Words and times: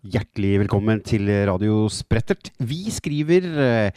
Hjertelig 0.00 0.62
velkommen 0.62 1.02
til 1.04 1.28
Radio 1.44 1.82
Sprettert. 1.92 2.48
Vi 2.64 2.88
skriver 2.88 3.44
eh, 3.60 3.90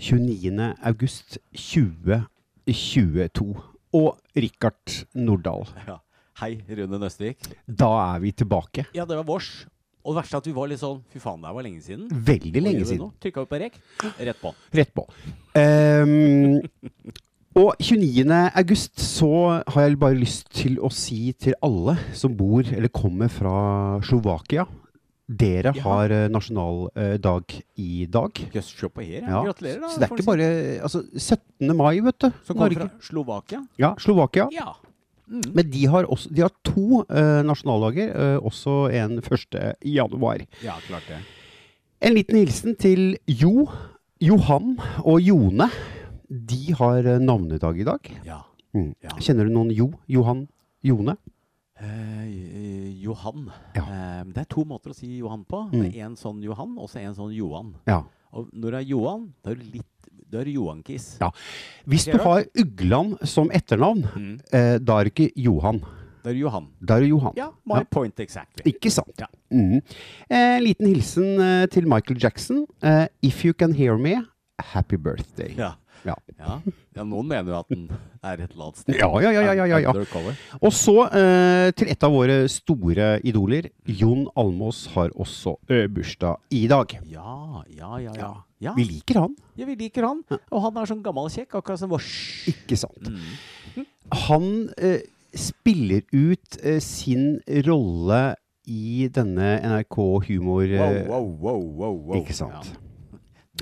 29. 0.00 0.56
august 0.88 1.36
2022. 1.52 3.52
Og 3.92 4.16
Rikard 4.32 5.04
Nordahl, 5.12 5.68
Ja. 5.84 5.98
Hei, 6.40 6.56
Rune 6.72 6.96
Nøstvik. 6.98 7.36
da 7.68 7.90
er 8.14 8.20
vi 8.24 8.32
tilbake. 8.32 8.86
Ja, 8.96 9.04
det 9.04 9.16
var 9.18 9.24
vårs. 9.28 9.66
Og 10.02 10.14
det 10.14 10.22
verste 10.22 10.36
er 10.36 10.38
at 10.40 10.46
vi 10.48 10.52
var 10.56 10.66
litt 10.72 10.80
sånn 10.80 11.02
Fy 11.12 11.18
faen, 11.20 11.42
det 11.44 11.52
var 11.54 11.62
lenge 11.62 11.82
siden. 11.84 12.08
Veldig 12.10 12.62
lenge 12.64 12.84
siden. 12.88 13.10
Trykka 13.20 13.40
vi 13.44 13.48
på 13.52 13.58
rek, 13.60 13.76
rett 14.18 14.40
på. 14.40 14.54
Rett 14.72 14.94
på. 14.96 15.04
Um, 15.54 16.60
og 17.60 17.76
29. 17.78 18.24
august 18.56 18.96
så 19.04 19.60
har 19.68 19.82
jeg 19.84 19.98
bare 20.00 20.16
lyst 20.16 20.48
til 20.56 20.80
å 20.80 20.88
si 20.90 21.34
til 21.36 21.52
alle 21.62 21.98
som 22.16 22.32
bor 22.34 22.64
eller 22.64 22.88
kommer 22.88 23.28
fra 23.28 24.00
Slovakia 24.08 24.64
Dere 25.38 25.72
Ja. 25.76 25.82
har 25.84 26.10
eh, 26.10 26.28
nasjonaldag 26.32 27.54
i 27.80 28.06
dag. 28.10 28.32
Jøss, 28.54 28.70
se 28.76 28.88
på 28.92 29.02
her. 29.04 29.22
Ja. 29.22 29.42
Gratulerer, 29.46 29.80
da. 29.80 29.88
Så 29.88 30.00
det 30.00 30.08
er 30.08 30.14
ikke 30.16 30.26
bare 30.28 30.48
Altså, 30.82 31.02
17. 31.16 31.76
mai, 31.76 32.00
vet 32.04 32.18
du. 32.18 32.30
Som 32.44 32.56
kommer 32.56 32.74
fra 32.74 32.90
Slovakia? 33.00 33.62
Ja, 33.78 33.94
Slovakia. 33.98 34.48
Ja. 34.52 34.74
Mm. 35.30 35.42
Men 35.54 35.70
de 35.70 35.86
har, 35.88 36.04
også, 36.12 36.28
de 36.34 36.42
har 36.42 36.50
to 36.66 37.04
uh, 37.08 37.42
nasjonaldager, 37.46 38.10
uh, 38.36 38.44
også 38.44 38.90
en 38.92 39.18
1. 39.22 39.76
januar. 39.84 40.42
Ja, 40.62 40.74
klart 40.86 41.06
det. 41.08 41.20
En 42.02 42.14
liten 42.14 42.36
hilsen 42.36 42.74
til 42.76 43.16
Jo, 43.30 43.68
Johan 44.20 44.74
og 45.04 45.20
Jone. 45.22 45.70
De 46.28 46.74
har 46.74 46.98
eh, 47.06 47.18
navnedag 47.22 47.78
i 47.78 47.84
dag. 47.86 48.10
Ja. 48.26 48.40
Mm. 48.74 48.94
Ja. 49.04 49.14
Kjenner 49.20 49.44
du 49.48 49.52
noen 49.54 49.70
Jo? 49.70 49.92
Johan? 50.08 50.48
Jone? 50.82 51.16
Eh, 51.82 53.02
Johan. 53.02 53.50
Ja. 53.74 53.82
Eh, 53.82 54.24
det 54.32 54.44
er 54.44 54.48
to 54.50 54.64
måter 54.68 54.92
å 54.92 54.94
si 54.96 55.08
Johan 55.18 55.44
på. 55.48 55.64
Mm. 55.72 55.80
Det 55.82 55.96
er 55.96 56.04
En 56.06 56.16
sånn 56.16 56.42
Johan, 56.44 56.76
og 56.78 56.88
så 56.90 57.00
en 57.02 57.14
sånn 57.16 57.34
Johan. 57.34 57.74
Ja. 57.88 58.02
Og 58.32 58.48
når 58.54 58.70
det 58.70 58.78
er 58.80 58.88
Johan, 58.92 59.32
da 59.44 59.50
er 59.50 59.54
du 59.56 59.64
litt 59.72 59.88
Da 60.32 60.40
er 60.40 60.48
Johan-kiss. 60.48 61.18
Ja. 61.20 61.26
Hvis 61.86 62.06
du 62.08 62.16
har 62.16 62.46
Ugland 62.56 63.18
som 63.28 63.50
etternavn, 63.50 64.02
Mm. 64.16 64.40
eh, 64.50 64.78
da 64.78 64.94
er 65.00 65.04
det 65.04 65.12
ikke 65.14 65.32
Johan. 65.36 65.80
Da 66.24 66.30
er 66.30 66.32
det 66.32 66.40
Johan. 66.40 66.68
Da 66.80 66.94
er 66.96 67.00
det 67.00 67.08
Johan. 67.10 67.32
Ja, 67.36 67.50
my 67.66 67.74
Ja. 67.80 67.84
point 67.84 68.16
exactly. 68.18 68.62
Ikke 68.72 68.90
sant? 68.90 69.12
Ja. 69.18 69.26
Mhm. 69.52 69.82
Eh, 70.30 70.56
En 70.56 70.62
liten 70.64 70.86
hilsen 70.86 71.38
eh, 71.38 71.66
til 71.66 71.86
Michael 71.86 72.18
Jackson. 72.18 72.66
Eh, 72.82 73.08
If 73.22 73.44
you 73.44 73.52
can 73.52 73.74
hear 73.74 73.98
me, 73.98 74.22
happy 74.58 74.96
birthday. 74.96 75.54
Ja. 75.54 75.74
Ja. 76.06 76.16
Ja. 76.38 76.56
ja, 76.96 77.04
noen 77.06 77.28
mener 77.30 77.52
jo 77.52 77.58
at 77.60 77.70
den 77.70 77.84
er 78.22 78.40
et 78.42 78.50
eller 78.50 78.68
annet 78.68 78.80
sted. 78.82 78.98
Ja, 78.98 79.08
ja, 79.22 79.30
ja, 79.30 79.54
ja, 79.54 79.66
ja, 79.70 79.78
ja. 79.84 79.92
Og 80.58 80.74
så 80.74 80.96
eh, 81.06 81.68
til 81.78 81.92
et 81.92 82.06
av 82.06 82.14
våre 82.14 82.40
store 82.50 83.14
idoler. 83.28 83.70
Jon 83.86 84.26
Almås 84.38 84.84
har 84.96 85.14
også 85.14 85.56
bursdag 85.94 86.58
i 86.58 86.64
dag. 86.70 86.96
Ja, 87.12 87.62
ja, 87.70 87.94
ja. 88.02 88.16
ja. 88.18 88.34
ja. 88.62 88.76
Vi 88.78 88.86
liker 88.88 89.22
han, 89.22 89.38
Ja, 89.58 89.66
vi 89.68 89.78
liker 89.78 90.08
han. 90.10 90.22
Og 90.50 90.66
han 90.66 90.82
er 90.82 90.90
sånn 90.90 91.02
gammel 91.04 91.30
kjekk, 91.32 91.60
akkurat 91.60 91.80
som 91.80 91.92
vårs. 91.92 92.12
ikke 92.50 92.78
sant? 92.80 93.08
Mm. 93.08 93.86
Han 94.28 94.46
eh, 94.76 95.02
spiller 95.34 96.02
ut 96.12 96.58
eh, 96.62 96.80
sin 96.82 97.40
rolle 97.66 98.22
i 98.68 99.08
denne 99.12 99.56
NRK 99.64 99.98
Humor... 100.28 100.68
Wow, 100.78 100.98
wow, 101.08 101.26
wow, 101.26 101.60
wow, 101.60 101.94
wow. 102.10 102.16
Ikke 102.20 102.36
sant? 102.36 102.72
Ja. 102.74 102.80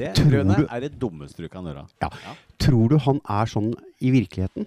Det 0.00 0.14
Tror 0.16 0.32
Rune, 0.38 0.56
du- 0.56 0.66
er 0.70 0.80
det 0.86 0.92
dummeste 1.02 1.44
du 1.44 1.48
kan 1.52 1.64
gjøre. 1.68 1.86
Ja. 2.02 2.08
Ja. 2.24 2.34
Tror 2.64 2.88
du 2.88 2.98
han 3.04 3.20
er 3.28 3.50
sånn 3.52 3.72
i 4.00 4.10
virkeligheten? 4.14 4.66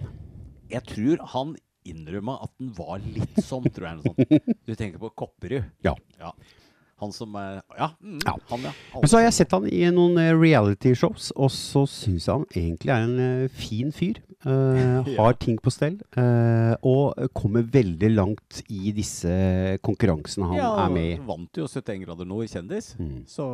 Jeg 0.70 0.84
tror 0.88 1.22
han 1.34 1.56
innrømma 1.84 2.38
at 2.46 2.50
den 2.58 2.70
var 2.76 2.98
litt 3.04 3.36
sånn, 3.44 3.66
tror 3.74 3.90
jeg. 3.90 4.04
Sånn. 4.06 4.54
Du 4.64 4.74
tenker 4.78 4.98
på 5.02 5.10
Kopperud. 5.14 5.66
Ja. 5.84 5.94
Han 7.02 7.10
som 7.12 7.34
er 7.36 7.58
Ja, 7.76 7.90
mm, 8.00 8.20
Ja. 8.24 8.36
han, 8.48 8.62
ja. 8.62 8.72
Men 8.94 9.08
så 9.10 9.18
har 9.18 9.24
jeg 9.26 9.34
sett 9.36 9.50
han 9.52 9.66
i 9.68 9.82
noen 9.92 10.16
eh, 10.22 10.30
reality-shows, 10.32 11.32
og 11.36 11.50
så 11.52 11.82
syns 11.90 12.28
jeg 12.28 12.32
han 12.32 12.46
egentlig 12.54 12.94
er 12.94 13.02
en 13.08 13.18
eh, 13.20 13.48
fin 13.52 13.90
fyr. 13.92 14.22
Ja. 15.14 15.22
har 15.26 15.36
ting 15.40 15.56
på 15.60 15.70
stell. 15.72 15.96
Uh, 16.16 16.74
og 16.86 17.30
kommer 17.36 17.64
veldig 17.66 18.10
langt 18.12 18.60
i 18.72 18.92
disse 18.94 19.30
konkurransene 19.84 20.48
han 20.50 20.58
ja, 20.58 20.70
er 20.84 20.92
med 20.92 21.08
i. 21.12 21.16
Vant 21.26 21.60
jo 21.60 21.66
71 21.68 22.04
grader 22.04 22.28
nå 22.28 22.40
i 22.44 22.48
kjendis. 22.50 22.92
Mm. 23.00 23.24
Så 23.30 23.46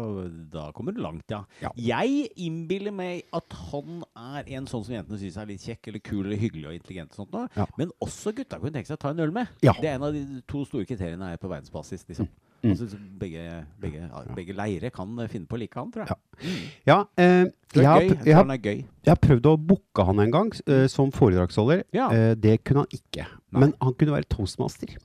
da 0.53 0.69
kommer 0.77 0.95
du 0.97 1.03
langt, 1.03 1.27
ja. 1.33 1.43
Ja. 1.63 1.73
Jeg 1.79 2.29
innbiller 2.41 2.95
meg 2.95 3.25
at 3.37 3.57
han 3.71 4.05
er 4.15 4.53
en 4.59 4.69
sånn 4.71 4.85
som 4.87 4.97
jentene 4.97 5.21
syns 5.21 5.39
er 5.41 5.51
litt 5.51 5.65
kjekk 5.67 5.91
eller 5.93 6.05
kul 6.05 6.23
eller 6.25 6.41
hyggelig 6.41 6.71
og 6.71 6.79
intelligent. 6.79 7.15
og 7.15 7.25
sånt 7.25 7.35
noe. 7.37 7.49
Ja. 7.57 7.67
Men 7.81 7.95
også 8.03 8.35
gutta 8.37 8.61
kunne 8.61 8.75
tenke 8.77 8.91
seg 8.91 8.99
å 9.01 9.05
ta 9.07 9.15
en 9.15 9.25
øl 9.27 9.35
med. 9.35 9.51
Ja. 9.67 9.75
Det 9.81 9.91
er 9.91 9.99
en 9.99 10.09
av 10.11 10.17
de 10.17 10.25
to 10.51 10.65
store 10.69 10.89
kriteriene 10.89 11.33
her 11.33 11.41
på 11.41 11.51
verdensbasis. 11.51 12.07
Liksom. 12.09 12.31
Mm. 12.31 12.50
Altså, 12.63 12.99
begge, 13.21 13.45
begge, 13.81 14.09
begge 14.37 14.53
leire 14.57 14.91
kan 14.93 15.19
eh, 15.19 15.29
finne 15.33 15.47
på 15.49 15.57
å 15.57 15.61
like 15.63 15.79
han, 15.81 15.91
tror 15.95 16.05
jeg. 16.05 16.11
Ja. 16.11 16.19
Mm. 16.41 16.67
Ja, 16.87 16.99
eh, 17.17 17.45
jeg, 17.75 17.87
har, 17.87 18.01
Jeg 18.03 18.35
har, 18.37 18.53
jeg 18.61 18.85
har 19.09 19.17
prøvd 19.23 19.47
å 19.49 19.55
booke 19.57 20.05
han 20.05 20.19
en 20.21 20.31
gang 20.35 20.51
eh, 20.67 20.87
som 20.93 21.11
foredragsholder. 21.15 21.85
Ja. 21.97 22.11
Eh, 22.13 22.35
det 22.37 22.59
kunne 22.65 22.85
han 22.85 22.93
ikke. 23.01 23.25
Nei. 23.53 23.61
Men 23.65 23.73
han 23.81 23.95
kunne 23.95 24.13
være 24.19 24.29
toastmaster. 24.29 24.97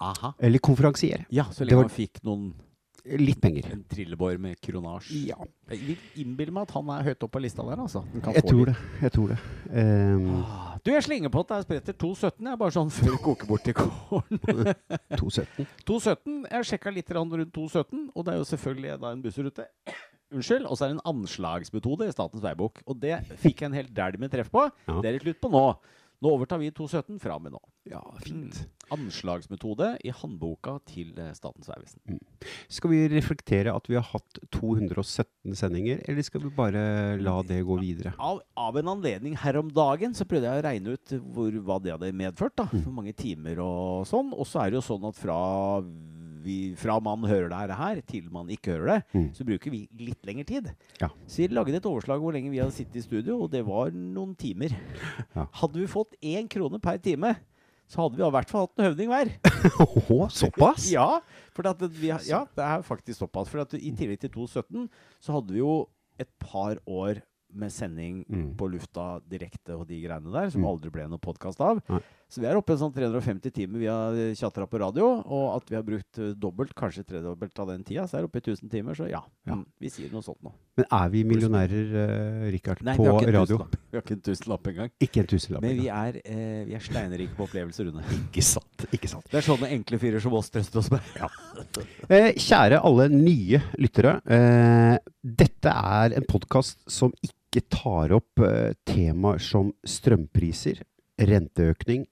Aha. 0.00 0.32
Eller 0.40 0.58
konferansier. 0.64 1.26
Ja, 1.30 1.44
så 1.52 1.64
lenge 1.66 1.76
var- 1.82 1.88
han 1.90 1.96
fikk 1.98 2.22
noen 2.24 2.52
Litt 3.04 3.40
penger. 3.40 3.64
en 3.72 3.84
trillebår 3.88 4.38
med 4.38 4.56
kronasj. 4.60 5.10
Ja, 5.28 5.36
Jeg 5.70 5.78
vil 5.86 5.96
innbille 6.24 6.52
meg 6.52 6.62
at 6.68 6.70
han 6.76 6.88
er 6.90 7.02
høyt 7.02 7.22
oppe 7.24 7.38
på 7.38 7.42
lista 7.42 7.62
der, 7.64 7.76
altså. 7.80 8.02
Jeg 8.34 8.44
tror 8.44 8.66
det. 8.66 8.76
Jeg 9.00 9.12
tror 9.12 9.28
det. 9.28 9.38
Um, 9.72 10.44
Ah, 10.44 10.69
Du, 10.80 10.90
jeg 10.94 11.04
slenger 11.04 11.28
på 11.32 11.42
at 11.42 11.50
det 11.50 11.56
er 11.58 11.64
spretter 11.66 11.96
217. 12.00 12.46
Jeg 12.46 12.52
er 12.54 12.60
bare 12.60 12.72
sånn 12.72 12.92
før 12.94 13.10
det 13.12 13.20
koker 13.24 13.48
bort 13.50 13.66
til 13.66 13.74
kålen. 13.76 14.40
217. 15.12 15.66
217. 15.84 16.38
Jeg 16.48 16.68
sjekka 16.70 16.92
litt 16.94 17.12
rundt 17.16 17.36
217, 17.52 18.06
og 18.14 18.24
det 18.24 18.32
er 18.32 18.38
jo 18.40 18.46
selvfølgelig 18.48 18.94
da 19.02 19.10
en 19.12 19.24
bussrute. 19.26 19.66
Unnskyld. 20.34 20.64
Og 20.70 20.78
så 20.78 20.86
er 20.86 20.92
det 20.92 20.96
en 20.96 21.06
anslagsmetode 21.12 22.08
i 22.08 22.14
Statens 22.14 22.44
veibok. 22.44 22.80
Og 22.88 22.96
det 23.02 23.18
fikk 23.42 23.60
jeg 23.60 23.72
en 23.72 23.76
helt 23.76 23.92
dælj 23.96 24.20
med 24.22 24.32
treff 24.32 24.48
på. 24.54 24.64
Ja. 24.88 24.96
Det 25.02 25.10
er 25.10 25.18
det 25.18 25.24
slutt 25.26 25.42
på 25.42 25.52
nå. 25.52 25.64
Nå 26.20 26.34
overtar 26.36 26.58
vi 26.60 26.68
217 26.70 27.18
fra 27.22 27.38
med 27.40 27.52
nå. 27.56 27.60
Ja, 27.88 28.02
Mm. 28.28 28.50
Anslagsmetode 28.90 29.92
i 30.04 30.10
håndboka 30.10 30.72
til 30.90 31.12
eh, 31.22 31.30
Statens 31.32 31.68
vegvesen. 31.70 32.18
Skal 32.68 32.90
vi 32.90 32.98
reflektere 33.12 33.70
at 33.72 33.86
vi 33.86 33.94
har 33.94 34.02
hatt 34.08 34.40
217 34.52 35.54
sendinger, 35.56 36.00
eller 36.10 36.26
skal 36.26 36.42
vi 36.42 36.50
bare 36.56 36.82
la 37.22 37.36
det 37.46 37.60
gå 37.68 37.78
videre? 37.80 38.12
Av, 38.18 38.40
av 38.58 38.76
en 38.82 38.90
anledning 38.96 39.36
her 39.38 39.60
om 39.62 39.70
dagen 39.70 40.12
så 40.18 40.26
prøvde 40.26 40.50
jeg 40.50 40.58
å 40.60 40.66
regne 40.66 40.96
ut 40.98 41.14
hvor, 41.32 41.54
hva 41.62 41.78
det 41.84 41.94
hadde 41.96 42.12
medført. 42.18 42.56
da, 42.58 42.66
Mm. 42.70 42.82
Hvor 42.84 42.92
mange 42.98 43.14
timer 43.16 43.58
og 43.62 44.06
sånn. 44.10 44.34
Og 44.34 44.46
så 44.46 44.64
er 44.66 44.70
det 44.74 44.80
jo 44.82 44.86
sånn 44.90 45.06
at 45.08 45.16
fra, 45.18 45.38
vi, 46.42 46.74
fra 46.76 46.98
man 47.00 47.22
hører 47.28 47.48
det 47.50 47.76
her, 47.76 48.00
til 48.08 48.30
man 48.32 48.48
ikke 48.48 48.72
hører 48.76 48.86
det, 48.86 49.04
Mm. 49.14 49.28
så 49.34 49.44
bruker 49.44 49.70
vi 49.70 49.88
litt 49.98 50.22
lengre 50.26 50.44
tid. 50.46 50.70
Ja. 51.00 51.08
Så 51.26 51.36
vi 51.42 51.48
lagde 51.48 51.74
et 51.76 51.86
overslag 51.86 52.20
hvor 52.20 52.32
lenge 52.32 52.50
vi 52.50 52.58
hadde 52.58 52.72
sittet 52.72 52.96
i 52.96 53.02
studio, 53.06 53.42
og 53.44 53.50
det 53.50 53.64
var 53.66 53.90
noen 53.92 54.34
timer. 54.36 54.70
Ja. 55.36 55.46
Hadde 55.52 55.80
vi 55.80 55.86
fått 55.86 56.14
én 56.22 56.48
krone 56.48 56.80
per 56.80 56.98
time, 56.98 57.36
så 57.90 58.02
hadde 58.04 58.16
vi 58.20 58.22
i 58.26 58.30
hvert 58.30 58.48
fall 58.48 58.66
hatt 58.68 58.78
en 58.78 58.86
høvding 58.86 59.08
hver. 59.10 59.32
Åh, 60.10 60.28
såpass? 60.30 60.90
Ja, 60.92 61.20
for 61.52 61.66
at 61.66 61.80
vi, 61.90 62.08
ja, 62.28 62.44
det 62.56 62.62
er 62.64 62.82
faktisk 62.86 63.18
såpass. 63.18 63.48
For 63.50 63.60
at 63.64 63.74
i 63.74 63.90
tillegg 63.92 64.20
til 64.20 64.30
2017 64.30 64.88
så 65.20 65.32
hadde 65.34 65.52
vi 65.52 65.58
jo 65.58 65.88
et 66.20 66.30
par 66.38 66.76
år 66.86 67.22
med 67.52 67.72
sending 67.74 68.24
Mm. 68.30 68.54
på 68.54 68.68
lufta 68.70 69.18
direkte 69.28 69.74
og 69.74 69.88
de 69.88 69.96
greiene 70.04 70.30
der, 70.30 70.50
som 70.50 70.62
Mm. 70.62 70.68
aldri 70.70 70.90
ble 70.94 71.08
noe 71.08 71.18
podkast 71.18 71.58
av. 71.60 71.80
Nei. 71.90 71.98
Så 72.30 72.38
vi 72.38 72.46
er 72.46 72.54
oppe 72.54 72.76
i 72.76 72.78
sånn 72.78 72.92
350 72.94 73.50
timer 73.50 73.82
vi 73.82 73.88
har 73.90 74.14
tjatra 74.38 74.68
på 74.70 74.78
radio, 74.78 75.08
og 75.26 75.46
at 75.56 75.70
vi 75.72 75.74
har 75.74 75.82
brukt 75.86 76.20
eh, 76.22 76.30
dobbelt, 76.38 76.76
kanskje 76.78 77.02
tredobbelt 77.08 77.58
av 77.58 77.72
den 77.72 77.82
tida, 77.86 78.04
så 78.06 78.18
er 78.18 78.22
det 78.22 78.30
oppe 78.30 78.38
i 78.38 78.44
1000 78.44 78.70
timer, 78.70 78.94
så 78.94 79.08
ja. 79.10 79.18
Ja. 79.48 79.56
Mm, 79.58 79.64
vi 79.82 79.90
sier 79.90 80.12
noe 80.14 80.22
sånt 80.22 80.38
nå. 80.46 80.52
Men 80.78 80.86
er 81.00 81.10
vi 81.10 81.24
millionærer, 81.26 81.88
uh, 81.90 82.44
Richard, 82.54 82.84
Nei, 82.86 82.94
på 83.00 83.08
radio? 83.10 83.58
Nei, 83.64 83.80
Vi 83.90 83.98
har 83.98 84.04
ikke 84.04 84.14
en 84.14 84.22
tusenlapp 84.28 84.70
engang. 84.70 84.92
Ikke 85.02 85.24
en 85.24 85.30
tusenlapp. 85.32 85.64
Men 85.66 85.74
vi 85.80 85.88
er, 85.90 86.20
eh, 86.22 86.60
vi 86.68 86.76
er 86.78 86.84
steinrike 86.86 87.34
på 87.34 87.48
opplevelser, 87.48 87.90
Rune. 87.90 88.04
Ikke 88.30 88.46
sant. 88.46 88.86
Ikke 88.94 89.10
sant. 89.10 89.26
Det 89.26 89.40
er 89.40 89.46
sånne 89.48 89.72
enkle 89.74 89.98
fyrer 89.98 90.22
som 90.22 90.38
oss 90.38 90.52
trøster 90.54 90.84
oss 90.84 90.92
med. 90.94 91.10
Eh, 92.06 92.30
kjære 92.38 92.78
alle 92.86 93.08
nye 93.10 93.58
lyttere. 93.82 94.14
Eh, 94.30 94.94
dette 95.42 95.74
er 95.74 96.14
en 96.14 96.30
podkast 96.30 96.78
som 96.86 97.10
ikke 97.26 97.66
tar 97.74 98.14
opp 98.14 98.46
eh, 98.46 98.78
temaer 98.86 99.42
som 99.42 99.74
strømpriser, 99.82 100.84
renteøkning 101.20 102.06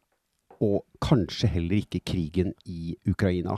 og 0.64 0.84
kanskje 1.05 1.49
heller 1.52 1.78
ikke 1.82 2.00
krigen 2.06 2.52
i 2.66 2.96
Ukraina. 3.08 3.56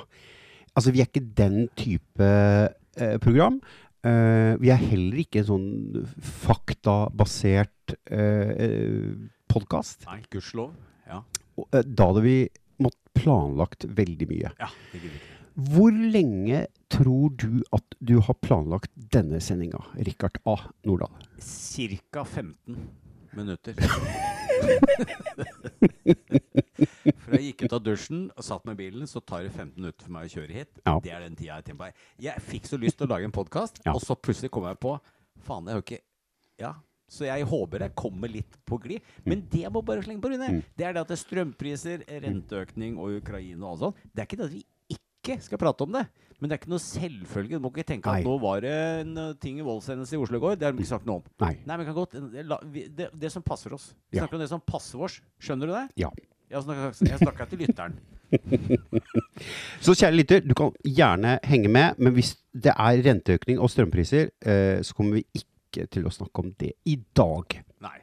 Altså, 0.76 0.92
vi 0.94 1.00
er 1.02 1.08
ikke 1.08 1.24
den 1.36 1.68
type 1.78 2.26
eh, 2.26 3.16
program. 3.22 3.60
Eh, 4.06 4.54
vi 4.62 4.70
er 4.72 4.80
heller 4.80 5.18
ikke 5.20 5.42
en 5.42 5.48
sånn 5.50 6.06
faktabasert 6.44 7.96
eh, 8.10 9.10
podkast. 9.50 10.06
Nei, 10.08 10.20
gudskjelov. 10.32 10.70
Ja. 11.10 11.22
Og, 11.58 11.66
eh, 11.74 11.82
Da 11.84 12.06
hadde 12.10 12.22
vi 12.24 12.36
måttet 12.80 13.12
planlagt 13.18 13.84
veldig 13.84 14.28
mye. 14.30 14.52
ja, 14.60 14.70
det 14.92 15.02
vi 15.02 15.10
ikke. 15.10 15.26
Hvor 15.74 15.92
lenge 15.92 16.62
tror 16.88 17.34
du 17.36 17.60
at 17.74 17.96
du 18.00 18.20
har 18.24 18.34
planlagt 18.40 18.90
denne 19.12 19.40
sendinga, 19.42 19.82
Rikard 20.06 20.38
A. 20.48 20.54
Nordahl? 20.86 21.10
Cirka 21.42 22.24
15 22.24 22.78
minutter. 23.36 23.74
For 27.24 27.36
jeg 27.36 27.52
gikk 27.52 27.64
ut 27.68 27.72
av 27.78 27.82
dusjen 27.86 28.22
og 28.36 28.44
satt 28.46 28.64
med 28.68 28.76
bilen, 28.80 29.06
så 29.10 29.20
tar 29.24 29.42
det 29.46 29.52
15 29.54 29.74
minutter 29.80 30.04
for 30.06 30.12
meg 30.16 30.28
å 30.28 30.34
kjøre 30.34 30.56
hit. 30.56 30.80
Ja. 30.86 30.98
Det 31.04 31.12
er 31.16 31.24
den 31.26 31.36
tida 31.38 31.56
jeg 31.60 31.64
tenker 31.70 31.80
på. 31.90 32.04
Jeg 32.26 32.44
fikk 32.50 32.68
så 32.70 32.78
lyst 32.80 32.98
til 33.00 33.08
å 33.08 33.12
lage 33.14 33.24
en 33.28 33.34
podkast, 33.36 33.80
Ja. 33.86 33.92
og 33.96 34.00
så 34.04 34.16
plutselig 34.16 34.50
kom 34.50 34.64
jeg 34.70 34.78
på 34.82 34.98
Faen, 35.46 35.66
jeg 35.66 35.74
har 35.78 35.82
ikke 35.86 36.00
Ja. 36.60 36.74
Så 37.10 37.24
jeg 37.26 37.42
håper 37.50 37.80
jeg 37.82 37.94
kommer 37.98 38.28
litt 38.30 38.56
på 38.68 38.78
glid. 38.80 39.00
Men 39.26 39.40
det 39.50 39.62
jeg 39.64 39.72
må 39.74 39.80
bare 39.84 40.02
slenge 40.04 40.20
på, 40.22 40.30
Rune, 40.30 40.62
det 40.78 40.84
er 40.86 40.92
det 40.94 41.00
at 41.00 41.08
det 41.08 41.16
er 41.18 41.24
strømpriser, 41.24 42.04
renteøkning 42.22 42.98
og 43.02 43.16
Ukraina 43.22 43.66
og 43.66 43.70
alt 43.72 43.80
sånt. 43.80 43.96
Det 44.14 44.22
er 44.22 44.28
ikke 44.28 44.38
det 44.38 44.46
at 44.46 44.54
vi 44.54 44.64
ikke 44.94 45.40
skal 45.42 45.58
prate 45.58 45.82
om 45.82 45.92
det. 45.96 46.04
Men 46.40 46.48
det 46.48 46.54
er 46.54 46.60
ikke 46.62 46.70
noe 46.72 46.80
selvfølge. 46.84 47.58
Du 47.58 47.64
må 47.66 47.72
ikke 47.74 47.84
tenke 47.90 48.06
Nei. 48.08 48.20
at 48.22 48.24
nå 48.30 48.36
var 48.40 48.60
det 48.64 48.70
en 49.02 49.10
uh, 49.18 49.32
ting 49.42 49.58
i 49.60 49.64
voldshendelse 49.66 50.14
i 50.16 50.20
Oslo 50.22 50.38
i 50.38 50.40
går. 50.40 50.54
Det 50.56 50.64
har 50.68 50.72
de 50.72 50.80
ikke 50.80 50.88
sagt 50.94 51.04
noe 51.10 51.18
om. 51.20 51.26
Nei. 51.42 51.50
Nei, 51.66 51.76
men 51.76 51.84
kan 51.90 51.98
godt 51.98 52.14
det, 52.32 52.86
det, 52.96 53.08
det 53.26 53.32
som 53.34 53.42
passer 53.44 53.74
oss. 53.76 53.90
Vi 54.10 54.16
Ja. 54.22 54.28
om 54.30 54.38
det 54.40 54.48
som 54.48 54.62
passer 54.64 55.02
oss. 55.02 55.18
Skjønner 55.42 55.66
du 55.66 55.74
det? 55.74 55.82
Ja. 56.00 56.08
Jeg 56.50 57.18
snakker 57.20 57.44
til 57.50 57.58
lytteren. 57.62 57.94
Så 59.84 59.94
kjære 59.94 60.16
lytter, 60.16 60.42
du 60.44 60.54
kan 60.58 60.72
gjerne 60.86 61.38
henge 61.46 61.70
med, 61.70 61.98
men 61.98 62.14
hvis 62.16 62.34
det 62.54 62.72
er 62.74 63.02
renteøkning 63.06 63.60
og 63.62 63.70
strømpriser, 63.70 64.30
eh, 64.42 64.82
så 64.82 64.94
kommer 64.94 65.20
vi 65.20 65.24
ikke 65.42 65.86
til 65.94 66.06
å 66.06 66.12
snakke 66.14 66.42
om 66.42 66.52
det 66.60 66.72
i 66.90 66.96
dag. 67.16 67.60
Nei. 67.82 67.98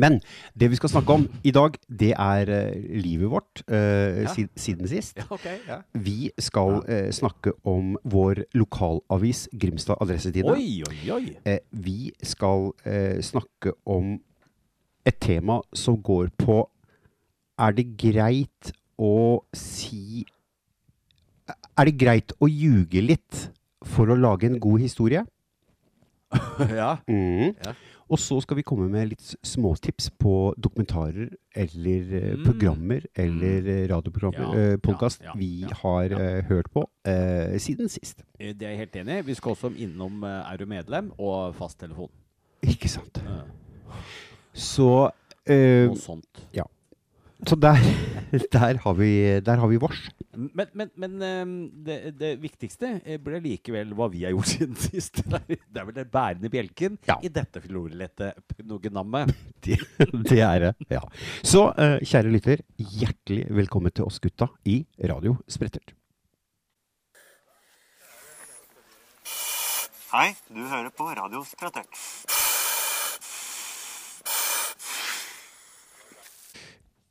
Men 0.00 0.16
det 0.58 0.70
vi 0.72 0.78
skal 0.78 0.90
snakke 0.94 1.12
om 1.18 1.26
i 1.46 1.52
dag, 1.54 1.74
det 1.90 2.12
er 2.16 2.50
uh, 2.50 2.84
livet 3.04 3.28
vårt 3.30 3.60
uh, 3.68 4.22
Ja. 4.24 4.30
sid- 4.32 4.54
siden 4.58 4.88
sist. 4.88 5.18
Ja, 5.20 5.26
ok. 5.30 5.44
Ja. 5.68 5.76
Vi 5.92 6.30
skal 6.40 6.80
uh, 6.88 7.10
snakke 7.14 7.52
om 7.68 7.92
vår 8.02 8.44
lokalavis 8.56 9.44
Grimstad 9.52 10.00
Adressetidene. 10.00 10.54
Oi, 10.56 10.82
oi, 10.88 11.10
oi. 11.18 11.58
Vi 11.70 12.12
skal 12.22 12.70
snakke 13.22 13.74
om 13.86 14.16
et 15.06 15.18
tema 15.20 15.60
som 15.76 16.00
går 16.02 16.30
på 16.40 16.62
Er 17.58 17.72
det 17.76 17.86
greit 18.00 18.72
å 18.98 19.42
si 19.54 20.24
Er 21.76 21.88
det 21.90 21.96
greit 21.98 22.32
å 22.42 22.48
ljuge 22.50 23.02
litt 23.02 23.48
for 23.84 24.08
å 24.10 24.16
lage 24.16 24.46
en 24.48 24.58
god 24.62 24.80
historie? 24.80 25.24
ja. 26.80 26.96
Mm. 27.10 27.52
Ja. 27.64 27.74
Og 28.12 28.18
så 28.20 28.36
skal 28.44 28.58
vi 28.58 28.64
komme 28.66 28.86
med 28.92 29.08
litt 29.12 29.30
småtips 29.46 30.10
på 30.20 30.52
dokumentarer 30.60 31.30
eller 31.56 32.10
eh, 32.18 32.30
Mm. 32.34 32.42
programmer 32.44 33.04
eller 33.16 33.68
eh, 33.70 33.86
radioprogrammer, 33.90 34.54
Ja, 34.54 34.72
eh, 34.74 34.76
podkast 34.82 35.22
ja, 35.22 35.30
ja, 35.32 35.34
vi 35.40 35.48
ja, 35.62 35.70
har 35.82 36.10
ja. 36.12 36.18
eh, 36.20 36.44
hørt 36.50 36.68
på 36.74 36.84
eh, 37.08 37.54
siden 37.62 37.88
sist. 37.88 38.22
Det 38.38 38.60
er 38.62 38.74
jeg 38.74 38.82
helt 38.84 38.96
enig 39.02 39.18
i. 39.18 39.26
Vi 39.30 39.34
skal 39.38 39.54
også 39.54 39.72
innom 39.76 40.22
Er 40.24 40.56
du 40.60 40.66
medlem 40.66 41.12
og 41.18 41.54
fasttelefon. 41.58 42.10
Ikke 42.62 42.88
sant? 42.92 43.22
Så, 44.54 45.10
eh, 45.46 45.88
og 45.90 45.96
sånt. 45.98 46.44
Så 47.48 47.56
der, 47.60 47.80
der, 48.56 48.78
har 48.84 48.94
vi, 48.98 49.40
der 49.44 49.60
har 49.60 49.68
vi 49.70 49.78
vårs. 49.82 50.00
Men, 50.34 50.68
men, 50.74 50.90
men 50.98 51.16
eh, 51.22 51.50
det, 51.86 51.98
det 52.18 52.30
viktigste 52.42 53.00
eh, 53.04 53.18
blir 53.22 53.42
likevel 53.44 53.92
hva 53.96 54.08
vi 54.12 54.24
har 54.26 54.34
gjort 54.34 54.50
siden 54.54 54.78
sist. 54.80 55.20
Det 55.24 55.58
er 55.80 55.88
vel 55.88 55.96
den 55.98 56.10
bærende 56.12 56.50
bjelken 56.52 56.98
Ja. 57.08 57.18
i 57.22 57.30
dette 57.32 57.62
florlette 57.64 58.32
pnoggenammet. 58.54 59.34
Det, 59.64 59.78
det 60.28 60.40
er 60.44 60.58
det. 60.60 60.72
Ja. 60.92 61.00
Så 61.40 61.70
eh, 61.80 61.96
kjære 62.04 62.32
lytter, 62.34 62.60
hjertelig 62.76 63.46
velkommen 63.56 63.94
til 63.96 64.04
oss 64.04 64.18
gutta 64.20 64.50
i 64.68 64.82
Radio 65.08 65.38
Sprettert. 65.48 65.94
Hei, 70.14 70.28
du 70.52 70.60
hører 70.70 70.92
på 70.94 71.08
Radio 71.16 71.40
Spratert. 71.48 71.90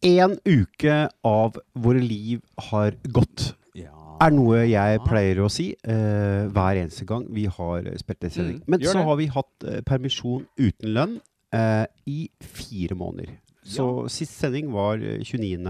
En 0.04 0.34
uke 0.46 0.96
av 1.26 1.58
våre 1.80 2.02
liv 2.04 2.42
har 2.70 2.96
gått. 3.16 3.54
Ja. 3.78 3.92
Er 4.24 4.34
noe 4.36 4.64
jeg 4.68 5.00
pleier 5.08 5.40
å 5.46 5.50
si 5.52 5.70
eh, 5.74 6.44
hver 6.54 6.80
eneste 6.82 7.06
gang 7.10 7.24
vi 7.34 7.46
har 7.48 7.88
Sprettert-sending. 8.02 8.60
Mm, 8.62 8.68
Men 8.68 8.84
så 8.84 8.98
det. 9.00 9.06
har 9.08 9.20
vi 9.22 9.30
hatt 9.32 9.68
eh, 9.70 9.80
permisjon 9.88 10.44
uten 10.60 10.94
lønn 10.98 11.16
eh, 11.56 11.86
i 12.10 12.20
fire 12.44 12.98
måneder. 13.00 13.32
Så 13.64 13.88
sist 14.12 14.36
sending 14.44 14.72
var 14.76 15.00
eh, 15.00 15.22
29. 15.24 15.64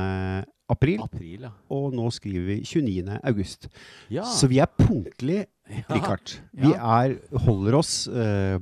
april, 0.73 1.01
April, 1.05 1.43
ja. 1.45 1.51
og 1.75 1.93
nå 1.93 2.07
skriver 2.15 2.47
vi 2.55 2.59
29. 2.65 3.19
august. 3.29 3.67
ja. 4.09 4.23
Så 4.25 4.49
vi 4.51 4.61
er 4.63 4.71
punktlige, 4.79 5.47
Ja. 5.69 5.85
Richard. 5.95 6.33
Vi 6.51 6.73
er, 6.75 7.13
holder 7.45 7.75
oss 7.77 7.91
eh, 8.11 8.57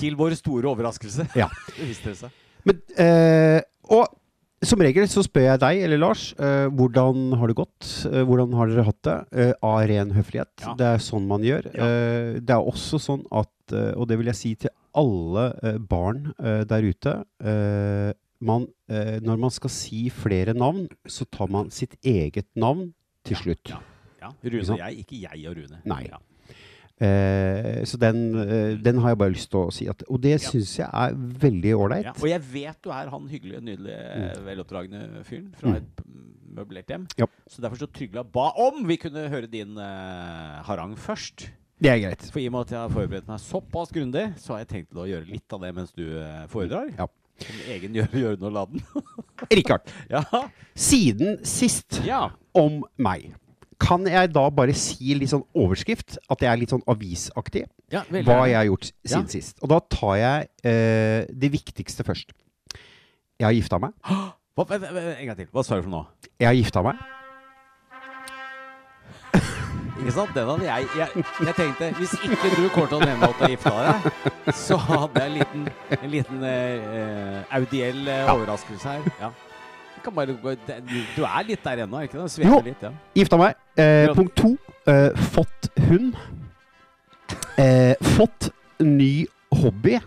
Til 0.00 0.16
vår 0.18 0.34
store 0.40 0.66
overraskelse. 0.72 1.28
Ja. 1.38 1.46
Det 1.76 1.86
viste 1.86 2.10
det 2.10 2.16
seg. 2.18 2.32
Men, 2.66 2.80
eh, 2.98 3.60
og 3.94 4.08
som 4.66 4.80
regel 4.82 5.06
så 5.10 5.22
spør 5.22 5.44
jeg 5.52 5.60
deg, 5.62 5.80
eller 5.86 6.00
Lars, 6.02 6.32
eh, 6.34 6.66
hvordan 6.74 7.34
har 7.38 7.50
det 7.50 7.56
gått? 7.60 7.88
Eh, 8.08 8.24
hvordan 8.26 8.54
har 8.58 8.70
dere 8.70 8.86
hatt 8.88 9.02
det? 9.06 9.16
Eh, 9.32 9.52
av 9.62 9.80
ren 9.86 10.10
høflighet. 10.16 10.50
Ja. 10.64 10.74
Det 10.78 10.88
er 10.88 11.04
sånn 11.04 11.28
man 11.30 11.44
gjør. 11.46 11.68
Ja. 11.74 11.86
Eh, 11.86 12.38
det 12.42 12.56
er 12.56 12.70
også 12.72 12.98
sånn 13.02 13.22
at, 13.30 13.52
eh, 13.70 13.92
og 13.94 14.08
det 14.10 14.18
vil 14.18 14.30
jeg 14.32 14.40
si 14.40 14.54
til 14.66 14.74
alle 14.98 15.52
eh, 15.62 15.78
barn 15.78 16.32
der 16.38 16.82
ute 16.82 17.12
man, 18.40 18.64
Når 18.88 19.38
man 19.38 19.50
skal 19.50 19.70
si 19.70 20.08
flere 20.14 20.54
navn, 20.54 20.88
så 21.06 21.26
tar 21.30 21.50
man 21.50 21.70
sitt 21.74 21.96
eget 22.06 22.46
navn 22.54 22.92
til 23.26 23.36
slutt. 23.36 23.70
Ja. 23.70 23.78
ja. 24.22 24.30
Rune 24.42 24.62
og 24.62 24.78
jeg, 24.78 25.04
ikke 25.04 25.20
jeg 25.22 25.46
og 25.50 25.58
Rune. 25.58 25.80
Nei. 25.90 26.04
Eh, 27.00 27.84
så 27.86 27.98
den, 28.00 28.22
eh, 28.42 28.76
den 28.82 28.98
har 28.98 29.12
jeg 29.12 29.18
bare 29.20 29.34
lyst 29.34 29.50
til 29.52 29.60
å 29.60 29.72
si. 29.72 29.86
At, 29.88 30.02
og 30.08 30.20
det 30.20 30.32
Ja. 30.40 30.48
syns 30.50 30.76
jeg 30.78 30.88
er 30.92 31.14
veldig 31.14 31.74
ålreit. 31.78 32.04
Ja. 32.04 32.12
Og 32.18 32.28
jeg 32.28 32.40
vet 32.52 32.82
du 32.82 32.90
er 32.90 33.08
han 33.12 33.28
hyggelige, 33.28 33.60
nydelige, 33.62 34.44
veloppdragne 34.44 35.24
fyren 35.24 35.52
fra 35.56 35.68
Mm. 35.70 35.76
et 35.76 36.02
møblert 36.58 36.86
hjem. 36.88 37.06
Ja. 37.16 37.26
Så 37.48 37.60
derfor 37.62 37.76
så 37.78 37.86
Trygla 37.92 38.24
ba 38.24 38.50
om 38.56 38.84
vi 38.86 38.96
kunne 38.96 39.28
høre 39.30 39.46
din 39.50 39.76
eh, 39.78 40.62
harang 40.64 40.96
først. 40.96 41.50
Det 41.80 41.90
er 41.92 42.00
greit. 42.02 42.22
For 42.32 42.40
i 42.40 42.46
og 42.48 42.52
med 42.52 42.60
at 42.66 42.70
jeg 42.70 42.78
har 42.80 42.88
forberedt 42.88 43.28
meg 43.28 43.38
såpass 43.38 43.92
grundig, 43.94 44.34
så 44.36 44.54
har 44.56 44.64
jeg 44.64 44.68
tenkt 44.68 44.96
å 44.98 45.06
gjøre 45.06 45.30
litt 45.30 45.52
av 45.52 45.60
det 45.60 45.74
mens 45.76 45.92
du 45.94 46.02
eh, 46.18 46.46
foredrar. 46.50 46.90
Ja. 46.98 47.06
Som 47.38 47.54
egen 47.70 47.94
gjør, 47.94 48.08
gjør 48.18 48.40
noe 48.40 48.50
laden. 48.50 48.82
Rikard, 49.52 49.82
ja. 50.10 50.24
siden 50.74 51.38
sist 51.46 52.00
ja. 52.04 52.30
om 52.52 52.82
meg. 52.98 53.30
Kan 53.78 54.06
jeg 54.10 54.32
da 54.34 54.42
bare 54.50 54.74
si 54.74 55.14
litt 55.14 55.30
sånn 55.30 55.44
overskrift? 55.54 56.16
At 56.28 56.42
jeg 56.42 56.50
er 56.50 56.58
litt 56.58 56.72
sånn 56.74 56.82
avisaktig? 56.90 57.66
ja 57.94 58.02
Hva 58.10 58.42
jeg 58.50 58.56
har 58.58 58.66
gjort 58.68 58.88
siden 59.06 59.28
Ja. 59.28 59.32
sist. 59.32 59.58
Og 59.62 59.70
da 59.70 59.78
tar 59.80 60.16
jeg 60.18 60.48
eh, 60.64 61.26
det 61.30 61.52
viktigste 61.52 62.04
først. 62.04 62.34
Jeg 63.38 63.46
har 63.46 63.54
gifta 63.54 63.78
meg. 63.78 63.94
Hva, 64.58 64.66
en 64.74 65.26
gang 65.30 65.36
til. 65.38 65.46
Hva 65.54 65.62
sa 65.64 65.78
du 65.78 65.82
for 65.86 65.92
noe? 65.94 66.06
Jeg 66.40 66.48
har 66.50 66.58
gifta 66.58 66.82
meg. 66.82 66.98
Ikke 69.98 70.12
sant? 70.14 70.30
Den 70.34 70.46
hadde 70.46 70.66
jeg, 70.66 70.86
jeg 70.98 71.24
Jeg 71.46 71.54
tenkte 71.58 71.88
hvis 71.98 72.12
ikke 72.22 72.50
du 72.54 72.68
kommer 72.74 72.90
til 72.90 72.98
å 72.98 73.06
nevne 73.06 73.28
at 73.28 73.38
du 73.38 73.44
har 73.44 73.50
gifta 73.50 73.72
deg, 73.82 74.54
så 74.54 74.76
hadde 74.78 75.22
jeg 75.24 75.30
en 75.30 75.36
liten, 75.38 75.64
en 75.98 76.10
liten 76.12 76.44
eh, 76.46 76.98
eh, 76.98 77.40
audiell 77.58 78.08
eh, 78.08 78.30
overraskelse 78.34 78.94
her. 78.94 79.08
Ja. 79.22 79.30
Bare, 80.14 80.34
du 81.16 81.22
er 81.24 81.46
litt 81.48 81.64
der 81.64 81.84
ennå, 81.84 82.02
ikke 82.06 82.26
sant? 82.26 82.44
Jo. 82.44 82.58
Litt, 82.64 82.82
ja. 82.82 82.92
Gifta 83.16 83.38
meg. 83.40 83.58
Eh, 83.78 84.08
punkt 84.16 84.34
to. 84.38 84.54
Eh, 84.88 85.10
fått 85.34 85.68
hund. 85.88 86.16
Eh, 87.58 87.94
fått 88.16 88.50
ny 88.80 89.26
hobby. 89.62 89.98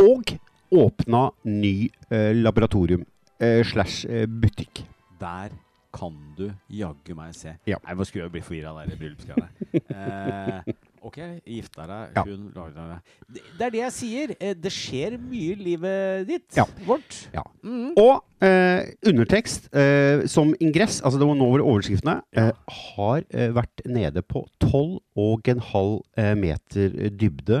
Og 0.00 0.34
åpna 0.72 1.26
ny 1.44 1.90
eh, 2.10 2.30
laboratorium 2.36 3.04
eh, 3.40 3.60
slash 3.66 4.06
eh, 4.08 4.26
butikk. 4.26 4.84
Der 5.20 5.50
kan 5.92 6.14
du 6.38 6.46
jaggu 6.72 7.14
meg 7.18 7.34
se. 7.34 7.56
Ja. 7.68 7.80
Jeg 7.86 7.98
må 7.98 8.06
skru 8.08 8.22
og 8.24 8.32
bli 8.32 8.42
forvirra 8.46 8.72
der 8.78 8.94
i 8.94 8.98
bryllupsgreiene. 9.00 9.50
Ok, 11.02 11.16
gifta 11.46 11.86
deg, 11.88 12.16
Ja. 12.16 12.22
hun 12.28 12.50
lagde 12.54 12.74
deg 12.76 13.00
det, 13.30 13.42
er 13.66 13.70
det 13.70 13.80
jeg 13.80 13.92
sier. 13.94 14.32
Eh, 14.40 14.54
det 14.58 14.72
skjer 14.74 15.14
mye 15.22 15.52
i 15.54 15.62
livet 15.64 16.26
ditt. 16.28 16.48
Ja. 16.58 16.64
Vårt. 16.86 17.28
Ja. 17.32 17.44
Mhm. 17.62 17.92
Og 17.96 18.24
eh, 18.44 18.90
undertekst 19.06 19.68
eh, 19.76 20.26
som 20.26 20.50
ingress, 20.60 21.00
altså 21.04 21.20
det 21.20 21.28
var 21.28 21.36
nå 21.38 21.46
over 21.46 21.62
overskriftene, 21.64 22.18
eh, 22.36 22.50
har 22.96 23.22
eh, 23.30 23.50
vært 23.54 23.84
nede 23.86 24.22
på 24.26 24.42
12,5 24.60 26.00
eh, 26.18 26.34
meter 26.34 26.96
dybde. 27.20 27.60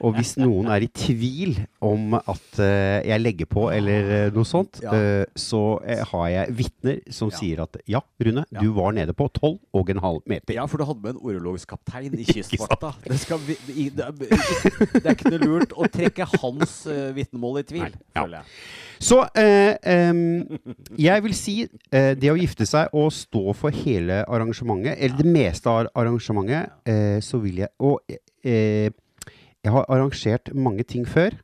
Og 0.00 0.14
hvis 0.16 0.34
noen 0.40 0.70
er 0.72 0.84
i 0.86 0.90
tvil 0.92 1.56
om 1.84 2.14
at 2.20 2.60
jeg 2.60 3.20
legger 3.22 3.48
på 3.50 3.66
eller 3.72 4.30
noe 4.34 4.46
sånt, 4.48 4.80
så 5.36 5.62
har 6.12 6.28
jeg 6.32 6.56
vitner 6.60 7.00
som 7.14 7.30
sier 7.34 7.62
at 7.64 7.78
ja, 7.90 8.00
Rune, 8.20 8.44
du 8.60 8.68
var 8.76 8.92
nede 8.96 9.14
på 9.16 9.28
12,5 9.38 10.22
meter. 10.30 10.56
Ja, 10.56 10.66
for 10.70 10.80
du 10.80 10.86
hadde 10.88 11.02
med 11.04 11.16
en 11.16 11.22
orlogskaptein 11.70 12.18
i 12.18 12.24
Kystvakta. 12.24 12.92
Det, 13.04 13.18
skal 13.18 13.40
i, 13.68 13.88
det, 13.94 14.04
er, 14.04 14.12
det 14.94 15.04
er 15.04 15.14
ikke 15.14 15.32
noe 15.34 15.40
lurt 15.44 15.74
å 15.74 15.88
trekke 15.90 16.26
hans 16.40 16.86
uh, 16.88 17.10
vitnemål 17.16 17.60
i 17.60 17.64
tvil, 17.68 17.84
Nei, 17.86 18.00
ja. 18.14 18.22
føler 18.22 18.38
jeg. 18.38 18.56
Så 19.00 19.20
uh, 19.24 19.74
um, 20.10 20.58
jeg 21.00 21.24
vil 21.26 21.36
si 21.36 21.56
uh, 21.66 22.12
det 22.18 22.32
å 22.32 22.38
gifte 22.38 22.66
seg 22.68 22.90
og 22.96 23.12
stå 23.14 23.54
for 23.56 23.82
hele 23.84 24.22
arrangementet, 24.26 24.98
eller 24.98 25.20
det 25.20 25.36
meste 25.36 25.70
av 25.70 25.90
arrangementet, 25.94 26.74
uh, 26.88 27.18
så 27.24 27.40
vil 27.42 27.64
jeg 27.64 27.68
Og 27.80 28.00
jeg 28.40 29.72
har 29.74 29.84
arrangert 29.92 30.48
mange 30.56 30.82
ting 30.88 31.04
før, 31.04 31.34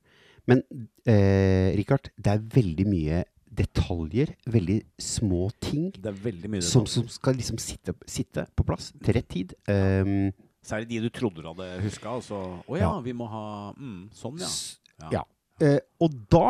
men 0.49 0.62
Richard, 1.06 2.09
det 2.16 2.33
er 2.33 2.47
veldig 2.54 2.87
mye 2.88 3.18
detaljer, 3.56 4.32
veldig 4.50 4.80
små 5.00 5.48
ting, 5.62 5.90
Det 5.92 6.12
veldig 6.25 6.62
som, 6.64 6.86
som 6.86 7.06
skal 7.10 7.38
liksom 7.38 7.58
sitte, 7.62 7.94
sitte 8.10 8.46
på 8.56 8.66
plass 8.66 8.92
til 9.02 9.16
rett 9.16 9.28
tid. 9.32 9.54
Um, 9.68 10.30
Særlig 10.66 10.88
de 10.90 11.00
du 11.06 11.10
trodde 11.14 11.42
du 11.44 11.48
hadde 11.48 11.68
huska. 11.84 12.16
Altså, 12.18 12.40
Å 12.66 12.78
ja, 12.78 12.88
Ja. 12.88 13.00
vi 13.00 13.14
må 13.14 13.28
ha 13.30 13.72
mm, 13.76 14.08
Sånn, 14.16 14.40
ja. 14.42 14.50
Ja. 15.04 15.10
ja. 15.20 15.25
Uh, 15.62 15.78
og 16.04 16.16
da 16.32 16.46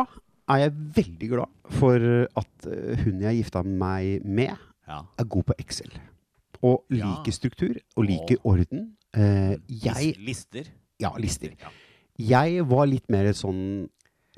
er 0.47 0.63
jeg 0.65 0.75
veldig 0.95 1.29
glad 1.33 1.73
for 1.75 2.03
at 2.39 2.67
eh, 2.71 3.01
hun 3.03 3.19
jeg 3.25 3.41
gifta 3.41 3.63
meg 3.67 4.23
med, 4.23 4.53
ja. 4.87 5.01
er 5.19 5.27
god 5.27 5.49
på 5.49 5.57
Excel. 5.59 5.91
Og 6.63 6.87
liker 6.89 7.35
struktur, 7.35 7.75
og 7.99 8.07
liker 8.07 8.39
orden. 8.47 8.93
Uh, 9.11 9.59
jeg 9.67 10.15
Lister. 10.23 10.71
Ja, 11.03 11.11
lister. 11.19 11.51
Jeg 12.17 12.63
var 12.65 12.87
litt 12.89 13.05
mer 13.13 13.29
sånn 13.37 13.89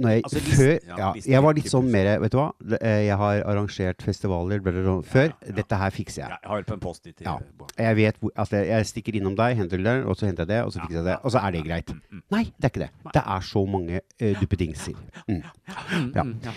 jeg, 0.07 0.23
Altså, 0.23 0.39
før, 0.39 0.73
ja, 0.97 1.09
jeg 1.33 1.43
var 1.43 1.57
litt 1.57 1.69
sånn 1.71 1.89
mer 1.91 2.09
Vet 2.23 2.31
du 2.31 2.37
hva? 2.39 2.47
Eh, 2.79 3.01
Jeg 3.07 3.17
har 3.19 3.41
arrangert 3.43 4.03
festivaler 4.05 4.63
bla, 4.63 4.71
bla, 4.71 4.83
bla, 4.85 4.95
før. 5.03 5.33
Dette 5.59 5.79
her 5.81 5.91
fikser 5.95 6.23
jeg. 6.23 6.39
Jeg 6.39 6.51
har 6.53 6.67
på 6.67 6.77
en 6.77 6.83
Post-It. 6.83 7.23
Ja. 7.25 7.37
Jeg 7.75 7.99
vet 7.99 8.21
altså 8.35 8.63
jeg 8.63 8.89
stikker 8.89 9.19
innom 9.19 9.35
deg, 9.39 9.57
henter 9.59 9.81
det, 9.83 9.95
og 10.05 10.15
så 10.19 10.29
henter 10.29 10.45
jeg 10.45 10.53
det, 10.53 10.61
og 10.65 10.73
så 10.73 10.83
fikser 10.83 10.99
jeg 11.01 11.07
det. 11.09 11.17
Og 11.23 11.33
så 11.35 11.43
er 11.43 11.55
det 11.55 11.63
greit. 11.67 11.93
Mm, 11.95 12.23
Nei, 12.35 12.43
det 12.55 12.69
er 12.69 12.73
ikke 12.73 12.85
det. 12.85 12.91
Det 13.15 13.23
er 13.35 13.47
så 13.49 13.65
mange 13.65 14.01
uh, 14.01 14.33
duppedingser. 14.39 14.99
Mm. 15.27 15.41
Ja. 16.15 16.23
Mm, 16.23 16.35
ja. 16.45 16.53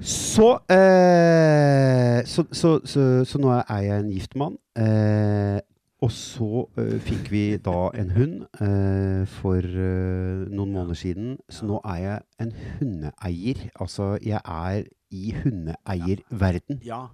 Så, 0.00 0.50
eh, 0.68 2.24
så, 2.28 2.44
så, 2.52 2.80
så, 2.84 3.38
nå 3.40 3.52
er 3.56 3.80
jeg 3.86 4.02
en 4.02 4.10
gift 4.12 4.36
mann. 4.36 4.58
Eh, 4.76 5.58
og 6.06 6.12
så 6.14 6.48
uh, 6.78 6.96
fikk 7.02 7.28
vi 7.34 7.42
da 7.66 7.74
en 7.98 8.10
hund 8.14 8.34
uh, 8.62 9.26
for 9.40 9.58
uh, 9.66 10.46
noen 10.54 10.70
måneder 10.76 10.98
siden. 11.02 11.36
Så 11.50 11.66
nå 11.66 11.80
er 11.82 12.00
jeg 12.04 12.24
en 12.46 12.52
hundeeier. 12.78 13.66
Altså, 13.82 14.12
jeg 14.22 14.38
er 14.44 14.86
i 15.10 15.32
hundeeierverden. 15.42 16.82
ja. 16.86 17.06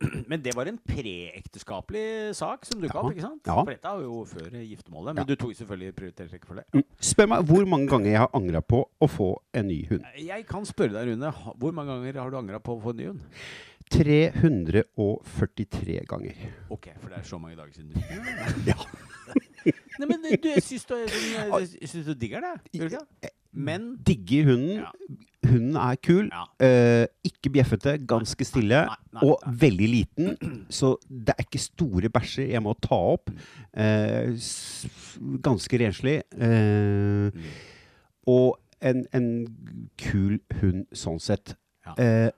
Men 0.32 0.40
det 0.40 0.54
var 0.56 0.64
en 0.64 0.78
preekteskapelig 0.80 2.34
sak 2.38 2.62
som 2.64 2.80
dukka 2.80 2.96
Ja. 2.96 3.00
opp, 3.04 3.10
ikke 3.12 3.20
sant? 3.26 3.42
Ja. 3.44 3.54
For 3.58 3.68
dette 3.68 3.90
var 3.92 4.00
jo 4.00 4.22
før 4.24 4.54
giftermålet. 4.56 5.14
Men 5.14 5.20
Ja. 5.20 5.24
du 5.28 5.34
tok 5.36 5.52
selvfølgelig 5.58 5.94
prioritert 5.98 6.32
rekkefølge. 6.32 6.64
det. 6.72 6.84
Spør 7.04 7.26
meg 7.28 7.44
hvor 7.44 7.66
mange 7.68 7.88
ganger 7.90 8.10
jeg 8.10 8.18
har 8.22 8.30
angra 8.32 8.62
på 8.64 8.80
å 9.00 9.06
få 9.12 9.26
en 9.52 9.66
ny 9.68 9.86
hund. 9.90 10.04
Jeg 10.16 10.46
kan 10.48 10.64
spørre 10.64 10.94
deg, 10.96 11.10
Rune. 11.12 11.32
Hvor 11.60 11.72
mange 11.76 11.92
ganger 11.92 12.20
har 12.22 12.30
du 12.30 12.36
angra 12.40 12.58
på 12.64 12.78
å 12.78 12.80
få 12.82 12.90
en 12.90 12.96
ny 12.96 13.06
hund? 13.10 13.20
343 13.90 16.00
ganger. 16.08 16.34
Ok, 16.70 16.86
for 17.00 17.08
det 17.10 17.16
er 17.18 17.22
så 17.26 17.38
mange 17.42 17.56
dager 17.58 17.72
siden. 17.74 17.92
Ja. 18.70 18.74
Nei, 20.00 20.06
men 20.08 20.22
du, 20.24 20.28
jeg 20.48 20.62
syns 20.64 20.86
du, 20.88 20.94
er 20.96 21.10
sånn, 21.12 21.66
syns 21.90 22.06
du 22.08 22.14
digger 22.18 22.40
det. 22.42 22.52
Gjør 22.78 22.86
ikke? 22.96 23.28
Men 23.52 23.90
Digger 24.06 24.44
hunden. 24.48 24.76
Ja. 24.80 24.90
Hunden 25.50 25.76
er 25.80 25.96
kul. 26.04 26.30
Ja. 26.32 26.44
Uh, 26.62 27.04
ikke 27.28 27.50
bjeffete, 27.52 27.92
ganske 28.08 28.44
stille. 28.48 28.80
nei, 28.88 28.96
nei, 29.12 29.22
og 29.26 29.34
nei. 29.44 29.52
veldig 29.64 29.88
liten. 29.92 30.26
Så 30.72 30.86
det 31.10 31.34
er 31.36 31.42
ikke 31.44 31.60
store 31.62 32.08
bæsjer 32.14 32.46
jeg 32.54 32.62
må 32.64 32.72
ta 32.82 32.96
opp. 33.14 33.26
Uh, 33.76 34.28
ganske 35.44 35.74
renslig. 35.84 36.16
Uh, 36.34 37.30
Mm. 37.30 37.42
og 38.30 38.50
en, 38.80 39.04
en 39.16 39.26
kul 40.00 40.38
hund 40.60 40.86
sånn 40.96 41.18
sett. 41.20 41.54
Ja. 41.86 41.92
Eh, 42.00 42.30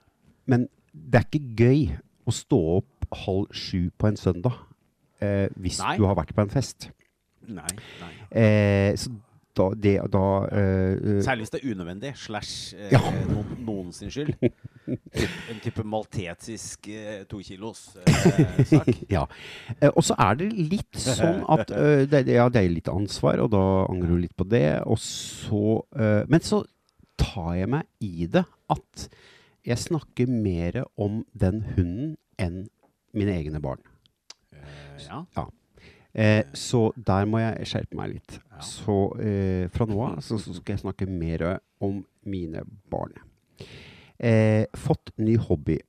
men 0.49 0.67
det 0.93 1.19
er 1.21 1.27
ikke 1.27 1.65
gøy 1.65 1.83
å 2.29 2.33
stå 2.33 2.59
opp 2.79 3.07
halv 3.25 3.51
sju 3.53 3.89
på 3.99 4.07
en 4.09 4.17
søndag 4.17 4.55
eh, 5.21 5.49
hvis 5.59 5.81
Nei. 5.83 5.97
du 5.99 6.05
har 6.07 6.15
vært 6.17 6.33
på 6.35 6.45
en 6.45 6.53
fest. 6.53 6.89
Nei. 7.49 7.67
nei. 7.99 8.13
Eh, 8.31 8.93
så 8.97 9.11
da, 9.53 9.67
det, 9.77 9.91
da 10.09 10.21
eh, 10.49 10.93
eh, 10.97 11.17
Særlig 11.21 11.43
hvis 11.45 11.51
det 11.53 11.59
er 11.61 11.73
unødvendig. 11.75 12.13
Slash 12.17 12.73
eh, 12.77 12.93
Ja. 12.95 13.01
noen, 13.29 13.51
noen 13.67 13.91
sin 13.93 14.13
skyld. 14.13 14.33
En 14.83 15.59
type 15.63 15.83
maltetisk 15.87 16.89
eh, 16.91 17.21
to 17.29 17.37
kilos 17.45 17.83
eh, 18.01 18.63
sak. 18.71 18.89
Ja. 19.11 19.21
Eh, 19.77 19.91
og 19.93 20.01
så 20.03 20.17
er 20.19 20.39
det 20.41 20.49
litt 20.57 20.97
sånn 20.99 21.43
at 21.53 21.69
det, 22.11 22.23
ja, 22.33 22.49
det 22.51 22.63
er 22.63 22.73
litt 22.73 22.89
ansvar, 22.91 23.39
og 23.45 23.53
da 23.53 23.61
angrer 23.91 24.15
du 24.15 24.23
litt 24.25 24.35
på 24.39 24.47
det. 24.49 24.65
Og 24.89 24.99
så 24.99 25.77
eh, 25.95 26.23
Men 26.31 26.43
så 26.43 26.63
tar 27.19 27.53
jeg 27.61 27.69
meg 27.77 27.87
i 28.03 28.27
det 28.33 28.43
at 28.73 29.07
jeg 29.63 29.79
snakker 29.79 30.27
mer 30.27 30.83
om 30.99 31.25
den 31.33 31.63
hunden 31.75 32.17
enn 32.41 32.69
mine 33.15 33.31
egne 33.37 33.61
barn. 33.63 33.81
Eh, 34.53 34.99
ja. 35.07 35.47
Eh, 36.13 36.43
så 36.53 36.91
der 36.97 37.25
må 37.29 37.39
jeg 37.41 37.67
skjerpe 37.69 37.97
meg 37.97 38.09
litt. 38.15 38.39
Ja. 38.51 38.59
Så 38.65 38.97
eh, 39.23 39.69
fra 39.73 39.85
nå 39.89 40.01
av 40.05 40.21
så, 40.25 40.37
så 40.41 40.53
skal 40.57 40.73
jeg 40.75 40.83
snakke 40.83 41.05
mer 41.09 41.59
om 41.83 42.05
mine 42.29 42.61
barn. 42.91 43.13
Eh, 44.19 44.65
fått 44.77 45.11
ny 45.17 45.37
hobby. 45.41 45.79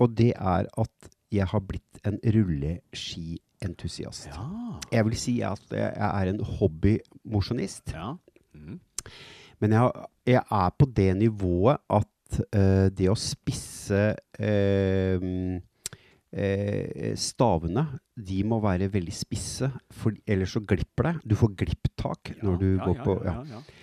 Og 0.00 0.16
det 0.18 0.32
er 0.34 0.66
at 0.68 1.10
jeg 1.34 1.46
har 1.50 1.62
blitt 1.66 1.98
en 2.06 2.18
rulleskientusiast. 2.34 4.28
Ja. 4.30 4.44
Jeg 4.92 5.04
vil 5.08 5.16
si 5.18 5.42
at 5.46 5.66
jeg 5.72 5.92
er 5.94 6.26
en 6.32 6.40
hobbymosjonist. 6.58 7.92
ja. 7.94 8.16
Mm. 8.54 8.80
Men 9.62 9.72
jeg, 9.72 9.90
jeg 10.26 10.42
er 10.50 10.70
på 10.78 10.86
det 10.96 11.16
nivået 11.16 11.78
at 11.90 12.08
eh, 12.52 12.88
det 12.94 13.08
å 13.10 13.16
spisse 13.18 14.02
eh, 14.38 15.26
eh, 16.34 17.14
stavene, 17.20 17.86
de 18.14 18.42
må 18.46 18.60
være 18.64 18.90
veldig 18.92 19.14
spisse, 19.14 19.70
for 19.94 20.16
ellers 20.26 20.54
så 20.56 20.62
glipper 20.64 21.10
det. 21.10 21.14
Du 21.32 21.36
får 21.38 21.56
glipptak 21.64 22.34
når 22.42 22.60
du 22.60 22.68
ja, 22.68 22.84
går 22.84 22.96
ja, 22.96 23.04
på 23.06 23.18
ja, 23.20 23.24
ja. 23.24 23.34
ja, 23.34 23.58
ja. 23.58 23.82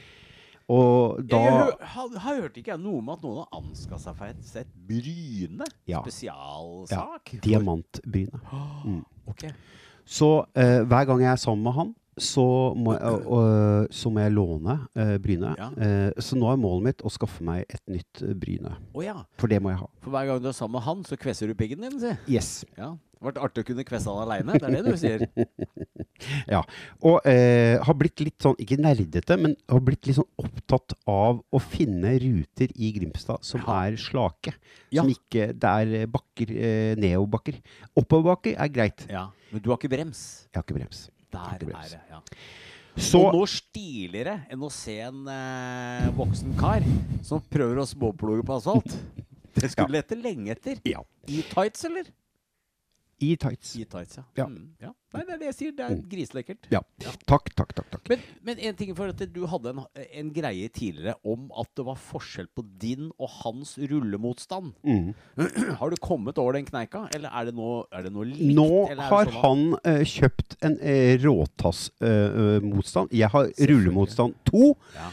Og 0.71 1.19
da 1.27 1.39
Jeg 1.41 1.51
har, 1.51 2.12
har 2.24 2.38
hørt 2.38 2.57
ikke 2.60 2.71
jeg 2.71 2.79
noe 2.79 3.01
om 3.01 3.10
at 3.12 3.24
noen 3.25 3.41
har 3.41 3.57
anskaffa 3.60 4.29
seg 4.45 4.62
et 4.63 4.75
Bryne 4.88 5.67
Ja. 5.89 6.00
spesialsak? 6.00 7.33
Ja. 7.36 7.41
Diamantbryne. 7.43 8.39
Mm. 8.86 9.01
Ok. 9.27 9.50
Så 10.07 10.29
uh, 10.45 10.81
hver 10.88 11.10
gang 11.10 11.25
jeg 11.25 11.31
er 11.33 11.41
sammen 11.41 11.65
med 11.65 11.75
han, 11.75 11.91
så 12.22 12.46
må 12.78 12.94
jeg, 12.96 13.22
øh, 13.25 13.86
så 13.92 14.12
må 14.13 14.22
jeg 14.22 14.34
låne 14.36 14.75
øh, 14.96 15.16
bryne. 15.24 15.54
Ja. 15.58 15.70
Eh, 15.82 16.22
så 16.22 16.38
nå 16.38 16.51
er 16.51 16.60
målet 16.62 16.86
mitt 16.92 17.06
å 17.08 17.12
skaffe 17.13 17.44
meg 17.48 17.66
et 17.70 17.82
nytt 17.90 18.22
eh, 18.28 18.36
bryne. 18.38 18.75
Oh, 18.94 19.01
ja. 19.06 19.18
For 19.42 19.50
det 19.51 19.62
må 19.63 19.74
jeg 19.74 19.82
ha. 19.82 19.88
For 20.06 20.13
hver 20.13 20.30
gang 20.30 20.44
du 20.44 20.51
er 20.51 20.58
sammen 20.58 20.78
med 20.80 20.86
han, 20.88 21.01
så 21.08 21.18
kvesser 21.20 21.50
du 21.50 21.58
piggen 21.58 21.82
din, 21.88 21.98
si. 22.01 22.13
Yes. 22.38 22.60
Ja. 22.78 22.94
Det 23.22 23.30
ble 23.36 23.42
artig 23.46 23.62
å 23.62 23.66
kunne 23.68 23.84
kvesse 23.86 24.10
han 24.10 24.24
aleine. 24.24 24.56
Det 24.58 24.66
er 24.66 24.78
det 24.80 24.86
du 24.88 24.98
sier. 25.01 25.28
Ja. 26.46 26.60
Og 27.01 27.24
eh, 27.25 27.80
har 27.82 27.96
blitt 27.98 28.22
litt 28.22 28.44
sånn, 28.46 28.54
ikke 28.62 28.78
nerdete, 28.78 29.38
men 29.42 29.56
har 29.72 29.80
blitt 29.82 30.06
litt 30.06 30.20
sånn 30.20 30.28
opptatt 30.42 30.94
av 31.10 31.40
å 31.50 31.62
finne 31.63 32.12
ruter 32.22 32.70
i 32.78 32.92
Grimstad 32.94 33.42
som 33.46 33.63
Ja. 33.66 33.80
er 33.88 33.98
slake. 33.98 34.54
Ja. 34.94 35.01
Som 35.01 35.10
ikke 35.10 35.48
Det 35.58 35.72
er 35.72 36.06
bakker, 36.13 36.51
eh, 36.54 36.94
nedoverbakker. 37.01 37.58
Oppoverbakker 37.98 38.54
er 38.54 38.70
greit. 38.70 39.08
Ja. 39.10 39.32
Men 39.51 39.63
du 39.66 39.72
har 39.72 39.78
ikke 39.82 39.90
brems. 39.90 40.46
Jeg 40.54 40.62
har 40.62 40.68
ikke 40.68 40.78
brems. 40.78 41.10
Der 41.32 41.56
er 41.56 41.66
det. 41.66 42.02
ja. 42.10 42.22
Så 43.00 43.22
Og 43.24 43.36
noe 43.38 43.48
stiligere 43.48 44.42
enn 44.52 44.64
å 44.68 44.70
se 44.74 44.98
en 45.06 45.22
eh, 45.32 46.10
voksen 46.18 46.58
kar 46.60 46.84
som 47.24 47.40
prøver 47.52 47.80
å 47.80 47.86
småploge 47.88 48.44
på 48.48 48.58
asfalt. 48.58 48.98
Det 49.56 49.70
skulle 49.72 49.92
du 49.92 49.96
lete 49.98 50.18
lenge 50.20 50.52
etter. 50.54 50.80
Ja. 50.88 51.04
I 51.28 51.42
tights, 51.52 51.86
eller? 51.88 52.08
I 53.22 53.36
tights. 53.38 53.75
I 53.78 53.84
tights, 53.86 54.18
ja. 54.18 54.24
Ja. 54.40 54.46
Mm, 54.50 54.72
ja. 54.82 54.90
Nei, 55.13 55.22
det 55.28 55.34
er 55.34 55.40
det 55.42 55.48
jeg 55.50 55.56
sier. 55.58 55.72
Det 55.75 55.84
er 55.86 55.92
Mm. 55.98 56.04
griselekkert. 56.10 56.68
Ja. 56.72 56.80
Takk, 57.28 57.50
takk, 57.56 57.74
takk. 57.75 57.90
takk. 57.92 58.10
Men, 58.10 58.20
men 58.48 58.60
en 58.60 58.75
ting 58.80 58.94
for 58.96 59.12
at 59.12 59.22
du 59.34 59.42
hadde 59.51 59.74
en, 59.74 59.82
en 60.22 60.30
greie 60.34 60.70
tidligere 60.72 61.16
om 61.28 61.50
at 61.60 61.68
det 61.75 61.86
var 61.86 62.00
forskjell 62.00 62.48
på 62.56 62.63
din 62.80 63.10
og 63.20 63.30
hans 63.42 63.75
rullemotstand. 63.78 64.72
Mm. 64.88 65.13
Har 65.82 65.90
du 65.92 65.98
kommet 66.01 66.40
over 66.42 66.54
den 66.58 66.66
kneika, 66.66 67.04
eller 67.13 67.30
er 67.30 67.50
det 67.51 67.56
noe, 67.60 67.84
er 67.92 68.08
det 68.08 68.13
noe 68.16 68.25
likt? 68.30 68.56
Nå 68.56 68.70
eller 68.90 69.04
har 69.12 69.25
sånn 69.30 69.42
han 69.44 69.66
uh, 69.86 70.04
kjøpt 70.08 70.56
en 70.63 70.80
uh, 70.80 71.13
råtassmotstand. 71.28 73.12
jeg 73.12 73.30
har 73.36 73.51
rullemotstand 73.70 74.34
to. 74.50 74.74
ja. 74.96 75.12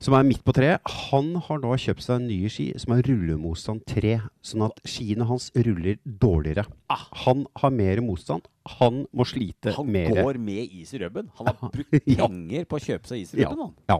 Som 0.00 0.14
er 0.16 0.24
midt 0.24 0.40
på 0.46 0.54
treet. 0.56 0.80
Han 1.10 1.34
har 1.46 1.60
da 1.62 1.74
kjøpt 1.76 2.04
seg 2.06 2.22
nye 2.24 2.48
ski 2.52 2.70
som 2.80 2.94
er 2.96 3.02
rullemotstand 3.04 3.82
3, 3.90 4.14
sånn 4.50 4.64
at 4.66 4.80
skiene 4.88 5.26
hans 5.28 5.50
ruller 5.56 5.98
dårligere. 6.04 6.64
Ah. 6.92 7.02
Han 7.26 7.44
har 7.60 7.74
mer 7.74 8.00
motstand. 8.04 8.48
Han 8.78 9.02
må 9.12 9.26
slite 9.28 9.74
Han 9.76 9.90
mer. 9.92 10.08
går 10.22 10.38
med 10.40 10.72
is 10.80 10.94
i 10.96 11.02
rubben. 11.04 11.28
Han 11.40 11.52
har 11.52 11.70
brukt 11.76 11.92
penger 12.08 12.64
på 12.70 12.80
å 12.80 12.84
kjøpe 12.86 13.06
seg 13.12 13.26
is 13.26 13.34
i 13.36 13.44
Ja. 13.44 13.52
han. 13.52 13.74
Ja. 13.92 13.98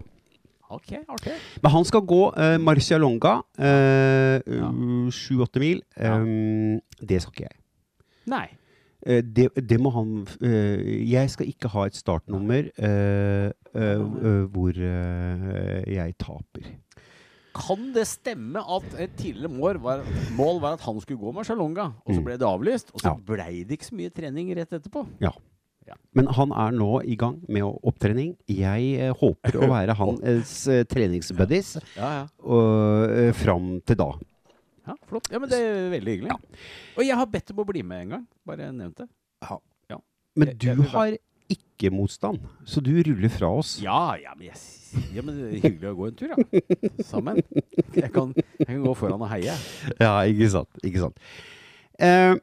Ok, 0.70 0.92
artig. 1.10 1.32
Men 1.64 1.72
han 1.74 1.84
skal 1.84 2.04
gå 2.06 2.20
uh, 2.30 2.56
Marcialonga, 2.62 3.40
uh, 3.58 4.38
Ja. 4.46 4.68
sju-åtte 5.10 5.58
mil. 5.58 5.82
Ja. 5.98 6.14
Um, 6.22 6.78
det 7.02 7.20
skal 7.24 7.32
ikke 7.34 7.48
jeg. 7.48 7.56
Nei. 8.30 8.46
Eh, 9.06 9.22
det, 9.24 9.46
det 9.56 9.78
må 9.80 9.88
han 9.94 10.26
eh, 10.44 11.06
Jeg 11.08 11.30
skal 11.32 11.46
ikke 11.48 11.70
ha 11.72 11.86
et 11.88 11.96
startnummer 11.96 12.66
eh, 12.76 12.84
eh, 12.84 13.46
eh, 13.48 13.52
hvor 13.74 14.70
eh, 14.76 15.82
jeg 15.94 16.16
taper. 16.18 16.70
Kan 17.54 17.92
det 17.92 18.04
stemme 18.06 18.62
at 18.62 18.94
et 19.02 19.16
tidligere 19.18 19.50
mål 19.52 19.78
var, 19.82 20.04
mål 20.38 20.60
var 20.62 20.76
at 20.78 20.84
han 20.86 21.00
skulle 21.02 21.18
gå 21.20 21.32
Marcialonga, 21.34 21.88
og 22.06 22.12
så 22.14 22.20
Mm. 22.20 22.24
ble 22.24 22.36
det 22.38 22.46
avlyst, 22.46 22.90
og 22.94 23.00
så 23.02 23.10
Ja. 23.10 23.14
blei 23.14 23.64
det 23.66 23.78
ikke 23.78 23.88
så 23.90 23.96
mye 23.98 24.10
trening 24.14 24.54
rett 24.56 24.70
etterpå? 24.72 25.06
Ja, 25.20 25.30
Men 26.14 26.26
han 26.26 26.52
er 26.52 26.70
nå 26.70 27.02
i 27.04 27.16
gang 27.16 27.40
med 27.48 27.62
opptrening. 27.82 28.36
Jeg 28.46 28.94
eh, 29.00 29.12
håper 29.12 29.56
å 29.58 29.66
være 29.66 29.94
hans 29.98 30.68
eh, 30.68 30.84
treningsbuddies 30.84 31.80
Ja, 31.96 32.10
ja. 32.22 32.26
eh, 32.46 33.32
fram 33.32 33.80
til 33.84 33.96
da. 33.96 34.12
Ja, 34.86 34.94
flott. 35.08 35.26
Ja, 35.32 35.38
men 35.40 35.48
det 35.48 35.58
er 35.58 35.90
veldig 35.90 36.12
hyggelig. 36.20 36.30
Og 36.96 37.02
jeg 37.04 37.16
har 37.16 37.26
bedt 37.26 37.46
dem 37.46 37.56
å 37.58 37.66
bli 37.66 37.82
med 37.82 38.02
en 38.02 38.08
gang. 38.10 38.26
Bare 38.46 38.70
nevnt 38.72 38.98
det. 39.02 39.08
Men 40.36 40.56
du 40.56 40.82
har 40.92 41.16
ikke 41.80 41.94
motstand, 41.94 42.42
så 42.68 42.82
du 42.84 42.92
ruller 42.98 43.32
fra 43.32 43.48
oss. 43.60 43.78
Ja, 43.82 44.12
ja, 44.20 44.34
men, 44.36 44.50
jeg, 44.50 44.60
ja, 45.16 45.24
men 45.24 45.38
det 45.38 45.46
er 45.48 45.64
hyggelig 45.64 45.90
å 45.92 45.96
gå 45.96 46.10
en 46.10 46.18
tur, 46.18 46.34
ja. 46.34 46.92
Sammen. 47.08 47.40
Jeg 47.96 48.12
kan, 48.14 48.34
jeg 48.36 48.68
kan 48.68 48.84
gå 48.84 48.94
foran 48.98 49.24
og 49.24 49.32
heie. 49.32 49.56
Ja, 49.96 50.14
ikke 50.28 50.50
sant. 50.52 50.80
Ikke 50.84 51.06
sant. 51.06 51.20
Eh, 52.00 52.36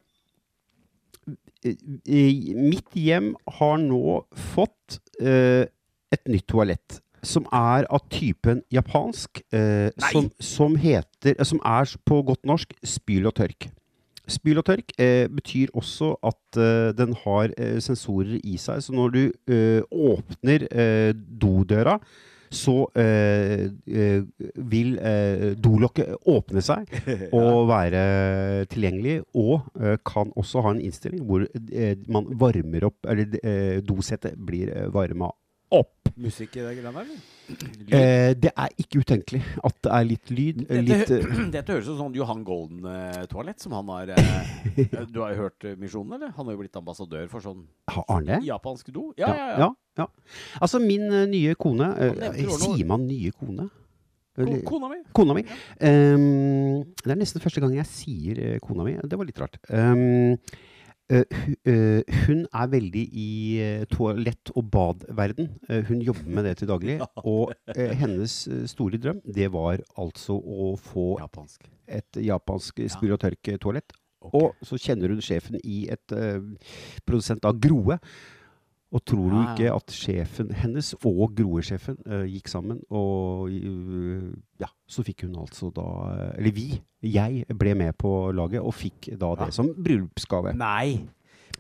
mitt 2.58 2.96
hjem 2.98 3.34
har 3.60 3.78
nå 3.82 4.22
fått 4.54 5.00
eh, 5.22 5.68
et 6.14 6.30
nytt 6.30 6.48
toalett. 6.50 7.02
Som 7.26 7.48
er 7.52 7.88
av 7.92 8.06
typen 8.14 8.62
japansk. 8.72 9.42
Eh, 9.52 9.90
som, 10.12 10.30
som 10.40 10.78
heter 10.80 11.36
Som 11.44 11.60
er 11.66 11.90
på 12.08 12.22
godt 12.24 12.46
norsk 12.48 12.76
spyl 12.86 13.28
og 13.28 13.36
tørk. 13.42 13.70
Spyl 14.28 14.60
og 14.60 14.68
tørk 14.68 14.94
eh, 15.00 15.28
betyr 15.32 15.72
også 15.78 16.14
at 16.28 16.60
eh, 16.60 16.94
den 16.98 17.14
har 17.24 17.54
eh, 17.58 17.78
sensorer 17.84 18.38
i 18.44 18.58
seg. 18.60 18.82
Så 18.84 18.96
når 18.96 19.14
du 19.16 19.22
eh, 19.54 19.84
åpner 19.92 20.68
eh, 20.68 21.12
dodøra, 21.16 21.98
så 22.48 22.86
eh, 22.96 23.68
vil 24.72 24.94
eh, 25.04 25.50
dolokket 25.60 26.14
åpne 26.32 26.64
seg 26.64 26.94
og 27.36 27.66
være 27.72 28.04
tilgjengelig. 28.72 29.18
Og 29.36 29.68
kan 30.08 30.32
også 30.36 30.64
ha 30.64 30.76
en 30.76 30.84
innstilling 30.84 31.26
hvor 31.28 31.44
man 32.12 32.32
varmer 32.40 32.88
opp 32.88 33.08
Eller 33.12 33.82
dosettet 33.84 34.40
blir 34.48 34.72
varma 34.96 35.32
opp. 35.76 35.94
Musikk 36.18 36.56
i 36.58 36.64
det 36.66 36.72
greiene 36.80 37.04
der. 37.04 37.10
Eh, 37.94 38.32
det 38.36 38.50
er 38.52 38.72
ikke 38.82 39.02
utenkelig 39.04 39.40
at 39.64 39.76
det 39.86 39.92
er 39.94 40.06
litt 40.08 40.32
lyd. 40.34 40.62
Dette, 40.68 41.20
Litt, 41.20 41.52
Dette, 41.56 41.62
eh, 41.62 41.74
høres 41.76 41.86
ut 41.88 41.92
som 41.94 42.00
sånn 42.08 42.18
Johan 42.18 42.42
Golden-toalett, 42.48 43.62
som 43.64 43.76
han 43.78 43.92
har 43.94 44.12
eh, 44.16 44.54
Du 45.14 45.22
har 45.22 45.36
jo 45.36 45.44
hørt 45.46 45.68
Misjonen, 45.80 46.18
eller? 46.18 46.34
Han 46.36 46.50
har 46.50 46.58
jo 46.58 46.62
blitt 46.64 46.80
ambassadør 46.80 47.28
for 47.32 47.46
sånn 47.46 47.66
Arne? 48.08 48.40
japansk 48.46 48.90
do. 48.96 49.12
Ja, 49.20 49.30
ja, 49.30 49.50
ja. 49.52 49.58
ja, 49.68 49.70
ja. 50.02 50.08
Altså, 50.60 50.82
min 50.84 51.06
eh, 51.12 51.28
nye 51.30 51.54
kone 51.60 51.92
Sier 52.58 52.88
man 52.90 53.06
nye 53.08 53.32
kone? 53.38 53.70
Eller- 54.38 54.62
Kona 54.68 54.90
mi. 54.92 55.00
Kona 55.18 55.34
mi. 55.34 55.42
Um, 55.82 56.84
det 57.02 57.10
er 57.10 57.18
nesten 57.18 57.42
første 57.42 57.62
gang 57.64 57.72
jeg 57.74 57.88
sier 57.90 58.60
kona 58.62 58.84
mi. 58.86 58.94
Det 59.02 59.18
var 59.18 59.26
litt 59.26 59.40
rart. 59.42 59.58
Eh, 59.66 60.36
hun 61.08 62.42
er 62.46 62.72
veldig 62.72 63.04
i 63.16 63.30
uh, 63.64 63.84
toalett- 63.92 64.52
og 64.56 64.66
badverden. 64.72 65.54
Hun 65.88 66.02
jobber 66.04 66.34
med 66.36 66.50
det 66.50 66.58
til 66.60 66.72
daglig. 66.72 66.98
Og 67.24 67.54
eh, 67.76 67.94
hennes 67.96 68.36
eh, 68.52 68.66
store 68.68 69.00
drøm, 69.02 69.22
det 69.24 69.48
var 69.54 69.80
altså 69.98 70.36
å 70.36 70.74
få 70.80 71.16
Japansk. 71.22 71.70
et 71.88 72.20
japansk 72.20 72.84
spyl 72.92 73.16
og 73.16 73.22
tørk-toalett. 73.24 73.96
Okay. 74.28 74.42
Og 74.42 74.66
så 74.66 74.80
kjenner 74.82 75.14
hun 75.14 75.22
sjefen 75.24 75.60
i 75.64 75.86
et 75.94 76.16
uh, 76.16 76.42
produsent 77.08 77.46
av 77.48 77.60
Groe. 77.62 78.00
Og 78.96 79.04
tror 79.04 79.34
du 79.34 79.38
ikke 79.42 79.72
at 79.76 79.92
sjefen 79.92 80.52
hennes 80.56 80.94
og 81.02 81.34
Groe-sjefen 81.36 81.98
eh, 82.08 82.24
gikk 82.32 82.48
sammen, 82.48 82.80
og 82.88 83.50
uh, 83.52 84.30
ja, 84.62 84.70
så 84.88 85.04
fikk 85.04 85.26
hun 85.26 85.36
altså 85.42 85.74
da 85.76 85.88
eh, 86.14 86.30
Eller 86.40 86.56
vi, 86.56 86.68
jeg, 87.04 87.44
ble 87.60 87.74
med 87.76 87.98
på 88.00 88.14
laget 88.32 88.64
og 88.64 88.74
fikk 88.78 89.12
da 89.20 89.34
det 89.36 89.50
Ja. 89.52 89.56
som 89.60 89.74
bryllupsgave. 89.76 90.56
Nei! 90.56 91.04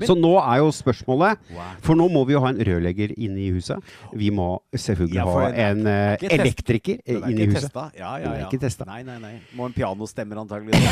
Så 0.06 0.16
nå 0.18 0.34
er 0.42 0.62
jo 0.62 0.72
spørsmålet 0.75 1.38
Wow. 1.48 1.62
For 1.82 1.98
nå 1.98 2.08
må 2.12 2.24
vi 2.27 2.34
jo 2.36 2.42
ha 2.44 2.50
en 2.51 2.60
rørlegger 2.68 3.13
inne 3.18 3.39
i 3.46 3.50
huset. 3.56 3.82
Vi 4.18 4.30
må 4.34 4.60
selvfølgelig 4.75 5.18
Ja, 5.18 5.25
ha 5.32 5.46
den 5.51 5.88
en 5.88 5.88
uh, 5.88 6.27
elektriker 6.38 6.98
Den 7.06 7.24
inne 7.32 7.46
i 7.46 7.48
huset. 7.50 7.68
testa. 7.68 7.86
Ja, 7.98 8.12
ja, 8.20 8.32
Den 8.32 8.42
ja. 8.42 8.48
ikke 8.48 8.60
testa. 8.62 8.88
Nei, 8.89 9.00
nei, 9.08 9.18
nei. 9.22 9.34
Må 9.58 9.70
en 9.70 9.75
pianostemmer 9.75 10.42
antagelig. 10.44 10.75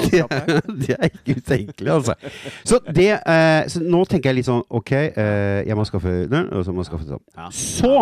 Det, 0.00 0.22
det 0.80 0.94
er 0.96 1.08
ikke 1.08 1.36
utenkelig, 1.38 1.90
altså. 1.92 2.14
Så, 2.66 2.78
det, 2.94 3.08
uh, 3.24 3.62
så 3.70 3.82
nå 3.84 4.00
tenker 4.10 4.30
jeg 4.30 4.40
litt 4.40 4.48
sånn 4.48 4.62
Ok, 4.76 4.92
uh, 4.92 5.60
jeg 5.66 5.76
må 5.78 5.84
skaffe 5.88 6.12
den, 6.30 6.48
og 6.54 6.64
så 6.66 6.74
må 6.74 6.84
jeg 6.84 6.90
skaffe 6.90 7.08
sånn. 7.08 7.22
Ja. 7.36 7.48
Så, 7.54 7.92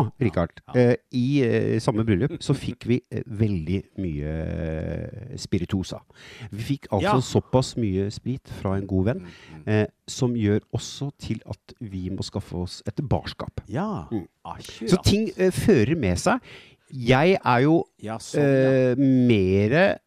eh, 0.74 0.94
i 1.16 1.78
samme 1.82 2.04
bryllup 2.06 2.38
så 2.44 2.56
fikk 2.56 2.86
vi 2.90 3.00
veldig 3.26 3.80
mye 4.02 4.34
spiritosa 5.38 5.68
spirituosa. 5.68 6.00
Vi 6.50 6.62
fikk 6.62 6.88
altså 6.92 7.20
såpass 7.24 7.76
mye 7.78 8.08
sprit 8.14 8.48
fra 8.60 8.76
en 8.78 8.86
god 8.86 9.04
venn, 9.04 9.18
Mm, 9.18 9.26
mm. 9.58 9.62
eh, 9.66 9.86
som 10.08 10.34
gjør 10.38 10.60
også 10.74 11.10
til 11.20 11.40
at 11.48 11.74
vi 11.80 12.08
må 12.10 12.24
skaffe 12.26 12.56
oss 12.64 12.80
et 12.88 13.00
barskap. 13.08 13.60
Ja. 13.68 14.06
Mm. 14.10 14.26
Akkurat. 14.44 14.90
Så 14.90 15.00
ting 15.04 15.28
uh, 15.38 15.50
fører 15.54 15.96
med 15.96 16.18
seg. 16.18 16.40
Jeg 16.90 17.36
er 17.44 17.64
jo 17.66 17.82
Ja, 18.00 18.16
sånn, 18.18 18.42
ja. 18.42 18.92
uh, 18.94 19.02
mer 19.28 19.98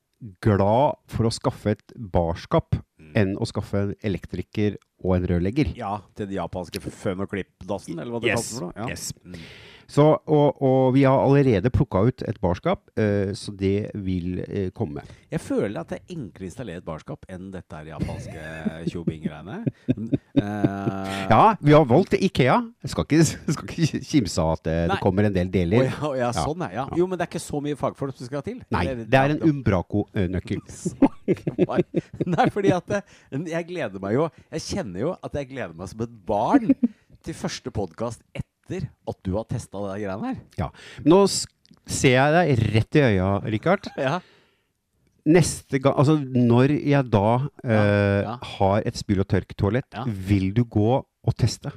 glad 0.41 0.97
for 1.09 1.29
å 1.29 1.33
skaffe 1.33 1.75
et 1.77 1.93
barskap 1.97 2.75
Mm. 3.01 3.15
enn 3.17 3.31
å 3.41 3.45
skaffe 3.49 3.79
en 3.81 3.95
elektriker 4.05 4.75
og 5.03 5.15
en 5.15 5.23
rørlegger. 5.31 5.71
Ja, 5.75 5.95
til 6.15 6.27
den 6.29 6.35
japanske 6.37 6.77
føn- 6.79 7.23
og 7.23 7.31
klippdassen, 7.31 7.97
eller 7.99 8.11
hva 8.13 8.19
det 8.21 8.29
Yes, 8.29 8.35
kalles 8.35 8.51
for 8.53 8.67
noe. 8.67 8.73
Ja. 8.77 8.87
yes. 8.93 9.07
Så, 9.91 10.05
og, 10.31 10.61
og 10.63 10.93
vi 10.95 11.03
har 11.03 11.19
allerede 11.19 11.71
plukka 11.73 12.05
ut 12.07 12.23
et 12.23 12.37
barskap, 12.43 12.83
uh, 12.95 13.33
så 13.35 13.51
det 13.59 13.91
vil 14.05 14.39
uh, 14.39 14.69
komme. 14.75 15.03
Jeg 15.31 15.41
føler 15.43 15.81
at 15.81 15.91
det 15.91 15.99
er 15.99 16.13
enklere 16.15 16.45
å 16.45 16.47
installere 16.47 16.79
et 16.79 16.87
barskap 16.87 17.25
enn 17.31 17.49
dette 17.51 17.75
her 17.75 17.89
japanske 17.91 18.45
tjobing-greiene. 18.91 19.61
Uh, 20.39 21.27
Ja, 21.31 21.55
vi 21.59 21.73
har 21.75 21.85
valgt 21.87 22.15
Ikea. 22.15 22.57
Jeg 22.83 22.93
skal 22.93 23.07
ikke, 23.07 23.25
skal 23.57 23.71
ikke 23.71 24.01
kimse 24.07 24.43
av 24.43 24.53
at 24.55 24.63
det, 24.67 24.77
det 24.93 24.99
kommer 25.03 25.27
en 25.27 25.35
del 25.35 25.51
deler. 25.51 25.89
deler. 25.89 25.97
ja, 25.99 26.11
ja, 26.25 26.31
sånn, 26.35 26.63
er, 26.67 26.75
ja. 26.79 26.85
Jo, 26.97 27.07
men 27.07 27.19
det 27.19 27.27
er 27.27 27.31
ikke 27.33 27.43
så 27.43 27.61
mye 27.63 27.79
fagfolk 27.79 28.15
som 28.17 28.29
skal 28.29 28.45
til. 28.45 28.61
Nei, 28.73 28.85
det 29.01 29.19
er 29.19 29.35
en 29.35 29.43
Umbraco-nøkkel. 29.49 30.63
Nei, 32.35 32.47
fordi 32.51 32.71
at 32.75 32.95
jeg 33.31 33.67
gleder 33.69 34.01
meg 34.03 34.15
jo 34.17 34.25
Jeg 34.51 34.63
kjenner 34.65 35.03
jo 35.03 35.11
at 35.23 35.37
jeg 35.37 35.47
gleder 35.53 35.75
meg 35.77 35.91
som 35.91 36.03
et 36.03 36.15
barn 36.27 36.73
til 37.23 37.37
første 37.37 37.71
podkast 37.73 38.23
etter 38.33 38.50
at 38.79 39.17
du 39.25 39.33
har 39.35 39.47
testa 39.49 39.81
de 39.87 39.97
greiene 40.03 40.31
her. 40.31 40.39
Ja. 40.59 40.69
Nå 41.05 41.23
ser 41.31 42.15
jeg 42.15 42.35
deg 42.37 42.65
rett 42.75 42.99
i 42.99 43.07
øya, 43.11 43.31
Richard. 43.47 43.91
Ja. 44.09 44.19
Neste 45.21 45.77
gang, 45.77 45.93
altså 46.01 46.15
når 46.17 46.71
jeg 46.81 47.05
da 47.13 47.27
eh, 47.61 48.23
ja. 48.25 48.31
har 48.55 48.87
et 48.89 48.97
spyl 48.97 49.21
og 49.21 49.27
tørk-toalett, 49.29 49.99
vil 50.09 50.47
du 50.57 50.63
gå 50.65 50.95
og 50.97 51.35
teste? 51.37 51.69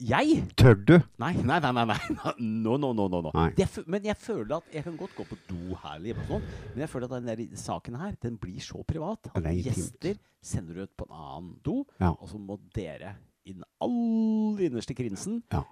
Jeg? 0.00 0.38
Tør 0.56 0.76
du? 0.78 0.94
Nei, 1.20 1.34
nei, 1.42 1.58
nei. 1.60 1.72
nei, 1.74 1.84
nei. 1.84 2.32
No, 2.38 2.78
no, 2.78 2.94
no, 2.94 3.08
no, 3.10 3.20
no. 3.26 3.32
Er 3.34 3.52
men 3.90 4.04
jeg 4.06 4.16
føler 4.16 4.54
at 4.60 4.72
jeg 4.72 4.86
kan 4.86 4.96
godt 4.96 5.16
gå 5.18 5.26
på 5.26 5.36
do 5.50 5.76
her, 5.82 6.06
sånn, 6.30 6.44
men 6.70 6.84
jeg 6.84 6.92
føler 6.94 7.10
at 7.10 7.16
den 7.18 7.28
der 7.28 7.58
saken 7.58 7.98
her 7.98 8.14
den 8.22 8.38
blir 8.40 8.62
så 8.62 8.80
privat. 8.86 9.28
At 9.34 9.42
er 9.42 9.58
gjester 9.58 10.16
sender 10.40 10.78
du 10.78 10.86
ut 10.86 10.94
på 10.96 11.08
en 11.08 11.16
annen 11.18 11.50
do, 11.66 11.82
Ja. 11.98 12.14
og 12.14 12.28
så 12.30 12.38
må 12.38 12.56
dere 12.72 13.16
i 13.48 13.54
den 13.56 13.64
aller 13.84 14.64
innerste 14.68 14.94
krinsen 14.98 15.40
Ja. 15.52 15.62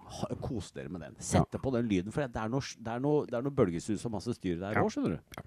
Kos 0.42 0.70
dere 0.76 0.88
med 0.92 1.02
den. 1.04 1.16
Sette 1.22 1.60
på 1.62 1.72
den 1.74 1.88
lyden, 1.90 2.12
for 2.14 2.24
det 2.26 2.40
er 2.40 2.48
noe, 2.52 2.60
det 2.80 2.92
er 2.94 3.02
noe, 3.04 3.26
det 3.28 3.36
er 3.38 3.44
noe 3.46 3.54
bølgesus 3.58 4.04
og 4.08 4.14
masse 4.16 4.34
styr 4.38 4.56
der 4.62 4.72
Ja. 4.78 4.82
òg, 4.82 4.90
skjønner 4.94 5.16
du. 5.18 5.44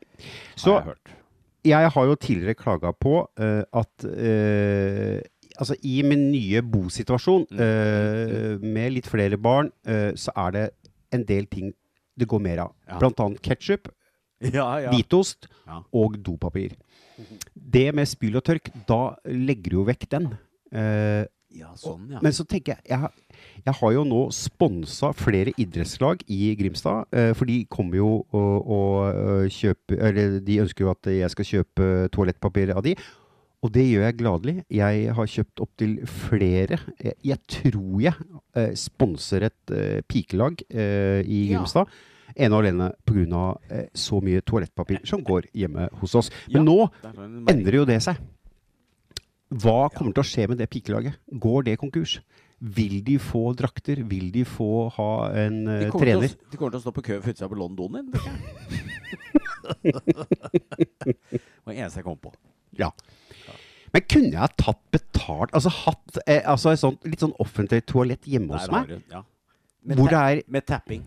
Så 0.55 0.77
har 0.77 0.93
jeg 0.95 1.17
jeg 1.67 1.89
har 1.91 2.05
jo 2.07 2.15
tidligere 2.15 2.55
klaga 2.55 2.93
på 2.95 3.17
uh, 3.39 3.63
at 3.73 4.05
uh, 4.07 5.19
Altså, 5.59 5.75
i 5.83 6.01
min 6.07 6.29
nye 6.31 6.61
bosituasjon, 6.63 7.47
Mm. 7.51 7.59
uh, 7.59 8.59
med 8.63 8.93
litt 8.93 9.07
flere 9.11 9.35
barn, 9.35 9.71
så 10.15 10.31
er 10.37 10.51
det 10.55 10.65
en 11.11 11.23
del 11.25 11.47
ting 11.51 11.73
det 12.17 12.27
går 12.29 12.39
mer 12.39 12.59
av. 12.63 12.73
Ja. 12.87 12.99
Blant 13.01 13.19
annet 13.19 13.41
ketsjup, 13.43 13.89
Ja, 14.55 14.77
ja. 14.79 14.91
hvitost 14.93 15.49
Ja. 15.67 15.81
og 15.91 16.15
dopapir. 16.23 16.77
Det 17.53 17.89
med 17.93 18.07
spyl 18.07 18.37
og 18.39 18.43
tørk, 18.47 18.69
da 18.87 19.15
legger 19.27 19.69
du 19.73 19.75
jo 19.81 19.83
vekk 19.89 20.07
den. 20.13 20.29
Eh, 20.71 21.25
ja, 21.55 21.71
sånn, 21.79 22.09
ja. 22.13 22.19
Men 22.21 22.33
så 22.35 22.45
tenker 22.45 22.75
jeg 22.77 22.89
Jeg 22.89 23.09
jeg 23.65 23.73
har 23.75 23.91
jo 23.93 24.03
nå 24.07 24.19
sponsa 24.35 25.09
flere 25.15 25.51
idrettslag 25.59 26.21
i 26.31 26.55
Grimstad. 26.59 27.07
Eh, 27.12 27.31
for 27.35 27.45
de 27.49 27.65
kommer 27.71 27.97
jo 27.99 28.09
og, 28.35 28.67
og 28.71 29.15
øh, 29.15 29.47
kjøper 29.51 29.99
Eller 30.09 30.39
de 30.43 30.59
ønsker 30.63 30.85
jo 30.85 30.91
at 30.91 31.09
jeg 31.12 31.29
skal 31.33 31.45
kjøpe 31.49 31.88
toalettpapir 32.15 32.71
av 32.75 32.83
de. 32.85 32.95
Og 33.63 33.73
det 33.75 33.83
gjør 33.89 34.05
jeg 34.07 34.17
gladelig. 34.21 34.55
Jeg 34.71 35.13
har 35.15 35.27
kjøpt 35.33 35.59
opptil 35.65 35.97
flere. 36.07 36.79
Jeg, 37.03 37.17
jeg 37.33 37.39
tror 37.51 37.99
jeg 38.05 38.13
eh, 38.55 38.71
sponser 38.79 39.49
et 39.49 39.73
eh, 39.75 39.99
pikelag 40.07 40.63
eh, 40.71 41.19
i 41.27 41.41
Ja. 41.49 41.57
Grimstad. 41.59 41.91
Ene 42.39 42.55
og 42.55 42.63
alene 42.63 42.91
pga. 43.09 43.45
Eh, 43.69 43.88
så 43.97 44.21
mye 44.23 44.39
toalettpapir 44.47 45.01
som 45.09 45.23
går 45.27 45.49
hjemme 45.53 45.89
hos 45.99 46.15
oss. 46.15 46.31
Men 46.47 46.62
Ja, 46.62 46.67
nå 46.67 47.47
endrer 47.51 47.81
jo 47.81 47.88
det 47.89 47.99
seg. 48.05 48.19
Hva 49.49 49.89
kommer 49.93 50.13
til 50.13 50.21
å 50.21 50.29
skje 50.29 50.45
med 50.51 50.59
det 50.62 50.67
pikelaget? 50.69 51.17
Går 51.41 51.65
det 51.65 51.79
konkurs? 51.81 52.19
Vil 52.59 52.99
de 53.07 53.15
få 53.23 53.53
drakter? 53.57 54.03
Vil 54.05 54.29
de 54.35 54.43
få 54.45 54.89
ha 54.97 55.12
en 55.41 55.63
De 55.65 55.88
trener? 55.93 56.27
å, 56.35 56.49
de 56.51 56.59
kommer 56.59 56.75
til 56.75 56.81
å 56.81 56.83
stå 56.83 56.93
på 56.93 57.05
kø 57.07 57.17
for 57.23 57.31
utsida 57.33 57.49
på 57.49 57.57
London 57.57 57.97
din, 57.97 58.12
tenker 58.13 58.29
jeg. 58.29 58.39
det 59.83 61.41
var 61.63 61.73
det 61.73 61.79
eneste 61.79 62.01
jeg 62.01 62.05
kom 62.05 62.19
på. 62.21 62.33
Ja. 62.77 62.91
Men 63.93 64.05
kunne 64.05 64.33
jeg 64.35 64.57
tatt 64.62 64.81
betalt 64.93 65.53
Altså 65.57 65.71
hatt 65.73 66.19
eh, 66.29 66.43
altså 66.45 66.73
et 66.73 66.81
sånt, 66.81 67.05
litt 67.09 67.23
sånn 67.23 67.33
offentlig 67.41 67.81
toalett 67.89 68.27
hjemme 68.29 68.53
hos 68.53 68.69
meg? 68.73 68.99
Ja. 69.09 69.23
Med, 69.81 69.97
Hvor 69.97 70.12
ta- 70.13 70.25
er 70.29 70.43
med 70.51 70.67
tapping. 70.69 71.05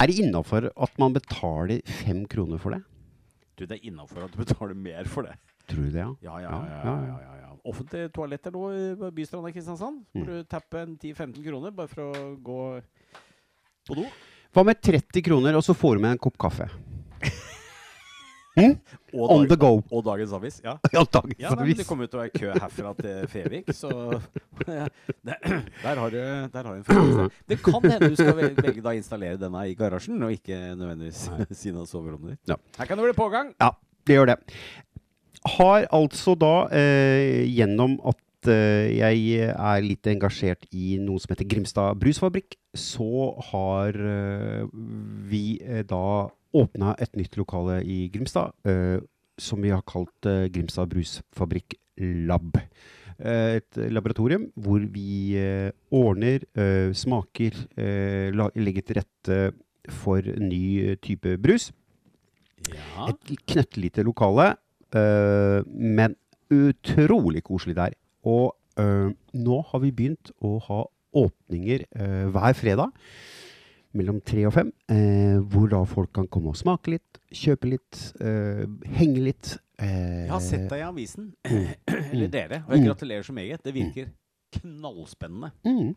Er 0.00 0.08
det 0.10 0.18
innafor 0.20 0.68
at 0.68 1.00
man 1.00 1.14
betaler 1.16 1.80
fem 2.02 2.24
kroner 2.28 2.60
for 2.60 2.76
det? 2.76 2.82
du 3.60 3.66
det 3.68 3.76
er 3.76 3.90
innafor 3.90 4.24
at 4.24 4.32
du 4.32 4.38
betaler 4.40 4.72
mer 4.76 5.08
for 5.08 5.28
det? 5.28 5.34
Tror 5.70 5.84
du 5.86 5.90
det, 5.94 6.00
ja? 6.02 6.10
Ja, 6.26 6.40
ja, 6.40 6.50
Ja, 6.50 6.50
ja. 6.50 6.80
ja, 6.84 6.94
ja, 6.94 7.06
ja. 7.06 7.18
ja, 7.26 7.36
ja. 7.44 7.46
Offentlige 7.70 8.08
toaletter 8.16 8.50
nå 8.54 8.70
i 8.72 9.10
Bystranda 9.12 9.50
i 9.50 9.52
Kristiansand. 9.52 10.02
Må 10.14 10.22
Mm. 10.22 10.26
du 10.26 10.44
tappe 10.48 10.80
en 10.80 10.96
10-15 10.96 11.44
kroner 11.44 11.70
bare 11.76 11.88
for 11.92 12.00
å 12.08 12.36
gå 12.40 12.60
på 13.90 13.94
do. 14.00 14.06
Hva 14.54 14.64
med 14.64 14.80
30 14.82 15.22
kroner, 15.22 15.54
og 15.54 15.62
så 15.62 15.74
får 15.76 15.96
du 15.96 16.00
med 16.02 16.10
en 16.16 16.18
kopp 16.18 16.38
kaffe? 16.40 16.68
Og, 19.14 19.30
On 19.32 19.46
the 19.48 19.56
go. 19.56 19.80
og 19.90 20.02
dagens 20.04 20.32
avis. 20.36 20.58
Ja. 20.64 20.74
Ja, 20.92 21.04
dagens 21.06 21.38
Ja, 21.40 21.52
nei. 21.56 21.72
Det 21.78 21.86
kommer 21.88 22.04
jo 22.04 22.10
til 22.12 22.18
å 22.18 22.22
være 22.24 22.32
kø 22.34 22.50
herfra 22.60 22.90
til 22.98 23.28
Fevik, 23.30 23.70
så 23.72 23.88
der 24.66 25.96
har 26.02 26.10
du 26.12 26.18
der 26.18 26.64
har 26.64 26.74
du 26.74 26.80
en 26.80 26.84
følelse. 26.84 27.28
Det 27.48 27.60
kan 27.64 27.86
hende 27.86 28.10
du 28.10 28.16
skal 28.18 28.34
velge 28.36 28.74
da 28.82 28.90
å 28.92 28.96
installere 28.98 29.38
denne 29.40 29.62
i 29.70 29.74
garasjen, 29.78 30.20
og 30.26 30.34
ikke 30.34 30.58
nødvendigvis 30.76 31.22
siden 31.56 31.80
av 31.80 31.88
soverommet 31.88 32.36
ditt. 32.36 32.56
Her 32.76 32.90
kan 32.90 32.98
det 33.00 33.06
bli 33.08 33.16
pågang. 33.16 33.54
Ja, 33.62 33.70
det 34.04 34.18
gjør 34.18 34.32
det. 34.34 34.38
Har 35.48 35.86
altså 35.88 36.34
da, 36.36 36.68
eh, 36.76 37.46
gjennom 37.48 37.96
at 38.04 38.48
eh, 38.50 38.90
jeg 38.98 39.48
er 39.54 39.84
litt 39.84 40.06
engasjert 40.10 40.66
i 40.76 40.98
noe 41.00 41.20
som 41.20 41.32
heter 41.32 41.48
Grimstad 41.48 41.96
Brusfabrikk, 42.00 42.58
så 42.76 43.32
har 43.48 43.96
eh, 43.96 44.66
vi 45.32 45.56
eh, 45.64 45.80
da 45.88 46.28
åpna 46.52 46.92
et 47.00 47.16
nytt 47.16 47.38
lokale 47.40 47.78
i 47.86 48.08
Grimstad, 48.10 48.50
som 49.38 49.60
vi 49.62 49.70
har 49.70 49.84
kalt 49.86 50.26
Grimstad 50.50 50.90
Brusfabrikk 50.90 51.76
Lab. 52.26 52.58
Et 53.22 53.78
laboratorium 53.94 54.48
hvor 54.58 54.82
vi 54.82 55.38
ordner, 55.94 56.42
smaker, 56.90 57.54
legger 58.34 58.82
til 58.82 58.98
rette 58.98 59.38
for 60.02 60.26
ny 60.42 60.96
type 61.06 61.36
brus. 61.38 61.68
Ja. 62.66 63.06
Et 63.12 63.46
knøttlite 63.46 64.02
lokale, 64.02 64.56
men 64.94 66.16
utrolig 66.50 67.42
koselig 67.46 67.76
der. 67.76 67.94
Og 68.26 68.56
øh, 68.80 69.12
nå 69.34 69.60
har 69.70 69.78
vi 69.84 69.90
begynt 69.94 70.32
å 70.42 70.56
ha 70.66 70.80
åpninger 71.16 71.84
øh, 71.96 72.26
hver 72.34 72.52
fredag 72.58 72.90
mellom 73.92 74.20
tre 74.22 74.44
og 74.46 74.52
fem, 74.54 74.68
hvor 75.50 75.66
da 75.72 75.80
folk 75.84 76.12
kan 76.14 76.28
komme 76.30 76.52
og 76.52 76.58
smake 76.60 76.92
litt, 76.92 77.18
kjøpe 77.34 77.72
litt, 77.72 77.98
henge 78.20 79.18
litt. 79.24 79.56
Jeg 79.82 80.28
har 80.30 80.38
sett 80.44 80.68
deg 80.70 80.78
i 80.78 80.84
avisen. 80.86 81.32
Mm. 81.42 81.64
Eller 82.12 82.30
dere. 82.30 82.60
Og 82.68 82.76
jeg 82.76 82.84
Mm. 82.84 82.86
gratulerer 82.86 83.22
så 83.26 83.32
meget. 83.34 83.64
Det 83.64 83.74
virker 83.74 84.12
knallspennende. 84.60 85.50
Mm. 85.66 85.90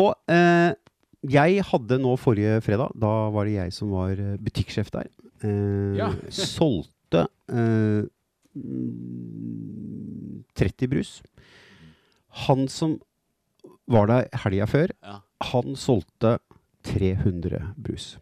Og 0.00 0.14
eh, 0.32 0.72
jeg 1.28 1.60
hadde 1.68 1.98
nå 2.00 2.14
forrige 2.16 2.62
fredag, 2.64 2.96
da 2.96 3.12
var 3.36 3.44
det 3.44 3.58
jeg 3.58 3.72
som 3.76 3.92
var 3.92 4.16
eh, 4.16 4.38
butikksjef 4.40 4.88
der, 4.96 5.10
eh, 5.44 5.96
Ja. 6.00 6.08
solgte 6.30 6.88
eh, 7.20 8.02
mm, 8.56 10.44
30 10.58 10.88
brus. 10.92 11.22
Han 12.46 12.66
som 12.72 12.98
var 13.86 14.06
der 14.08 14.28
helga 14.44 14.66
før, 14.70 14.88
Ja. 15.02 15.18
han 15.52 15.74
solgte 15.76 16.38
300 16.84 17.74
brus. 17.76 18.16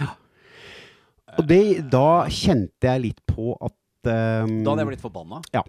Ja. 0.00 0.14
Og 1.38 1.46
det, 1.46 1.90
da 1.90 2.26
kjente 2.28 2.88
jeg 2.88 3.00
litt 3.02 3.20
på 3.26 3.52
at 3.62 3.72
eh, 4.08 4.46
Da 4.64 4.70
hadde 4.72 4.82
jeg 4.82 4.86
blitt 4.90 5.00
forbanna. 5.04 5.40
Ja. 5.54 5.62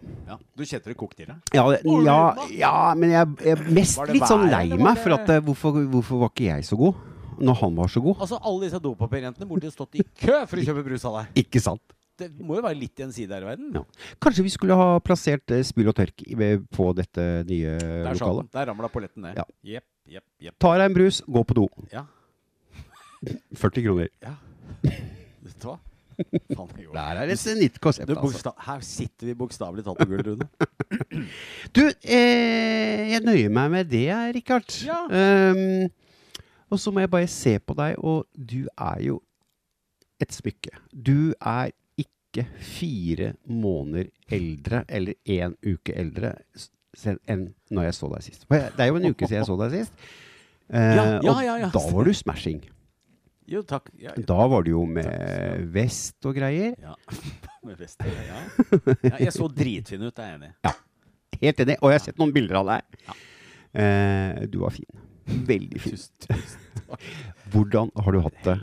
Du 0.55 0.63
kjente 0.65 0.89
det 0.89 0.97
kokte 0.97 1.23
i 1.23 1.25
deg? 1.29 1.35
Ja, 1.53 1.65
ja, 2.05 2.35
ja, 2.49 2.73
men 2.95 3.11
jeg 3.13 3.27
jeg 3.45 3.57
er 3.57 3.63
mest 3.75 4.01
litt 4.09 4.25
sånn 4.27 4.49
lei 4.49 4.67
meg 4.77 4.97
for 4.97 5.13
at 5.19 5.29
eh, 5.29 5.41
hvorfor, 5.45 5.77
hvorfor 5.91 6.19
var 6.25 6.33
ikke 6.33 6.49
jeg 6.49 6.65
så 6.65 6.75
god 6.79 6.95
når 7.39 7.55
han 7.61 7.75
var 7.77 7.87
så 7.87 8.01
god? 8.03 8.17
Altså, 8.19 8.39
alle 8.43 8.65
disse 8.65 8.79
dopapirjentene 8.83 9.47
burde 9.47 9.71
stått 9.71 9.95
i 9.95 10.03
kø 10.03 10.41
for 10.49 10.59
å 10.59 10.65
kjøpe 10.65 10.83
brus 10.83 11.05
av 11.07 11.21
deg. 11.21 11.37
Ikke 11.45 11.61
sant? 11.63 11.81
Det 12.19 12.29
må 12.45 12.57
jo 12.59 12.63
være 12.65 12.77
litt 12.79 12.95
gjensidig 12.99 13.31
her 13.33 13.45
i 13.45 13.49
verden. 13.49 13.71
Ja. 13.79 13.83
Kanskje 14.21 14.43
vi 14.45 14.51
skulle 14.53 14.75
ha 14.79 14.99
plassert 14.99 15.51
eh, 15.55 15.63
spyl 15.67 15.89
og 15.91 15.95
tørk 15.97 16.23
i- 16.27 16.35
på 16.75 16.89
dette 16.97 17.25
nye 17.49 17.75
Der, 17.79 18.13
sa 18.13 18.25
lokalet. 18.27 18.51
Der 18.53 18.65
ramla 18.73 18.89
polletten 18.93 19.23
ned. 19.27 19.37
Ja. 19.39 19.45
Jepp, 19.63 19.87
jepp, 20.07 20.25
jepp. 20.49 20.57
Ta 20.59 20.73
deg 20.77 20.89
en 20.91 20.97
brus, 20.99 21.21
gå 21.27 21.43
på 21.49 21.57
do. 21.61 21.67
Ja. 21.93 22.05
40 23.55 23.83
kroner. 23.83 24.09
ja. 24.23 24.35
Vet 24.83 25.55
du 25.59 25.67
hva? 25.71 25.77
Faen, 26.19 26.67
det. 26.75 26.85
Der 26.91 27.17
er 27.21 27.29
det 27.29 27.35
et 27.39 27.57
nytt 27.61 27.77
konsept, 27.79 28.09
Du, 28.11 28.17
altså. 28.19 28.51
her 28.65 28.81
sitter 28.83 29.29
vi 29.29 29.33
bokstavelig 29.39 29.85
talt 29.85 30.01
på 30.01 30.07
gulvet, 30.09 30.27
Rune. 30.27 30.47
Du, 31.75 31.81
eh, 32.03 33.05
jeg 33.13 33.23
nøyer 33.23 33.49
meg 33.55 33.71
med 33.71 33.87
det, 33.91 34.07
Rikard. 34.35 34.67
Ja. 34.83 34.97
Ehm, 35.15 35.87
og 36.69 36.79
så 36.83 36.91
må 36.91 36.99
jeg 37.05 37.11
bare 37.13 37.27
se 37.31 37.55
på 37.63 37.75
deg, 37.79 37.95
og 38.03 38.25
du 38.35 38.65
er 38.75 38.99
jo 39.07 39.21
et 40.19 40.35
smykke. 40.35 40.75
Du 40.91 41.31
er 41.39 41.71
ikke 42.29 42.45
fire 42.61 43.33
måneder 43.49 44.09
eldre, 44.31 44.83
eller 44.87 45.17
én 45.25 45.55
uke 45.65 45.93
eldre, 45.97 46.35
enn 47.29 47.47
når 47.73 47.89
jeg 47.89 47.95
så 47.99 48.09
deg 48.13 48.25
sist. 48.25 48.45
Det 48.49 48.79
er 48.85 48.89
jo 48.91 48.99
en 48.99 49.09
uke 49.11 49.25
siden 49.27 49.39
jeg 49.41 49.47
så 49.49 49.57
deg 49.63 49.75
sist. 49.79 50.03
Eh, 50.69 50.95
Ja, 50.95 51.05
ja, 51.23 51.31
og 51.33 51.41
ja, 51.43 51.55
og 51.65 51.73
da 51.73 51.81
var 51.93 52.05
du 52.05 52.13
smashing. 52.13 52.59
Jo, 53.49 53.63
takk. 53.65 53.89
Ja, 53.97 54.11
Da 54.13 54.43
var 54.47 54.61
du 54.61 54.69
jo 54.75 54.83
med 54.85 55.07
Takk, 55.09 55.63
vest 55.73 56.25
og 56.29 56.35
greier. 56.37 56.75
ja. 56.77 56.93
Med 57.65 57.75
vest, 57.75 57.99
ja. 58.05 58.37
ja. 59.03 59.17
Jeg 59.19 59.33
så 59.35 59.49
dritfin 59.51 60.05
ut, 60.05 60.15
jeg 60.15 60.29
er 60.31 60.37
enig. 60.37 60.51
Helt 61.41 61.59
enig. 61.59 61.75
Og 61.81 61.89
jeg 61.91 61.97
har 61.99 62.05
sett 62.05 62.21
noen 62.21 62.31
bilder 62.31 62.61
av 62.61 62.69
deg. 62.69 63.01
Ja. 63.09 63.15
Eh, 63.83 64.45
du 64.47 64.59
var 64.61 64.71
fin. 64.71 64.87
Veldig 65.49 65.81
fin. 65.83 65.99
Hvordan 67.51 67.91
har 67.99 68.15
du 68.15 68.21
hatt 68.23 68.39
det? 68.47 68.55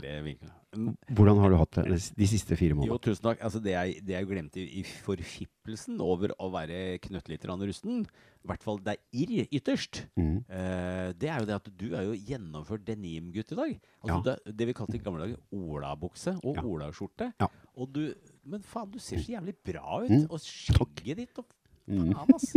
Hvordan 1.17 1.39
har 1.41 1.49
du 1.53 1.57
hatt 1.57 1.77
det 1.79 1.85
de- 2.17 2.27
siste 2.29 2.55
fire 2.59 2.73
Jo, 2.73 2.75
månedene? 2.81 3.01
tusen 3.01 3.23
takk. 3.27 3.41
Altså, 3.43 3.61
det, 3.63 3.71
jeg, 3.73 4.01
det 4.05 4.13
jeg 4.15 4.27
glemte 4.29 4.61
i, 4.61 4.65
i 4.79 4.83
forfippelsen 4.83 5.99
over 6.03 6.33
å 6.39 6.49
være 6.53 6.99
knøttlite 7.03 7.47
grann 7.47 7.61
rusten, 7.65 8.01
i 8.07 8.47
hvert 8.47 8.63
fall 8.63 8.77
det 8.85 8.95
er 8.95 9.01
irr 9.23 9.47
ytterst, 9.51 10.03
Mm. 10.17 10.37
uh, 10.49 11.11
det 11.17 11.29
er 11.29 11.39
jo 11.41 11.45
det 11.49 11.55
at 11.57 11.69
du 11.77 11.87
er 11.95 12.03
jo 12.07 12.15
gjennomført 12.29 12.85
denimgutt 12.87 13.51
i 13.51 13.59
dag. 13.59 13.75
Altså 14.03 14.17
Ja. 14.17 14.21
det, 14.45 14.57
det 14.57 14.67
vi 14.67 14.73
kalte 14.73 14.95
i 14.95 15.03
gamle 15.03 15.25
dager 15.25 15.37
olabukse 15.51 16.37
og 16.43 16.55
Ja. 16.55 16.61
olaskjorte. 16.63 17.33
Ja. 17.39 17.47
Og 17.75 17.91
du 17.93 18.13
Men 18.47 18.61
faen, 18.63 18.89
du 18.91 18.97
ser 18.99 19.17
så 19.19 19.33
jævlig 19.35 19.55
bra 19.65 20.03
ut. 20.05 20.09
Mm. 20.09 20.27
Og 20.31 20.39
skjegget 20.39 21.17
ditt 21.17 21.37
og 21.39 21.45
Mm. 21.87 22.11
Faen, 22.13 22.33
ass. 22.35 22.53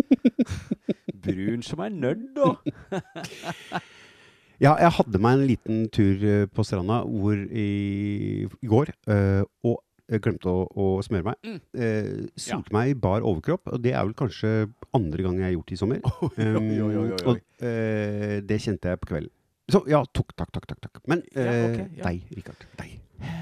Brun 1.22 1.62
som 1.62 1.78
er 1.84 1.90
nerd, 1.94 2.36
og 2.42 2.58
Ja, 4.60 4.74
jeg 4.76 4.92
hadde 4.92 5.18
meg 5.24 5.38
en 5.38 5.46
liten 5.48 5.84
tur 5.88 6.20
eh, 6.20 6.42
på 6.52 6.64
stranda 6.68 6.98
hvor 7.08 7.32
i, 7.32 7.68
i 8.44 8.68
går, 8.68 8.90
eh, 9.08 9.40
og 9.64 9.78
jeg 10.10 10.20
glemte 10.24 10.50
å, 10.50 10.64
å 10.68 10.88
smøre 11.06 11.30
meg. 11.30 11.38
Mm. 11.46 11.58
Eh, 11.80 12.08
solte 12.36 12.74
meg 12.74 12.90
i 12.90 12.96
bar 12.98 13.24
overkropp, 13.24 13.70
og 13.72 13.80
det 13.80 13.94
er 13.94 14.04
vel 14.04 14.16
kanskje 14.18 14.50
andre 14.96 15.24
gang 15.24 15.38
jeg 15.38 15.46
har 15.46 15.54
gjort 15.54 15.70
det 15.70 15.76
i 15.76 15.80
sommer. 15.80 16.02
Oi, 16.26 16.48
oi, 16.50 16.90
oi, 16.90 17.06
oi. 17.06 17.20
Og 17.30 17.64
eh, 17.64 18.34
det 18.44 18.58
kjente 18.60 18.92
jeg 18.92 19.00
på 19.00 19.12
kvelden. 19.14 19.32
Så 19.70 19.80
ja, 19.88 20.02
tok, 20.12 20.34
takk, 20.34 20.50
takk, 20.52 20.66
takk. 20.66 20.82
takk. 20.88 21.00
Men 21.08 21.22
Ja, 21.30 21.46
okay, 21.70 21.86
ja. 21.96 22.10
deg, 22.10 22.36
Rikard. 22.36 22.66
Deg. 22.80 22.98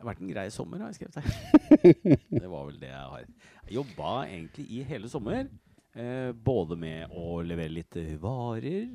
Det 0.00 0.06
har 0.06 0.14
vært 0.14 0.20
en 0.24 0.30
grei 0.32 0.46
sommer, 0.48 0.80
har 0.80 0.88
jeg 0.88 0.96
skrevet 0.96 1.18
her. 1.20 2.20
det 2.40 2.48
var 2.48 2.62
vel 2.70 2.78
det 2.80 2.88
jeg 2.88 3.08
har. 3.10 3.24
Jeg 3.66 3.74
jobba 3.74 4.12
egentlig 4.24 4.64
i 4.72 4.78
hele 4.88 5.10
sommer. 5.12 5.42
Eh, 5.92 6.30
både 6.32 6.78
med 6.80 7.12
å 7.12 7.42
levere 7.44 7.74
litt 7.74 7.98
eh, 8.00 8.14
varer 8.22 8.86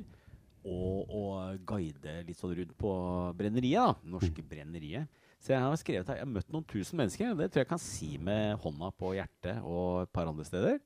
og 0.66 1.14
og 1.16 1.62
guide 1.68 2.20
litt 2.26 2.38
sånn 2.40 2.54
rundt 2.58 2.74
på 2.78 2.92
brenneriet. 3.38 3.94
da, 3.94 4.10
Norske 4.16 4.42
brenneriet. 4.42 5.08
Så 5.42 5.52
jeg 5.54 5.62
har 5.62 5.78
skrevet 5.78 6.08
her, 6.10 6.18
jeg 6.18 6.26
har 6.26 6.32
møtt 6.32 6.52
noen 6.52 6.66
tusen 6.66 6.98
mennesker. 6.98 7.34
Det 7.38 7.50
tror 7.52 7.62
jeg 7.62 7.70
kan 7.70 7.82
si 7.82 8.16
med 8.18 8.56
hånda 8.64 8.90
på 8.98 9.12
hjertet 9.14 9.60
og 9.62 10.02
et 10.02 10.12
par 10.16 10.26
andre 10.30 10.46
steder. 10.48 10.78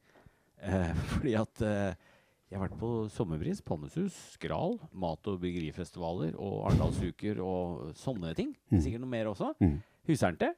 Eh, 0.60 0.94
fordi 1.14 1.36
at 1.40 1.62
eh, 1.64 2.08
jeg 2.50 2.58
har 2.58 2.66
vært 2.66 2.80
på 2.80 2.90
Sommerbris, 3.14 3.62
Palmesus, 3.62 4.16
Skral, 4.34 4.76
mat- 4.92 5.28
og 5.30 5.38
byggerifestivaler 5.44 6.34
og 6.34 6.64
Arendalsuker 6.68 7.38
og 7.44 7.92
sånne 7.98 8.34
ting. 8.36 8.52
Mm. 8.72 8.80
Sikkert 8.82 9.04
noe 9.04 9.12
mer 9.14 9.30
også. 9.30 9.52
Mm. 9.62 9.78
Husernte. 10.10 10.50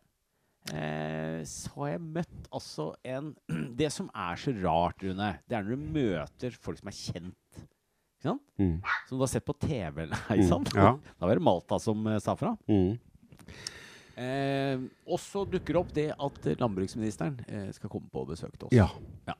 Eh, 0.72 1.42
så 1.48 1.72
har 1.76 1.92
jeg 1.96 2.04
møtt 2.16 2.48
altså 2.54 2.92
en 3.04 3.32
Det 3.80 3.90
som 3.92 4.08
er 4.14 4.38
så 4.38 4.54
rart, 4.62 5.02
Rune, 5.02 5.32
det 5.50 5.58
er 5.58 5.66
når 5.66 5.76
du 5.76 5.86
møter 5.98 6.58
folk 6.64 6.80
som 6.80 6.90
er 6.90 6.98
kjent. 6.98 7.62
Ikke 8.22 8.30
sant? 8.30 8.42
Mm. 8.62 8.76
Som 9.08 9.18
du 9.18 9.24
har 9.26 9.30
sett 9.34 9.44
på 9.50 9.56
TV. 9.58 10.04
Nei, 10.12 10.38
Mm, 10.38 10.68
ja. 10.78 10.92
Da 11.18 11.26
var 11.26 11.34
det 11.34 11.42
Malta 11.42 11.78
som 11.82 12.06
uh, 12.06 12.20
sa 12.22 12.36
fra. 12.38 12.54
Mm. 12.70 12.94
Eh, 14.22 14.78
og 15.08 15.18
så 15.22 15.42
dukker 15.48 15.78
opp 15.80 15.90
det 15.96 16.10
at 16.12 16.46
eh, 16.46 16.56
landbruksministeren 16.60 17.38
eh, 17.48 17.68
skal 17.72 17.90
komme 17.90 18.10
på 18.12 18.26
besøk 18.28 18.52
til 18.60 18.68
oss. 18.68 18.76
Ja. 18.76 19.34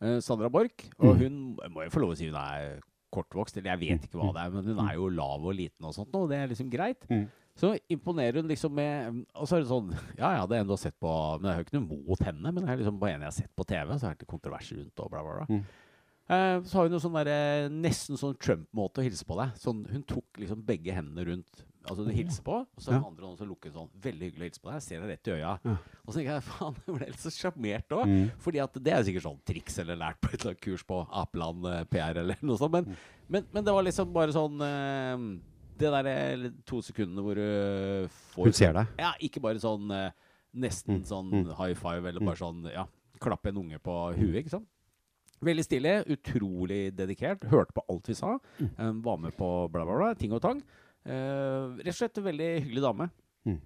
Eh, 0.00 0.18
Sandra 0.24 0.48
Borch. 0.52 0.88
Og 0.98 1.14
Mm. 1.14 1.20
hun 1.20 1.72
må 1.74 1.84
jo 1.84 1.92
få 1.92 2.00
lov 2.02 2.14
å 2.14 2.16
si 2.18 2.26
hun 2.30 2.38
er 2.40 2.80
kortvokst, 3.12 3.56
eller 3.60 3.76
jeg 3.76 3.82
vet 3.84 4.06
ikke 4.08 4.18
hva 4.18 4.32
det 4.34 4.42
er, 4.42 4.50
men 4.56 4.64
hun 4.72 4.80
er 4.88 4.94
jo 4.96 5.10
lav 5.12 5.44
og 5.46 5.54
liten 5.54 5.84
og 5.86 5.94
sånt, 5.94 6.14
og 6.16 6.28
det 6.32 6.40
er 6.42 6.48
liksom 6.50 6.70
greit. 6.72 7.04
Mm. 7.12 7.28
Så 7.56 7.70
imponerer 7.88 8.40
hun 8.42 8.48
liksom 8.50 8.74
med 8.76 9.22
Og 9.34 9.46
så 9.48 9.56
er 9.56 9.62
det 9.62 9.70
sånn 9.70 9.86
Ja 10.20 10.34
ja, 10.36 10.42
det 10.44 10.58
er 10.58 10.60
en 10.60 10.66
du 10.68 10.74
har 10.74 10.80
sett 10.82 10.98
på 11.00 11.08
Men 11.40 11.46
jeg 11.48 11.54
har 11.54 11.62
jo 11.62 11.64
ikke 11.64 11.78
noe 11.78 12.00
mot 12.04 12.20
henne, 12.26 12.50
men 12.52 12.58
det 12.60 12.68
er 12.68 12.76
liksom 12.82 12.98
bare 13.00 13.14
en 13.14 13.22
jeg 13.24 13.30
har 13.30 13.36
sett 13.38 13.54
på 13.56 13.64
TV, 13.64 13.94
så 13.96 14.10
er 14.10 14.18
det 14.20 14.28
kontroverser 14.28 14.76
rundt 14.82 15.00
og 15.00 15.08
bla, 15.14 15.22
bla, 15.24 15.46
bla. 15.46 15.60
Mm. 16.28 16.34
Eh, 16.34 16.64
så 16.66 16.78
har 16.80 16.88
hun 16.88 16.96
jo 16.96 17.00
sånn 17.02 17.16
der, 17.24 17.68
nesten 17.70 18.18
sånn 18.18 18.36
Trump-måte 18.42 18.98
å 19.02 19.06
hilse 19.06 19.24
på 19.28 19.36
deg. 19.38 19.54
Sånn, 19.62 19.84
hun 19.90 20.02
tok 20.02 20.40
liksom 20.42 20.64
begge 20.66 20.92
hendene 20.96 21.24
rundt 21.28 21.64
Altså 21.86 22.02
du 22.02 22.08
hilser 22.10 22.42
på, 22.42 22.50
og 22.66 22.80
så 22.82 22.88
er 22.90 22.94
Ja. 22.96 22.98
den 22.98 23.06
andre 23.12 23.36
som 23.38 23.46
lukker 23.46 23.70
sånn. 23.70 23.88
Veldig 24.02 24.26
hyggelig 24.26 24.42
å 24.42 24.46
hilse 24.48 24.58
på 24.64 24.70
deg. 24.72 24.82
Ser 24.82 25.00
deg 25.04 25.08
rett 25.12 25.28
i 25.28 25.34
øya. 25.36 25.52
Ja. 25.62 25.74
Og 26.02 26.08
så 26.10 26.16
tenker 26.18 26.32
jeg 26.34 26.42
faen, 26.48 26.74
jeg 26.82 26.94
ble 26.96 27.06
litt 27.12 27.20
så 27.22 27.30
sjarmert 27.30 27.94
òg. 27.94 28.08
Mm. 28.10 28.30
Fordi 28.42 28.58
at 28.64 28.72
det 28.82 28.92
er 28.92 29.04
sikkert 29.06 29.22
sånn 29.22 29.38
triks 29.46 29.78
eller 29.78 29.94
lært 30.00 30.18
på 30.20 30.32
et 30.32 30.40
eller 30.40 30.50
annet 30.56 30.64
kurs 30.66 30.82
på 30.82 30.98
Apeland 31.14 31.64
eh, 31.70 31.84
PR 31.84 32.18
eller 32.24 32.42
noe 32.42 32.58
sånt. 32.58 32.72
Men, 32.74 32.96
men, 33.30 33.46
men 33.54 33.62
det 33.68 33.72
var 33.78 33.86
liksom 33.86 34.10
bare 34.12 34.34
sånn 34.34 34.58
eh, 34.66 35.22
Det 35.78 35.92
der 35.94 36.06
eh, 36.10 36.50
to 36.66 36.82
sekundene 36.82 37.22
hvor 37.22 37.38
du 37.38 38.08
får 38.34 38.50
Hun 38.50 38.52
ser 38.58 38.72
deg. 38.80 38.86
Ja, 38.98 39.12
ikke 39.22 39.44
bare 39.46 39.62
sånn 39.62 39.86
eh, 39.94 40.10
nesten 40.58 41.04
sånn 41.06 41.30
Mm. 41.30 41.54
high 41.54 41.74
five 41.78 42.02
eller 42.02 42.18
bare 42.18 42.42
sånn 42.42 42.66
ja, 42.72 42.88
klappe 43.22 43.50
en 43.54 43.58
unge 43.62 43.78
på 43.78 43.94
huet, 44.18 44.40
ikke 44.42 44.56
sant. 44.58 44.66
Veldig 45.44 45.64
stilig, 45.66 45.94
utrolig 46.16 46.94
dedikert. 46.96 47.44
Hørte 47.50 47.72
på 47.76 47.84
alt 47.92 48.08
vi 48.08 48.14
sa. 48.14 48.38
Mm. 48.60 48.70
eh, 48.78 48.92
var 49.04 49.16
med 49.18 49.36
på 49.36 49.68
bla, 49.70 49.84
bla, 49.84 49.96
bla. 50.00 50.14
Ting 50.14 50.32
og 50.32 50.40
tang. 50.42 50.62
Uh, 51.06 51.76
rett 51.78 51.92
og 51.92 51.98
slett 52.00 52.18
en 52.18 52.24
veldig 52.26 52.46
hyggelig 52.64 52.82
dame. 52.82 53.10
Mm. 53.46 53.58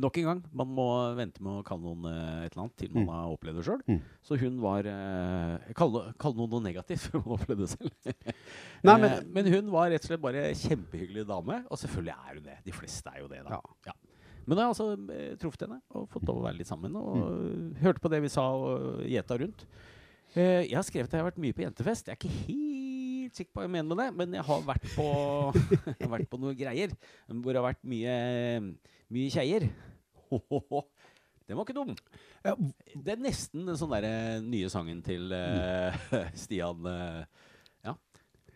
Nok 0.00 0.16
en 0.20 0.24
gang, 0.28 0.38
man 0.54 0.68
må 0.70 0.84
vente 1.18 1.42
med 1.42 1.58
å 1.60 1.64
kalle 1.66 1.82
noen 1.82 2.06
eh, 2.08 2.44
et 2.46 2.52
eller 2.54 2.62
annet 2.62 2.76
til 2.78 2.92
man 2.94 3.02
Mm. 3.02 3.08
har 3.10 3.32
opplevd 3.34 3.56
det 3.58 3.64
sjøl. 3.66 3.80
Mm. 3.90 3.98
Så 4.22 4.38
hun 4.40 4.60
var 4.62 4.86
uh, 4.86 5.58
kaller, 5.76 6.12
kaller 6.22 6.46
noe 6.48 6.62
negativt 6.62 7.08
før 7.10 7.24
man 7.26 7.34
opplevde 7.36 7.66
det 7.66 7.72
selv. 7.74 7.90
Nei, 8.86 8.94
men, 8.94 9.02
men- 9.02 9.32
men 9.34 9.50
hun 9.52 9.68
var 9.74 9.90
rett 9.90 10.06
og 10.06 10.12
slett 10.12 10.22
bare 10.22 10.46
kjempehyggelig 10.54 11.26
dame. 11.28 11.58
Og 11.68 11.82
selvfølgelig 11.82 12.14
er 12.14 12.38
hun 12.38 12.46
det. 12.46 12.56
De 12.64 12.72
fleste 12.78 13.12
er 13.12 13.20
jo 13.24 13.28
det, 13.34 13.42
da. 13.50 13.58
Ja. 13.58 13.90
Ja. 13.90 13.96
Men 14.46 14.56
jeg 14.56 14.64
har 14.64 14.72
altså 14.72 14.86
truffet 15.42 15.66
henne 15.66 15.82
og 15.92 16.06
fått 16.14 16.24
lov 16.30 16.38
å 16.40 16.46
være 16.46 16.56
litt 16.62 16.70
sammen. 16.70 16.94
Og 16.96 17.18
Mm. 17.20 17.74
hørte 17.82 18.00
på 18.00 18.08
det 18.14 18.22
vi 18.24 18.28
sa 18.32 18.46
og 18.56 19.02
gjeta 19.04 19.36
rundt. 19.42 19.66
Eh, 20.38 20.68
jeg 20.68 20.76
har 20.76 20.86
skrevet 20.86 21.10
at 21.10 21.16
jeg 21.16 21.24
har 21.24 21.30
vært 21.30 21.42
mye 21.42 21.56
på 21.56 21.64
jentefest. 21.64 22.08
Jeg 22.08 22.14
er 22.14 22.20
ikke 22.20 22.44
helt 22.46 23.38
sikker 23.38 23.52
på 23.52 23.60
hva 23.60 23.66
jeg 23.66 23.74
mener 23.74 23.90
med 23.90 24.02
det, 24.04 24.08
men 24.20 24.38
jeg 24.38 24.46
har 24.46 24.64
vært 24.66 24.86
på, 24.94 25.06
har 26.04 26.12
vært 26.14 26.30
på 26.30 26.40
noen 26.42 26.58
greier 26.58 26.94
hvor 27.26 27.50
det 27.50 27.60
har 27.60 27.68
vært 27.72 27.84
mye, 27.90 28.16
mye 29.10 29.34
kjeier. 29.34 29.66
Den 31.50 31.58
var 31.58 31.66
ikke 31.66 31.74
dum. 31.74 31.96
Ja, 32.46 32.54
Det 32.94 33.10
er 33.10 33.22
nesten 33.24 33.64
den 33.66 33.78
sånn 33.78 33.90
derre 33.90 34.38
nye 34.44 34.68
sangen 34.70 35.00
til 35.02 35.32
uh, 35.34 35.90
Stian 36.38 36.86
eh. 36.86 37.24
Jeg 37.24 37.49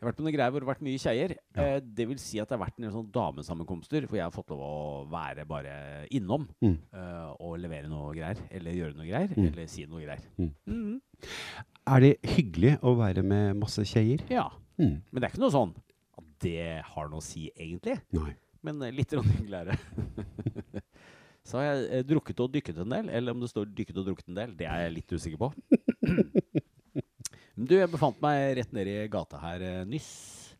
har 0.04 0.10
vært 0.12 0.18
på 0.20 0.24
noen 0.26 0.34
greier 0.36 0.52
hvor 0.52 0.62
det 0.62 0.66
har 0.68 0.74
vært 0.74 0.84
mye 0.86 1.00
kjeier. 1.02 1.34
Eh, 1.58 1.76
det 1.98 2.06
vil 2.10 2.20
si 2.22 2.40
at 2.42 2.50
det 2.50 2.56
har 2.58 2.62
vært 2.64 2.78
en 2.78 2.86
del 2.86 2.94
sånn 2.94 3.10
damesammenkomster 3.14 4.06
hvor 4.08 4.18
jeg 4.20 4.26
har 4.26 4.34
fått 4.34 4.52
lov 4.52 4.62
å 4.64 4.74
være 5.12 5.46
bare 5.48 5.74
innom 6.14 6.46
Mm. 6.62 6.76
eh, 6.92 7.30
og 7.40 7.58
levere 7.62 7.88
noe 7.90 8.12
greier. 8.16 8.40
Eller 8.50 8.76
gjøre 8.78 8.96
noe 8.98 9.08
greier. 9.08 9.32
Mm. 9.34 9.48
Eller 9.48 9.66
si 9.72 9.86
noe 9.86 10.04
greier. 10.04 10.24
Mm. 10.38 10.52
-hmm. 10.68 11.00
Er 11.86 12.00
det 12.00 12.12
hyggelig 12.22 12.78
å 12.82 12.94
være 12.96 13.22
med 13.22 13.56
masse 13.56 13.82
kjeier? 13.84 14.20
Ja. 14.30 14.50
Mm. 14.78 15.02
Men 15.10 15.20
det 15.20 15.24
er 15.24 15.32
ikke 15.34 15.44
noe 15.44 15.50
sånn 15.54 15.74
at 16.18 16.24
det 16.40 16.82
har 16.84 17.08
noe 17.08 17.18
å 17.18 17.22
si, 17.22 17.50
egentlig. 17.56 18.00
Nei. 18.12 18.34
Men 18.62 18.78
litt 18.80 18.94
litt 18.96 19.12
er 19.12 19.22
hyggeligere. 19.22 19.78
Så 21.44 21.58
har 21.60 21.66
jeg 21.74 21.88
eh, 21.92 22.04
drukket 22.08 22.40
og 22.40 22.52
dykket 22.54 22.78
en 22.80 22.88
del. 22.94 23.10
Eller 23.10 23.32
om 23.32 23.40
det 23.42 23.50
står 23.50 23.66
dykket 23.76 23.98
og 24.00 24.06
drukket 24.06 24.28
en 24.28 24.38
del, 24.38 24.54
det 24.56 24.66
er 24.66 24.86
jeg 24.86 24.94
litt 24.94 25.12
usikker 25.12 25.36
på. 25.36 25.52
Du, 27.54 27.76
jeg 27.76 27.90
befant 27.90 28.18
meg 28.22 28.56
rett 28.58 28.72
nede 28.74 28.92
i 29.04 29.08
gata 29.10 29.38
her 29.38 29.62
eh, 29.62 29.80
nyss. 29.86 30.10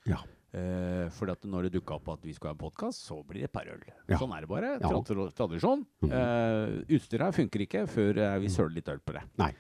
Ja. 0.07 0.21
Uh, 0.55 1.11
fordi 1.17 1.35
at 1.35 1.47
når 1.51 1.67
det 1.67 1.81
dukka 1.81 1.97
opp 1.97 2.13
at 2.13 2.23
vi 2.23 2.31
skulle 2.37 2.53
ha 2.53 2.55
en 2.55 2.61
podkast, 2.61 3.09
så 3.09 3.17
blir 3.27 3.43
det 3.43 3.49
et 3.49 3.55
par 3.55 3.67
øl. 3.67 3.81
Ja. 4.07 4.21
Sånn 4.21 4.35
er 4.37 4.45
det 4.45 4.51
bare. 4.53 4.77
Ja. 4.79 4.91
Tra 5.09 5.25
tradisjon. 5.35 5.83
Eh, 6.07 6.75
utstyret 6.95 7.27
her 7.27 7.35
funker 7.35 7.65
ikke 7.65 7.83
før 7.91 8.21
vi 8.43 8.51
søler 8.55 8.77
litt 8.77 8.91
øl 8.93 9.01
på 9.03 9.17
det. 9.17 9.25
Nei. 9.43 9.51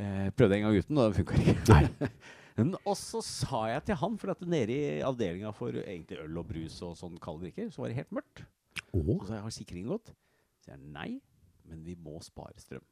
Uh, 0.00 0.30
prøvde 0.32 0.56
en 0.56 0.64
gang 0.64 0.78
uten, 0.80 1.00
og 1.02 1.10
det 1.10 1.20
funka 1.20 1.42
ikke. 1.42 1.56
Nei. 1.74 2.12
Men, 2.56 2.72
og 2.80 2.96
så 2.98 3.20
sa 3.24 3.66
jeg 3.70 3.84
til 3.88 4.00
han, 4.00 4.16
for 4.20 4.32
at 4.32 4.40
nede 4.48 4.72
i 4.72 5.02
avdelinga 5.04 5.52
for 5.56 5.76
egentlig 5.82 6.22
øl 6.24 6.40
og 6.40 6.48
brus 6.48 6.80
og 6.86 6.96
sånn 6.98 7.20
kalde 7.20 7.46
drikker, 7.46 7.68
så 7.72 7.84
var 7.84 7.92
det 7.92 8.00
helt 8.00 8.16
mørkt. 8.16 8.42
Oh. 8.96 9.18
Og 9.18 9.26
så 9.28 9.36
har 9.36 9.52
sikringen 9.54 9.92
gått. 9.92 10.14
Så 10.64 10.72
jeg 10.72 10.80
nei, 10.96 11.10
men 11.68 11.84
vi 11.84 11.98
må 12.00 12.16
spare 12.24 12.56
strøm. 12.60 12.84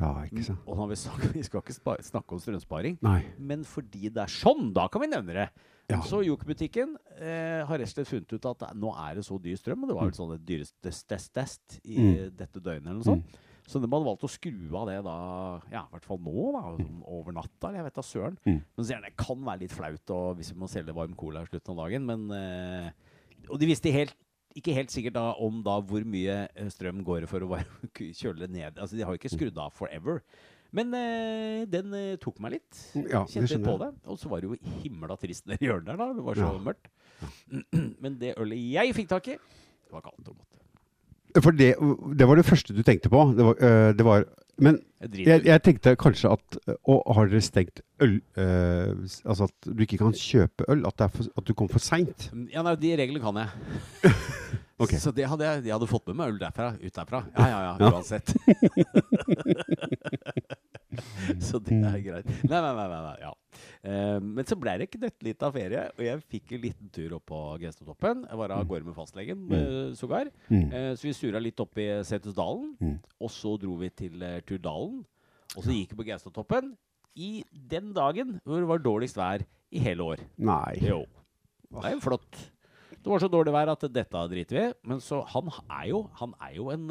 Ja, 0.00 0.14
ikke 0.24 0.44
sant. 0.46 0.62
Og 0.66 0.80
vi, 0.88 0.96
sagt, 0.96 1.26
vi 1.36 1.42
skal 1.44 1.60
ikke 1.60 1.76
snakke 2.06 2.32
om 2.36 2.40
strømsparing, 2.40 2.96
Nei. 3.04 3.18
men 3.38 3.66
fordi 3.68 4.08
det 4.08 4.22
er 4.24 4.32
sånn, 4.32 4.70
da 4.76 4.86
kan 4.88 5.04
vi 5.04 5.10
nevne 5.12 5.36
det. 5.36 5.48
Ja. 5.90 5.98
Så 6.06 6.20
Joker-butikken 6.22 6.94
eh, 7.18 7.60
har 7.66 7.80
rett 7.82 7.90
og 7.90 7.92
slett 7.96 8.08
funnet 8.08 8.32
ut 8.32 8.44
at 8.46 8.68
nå 8.78 8.92
er 8.94 9.18
det 9.18 9.24
så 9.26 9.36
dyr 9.42 9.58
strøm, 9.58 9.82
og 9.84 9.90
det 9.90 9.96
var 9.98 10.06
vel 10.06 10.14
sånn 10.16 10.32
det 10.36 10.44
dyreste 10.46 10.78
test, 11.10 11.32
test 11.34 11.80
i 11.84 11.98
Mm. 11.98 12.36
dette 12.38 12.62
døgnet 12.62 12.86
eller 12.86 13.00
noe 13.02 13.08
sånt. 13.10 13.38
Så 13.70 13.78
de 13.78 13.86
hadde 13.86 14.06
valgt 14.06 14.24
å 14.26 14.30
skru 14.30 14.70
av 14.78 14.86
det 14.88 14.96
da, 15.06 15.16
ja, 15.70 15.82
i 15.84 15.92
hvert 15.92 16.06
fall 16.08 16.18
nå, 16.24 16.46
da, 16.56 16.62
sånn 16.78 17.02
over 17.06 17.34
natta, 17.36 17.68
eller 17.68 17.82
jeg 17.82 17.86
vet 17.90 17.98
da 18.00 18.02
søren. 18.06 18.38
Mm. 18.46 18.56
Men 18.76 18.86
så 18.86 18.94
han 18.96 19.04
det 19.06 19.12
kan 19.20 19.44
være 19.46 19.60
litt 19.66 19.74
flaut 19.76 20.10
og 20.16 20.38
hvis 20.40 20.50
vi 20.54 20.58
må 20.62 20.70
selge 20.70 20.94
varm 20.96 21.14
cola 21.18 21.42
i 21.44 21.50
slutten 21.50 21.74
av 21.76 21.84
dagen, 21.84 22.06
men 22.08 22.24
eh, 22.34 22.90
Og 23.50 23.58
de 23.58 23.66
visste 23.70 23.90
helt, 23.94 24.14
ikke 24.58 24.74
helt 24.74 24.90
sikkert 24.90 25.14
da 25.16 25.26
om 25.38 25.60
da 25.66 25.76
hvor 25.86 26.02
mye 26.08 26.38
eh, 26.54 26.70
strøm 26.72 27.02
går 27.06 27.24
det 27.24 27.28
for 27.30 27.44
å 27.46 27.58
kjøle 28.20 28.40
det 28.46 28.50
ned. 28.54 28.78
Altså 28.80 28.96
De 28.98 29.04
har 29.06 29.14
jo 29.14 29.20
ikke 29.20 29.32
skrudd 29.36 29.58
av 29.62 29.72
forever. 29.76 30.22
Men 30.74 30.92
eh, 30.94 31.64
den 31.70 31.94
eh, 31.98 32.16
tok 32.22 32.38
meg 32.42 32.56
litt. 32.58 32.82
Ja, 33.10 33.24
Kjente 33.26 33.56
litt 33.56 33.66
på 33.66 33.76
det. 33.82 33.88
Og 34.06 34.18
så 34.22 34.30
var 34.30 34.42
det 34.42 34.50
jo 34.52 34.76
himla 34.84 35.16
trist 35.18 35.46
nedi 35.50 35.66
hjørnet 35.66 35.90
der, 35.92 35.98
da. 35.98 36.10
Det 36.18 36.26
var 36.28 36.38
så 36.38 36.50
Ja. 36.52 36.60
mørkt. 36.70 36.90
Men 38.02 38.18
det 38.20 38.36
ølet 38.40 38.60
jeg 38.70 38.94
fikk 38.96 39.08
tak 39.10 39.26
i, 39.34 39.36
det 39.40 39.92
var 39.96 40.04
kaldt 40.06 40.30
og 40.30 40.36
godt. 40.38 40.46
For 41.44 41.54
det, 41.54 41.72
det 42.18 42.26
var 42.26 42.38
det 42.40 42.46
første 42.48 42.74
du 42.74 42.80
tenkte 42.86 43.10
på. 43.12 43.20
Det 43.38 43.44
var, 43.46 43.58
øh, 43.62 43.90
det 43.94 44.06
var 44.06 44.24
Men 44.60 44.76
Jeg 45.00 45.44
jeg, 45.46 45.62
tenkte 45.64 45.94
kanskje 45.96 46.28
at 46.34 46.56
Og 46.84 47.14
har 47.16 47.30
dere 47.30 47.40
stengt 47.44 47.80
øl 48.04 48.18
øh, 48.36 48.90
Altså 49.24 49.44
at 49.48 49.56
du 49.70 49.80
ikke 49.86 49.96
kan 50.02 50.12
kjøpe 50.16 50.64
øl? 50.68 50.84
At, 50.86 51.00
for, 51.14 51.24
at 51.36 51.46
du 51.48 51.54
kom 51.56 51.68
for 51.72 51.80
seint? 51.82 52.28
Ja, 52.52 52.60
nei, 52.66 52.74
de 52.80 52.92
reglene 53.00 53.22
kan 53.24 53.36
jeg. 53.40 53.48
okay. 54.82 54.98
Så 55.00 55.10
det 55.16 55.28
hadde 55.30 55.44
jeg, 55.48 55.64
de 55.64 55.72
hadde 55.74 55.88
fått 55.90 56.06
med 56.12 56.16
meg 56.20 56.26
øl 56.34 56.40
derfra, 56.42 56.66
ut 56.80 56.94
derfra. 57.00 57.20
Ja, 57.38 57.44
ja, 57.48 57.60
Ja. 57.80 57.86
uansett. 57.94 58.28
så 61.46 61.60
det 61.62 61.76
er 61.78 61.98
greit. 62.04 62.28
Nei, 62.44 62.60
nei, 62.60 62.72
nei. 62.76 62.88
nei, 63.06 63.14
ja. 63.22 63.32
Uh, 63.84 64.18
men 64.22 64.46
så 64.48 64.56
ble 64.60 64.74
det 64.80 64.86
ikke 64.88 65.10
litt 65.26 65.42
av 65.46 65.54
ferie, 65.56 65.86
og 65.96 66.02
jeg 66.04 66.22
fikk 66.30 66.54
en 66.56 66.62
liten 66.64 66.90
tur 66.94 67.16
opp 67.18 67.26
på 67.30 67.40
Gestatoppen. 67.62 68.24
Jeg 68.28 68.40
var 68.40 68.54
av 68.56 68.66
gårde 68.70 68.88
med 68.88 68.96
fastlegen, 68.98 69.46
uh, 69.50 69.90
sågar. 69.98 70.30
Mm. 70.50 70.66
Eh, 70.68 70.90
så 70.98 71.08
vi 71.08 71.14
surra 71.16 71.40
litt 71.42 71.60
opp 71.62 71.78
i 71.80 71.88
Setesdalen, 72.06 72.70
Mm. 72.80 72.96
og 73.20 73.30
så 73.34 73.56
dro 73.60 73.74
vi 73.80 73.90
til 73.90 74.22
eh, 74.22 74.40
Turdalen. 74.46 75.02
Og 75.56 75.64
så 75.66 75.74
gikk 75.74 75.92
vi 75.94 75.98
på 76.02 76.06
Gaustatoppen 76.12 76.74
i 77.18 77.42
den 77.50 77.90
dagen 77.96 78.36
hvor 78.46 78.60
det 78.62 78.68
var 78.70 78.82
dårligst 78.84 79.18
vær 79.18 79.42
i 79.74 79.82
hele 79.82 80.06
år. 80.14 80.22
Nei. 80.38 80.78
Jo. 80.84 81.02
Det 81.70 81.84
er 81.88 81.96
jo 81.96 82.02
flott. 82.04 82.38
Det 83.00 83.08
var 83.10 83.22
så 83.22 83.28
dårlig 83.32 83.52
vær 83.54 83.72
at 83.72 83.84
dette 83.92 84.22
driter 84.30 84.56
vi. 84.56 84.64
Men 84.86 85.00
så 85.02 85.20
han 85.32 85.50
er 85.66 85.88
jo, 85.90 86.04
han 86.20 86.34
er 86.42 86.54
jo 86.56 86.70
en 86.74 86.86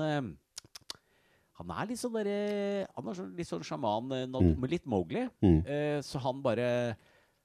Han 1.60 1.72
er 1.76 1.88
litt 1.90 2.00
sånn 2.00 2.14
derre 2.16 2.88
Han 2.96 3.08
er 3.12 3.14
sånn, 3.18 3.32
litt 3.36 3.48
sånn 3.50 3.64
sjaman, 3.68 4.12
eh, 4.16 4.26
Mm. 4.28 4.60
med 4.60 4.70
litt 4.72 4.86
Mowgli. 4.88 5.26
Mm. 5.44 5.58
Eh, 5.68 6.00
så 6.02 6.20
han 6.24 6.42
bare 6.42 6.96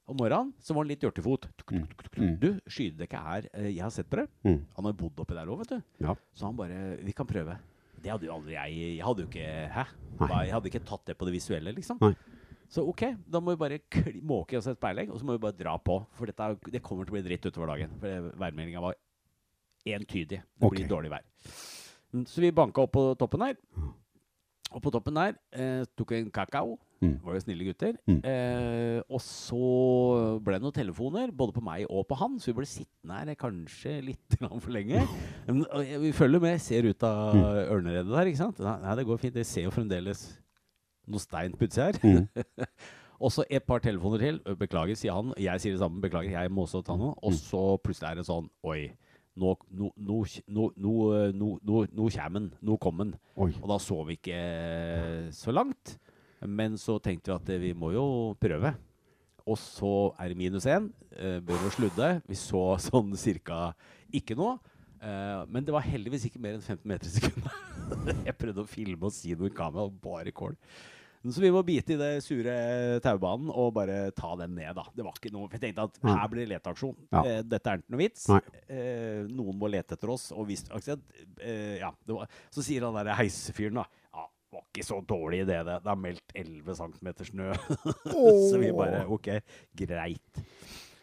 Om 0.07 0.17
morgenen 0.17 0.53
så 0.61 0.73
var 0.75 0.83
han 0.83 0.87
litt 0.89 1.01
hjortefot. 1.01 1.47
Mm. 1.71 2.39
Du, 2.39 2.61
skydekket 2.69 3.19
her 3.19 3.47
eh, 3.53 3.69
Jeg 3.73 3.81
har 3.81 3.89
sett 3.89 4.09
på 4.09 4.17
det. 4.21 4.27
Mm. 4.45 4.65
Han 4.75 4.85
har 4.85 4.93
bodd 4.93 5.15
oppi 5.19 5.33
der 5.33 5.47
òg, 5.47 5.57
vet 5.63 5.69
du. 5.75 5.83
Ja. 6.05 6.15
Så 6.33 6.45
han 6.45 6.55
bare 6.55 6.97
Vi 7.03 7.11
kan 7.11 7.25
prøve. 7.27 7.57
Det 8.01 8.11
hadde 8.11 8.25
jo 8.27 8.33
aldri 8.35 8.53
jeg 8.53 8.97
Jeg 8.97 9.03
hadde 9.05 9.21
jo 9.23 9.27
ikke 9.27 9.69
Hæ? 9.73 9.85
Jeg 10.45 10.53
hadde 10.53 10.69
ikke 10.69 10.85
tatt 10.85 11.05
det 11.05 11.17
på 11.17 11.25
det 11.25 11.33
visuelle, 11.33 11.73
liksom. 11.75 11.97
Nei. 12.01 12.13
Så 12.69 12.81
ok, 12.87 13.01
da 13.29 13.39
må 13.39 13.51
vi 13.53 13.57
bare 13.61 13.79
måke 14.25 14.57
oss 14.57 14.65
et 14.67 14.77
speilegg, 14.79 15.09
og 15.11 15.19
så 15.19 15.23
må 15.25 15.33
vi 15.35 15.41
bare 15.43 15.53
dra 15.57 15.77
på. 15.77 15.99
For 16.13 16.25
dette, 16.25 16.39
er- 16.39 16.71
det 16.71 16.81
kommer 16.81 17.05
til 17.05 17.13
å 17.13 17.17
bli 17.21 17.21
dritt 17.27 17.45
utover 17.45 17.67
dagen. 17.67 17.91
For 17.99 18.31
værmeldinga 18.41 18.81
var 18.81 18.95
entydig. 19.85 20.41
Det 20.59 20.69
blir 20.71 20.87
dårlig 20.89 21.11
vær. 21.11 21.21
Mm, 22.13 22.25
Så 22.25 22.41
vi 22.41 22.49
banka 22.51 22.81
opp 22.81 22.91
på 22.93 23.15
toppen 23.17 23.41
her. 23.45 23.55
Og 24.73 24.81
på 24.81 24.91
toppen 24.91 25.15
der 25.15 25.35
eh, 25.53 25.83
tok 25.95 26.09
vi 26.11 26.17
en 26.23 26.31
kakao. 26.33 26.77
Mm. 27.03 27.19
Var 27.23 27.35
jo 27.35 27.41
snille 27.43 27.65
gutter. 27.67 27.97
Mm. 28.09 28.17
Eh, 28.25 29.01
og 29.13 29.21
så 29.21 29.59
ble 30.43 30.55
det 30.57 30.63
noen 30.63 30.73
telefoner, 30.75 31.31
både 31.35 31.53
på 31.55 31.61
meg 31.63 31.85
og 31.91 32.07
på 32.09 32.17
han, 32.19 32.39
så 32.41 32.49
vi 32.49 32.55
ble 32.61 32.67
sittende 32.67 33.19
her 33.19 33.37
kanskje 33.39 33.93
litt 34.07 34.37
for 34.63 34.71
lenge. 34.73 35.03
Men, 35.47 35.63
og 35.69 35.85
vi 36.01 36.11
følger 36.15 36.41
med, 36.43 36.59
ser 36.63 36.87
ut 36.89 37.03
av 37.07 37.35
Mm. 37.35 37.45
ørneredet 37.77 38.11
der, 38.15 38.31
ikke 38.31 38.41
sant? 38.41 38.59
Nei, 38.63 38.95
det 38.99 39.05
går 39.07 39.21
fint. 39.21 39.35
Jeg 39.39 39.45
ser 39.51 39.67
jo 39.67 39.73
fremdeles 39.75 40.25
noe 41.07 41.21
stein 41.21 41.53
på 41.55 41.67
utsida 41.69 41.91
her. 41.91 41.99
Mm. 42.01 42.65
og 43.23 43.31
så 43.31 43.45
et 43.49 43.63
par 43.69 43.79
telefoner 43.85 44.23
til. 44.25 44.39
Beklager, 44.59 44.97
sier 44.97 45.13
han. 45.15 45.31
Jeg 45.39 45.61
sier 45.61 45.75
det 45.77 45.83
samme. 45.83 46.01
Beklager, 46.03 46.33
jeg 46.33 46.51
må 46.51 46.65
også 46.65 46.81
ta 46.83 46.95
noe. 46.99 47.13
Og 47.21 47.35
Mm. 47.35 47.39
så 47.43 47.63
plutselig 47.85 48.11
er 48.11 48.15
det 48.23 48.25
sånn 48.27 48.49
Oi. 48.65 48.89
Nå, 49.35 49.51
nå, 49.67 49.91
nå, 49.99 50.31
nå, 50.47 52.09
kommer. 52.15 52.49
Nå 52.63 52.77
kom 52.79 53.01
han. 53.03 53.15
Og 53.35 53.65
da 53.67 53.79
så 53.83 53.97
vi 54.07 54.15
ikke 54.19 54.35
eh, 54.39 55.31
så 55.35 55.51
langt. 55.51 55.97
Men 56.45 56.77
så 56.79 56.97
tenkte 57.03 57.31
vi 57.31 57.35
at 57.35 57.51
eh, 57.51 57.63
vi 57.67 57.73
må 57.75 57.91
jo 57.95 58.05
prøve. 58.39 58.71
Og 59.45 59.59
så 59.61 59.91
er 60.17 60.31
det 60.31 60.39
minus 60.39 60.65
én. 60.65 60.87
Uh, 61.13 61.37
Bør 61.45 61.67
å 61.67 61.73
sludde. 61.75 62.07
Vi 62.25 62.37
så 62.39 62.63
sånn 62.87 63.11
cirka 63.19 63.73
ikke 64.15 64.37
noe. 64.39 64.57
Eh, 65.05 65.41
men 65.51 65.65
det 65.65 65.73
var 65.75 65.85
heldigvis 65.85 66.25
ikke 66.29 66.41
mer 66.41 66.57
enn 66.57 66.63
15 66.63 66.87
meter 66.89 67.09
i 67.09 67.13
sekundet. 67.13 67.55
jeg 68.27 68.37
prøvde 68.39 68.63
å 68.63 68.69
filme 68.69 69.09
og 69.09 69.13
si 69.13 69.35
noe 69.37 69.51
i 69.51 69.55
kamera, 69.55 69.85
og 69.85 69.99
bare 70.01 70.33
kål. 70.35 70.55
Så 71.25 71.41
vi 71.41 71.49
må 71.53 71.61
bite 71.65 71.95
i 71.95 71.97
det 71.99 72.11
sure 72.25 72.53
taubanen 73.03 73.49
og 73.49 73.71
bare 73.77 74.11
ta 74.17 74.33
den 74.37 74.53
ned, 74.59 74.75
da. 74.77 74.83
Det 74.93 75.05
var 75.05 75.17
ikke 75.17 75.31
noe 75.33 75.47
For 75.49 75.57
jeg 75.57 75.63
tenkte 75.63 75.87
at 75.87 75.99
her 76.05 76.29
blir 76.31 76.45
det 76.45 76.51
leteaksjon. 76.53 76.95
Ja. 77.09 77.23
Eh, 77.23 77.41
dette 77.47 77.71
er 77.71 77.81
ikke 77.81 77.95
noe 77.95 78.01
vits. 78.03 78.27
Eh, 78.69 79.25
noen 79.31 79.57
må 79.61 79.69
lete 79.71 79.97
etter 79.97 80.13
oss. 80.13 80.29
Og 80.35 80.45
hvis 80.51 80.65
eh, 80.69 81.77
Ja, 81.81 81.91
det 82.05 82.17
var, 82.19 82.29
så 82.53 82.65
sier 82.65 82.85
han 82.85 82.97
derre 82.99 83.17
heisefyren, 83.17 83.81
da. 83.81 83.87
Ja, 84.13 84.27
det 84.29 84.59
var 84.59 84.65
ikke 84.69 84.87
så 84.91 85.01
dårlig 85.15 85.41
idé, 85.47 85.59
det. 85.65 85.79
Det 85.85 85.93
er 85.95 86.01
meldt 86.05 86.35
11 86.45 86.79
cm 86.81 87.13
snø. 87.31 87.51
så 88.51 88.61
vi 88.61 88.73
bare 88.77 89.05
Ok, 89.15 89.31
greit. 89.81 90.45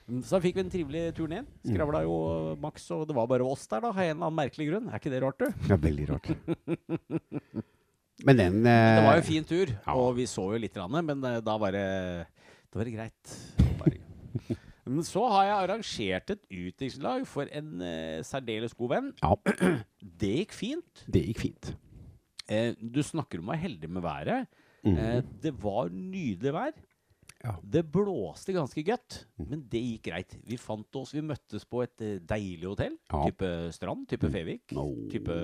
Mm, 0.06 0.22
Så 0.26 0.38
fikk 0.42 0.58
vi 0.58 0.64
en 0.64 0.72
trivelig 0.72 1.04
tur 1.18 1.30
ned. 1.30 1.50
Skravla 1.66 2.04
jo 2.06 2.16
maks, 2.62 2.88
og 2.94 3.08
det 3.10 3.18
var 3.18 3.28
bare 3.30 3.46
oss 3.46 3.66
der, 3.66 3.82
da, 3.82 3.90
av 3.90 3.98
en 3.98 4.10
eller 4.14 4.26
annen 4.28 4.38
merkelig 4.38 4.70
grunn. 4.70 4.88
Er 4.90 5.02
ikke 5.02 5.14
det 5.14 5.22
rart, 5.26 5.42
du? 5.42 5.68
Ja, 5.70 5.78
veldig 5.82 6.10
rart. 6.14 6.32
Men 8.26 8.38
den 8.38 8.58
Det 8.64 9.02
var 9.04 9.16
jo 9.16 9.18
eh, 9.18 9.22
en 9.22 9.28
fin 9.28 9.44
tur, 9.48 9.72
ja. 9.74 9.94
og 9.98 10.14
vi 10.18 10.26
så 10.30 10.44
jo 10.54 10.60
litt, 10.62 10.76
men 10.92 11.24
eh, 11.28 11.40
da 11.44 11.56
var 11.60 11.74
det, 11.74 11.86
da 12.70 12.78
var 12.80 12.88
det 12.88 12.94
greit. 12.96 13.36
Bare. 13.80 13.98
Men 14.82 15.04
så 15.06 15.22
har 15.30 15.44
jeg 15.46 15.56
arrangert 15.62 16.30
et 16.34 16.42
utdrikningslag 16.50 17.26
for 17.30 17.50
en 17.54 17.82
eh, 17.86 18.20
særdeles 18.26 18.74
god 18.78 18.94
venn. 18.96 19.10
Ja, 19.22 19.34
Det 20.22 20.32
gikk 20.40 20.54
fint. 20.58 21.04
det 21.06 21.22
gikk 21.28 21.42
fint. 21.44 21.72
Eh, 22.50 22.72
du 22.78 22.98
snakker 23.06 23.38
om 23.40 23.48
å 23.50 23.54
være 23.54 23.62
heldig 23.68 23.90
med 23.94 24.02
været. 24.04 24.48
Eh, 24.82 25.20
det 25.42 25.52
var 25.62 25.92
nydelig 25.94 26.52
vær. 26.56 26.72
Ja. 27.42 27.56
Det 27.62 27.80
blåste 27.90 28.54
ganske 28.54 28.82
godt, 28.86 29.20
men 29.38 29.64
det 29.70 29.80
gikk 29.82 30.04
greit. 30.10 30.34
Vi 30.46 30.58
fant 30.62 30.98
oss, 30.98 31.10
vi 31.14 31.22
møttes 31.26 31.64
på 31.66 31.80
et 31.82 32.02
eh, 32.02 32.18
deilig 32.22 32.68
hotell. 32.70 32.98
Ja. 33.10 33.22
Type 33.30 33.48
Strand, 33.74 34.04
type 34.10 34.30
Fevik, 34.30 34.74
No. 34.78 34.84
type 35.10 35.38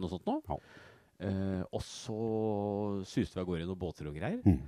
noe 0.00 0.12
sånt 0.12 0.28
noe. 0.28 0.60
Eh, 1.20 1.62
og 1.68 1.82
så 1.84 2.18
suste 3.04 3.36
vi 3.36 3.42
av 3.42 3.48
gårde 3.48 3.66
i 3.66 3.68
noen 3.68 3.80
båter 3.80 4.08
og 4.08 4.16
greier. 4.16 4.40
Mm. 4.46 4.60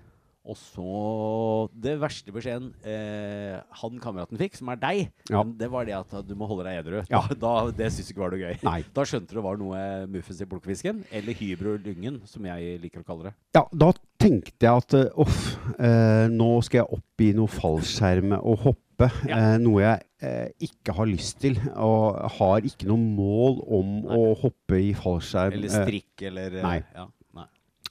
Og 0.42 0.57
så 0.59 1.70
Det 1.70 1.92
verste 2.02 2.33
beskjeden 2.35 2.72
eh, 2.83 3.61
han 3.78 3.98
kameraten 4.02 4.38
fikk, 4.40 4.57
som 4.59 4.72
er 4.72 4.81
deg, 4.83 5.02
Ja. 5.31 5.42
det 5.44 5.68
var 5.70 5.87
det 5.87 5.94
at 5.94 6.16
du 6.26 6.35
må 6.38 6.48
holde 6.50 6.66
deg 6.66 6.81
edru. 6.83 7.02
Ja. 7.11 7.22
Da, 7.42 7.70
det 7.74 7.88
syns 7.94 8.11
ikke 8.12 8.24
var 8.24 8.35
noe 8.35 8.42
gøy. 8.42 8.57
Nei. 8.66 8.81
Da 8.94 9.05
skjønte 9.07 9.31
du 9.33 9.38
det 9.38 9.44
var 9.46 9.59
noe 9.61 9.78
muffens 10.11 10.42
i 10.42 10.46
plukkfisken, 10.50 11.05
eller 11.14 11.38
hybro 11.38 11.76
lyngen, 11.83 12.20
som 12.31 12.44
jeg 12.46 12.76
liker 12.83 13.02
å 13.02 13.07
kalle 13.07 13.31
det. 13.31 13.35
Ja, 13.57 13.64
da 13.72 13.92
tenkte 14.22 14.66
jeg 14.66 14.83
at 14.83 14.94
eh, 14.98 15.09
uff, 15.22 15.40
eh, 15.78 16.26
nå 16.31 16.50
skal 16.66 16.83
jeg 16.83 16.98
opp 16.98 17.24
i 17.26 17.31
noe 17.38 17.50
fallskjerm 17.61 18.37
og 18.40 18.64
hoppe. 18.68 18.78
Ja. 19.26 19.35
Eh, 19.35 19.57
noe 19.59 19.81
jeg 19.83 20.02
eh, 20.22 20.50
ikke 20.62 20.92
har 20.94 21.09
lyst 21.11 21.40
til. 21.42 21.57
Og 21.74 22.18
har 22.37 22.66
ikke 22.68 22.87
noe 22.87 23.00
mål 23.02 23.57
om 23.66 23.88
Nei. 24.05 24.14
å 24.14 24.28
hoppe 24.44 24.78
i 24.78 24.92
fallskjerm. 24.94 25.57
Eller 25.59 25.72
strikke, 25.72 25.88
strikk, 25.88 26.26
eller 26.28 26.55
eh, 26.61 26.62
nei. 26.62 26.76
Ja. 26.94 27.09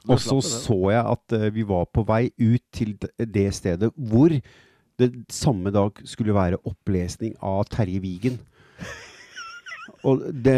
Og 0.09 0.21
så 0.21 0.39
så 0.41 0.77
jeg 0.89 1.03
at 1.13 1.35
eh, 1.37 1.49
vi 1.53 1.65
var 1.67 1.85
på 1.93 2.03
vei 2.07 2.31
ut 2.39 2.63
til 2.73 2.95
det 3.17 3.47
stedet 3.53 3.91
hvor 3.95 4.33
det 5.01 5.11
samme 5.33 5.73
dag 5.73 6.01
skulle 6.05 6.33
være 6.35 6.61
opplesning 6.67 7.35
av 7.41 7.63
Terje 7.69 8.01
Vigen. 8.01 8.39
Og 10.05 10.23
det 10.33 10.57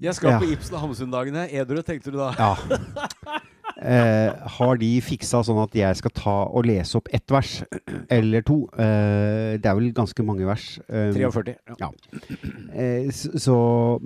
Jeg 0.00 0.14
skal 0.16 0.34
ja, 0.34 0.40
på 0.40 0.48
Ibsen 0.54 0.76
og 0.76 0.86
Hamsun-dagene. 0.86 1.46
Edru, 1.52 1.82
tenkte 1.84 2.12
du 2.12 2.20
da? 2.20 2.32
Ja. 2.38 3.40
Eh, 3.82 4.48
har 4.56 4.76
de 4.78 4.90
fiksa 5.02 5.40
sånn 5.46 5.58
at 5.62 5.74
jeg 5.74 5.98
skal 5.98 6.12
ta 6.14 6.34
og 6.46 6.66
lese 6.68 6.96
opp 7.00 7.08
ett 7.12 7.26
vers 7.34 7.62
eller 8.16 8.44
to? 8.46 8.60
Eh, 8.78 9.58
det 9.62 9.66
er 9.68 9.78
vel 9.78 9.90
ganske 9.96 10.24
mange 10.26 10.46
vers. 10.46 10.78
Eh, 10.88 11.10
43. 11.16 11.56
Ja. 11.72 11.78
Ja. 11.82 11.90
Eh, 12.72 13.10
så, 13.12 13.56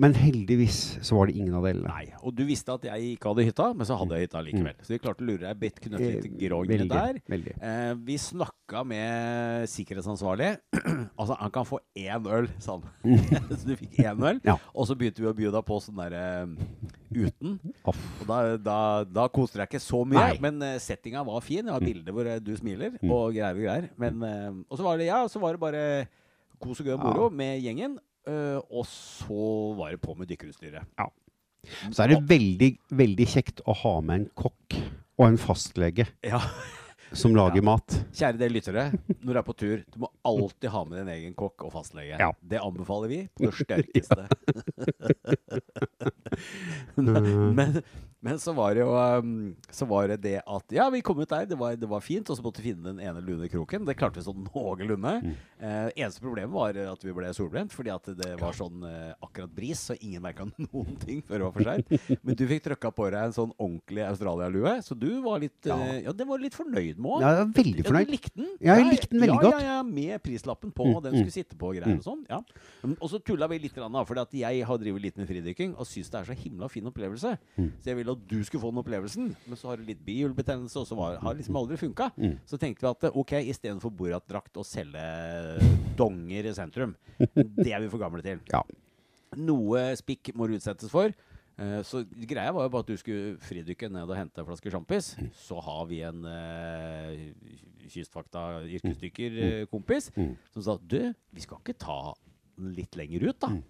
men 0.01 0.15
heldigvis 0.17 0.97
så 1.05 1.19
var 1.19 1.29
det 1.29 1.37
ingen 1.39 1.55
av 1.59 1.67
delene. 1.67 1.91
Nei, 1.91 2.09
og 2.23 2.33
du 2.37 2.43
visste 2.47 2.73
at 2.75 2.87
jeg 2.89 3.13
ikke 3.15 3.31
hadde 3.33 3.45
hytta, 3.47 3.69
men 3.77 3.87
så 3.89 3.97
hadde 3.99 4.17
jeg 4.17 4.27
hytta 4.27 4.43
likevel. 4.47 4.77
Så 4.83 4.95
vi 4.95 5.01
klarte 5.03 5.23
å 5.25 5.29
lure 5.29 5.45
deg 5.45 5.61
bitt 5.61 5.81
knøtt 5.85 6.03
litt 6.07 6.25
Mm. 6.47 6.67
veldig, 6.67 6.87
der. 6.89 7.17
veldig. 7.29 7.53
Eh, 7.61 7.93
vi 8.07 8.15
snakka 8.19 8.83
med 8.87 9.67
sikkerhetsansvarlig. 9.71 10.51
altså, 11.19 11.35
han 11.39 11.51
kan 11.53 11.65
få 11.67 11.79
én 11.97 12.27
øl, 12.27 12.47
sa 12.59 12.77
han. 12.77 12.85
så 13.57 13.63
du 13.67 13.75
fikk 13.79 13.99
én 14.03 14.21
øl. 14.31 14.41
Ja. 14.47 14.57
Og 14.73 14.87
så 14.89 14.95
begynte 14.97 15.21
vi 15.23 15.29
å 15.29 15.35
by 15.37 15.49
deg 15.53 15.65
på 15.67 15.79
sånn 15.83 15.99
derre 15.99 16.23
uten. 17.13 17.57
Aff. 17.87 17.99
Og 18.21 18.27
da, 18.29 18.39
da, 18.59 18.77
da 19.07 19.27
koste 19.33 19.61
deg 19.61 19.66
ikke 19.67 19.81
så 19.83 19.99
mye, 20.07 20.23
Nei. 20.33 20.39
men 20.43 20.57
uh, 20.63 20.73
settinga 20.81 21.23
var 21.27 21.43
fin. 21.45 21.65
Det 21.67 21.73
var 21.75 21.83
bilder 21.85 22.15
hvor 22.15 22.29
eh, 22.31 22.39
du 22.43 22.53
smiler, 22.57 22.95
Mm. 23.01 23.11
og 23.11 23.35
greier 23.35 23.53
og 23.55 23.63
greier. 23.67 23.89
Men, 24.01 24.23
uh, 24.23 24.63
og 24.71 24.79
så 24.79 24.87
var 24.87 24.97
det 24.99 25.09
ja, 25.11 25.19
så 25.29 25.39
var 25.43 25.53
det 25.57 25.61
bare 25.63 25.83
kos 26.63 26.81
og 26.81 26.87
gøy 26.89 26.95
og 26.97 27.03
moro 27.05 27.29
med 27.29 27.59
gjengen. 27.61 27.99
Uh, 28.27 28.57
og 28.71 28.83
så 28.89 29.43
var 29.77 29.93
det 29.93 30.01
på 30.03 30.15
med 30.17 30.27
dykkerutstyret. 30.31 30.83
Så 31.91 32.03
er 32.03 32.11
det 32.15 32.23
veldig, 32.29 32.71
veldig 32.95 33.27
kjekt 33.27 33.61
å 33.67 33.75
ha 33.83 33.93
med 34.03 34.21
en 34.21 34.27
kokk 34.39 34.75
og 35.17 35.23
en 35.27 35.39
fastlege 35.41 36.05
Ja, 36.27 36.39
som 37.15 37.31
lager 37.35 37.63
mat. 37.63 37.95
Kjære 38.15 38.35
dere 38.41 38.51
lyttere, 38.51 38.83
når 39.23 39.31
du 39.31 39.39
er 39.39 39.45
på 39.47 39.55
tur, 39.55 39.77
du 39.87 39.99
må 40.03 40.09
alltid 40.27 40.69
ha 40.73 40.81
med 40.87 40.99
din 40.99 41.11
egen 41.13 41.35
kokk 41.39 41.63
og 41.69 41.71
fastlege. 41.77 42.17
Ja. 42.19 42.33
Det 42.43 42.59
anbefaler 42.59 43.11
vi 43.13 43.19
på 43.31 43.45
det 43.47 43.55
sterkeste. 43.61 44.27
men, 47.57 47.81
men 48.21 48.39
så 48.41 48.53
var 48.57 48.73
det 48.73 48.81
jo 48.81 48.91
um, 48.97 49.55
Så 49.71 49.85
var 49.87 50.07
det 50.09 50.21
det 50.23 50.39
at 50.41 50.73
Ja, 50.73 50.89
vi 50.89 51.01
kom 51.05 51.19
ut 51.21 51.29
der, 51.29 51.45
det 51.45 51.57
var, 51.59 51.75
det 51.77 51.87
var 51.89 52.01
fint, 52.01 52.29
og 52.29 52.37
så 52.37 52.43
måtte 52.43 52.61
vi 52.63 52.71
finne 52.73 52.89
den 52.93 52.99
ene 52.99 53.21
lune 53.21 53.47
kroken. 53.51 53.85
Det 53.85 53.95
klarte 53.99 54.17
vi 54.19 54.25
sånn 54.25 54.47
noenlunde. 54.55 55.35
Eh, 55.59 55.89
eneste 55.97 56.21
problemet 56.21 56.53
var 56.53 56.77
at 56.93 57.03
vi 57.05 57.13
ble 57.13 57.29
solbrent, 57.33 57.73
fordi 57.73 57.91
at 57.93 58.09
det 58.17 58.31
var 58.41 58.53
sånn 58.57 58.83
eh, 58.85 59.13
akkurat 59.25 59.53
bris, 59.53 59.79
så 59.89 59.95
ingen 60.01 60.21
merka 60.25 60.45
noen 60.57 60.97
ting 61.01 61.21
før 61.25 61.37
det 61.37 61.45
var 61.47 61.55
for 61.57 61.69
seint. 61.69 61.93
Men 62.25 62.37
du 62.39 62.45
fikk 62.49 62.65
trøkka 62.67 62.91
på 62.97 63.07
deg 63.13 63.19
en 63.29 63.35
sånn 63.37 63.53
ordentlig 63.57 64.05
Australia-lue, 64.07 64.75
så 64.85 64.97
du 64.97 65.09
var 65.25 65.41
litt 65.45 65.69
Ja. 65.69 65.77
eh, 65.77 66.01
Ja, 66.07 66.13
det 66.13 66.27
var 66.29 66.37
du 66.41 66.45
litt 66.47 66.57
fornøyd 66.57 66.97
med 66.97 67.11
òg. 67.17 67.21
Ja, 67.25 67.31
jeg 67.41 67.53
veldig 67.57 67.83
Ja, 67.83 67.87
fornøyd. 67.91 68.07
du 68.09 68.15
likte 68.17 68.33
den? 68.41 68.51
Ja, 68.61 68.75
jeg 68.81 68.89
likte 68.95 69.11
den 69.13 69.23
veldig 69.25 69.39
godt. 69.45 69.61
Ja, 69.61 69.77
ja, 69.77 69.83
med 69.83 70.23
prislappen 70.25 70.71
på, 70.73 70.89
og 70.95 71.03
den 71.05 71.13
Mm, 71.17 71.21
skulle 71.23 71.33
sitte 71.37 71.55
på 71.57 71.69
og 71.71 71.77
greier 71.79 71.97
og 71.97 72.03
sånn. 72.05 72.25
Ja. 72.29 72.41
Mm, 72.83 72.97
Og 73.01 73.09
så 73.09 73.19
tulla 73.23 73.47
vi 73.49 73.59
litt, 73.59 73.73
for 73.77 74.25
jeg 74.33 74.65
har 74.65 74.77
drevet 74.77 75.01
litt 75.01 75.17
med 75.17 75.27
fridykking 75.29 75.75
og 75.77 75.85
syns 75.87 76.09
det 76.11 76.19
er 76.19 76.25
så 76.33 76.35
himla 76.37 76.67
fin 76.69 76.85
opplevelse. 76.89 77.37
Mm. 77.57 77.71
Så 77.81 77.91
jeg 77.91 77.95
ville 78.07 78.15
at 78.17 78.23
du 78.31 78.39
skulle 78.47 78.63
få 78.63 78.71
den 78.71 78.81
opplevelsen, 78.81 79.25
men 79.51 79.55
så 79.59 79.65
har 79.69 79.75
du 79.77 79.83
litt 79.87 80.01
bihulebetennelse, 80.07 80.77
og 80.79 80.87
så 80.89 80.95
var, 80.97 81.19
har 81.21 81.33
liksom 81.37 81.55
aldri 81.59 81.77
funka. 81.83 82.07
Mm. 82.17 82.37
Så 82.47 82.55
tenkte 82.61 82.81
vi 82.87 82.91
at 82.95 83.03
ok, 83.11 83.33
istedenfor 83.51 83.91
Borat-drakt 83.99 84.57
å 84.57 84.63
selge 84.65 85.03
donger 85.99 86.43
i 86.49 86.55
sentrum, 86.57 86.95
det 87.59 87.71
er 87.75 87.83
vi 87.83 87.91
for 87.91 87.99
gamle 88.01 88.23
til. 88.25 88.39
Ja. 88.53 88.63
Noe 89.37 89.89
spikk 89.99 90.31
må 90.39 90.47
du 90.47 90.53
utsettes 90.55 90.87
for. 90.89 91.11
Eh, 91.57 91.81
Så 91.83 92.03
greia 92.07 92.53
var 92.55 92.63
jo 92.67 92.71
bare 92.73 92.83
at 92.85 92.91
du 92.93 92.97
skulle 93.01 93.35
fridykke 93.43 93.89
ned 93.91 94.07
og 94.07 94.15
hente 94.15 94.39
en 94.39 94.47
flaske 94.47 94.71
sjampis. 94.71 95.11
Så 95.35 95.59
har 95.65 95.83
vi 95.89 95.99
en 96.07 96.21
uh, 96.23 97.11
kystfakta-yrkesdykkerkompis 97.89 100.11
Mm. 100.15 100.35
som 100.53 100.61
sa 100.63 100.77
du, 100.81 101.13
vi 101.33 101.41
skal 101.41 101.57
ikke 101.61 101.77
ta 101.79 102.13
den 102.57 102.73
litt 102.73 102.95
lenger 102.97 103.27
ut, 103.29 103.37
da. 103.39 103.47
Mm. 103.53 103.63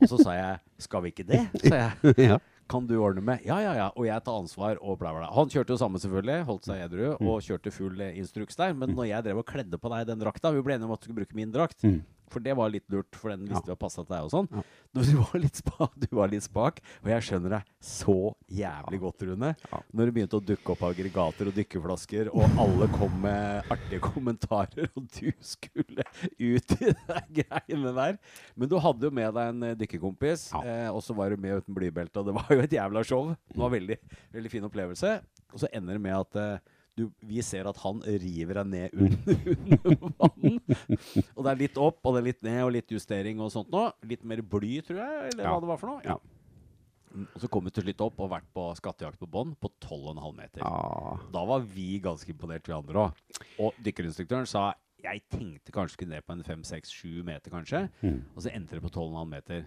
Og 0.00 0.08
så 0.10 0.16
sa 0.22 0.32
jeg 0.34 0.58
skal 0.82 1.02
vi 1.04 1.08
ikke 1.12 1.26
det? 1.28 1.42
sa 1.68 1.74
jeg. 1.76 1.92
ja. 2.18 2.38
Kan 2.72 2.86
du 2.88 2.94
ordne 3.04 3.20
med? 3.24 3.44
Ja, 3.44 3.58
ja, 3.60 3.74
ja. 3.76 3.88
Og 3.92 4.06
jeg 4.08 4.24
tar 4.24 4.38
ansvar 4.40 4.78
og 4.80 4.96
bla, 5.02 5.12
bla. 5.12 5.28
Han 5.36 5.50
kjørte 5.52 5.74
jo 5.74 5.78
samme, 5.80 6.00
selvfølgelig. 6.00 6.38
Holdt 6.48 6.64
seg 6.70 6.80
edru 6.86 7.12
Mm. 7.20 7.28
og 7.28 7.42
kjørte 7.44 7.70
full 7.74 8.00
eh, 8.00 8.16
instruks 8.18 8.56
der. 8.56 8.72
Men 8.72 8.94
når 8.96 9.10
jeg 9.10 9.24
drev 9.28 9.42
og 9.42 9.46
kledde 9.46 9.78
på 9.78 9.90
deg 9.92 10.06
den 10.08 10.18
drakta 10.24 10.50
Vi 10.56 10.62
ble 10.64 10.74
enige 10.78 10.88
om 10.88 10.92
at 10.96 11.00
du 11.04 11.06
skulle 11.10 11.20
bruke 11.22 11.36
min 11.36 11.52
drakt. 11.52 11.84
Mm. 11.84 12.00
For 12.32 12.40
det 12.44 12.54
var 12.58 12.72
litt 12.72 12.88
lurt, 12.92 13.12
for 13.18 13.32
den 13.34 13.44
visste 13.46 13.60
Ja. 13.62 13.66
vi 13.66 13.74
hadde 13.74 13.80
passa 13.82 14.02
til 14.02 14.14
deg 14.14 14.28
og 14.28 14.32
sånn. 14.32 14.48
Ja. 14.56 14.62
Du, 14.92 15.00
var 15.16 15.44
spa, 15.56 15.86
du 15.96 16.06
var 16.12 16.28
litt 16.28 16.44
spak, 16.44 16.82
og 17.00 17.06
jeg 17.08 17.24
skjønner 17.24 17.54
deg 17.54 17.68
så 17.80 18.16
jævlig 18.52 18.98
godt, 19.00 19.22
Rune. 19.24 19.52
Når 19.96 20.10
det 20.10 20.12
begynte 20.18 20.36
å 20.36 20.44
dukke 20.44 20.74
opp 20.74 20.82
aggregater 20.90 21.48
og 21.48 21.54
dykkeflasker, 21.56 22.28
og 22.36 22.58
alle 22.60 22.88
kom 22.92 23.14
med 23.24 23.70
artige 23.72 24.02
kommentarer, 24.04 24.90
og 24.92 25.06
du 25.16 25.30
skulle 25.40 26.04
ut 26.36 26.74
i 26.76 26.92
de 26.92 27.22
greiene 27.40 27.94
der. 27.96 28.20
Men 28.52 28.68
du 28.68 28.76
hadde 28.84 29.08
jo 29.08 29.14
med 29.16 29.32
deg 29.38 29.54
en 29.54 29.64
eh, 29.70 29.78
dykkerkompis, 29.80 30.50
eh, 30.60 30.88
og 30.92 31.00
så 31.06 31.16
var 31.16 31.32
du 31.32 31.40
med 31.40 31.62
uten 31.62 31.76
blybelte, 31.80 32.20
og 32.20 32.28
det 32.28 32.36
var 32.36 32.52
jo 32.52 32.60
et 32.66 32.76
jævla 32.76 33.04
show. 33.08 33.32
Det 33.48 33.64
var 33.64 33.72
veldig, 33.72 33.96
veldig 34.36 34.52
fin 34.52 34.68
opplevelse. 34.68 35.16
Og 35.52 35.64
så 35.64 35.72
ender 35.72 35.96
det 35.96 36.04
med 36.04 36.20
at 36.20 36.36
eh, 36.40 36.71
du, 36.98 37.06
vi 37.24 37.40
ser 37.42 37.66
at 37.70 37.78
han 37.82 38.02
river 38.04 38.60
deg 38.60 38.68
ned 38.72 38.96
under, 39.04 39.96
vann. 40.18 40.58
Og 41.36 41.40
det 41.46 41.50
er 41.54 41.60
litt 41.62 41.78
opp, 41.80 42.00
og 42.04 42.14
det 42.16 42.20
er 42.22 42.26
litt 42.28 42.42
ned, 42.44 42.60
og 42.66 42.72
litt 42.76 42.92
justering 42.92 43.40
og 43.40 43.50
sånt 43.54 43.72
nå. 43.72 43.86
Litt 44.10 44.24
mer 44.28 44.42
bly, 44.44 44.74
tror 44.86 45.00
jeg, 45.00 45.32
eller 45.32 45.44
Ja. 45.48 45.54
hva 45.54 45.62
det 45.64 45.70
var 45.72 45.80
for 45.80 45.92
noe. 45.94 46.04
Ja. 46.04 46.18
Og 47.12 47.42
så 47.42 47.48
kom 47.52 47.66
vi 47.68 47.70
til 47.76 47.84
slutt 47.84 48.00
opp 48.06 48.20
og 48.24 48.30
vært 48.32 48.46
på 48.56 48.62
skattejakt 48.78 49.18
på 49.20 49.26
bånn 49.28 49.50
på 49.60 49.68
12,5 49.84 50.30
meter. 50.36 50.62
Ah. 50.64 51.18
Da 51.32 51.42
var 51.48 51.60
vi 51.68 51.98
ganske 52.00 52.32
imponert, 52.32 52.64
vi 52.68 52.72
andre 52.76 53.06
òg. 53.08 53.20
Og 53.60 53.76
dykkerinstruktøren 53.84 54.48
sa 54.48 54.70
jeg 55.02 55.20
tenkte 55.34 55.72
kanskje 55.74 56.06
ned 56.06 56.22
på 56.24 56.32
en 56.36 56.44
5-6-7 56.46 57.24
meter, 57.26 57.50
kanskje. 57.52 57.88
Mm. 58.06 58.20
Og 58.36 58.44
så 58.44 58.52
endte 58.54 58.78
det 58.78 58.84
på 58.84 58.92
12,5 58.94 59.28
meter. 59.32 59.64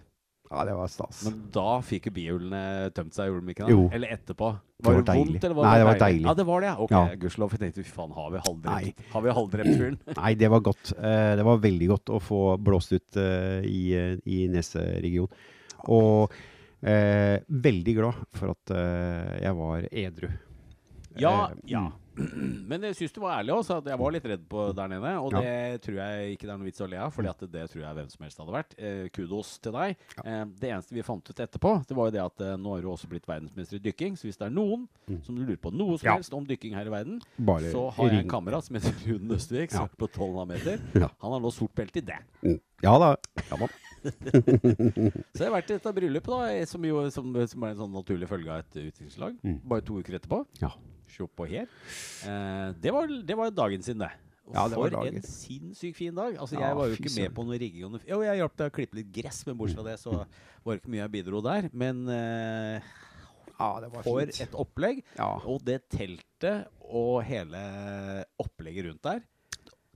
Ja, 0.50 0.64
det 0.68 0.74
var 0.78 0.88
stas. 0.92 1.24
Men 1.26 1.38
da 1.54 1.80
fikk 1.82 2.06
jo 2.08 2.12
bihulene 2.16 2.60
tømt 2.94 3.14
seg, 3.16 3.28
gjorde 3.32 3.46
de 3.46 3.54
ikke 3.54 3.66
det? 3.66 3.74
Jo. 3.74 3.84
Eller 3.96 4.12
etterpå? 4.14 4.50
Det 4.76 4.84
var 4.86 4.98
det 5.02 5.14
vondt, 5.18 5.44
eller 5.44 5.56
var 5.56 5.64
Nei, 5.66 5.76
det 5.80 5.84
var 5.88 5.94
deilig? 5.98 6.04
deilig. 6.06 6.26
Ja, 6.28 6.34
det 6.38 6.46
var 6.46 6.60
det, 6.60 6.66
ja. 6.68 6.76
Ok, 6.84 6.90
Ja. 6.96 7.02
gudskjelov. 7.22 7.50
Jeg 7.56 7.60
tenkte 7.64 7.84
fy 7.86 7.92
faen, 7.96 8.12
har 8.16 8.30
vi 8.30 8.36
Nei. 8.36 8.44
halvdrept 8.46 9.12
Har 9.14 9.22
vi 9.26 9.34
halvdrept 9.38 9.72
fyren? 9.80 9.98
Nei, 10.20 10.32
det 10.34 10.50
var 10.52 10.60
godt. 10.60 10.92
Eh, 10.98 11.36
det 11.40 11.44
var 11.48 11.58
veldig 11.64 11.88
godt 11.94 12.12
å 12.12 12.20
få 12.20 12.40
blåst 12.62 12.92
ut 12.92 13.16
eh, 13.16 13.64
i, 13.66 13.82
eh, 13.96 14.16
i 14.26 14.42
neseregionen. 14.52 15.32
Og 15.88 16.32
eh, 16.82 17.38
veldig 17.48 17.94
glad 17.96 18.14
for 18.36 18.52
at 18.54 18.74
jeg 19.42 19.54
var 19.56 19.88
edru. 19.90 20.28
Ja, 21.16 21.50
ja. 21.64 21.86
Mm. 22.16 22.66
Men 22.68 22.82
jeg 22.88 22.96
syns 22.96 23.12
du 23.14 23.20
var 23.20 23.38
ærlig 23.40 23.52
også, 23.54 23.76
at 23.78 23.86
jeg 23.92 23.98
var 24.00 24.10
litt 24.14 24.24
redd 24.26 24.44
på 24.50 24.64
der 24.76 24.88
nede. 24.88 25.12
Og 25.22 25.32
Ja. 25.32 25.40
det 25.44 25.82
tror 25.84 25.96
jeg 26.00 26.32
ikke 26.36 26.46
det 26.46 26.52
er 26.54 26.58
noe 26.58 26.66
vits 26.70 26.80
å 26.80 26.88
le 26.90 26.96
av, 27.04 27.12
for 27.14 27.22
det 27.22 27.34
tror 27.70 27.82
jeg 27.84 27.94
hvem 27.98 28.10
som 28.10 28.24
helst 28.26 28.38
hadde 28.42 28.54
vært. 28.56 28.74
Eh, 28.78 29.08
kudos 29.14 29.58
til 29.62 29.72
deg. 29.72 29.96
Eh, 30.24 30.44
det 30.60 30.70
eneste 30.72 30.94
vi 30.96 31.02
fant 31.06 31.30
ut 31.30 31.36
etterpå, 31.46 31.74
det 31.86 31.96
var 31.96 32.08
jo 32.10 32.16
det 32.16 32.24
at 32.24 32.40
eh, 32.40 32.56
nå 32.56 32.74
har 32.74 32.82
du 32.82 32.88
også 32.88 33.08
blitt 33.08 33.26
verdensmester 33.28 33.76
i 33.76 33.84
dykking. 33.86 34.16
Så 34.16 34.26
hvis 34.30 34.36
det 34.40 34.46
er 34.48 34.54
noen 34.56 34.88
som 35.22 35.36
lurer 35.36 35.56
på 35.60 35.72
noe 35.72 35.98
som 35.98 36.06
Ja. 36.08 36.14
helst 36.16 36.32
om 36.34 36.44
dykking 36.46 36.74
her 36.74 36.86
i 36.86 36.90
verden, 36.90 37.20
Bare 37.38 37.70
så 37.72 37.90
har 37.92 38.08
jeg 38.10 38.24
en 38.24 38.28
kamerat 38.30 38.64
som 38.64 38.76
heter 38.76 38.92
Rune 39.06 39.34
Østvik, 39.36 39.70
som 39.70 39.84
Ja. 39.84 39.88
er 39.92 39.96
på 39.96 40.08
1200 40.10 40.46
meter. 40.46 40.80
Ja. 41.06 41.08
Han 41.20 41.32
har 41.32 41.40
nå 41.40 41.52
sort 41.52 41.74
belte 41.74 41.98
i 41.98 42.00
det. 42.00 42.18
Mm. 42.42 42.60
Ja 42.82 42.98
da. 42.98 43.16
Ja, 43.50 43.56
da. 43.56 43.68
Så 44.06 45.40
jeg 45.42 45.48
har 45.50 45.54
vært 45.56 45.70
i 45.70 45.76
dette 45.76 45.92
bryllupet, 45.96 46.30
da, 46.30 46.66
som, 46.70 46.84
jo, 46.86 47.00
som, 47.10 47.32
som 47.50 47.64
er 47.66 47.72
en 47.74 47.80
sånn 47.80 47.92
naturlig 47.96 48.28
følge 48.30 48.52
av 48.52 48.62
et 48.62 48.76
utviklingslag. 48.86 49.38
Mm. 49.42 49.56
Bare 49.66 49.84
to 49.86 49.98
uker 50.00 50.18
etterpå. 50.20 50.42
Ja. 50.62 50.70
Sjopp 51.16 51.42
og 51.44 51.50
her. 51.50 51.66
Eh, 52.28 52.68
det, 52.82 52.92
var, 52.94 53.10
det 53.28 53.38
var 53.38 53.52
dagen 53.54 53.84
sin, 53.86 53.98
det. 54.02 54.12
Og 54.46 54.54
Ja, 54.54 54.66
det 54.70 54.78
For 54.78 54.96
en 55.00 55.22
sinnssykt 55.26 55.96
fin 55.98 56.14
dag. 56.14 56.36
Altså, 56.38 56.58
Ja, 56.58 56.68
jeg 56.68 56.78
var 56.78 56.92
jo 56.92 56.98
ikke 57.00 57.14
med 57.16 57.34
på 57.34 57.46
noe 57.48 57.58
rigging. 57.58 57.98
Jo, 58.06 58.20
jeg 58.22 58.42
hjalp 58.42 58.56
deg 58.60 58.70
å 58.70 58.76
klippe 58.76 59.00
litt 59.00 59.10
gress, 59.14 59.42
men 59.48 59.58
bortsett 59.58 59.80
fra 59.80 59.88
det 59.88 59.98
så 60.02 60.14
var 60.20 60.76
det 60.76 60.80
ikke 60.82 60.92
mye 60.94 61.02
jeg 61.02 61.14
bidro 61.16 61.42
der. 61.42 61.70
Men 61.74 62.04
eh, 62.12 62.92
ja, 63.56 63.70
det 63.82 63.90
var 63.94 64.06
for 64.06 64.22
fint. 64.22 64.42
et 64.44 64.54
opplegg. 64.54 65.02
Ja. 65.16 65.32
Og 65.48 65.64
det 65.66 65.80
teltet 65.90 66.68
og 66.86 67.24
hele 67.26 67.64
opplegget 68.42 68.90
rundt 68.90 69.02
der 69.08 69.24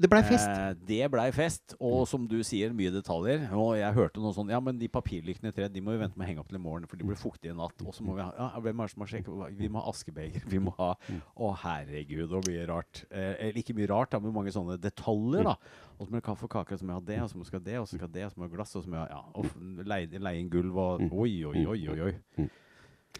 Det 0.01 0.09
blei 0.09 0.23
fest. 0.25 0.49
Eh, 0.49 0.71
det 0.89 1.09
blei 1.13 1.27
fest, 1.37 1.75
og 1.77 2.07
som 2.09 2.25
du 2.29 2.39
sier, 2.47 2.73
mye 2.77 2.93
detaljer. 2.95 3.43
Og 3.53 3.75
jeg 3.77 3.97
hørte 3.99 4.23
noe 4.23 4.33
sånn 4.33 4.49
Ja, 4.53 4.61
men 4.65 4.79
de 4.81 4.89
papirlyktene 4.89 5.53
i 5.53 5.57
tre 5.57 5.69
De 5.69 5.83
må 5.85 5.93
vi 5.93 6.01
vente 6.01 6.17
med 6.17 6.25
å 6.25 6.31
henge 6.31 6.41
opp 6.41 6.49
til 6.49 6.57
i 6.57 6.63
morgen, 6.65 6.87
for 6.89 6.97
de 6.97 7.05
blir 7.09 7.21
fuktige 7.21 7.53
i 7.53 7.59
natt. 7.59 7.85
Og 7.85 7.93
så 7.97 8.07
må 8.07 8.17
vi 8.17 8.25
ha 8.25 8.31
ja, 8.33 8.49
hvem 8.65 8.81
er 8.81 8.89
det 8.89 8.95
som 8.95 9.05
har 9.05 9.13
sjekket 9.13 9.59
Vi 9.59 9.69
må 9.69 9.83
ha 9.83 9.93
askebeger. 9.93 10.47
Vi 10.49 10.63
må 10.65 10.73
ha 10.79 10.95
Å, 10.97 11.51
herregud, 11.67 12.33
og 12.33 12.49
mye 12.49 12.65
rart. 12.71 13.05
Eh, 13.13 13.51
ikke 13.61 13.77
mye 13.77 13.91
rart, 13.93 14.15
da, 14.15 14.23
men 14.25 14.33
mange 14.37 14.55
sånne 14.55 14.79
detaljer, 14.81 15.45
da. 15.51 15.57
Og 15.99 16.07
så 16.07 16.09
må 16.09 16.17
det 16.17 16.25
kaffe 16.31 16.49
og 16.49 16.55
kake, 16.55 16.79
og 16.79 16.81
så 16.81 16.89
må 16.89 16.95
jeg 16.95 17.03
ha 17.03 17.07
det, 17.11 17.21
og 17.21 17.29
så 17.29 17.45
ha 17.59 17.63
det, 17.69 17.77
og 17.83 17.87
så 17.91 17.99
skal 17.99 18.09
ha 18.09 18.15
det, 18.15 18.25
og 18.25 18.33
så 18.33 18.41
må 18.41 18.47
jeg 18.47 18.51
ha 18.51 18.57
glass, 18.57 18.75
og 18.81 18.87
så 18.87 18.93
må 18.93 18.97
jeg 18.97 19.05
ha 19.05 19.09
Ja, 19.11 19.23
og 19.37 19.87
leie, 19.93 20.23
leie 20.31 20.41
inn 20.41 20.49
gulv 20.53 20.81
og 20.81 21.05
Oi, 21.11 21.33
oi, 21.51 21.67
oi, 21.69 21.81
oi, 21.93 22.01
oi. 22.09 22.49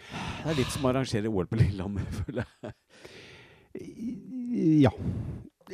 Det 0.01 0.49
er 0.49 0.57
litt 0.57 0.73
som 0.73 0.87
å 0.87 0.95
arrangere 0.95 1.29
OL 1.29 1.51
på 1.51 1.61
Lillehammer, 1.61 2.09
føler 2.23 2.49
jeg. 2.65 2.75
Ja. 4.87 4.95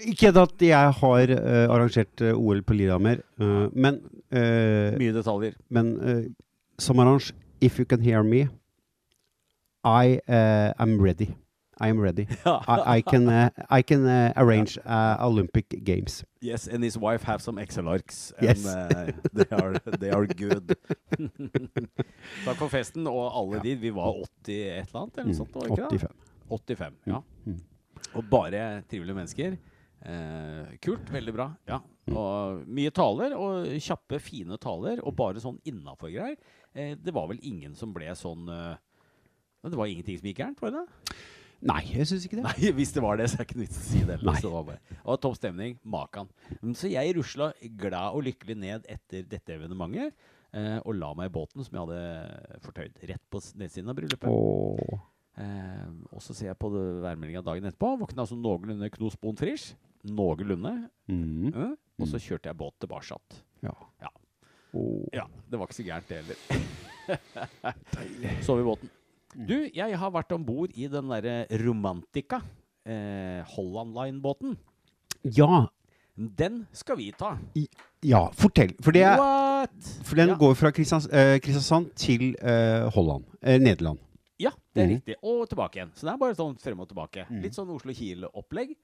Ikke 0.05 0.28
at 0.28 0.62
jeg 0.62 0.92
har 1.01 1.30
uh, 1.32 1.74
arrangert 1.74 2.20
uh, 2.20 2.34
OL 2.34 2.62
på 2.62 2.74
Lillehammer, 2.76 3.22
uh, 3.40 3.72
men 3.72 4.01
eh, 4.30 4.92
Mye 4.99 5.14
detaljer. 5.14 5.57
Men 5.70 5.97
uh, 5.97 6.22
arrangør, 6.78 7.32
if 7.61 7.78
you 7.78 7.84
can 7.84 8.01
hear 8.01 8.22
me, 8.22 8.49
I 9.84 10.20
am 10.78 11.01
ready. 11.01 11.28
I 11.78 11.88
am 11.88 12.01
ready. 12.01 12.26
I, 12.47 12.97
I 12.97 13.01
can 13.03 13.28
I 13.70 13.82
can 13.82 14.07
arrange 14.36 14.78
uh, 14.84 15.16
Olympic 15.20 15.84
Games. 15.84 16.24
Yes, 16.40 16.66
and 16.66 16.82
his 16.82 16.99
wife 16.99 17.22
have 17.22 17.40
some 17.42 17.59
Excel-arks. 17.59 18.32
Yes. 18.40 18.62
They, 18.62 19.47
are, 19.53 19.74
they 20.01 20.11
are 20.11 20.26
good. 20.26 20.74
Takk 22.44 22.57
for 22.57 22.68
festen, 22.68 23.07
og 23.07 23.30
alle 23.30 23.62
de. 23.62 23.76
Vi 23.76 23.90
var 23.94 24.09
80 24.09 24.26
et 24.49 24.88
eller 24.88 25.01
annet, 25.03 25.18
eller 25.18 25.30
noe 25.30 25.38
sånt? 25.38 25.55
var 25.55 25.70
ikke 25.70 25.88
det? 25.88 26.01
85. 26.01 26.16
85, 26.49 26.94
ja. 27.07 27.20
Mm. 27.44 27.61
Og 28.14 28.24
bare 28.30 28.82
trivelige 28.90 29.14
mennesker. 29.14 29.57
Eh, 30.05 30.74
kult, 30.84 31.09
veldig 31.12 31.34
bra. 31.34 31.49
Ja. 31.68 31.80
Og 32.12 32.66
mye 32.70 32.92
taler, 32.94 33.34
og 33.38 33.70
kjappe, 33.82 34.20
fine 34.22 34.59
taler, 34.62 35.01
og 35.03 35.16
bare 35.18 35.42
sånn 35.42 35.59
innafor 35.66 36.12
greier. 36.14 36.36
Eh, 36.74 36.94
det 37.01 37.14
var 37.16 37.30
vel 37.30 37.40
ingen 37.42 37.74
som 37.78 37.94
ble 37.97 38.12
sånn 38.18 38.51
eh, 38.53 38.76
Det 39.66 39.78
var 39.78 39.88
ingenting 39.90 40.20
som 40.20 40.28
gikk 40.28 40.44
gærent, 40.44 40.61
var 40.62 40.74
det 40.74 40.84
det? 40.84 41.16
Nei, 41.66 41.80
jeg 41.88 42.07
syns 42.07 42.26
ikke 42.28 42.38
det. 42.38 42.44
Nei, 42.44 42.70
hvis 42.76 42.92
det 42.94 43.03
var 43.03 43.18
det, 43.18 43.30
så 43.32 43.38
er 43.38 43.42
det 43.42 43.49
ikke 43.49 43.62
vits 43.62 43.80
å 43.80 43.84
si 43.88 44.03
det. 44.07 44.18
Nei. 44.22 44.36
Så 44.42 44.53
var 44.53 44.66
bare, 44.68 44.97
og 45.03 45.18
topp 45.24 45.38
stemning. 45.38 45.78
Makan. 45.88 46.28
Så 46.76 46.90
jeg 46.92 47.16
rusla 47.16 47.51
glad 47.80 48.14
og 48.18 48.26
lykkelig 48.28 48.59
ned 48.61 48.88
etter 48.92 49.24
dette 49.26 49.57
evenementet. 49.57 50.14
Eh, 50.57 50.78
og 50.84 50.94
la 50.97 51.11
meg 51.16 51.30
i 51.30 51.34
båten 51.34 51.64
som 51.64 51.74
jeg 51.74 51.88
hadde 51.88 52.61
fortøyd. 52.64 53.01
Rett 53.11 53.24
på 53.32 53.40
nedsiden 53.59 53.90
av 53.90 53.99
bryllupet. 53.99 54.30
Åh. 54.30 55.01
Eh, 55.37 55.89
og 56.12 56.22
så 56.24 56.32
ser 56.37 56.51
jeg 56.53 56.59
på 56.61 56.70
værmeldinga 56.72 57.43
dagen 57.45 57.66
etterpå. 57.68 57.95
Våkna 58.01 58.24
altså 58.24 58.39
noenlunde 58.41 58.89
knospon 58.95 59.37
frisch. 59.37 59.74
Noenlunde. 60.07 60.74
Mm. 61.11 61.49
eh, 61.53 61.74
og 62.01 62.09
så 62.11 62.20
kjørte 62.20 62.51
jeg 62.51 62.57
båt 62.61 62.76
tilbake. 62.80 63.18
Ja. 63.64 63.72
Ja. 64.03 64.12
Oh. 64.76 65.05
Ja, 65.14 65.24
det 65.51 65.59
var 65.59 65.66
ikke 65.68 65.78
så 65.78 65.87
gærent, 65.87 66.09
det 66.09 66.22
heller. 66.22 66.37
Sov 68.47 68.61
i 68.61 68.66
båten. 68.66 68.91
Du, 69.37 69.57
jeg 69.74 69.99
har 70.01 70.12
vært 70.14 70.32
om 70.32 70.45
bord 70.47 70.72
i 70.76 70.89
den 70.89 71.11
derre 71.12 71.45
Romantica. 71.61 72.41
Eh, 72.87 73.43
Holland 73.57 73.93
Line-båten. 73.97 74.57
Ja. 75.37 75.66
Den 76.16 76.62
skal 76.72 76.97
vi 76.97 77.11
ta. 77.12 77.34
Ja, 78.07 78.22
fortell. 78.32 78.72
For, 78.80 78.95
det 78.97 79.03
er, 79.05 79.20
for 80.07 80.16
den 80.16 80.30
Ja. 80.32 80.37
går 80.41 80.55
fra 80.57 80.70
Kristiansand, 80.72 81.12
eh, 81.12 81.37
Kristiansand 81.45 81.91
til 82.01 82.30
eh, 82.41 82.87
Holland. 82.95 83.24
Eh, 83.43 83.59
Nederland. 83.61 83.99
Ja, 84.39 84.51
det 84.74 84.82
er 84.82 84.87
mm. 84.89 84.95
riktig. 84.97 85.16
Og 85.22 85.47
tilbake 85.49 85.78
igjen. 85.80 85.93
Så 85.97 86.07
det 86.07 86.12
er 86.12 86.20
bare 86.20 86.37
sånn 86.37 86.59
frem 86.61 86.80
og 86.84 86.89
tilbake. 86.91 87.24
Mm. 87.30 87.41
Litt 87.45 87.57
sånn 87.57 87.70
Oslo-Kiel-opplegg. 87.72 88.74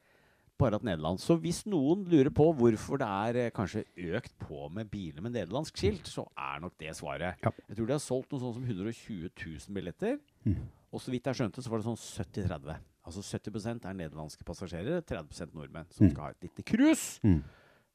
Bare 0.61 0.79
at 0.79 0.85
Nederland. 0.87 1.19
Så 1.19 1.35
hvis 1.41 1.63
noen 1.67 2.05
lurer 2.09 2.31
på 2.31 2.45
hvorfor 2.55 3.01
det 3.01 3.09
er 3.09 3.39
eh, 3.47 3.51
kanskje 3.57 3.83
økt 4.15 4.35
på 4.39 4.69
med 4.71 4.91
biler 4.93 5.25
med 5.25 5.35
nederlandsk 5.35 5.77
skilt, 5.81 6.07
så 6.07 6.27
er 6.39 6.61
nok 6.63 6.77
det 6.79 6.93
svaret. 6.97 7.41
Ja. 7.43 7.51
Jeg 7.69 7.77
tror 7.79 7.89
de 7.89 7.97
har 7.97 8.05
solgt 8.05 8.33
noe 8.33 8.41
sånn 8.45 8.55
som 8.61 8.65
120 8.69 9.33
000 9.33 9.77
billetter. 9.77 10.21
Mm. 10.47 10.61
Og 10.93 11.01
så 11.03 11.11
vidt 11.13 11.27
jeg 11.27 11.41
skjønte, 11.41 11.65
så 11.65 11.73
var 11.73 11.81
det 11.83 11.89
sånn 11.89 11.99
70-30. 11.99 12.79
Altså 13.09 13.25
70% 13.27 13.89
er 13.89 13.97
nederlandske 13.99 14.45
passasjerer, 14.47 15.03
30% 15.09 15.57
nordmenn 15.57 15.89
som 15.91 16.07
Mhm. 16.07 16.13
skal 16.13 16.23
ha 16.23 16.31
et 16.37 16.45
lite 16.47 16.63
cruise. 16.63 17.19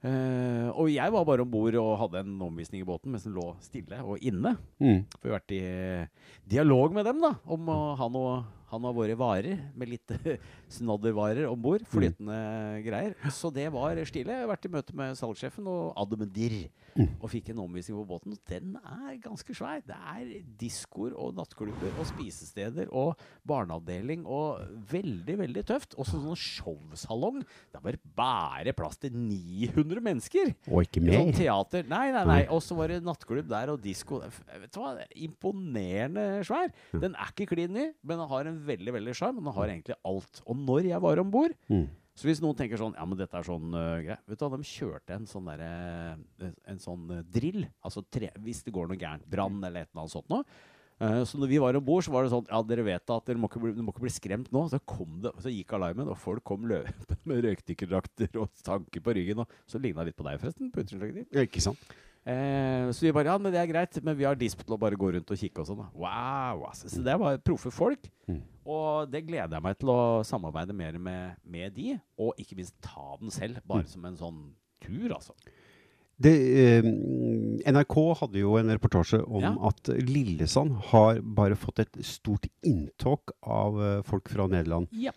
Mm. 0.04 0.10
Eh, 0.12 0.68
og 0.78 0.91
jeg 0.93 1.14
var 1.14 1.26
bare 1.26 1.41
om 1.41 1.50
bord 1.50 1.76
og 1.82 1.95
hadde 2.04 2.22
en 2.22 2.36
omvisning 2.45 2.84
i 2.84 2.88
båten 2.88 3.10
mens 3.14 3.26
den 3.26 3.34
lå 3.38 3.50
stille 3.66 3.98
og 4.04 4.22
inne. 4.22 4.54
Mm. 4.78 5.02
For 5.16 5.26
vi 5.26 5.32
har 5.32 5.39
vært 5.39 5.56
i 5.58 5.64
eh, 5.66 6.30
dialog 6.50 6.93
med 6.93 7.08
dem 7.10 7.24
da, 7.24 7.34
om 7.50 7.72
å 7.74 7.80
ha 7.98 8.10
noe, 8.14 8.38
han 8.68 8.84
har 8.84 8.95
våre 8.98 9.16
varer, 9.18 9.62
med 9.80 9.93
litt 9.93 10.14
snaddervarer 10.78 11.48
om 11.50 11.62
bord. 11.62 11.86
Flytende 11.89 12.38
greier. 12.86 13.16
Så 13.34 13.52
det 13.54 13.70
var 13.74 13.98
stille. 14.10 14.36
Jeg 14.36 14.45
har 14.45 14.52
vært 14.52 14.68
i 14.68 14.74
møte 14.74 14.98
med 14.98 15.18
salgssjefen 15.18 15.70
og 15.72 15.91
Og 17.22 17.30
fikk 17.30 17.50
en 17.54 17.60
omvisning 17.64 17.98
på 18.00 18.06
båten. 18.10 18.38
Den 18.50 18.76
er 18.82 19.18
ganske 19.22 19.54
svær. 19.58 19.82
Det 19.86 19.95
er 19.98 20.32
diskoer 20.58 21.14
og 21.18 21.36
nattklubber 21.38 21.93
og 22.00 22.08
spisesteder 22.10 22.89
og 22.91 23.18
barneavdeling 23.48 24.24
og 24.26 24.64
veldig, 24.91 25.36
veldig 25.43 25.64
tøft. 25.70 25.95
Også 26.02 26.20
sånn 26.24 26.38
showsalong. 26.39 27.43
Det 27.74 27.82
er 27.93 28.00
bare 28.18 28.74
plass 28.78 28.98
til 29.02 29.14
900 29.14 30.02
mennesker. 30.04 30.54
Og 30.72 30.84
ikke 30.88 31.04
Sånn 31.04 31.30
mer. 31.30 31.34
teater. 31.38 31.86
Nei, 31.91 32.08
nei, 32.16 32.24
nei. 32.26 32.39
Og 32.54 32.62
så 32.66 32.76
var 32.78 32.88
det 32.93 33.04
nattklubb 33.06 33.48
der 33.52 33.70
og 33.76 33.82
disko. 33.84 34.22
Vet 34.24 34.72
du 34.74 34.80
hva? 34.82 34.95
er 35.04 35.14
Imponerende 35.28 36.26
svær. 36.48 36.72
Den 36.93 37.16
er 37.18 37.32
ikke 37.32 37.48
klin 37.54 37.74
ny, 37.76 37.88
men 38.04 38.18
den 38.22 38.28
har 38.32 38.50
en 38.50 38.60
veldig 38.68 38.93
veldig 38.98 39.16
sjarm. 39.18 39.39
Den 39.41 39.54
har 39.54 39.70
egentlig 39.72 39.98
alt. 40.08 40.41
Og 40.48 40.58
når 40.58 40.89
jeg 40.93 41.02
var 41.04 41.20
om 41.24 41.32
bord 41.34 41.54
Mm. 41.68 41.88
Så 42.18 42.26
hvis 42.26 42.41
noen 42.41 42.57
tenker 42.57 42.80
sånn 42.82 42.95
Ja, 42.97 43.05
men 43.05 43.20
dette 43.20 43.38
er 43.38 43.45
sånn 43.45 43.76
uh, 43.76 43.99
greit. 44.01 44.24
Vet 44.26 44.39
du 44.39 44.47
hva, 44.47 44.57
de 44.57 44.72
kjørte 44.72 45.18
en 45.18 45.28
sånn 45.30 45.51
derre 45.51 45.70
En 46.70 46.82
sånn 46.82 47.05
eh, 47.13 47.28
drill. 47.34 47.68
Altså 47.86 48.01
tre, 48.03 48.32
hvis 48.41 48.63
det 48.65 48.74
går 48.76 48.89
noe 48.89 48.97
gærent. 48.99 49.28
Brann 49.30 49.61
eller 49.61 49.86
et 49.86 49.91
eller 49.91 50.03
annet 50.03 50.15
sånt 50.15 50.34
noe. 50.34 50.47
Uh, 50.97 51.22
så 51.30 51.38
når 51.38 51.51
vi 51.51 51.59
var 51.61 51.78
om 51.78 51.86
bord, 51.86 52.01
så 52.01 52.13
var 52.13 52.26
det 52.26 52.32
sånn 52.34 52.49
Ja, 52.49 52.63
dere 52.65 52.88
vet 52.88 53.13
at 53.13 53.30
dere 53.30 53.38
må 53.38 53.51
ikke 53.51 53.61
bli, 53.61 53.76
må 53.86 53.93
ikke 53.93 54.07
bli 54.07 54.13
skremt 54.15 54.49
nå. 54.55 54.65
Så 54.72 54.82
kom 54.89 55.22
det, 55.22 55.36
så 55.43 55.53
gikk 55.53 55.78
alarmen, 55.78 56.09
og 56.09 56.18
folk 56.18 56.41
kom 56.47 56.65
løpende 56.70 57.20
med 57.30 57.45
røykdykkerdrakter 57.45 58.41
og 58.41 58.49
tanker 58.65 59.05
på 59.05 59.18
ryggen. 59.20 59.45
Og 59.45 59.70
så 59.70 59.82
ligna 59.82 60.05
litt 60.07 60.18
på 60.18 60.26
deg, 60.26 60.41
forresten. 60.41 60.74
på. 60.74 60.88
Ja, 61.38 61.45
ikke 61.45 61.63
sant? 61.63 61.86
Uh, 62.28 62.89
så 62.91 63.05
vi 63.05 63.13
bare 63.15 63.30
Ja, 63.30 63.38
men 63.39 63.53
det 63.53 63.61
er 63.61 63.70
greit, 63.70 64.01
men 64.03 64.18
vi 64.18 64.26
har 64.28 64.36
disp 64.36 64.65
til 64.65 64.76
å 64.76 64.82
bare 64.82 64.97
gå 64.99 65.13
rundt 65.13 65.30
og 65.32 65.39
kikke 65.39 65.61
og 65.61 65.70
sånn. 65.70 65.86
Wow! 65.93 66.65
Altså. 66.72 66.89
Så 66.91 67.05
det 67.05 67.15
var 67.22 67.38
proffe 67.45 67.72
folk. 67.72 68.09
Mm. 68.28 68.41
Og 68.68 69.07
det 69.11 69.22
gleder 69.28 69.55
jeg 69.55 69.63
meg 69.63 69.78
til 69.80 69.89
å 69.93 69.99
samarbeide 70.28 70.76
mer 70.76 70.97
med, 70.99 71.38
med 71.47 71.74
de, 71.78 71.93
og 72.20 72.34
ikke 72.41 72.57
minst 72.59 72.76
ta 72.84 73.13
den 73.22 73.32
selv, 73.32 73.61
bare 73.65 73.86
Mm. 73.86 73.88
som 73.93 74.05
en 74.09 74.18
sånn 74.20 74.41
tur, 74.84 75.13
altså. 75.15 75.32
Det, 76.20 76.34
eh, 76.34 76.82
NRK 77.72 77.95
hadde 78.20 78.39
jo 78.41 78.55
en 78.57 78.72
reportasje 78.74 79.20
om 79.28 79.41
Ja. 79.43 79.53
at 79.70 79.88
Lillesand 80.01 80.74
har 80.91 81.22
bare 81.22 81.55
fått 81.55 81.80
et 81.80 81.93
stort 82.03 82.47
inntog 82.65 83.20
av 83.43 83.80
eh, 83.80 84.01
folk 84.01 84.28
fra 84.28 84.47
Nederland. 84.47 84.88
Ja. 84.91 85.11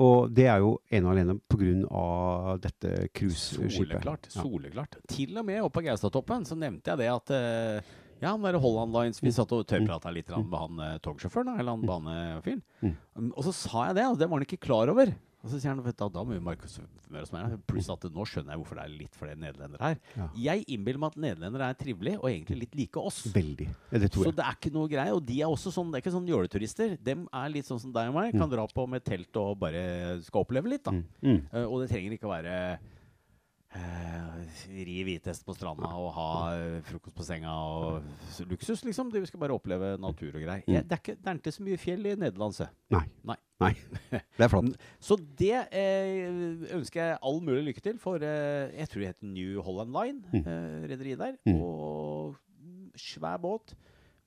Og 0.00 0.32
det 0.32 0.46
er 0.48 0.58
jo 0.64 0.78
ene 0.90 1.04
og 1.06 1.12
alene 1.12 1.40
pga. 1.46 2.58
dette 2.58 3.08
cruiseskipet. 3.12 4.00
Soleklart. 4.00 4.28
Ja. 4.34 4.42
soleklart. 4.42 4.96
Til 5.06 5.36
og 5.36 5.44
med 5.44 5.60
oppe 5.62 5.78
på 5.80 5.84
Gaustatoppen 5.84 6.46
så 6.48 6.56
nevnte 6.56 6.84
jeg 6.88 6.98
det 6.98 7.10
at 7.12 7.30
eh, 7.30 7.80
ja, 8.20 8.34
han 8.34 8.44
der 8.44 8.60
Holland 8.60 8.92
Lines 8.94 9.22
Vi 9.22 9.32
satt 9.32 9.52
og 9.56 9.64
tørrprata 9.68 10.12
litt 10.12 10.30
med 10.36 10.54
han 10.56 10.84
eh, 10.84 11.00
togsjåføren, 11.04 11.56
eller 11.56 11.76
han 11.76 11.88
banefyren. 11.88 12.62
Mm. 12.84 12.94
Um, 13.16 13.32
og 13.32 13.46
så 13.48 13.56
sa 13.56 13.88
jeg 13.90 14.00
det, 14.00 14.06
og 14.12 14.20
det 14.20 14.28
var 14.28 14.40
han 14.40 14.48
ikke 14.48 14.60
klar 14.68 14.92
over. 14.92 15.12
Og 15.40 15.48
så 15.48 15.56
sier 15.56 15.72
han 15.72 15.80
vet 15.80 15.96
du, 15.96 16.04
da 16.12 16.20
må 16.20 16.34
vi 16.34 16.42
markedsføre 16.44 17.22
oss 17.22 17.32
mer. 17.32 17.54
Pluss 17.68 17.88
at 17.92 18.02
nå 18.12 18.26
skjønner 18.28 18.52
jeg 18.52 18.60
hvorfor 18.60 18.76
det 18.76 18.82
er 18.84 18.92
litt 18.92 19.16
flere 19.16 19.38
nederlendere 19.40 19.88
her. 19.88 20.00
Ja. 20.18 20.26
Jeg 20.50 20.66
innbiller 20.68 21.00
meg 21.00 21.14
at 21.14 21.22
nederlendere 21.24 21.70
er 21.72 21.78
trivelige 21.80 22.20
og 22.20 22.28
egentlig 22.28 22.58
litt 22.66 22.76
like 22.76 23.00
oss. 23.00 23.22
Veldig. 23.32 23.70
Ja, 23.88 24.02
det 24.02 24.10
tror 24.12 24.26
jeg. 24.26 24.34
Så 24.34 24.36
det 24.36 24.44
er 24.44 24.58
ikke 24.58 24.74
noe 24.74 24.90
greie. 24.92 25.16
Og 25.16 25.24
de 25.24 25.40
er 25.40 25.48
også 25.48 25.72
sånn, 25.72 25.88
det 25.88 26.00
er 26.00 26.04
ikke 26.04 26.12
sånn 26.18 26.28
jåleturister. 26.28 26.94
Dem 27.08 27.24
er 27.40 27.54
litt 27.56 27.70
sånn 27.70 27.80
som 27.80 27.94
deg 27.94 28.12
og 28.12 28.18
meg. 28.18 28.36
Kan 28.36 28.52
dra 28.52 28.68
på 28.68 28.84
med 28.92 29.06
telt 29.06 29.40
og 29.40 29.56
bare 29.64 29.82
skal 30.26 30.44
oppleve 30.44 30.74
litt, 30.74 30.84
da. 30.84 30.92
Mm. 31.24 31.40
Eh, 31.40 31.64
og 31.64 31.80
det 31.80 31.88
trenger 31.94 32.18
ikke 32.18 32.28
å 32.28 32.34
være 32.36 32.58
ri 33.70 34.96
hvitest 35.06 35.44
på 35.46 35.54
stranda 35.54 35.86
og 35.94 36.08
ha 36.16 36.28
eh, 36.56 36.78
frokost 36.88 37.14
på 37.16 37.22
senga 37.26 37.52
og 37.54 38.46
luksus, 38.50 38.82
liksom. 38.86 39.12
De 39.14 39.22
skal 39.28 39.40
bare 39.42 39.54
oppleve 39.54 39.92
natur 40.02 40.32
og 40.34 40.42
greier. 40.42 40.64
Ja, 40.66 40.82
det, 40.82 40.96
er 40.96 41.02
ikke, 41.02 41.14
det 41.20 41.30
er 41.32 41.38
ikke 41.40 41.52
så 41.54 41.66
mye 41.66 41.78
fjell 41.80 42.08
i 42.10 42.14
Nederland, 42.18 42.56
se. 42.56 42.66
Nei. 42.94 43.04
Nei. 43.30 43.36
Nei. 43.60 43.70
Det 44.10 44.42
er 44.46 44.50
flott. 44.50 44.74
Så 45.06 45.18
det 45.38 45.52
eh, 45.76 46.72
ønsker 46.78 47.02
jeg 47.12 47.20
all 47.28 47.40
mulig 47.44 47.62
lykke 47.68 47.82
til 47.84 47.98
for 48.00 48.22
eh, 48.24 48.70
Jeg 48.78 48.88
tror 48.88 49.02
det 49.04 49.10
heter 49.12 49.30
New 49.36 49.60
Holland 49.66 49.92
Line, 49.94 50.22
Mm. 50.32 50.42
eh, 50.46 50.88
rederiet 50.90 51.20
der. 51.20 51.36
Mm. 51.46 51.60
Og 51.60 52.34
mm, 52.58 52.90
svær 52.98 53.38
båt 53.42 53.74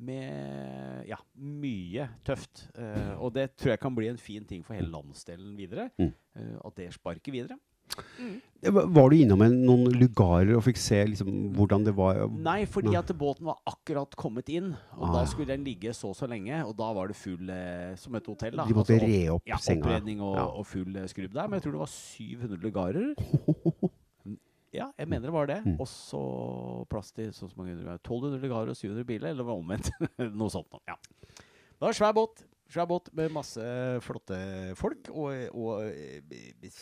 med 0.03 1.05
ja, 1.07 1.17
mye 1.39 2.07
tøft. 2.27 2.65
Eh, 2.77 3.13
og 3.19 3.33
det 3.35 3.49
tror 3.57 3.73
jeg 3.73 3.81
kan 3.83 3.95
bli 3.95 4.09
en 4.11 4.19
fin 4.21 4.45
ting 4.47 4.63
for 4.65 4.75
hele 4.77 4.91
landsdelen 4.93 5.53
videre. 5.57 5.89
Mm. 5.99 6.11
Eh, 6.37 6.55
at 6.65 6.75
det 6.79 6.89
sparker 6.95 7.33
videre. 7.35 7.57
Var 8.63 9.09
du 9.11 9.15
innom 9.17 9.41
en, 9.43 9.55
noen 9.67 9.89
lugarer 9.99 10.53
og 10.55 10.61
fikk 10.63 10.77
se 10.79 11.01
liksom, 11.09 11.31
hvordan 11.57 11.83
det 11.83 11.91
var? 11.97 12.21
Nei, 12.31 12.61
fordi 12.71 12.93
at 12.95 13.09
båten 13.19 13.49
var 13.49 13.57
akkurat 13.67 14.15
kommet 14.15 14.47
inn. 14.53 14.69
Og 14.95 15.09
Ah, 15.09 15.17
da 15.17 15.23
skulle 15.27 15.51
den 15.51 15.65
ligge 15.67 15.91
så 15.93 16.13
og 16.13 16.15
så 16.15 16.29
lenge. 16.31 16.61
Og 16.63 16.71
da 16.79 16.87
var 16.95 17.11
det 17.11 17.17
full 17.19 17.49
eh, 17.51 17.91
som 17.99 18.15
et 18.15 18.29
hotell. 18.31 18.55
da 18.55 18.63
De 18.69 18.77
måtte 18.77 18.95
Altså, 18.95 19.09
re 19.09 19.19
opp 19.35 19.51
ja, 19.51 19.57
senga. 19.59 19.83
Oppredning 19.83 20.21
og, 20.23 20.37
Ja. 20.39 20.45
og 20.47 20.65
full 20.65 20.95
eh, 20.95 21.09
skrubb 21.11 21.33
der. 21.35 21.49
Men 21.51 21.59
jeg 21.59 21.65
tror 21.67 21.75
det 21.75 21.83
var 21.83 21.91
700 21.91 22.63
lugarer. 22.63 23.11
Ja, 24.73 24.87
jeg 24.97 25.05
mener 25.05 25.27
det 25.29 25.33
var 25.35 25.45
det. 25.45 25.59
Mm. 25.67 25.75
Og 25.83 25.85
så 25.85 26.19
plass 26.89 27.11
til 27.13 27.27
så 27.29 27.45
så 27.45 27.53
mange 27.59 27.75
1200 27.77 28.39
lugarer 28.41 28.71
og 28.71 28.75
700 28.79 29.03
biler, 29.05 29.29
eller 29.29 29.45
omvendt? 29.53 29.91
Noe 30.39 30.49
sånt. 30.49 30.73
Ja. 30.89 30.95
Det 31.37 31.83
var 31.83 31.93
svær 31.93 32.15
båt. 32.17 32.41
Båt 32.89 33.09
med 33.13 33.29
masse 33.29 33.61
flotte 34.01 34.37
folk 34.79 35.09
og, 35.13 35.29
og 35.53 35.83
eh, 35.85 36.23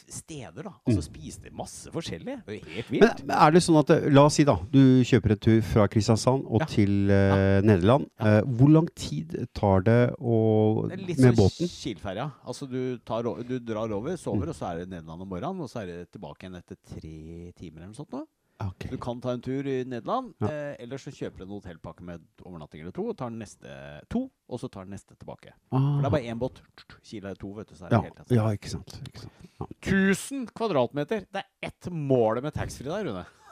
steder, 0.07 0.63
da. 0.63 0.71
Altså 0.87 1.01
spiste 1.03 1.51
masse 1.51 1.91
forskjellig. 1.91 2.37
Det 2.47 2.55
er 2.61 2.69
helt 2.77 2.91
vilt. 2.93 3.23
men 3.25 3.35
er 3.35 3.51
det 3.51 3.61
sånn 3.65 3.79
at 3.81 3.91
eh, 3.97 4.05
La 4.13 4.23
oss 4.29 4.37
si 4.39 4.45
da, 4.47 4.55
du 4.71 5.01
kjøper 5.03 5.35
en 5.35 5.41
tur 5.43 5.59
fra 5.67 5.87
Kristiansand 5.91 6.45
og 6.47 6.63
Ja. 6.63 6.69
til 6.71 7.11
eh, 7.11 7.59
Nederland. 7.65 8.07
Ja. 8.21 8.39
Uh, 8.39 8.53
hvor 8.55 8.71
lang 8.71 8.87
tid 8.95 9.35
tar 9.57 9.83
det 9.83 9.99
å, 10.19 10.87
Det 10.87 10.95
er 10.95 11.05
litt 11.09 11.19
med 11.19 11.35
som 11.35 11.39
båten? 11.43 11.71
Kielferja. 11.75 12.29
Altså 12.45 12.69
du, 12.71 12.79
tar, 13.03 13.27
du 13.43 13.57
drar 13.59 13.91
over, 13.91 14.15
sover, 14.21 14.53
og 14.53 14.55
så 14.55 14.71
er 14.71 14.83
det 14.83 14.91
Nederland 14.93 15.25
om 15.25 15.27
morgenen. 15.27 15.65
Og 15.65 15.69
så 15.71 15.83
er 15.83 15.91
det 15.91 16.11
tilbake 16.15 16.45
igjen 16.47 16.55
etter 16.61 16.79
tre 16.79 17.51
timer 17.57 17.81
eller 17.81 17.91
noe 17.91 17.99
sånt. 17.99 18.15
nå. 18.15 18.23
Ok. 18.69 18.87
Du 18.91 18.97
kan 19.01 19.21
ta 19.23 19.31
en 19.33 19.41
tur 19.41 19.67
i 19.67 19.83
Nederland, 19.83 20.33
Ja. 20.41 20.47
eh, 20.47 20.75
eller 20.79 20.97
så 21.01 21.11
kjøper 21.11 21.37
du 21.37 21.43
en 21.43 21.55
hotellpakke 21.55 22.03
med 22.03 22.21
overnatting 22.45 22.81
eller 22.81 22.91
to, 22.95 23.07
og 23.09 23.17
tar 23.17 23.29
den 23.29 23.39
neste 23.39 23.67
to, 24.09 24.31
og 24.49 24.59
så 24.59 24.69
tar 24.71 24.83
den 24.85 24.93
neste 24.95 25.15
tilbake. 25.15 25.53
For 25.69 26.01
det 26.01 26.05
er 26.05 26.15
bare 26.17 26.29
én 26.31 26.39
båt. 26.39 26.61
Kila 27.03 27.29
er 27.31 27.35
to, 27.35 27.51
vet 27.57 27.69
du. 27.69 27.75
Så 27.75 27.85
er 27.85 27.89
det 27.89 27.97
ja. 27.97 28.01
helt 28.01 28.31
ja, 28.37 28.49
ikke 28.51 28.69
sant. 28.69 29.01
Ikke 29.07 29.19
sant. 29.25 29.33
Ja. 29.59 29.65
1000 29.81 30.47
kvadratmeter! 30.55 31.19
Det 31.31 31.43
er 31.43 31.47
ett 31.61 31.91
mål 31.91 32.41
med 32.41 32.53
taxfree 32.53 32.89
der, 32.89 33.05
Rune. 33.05 33.25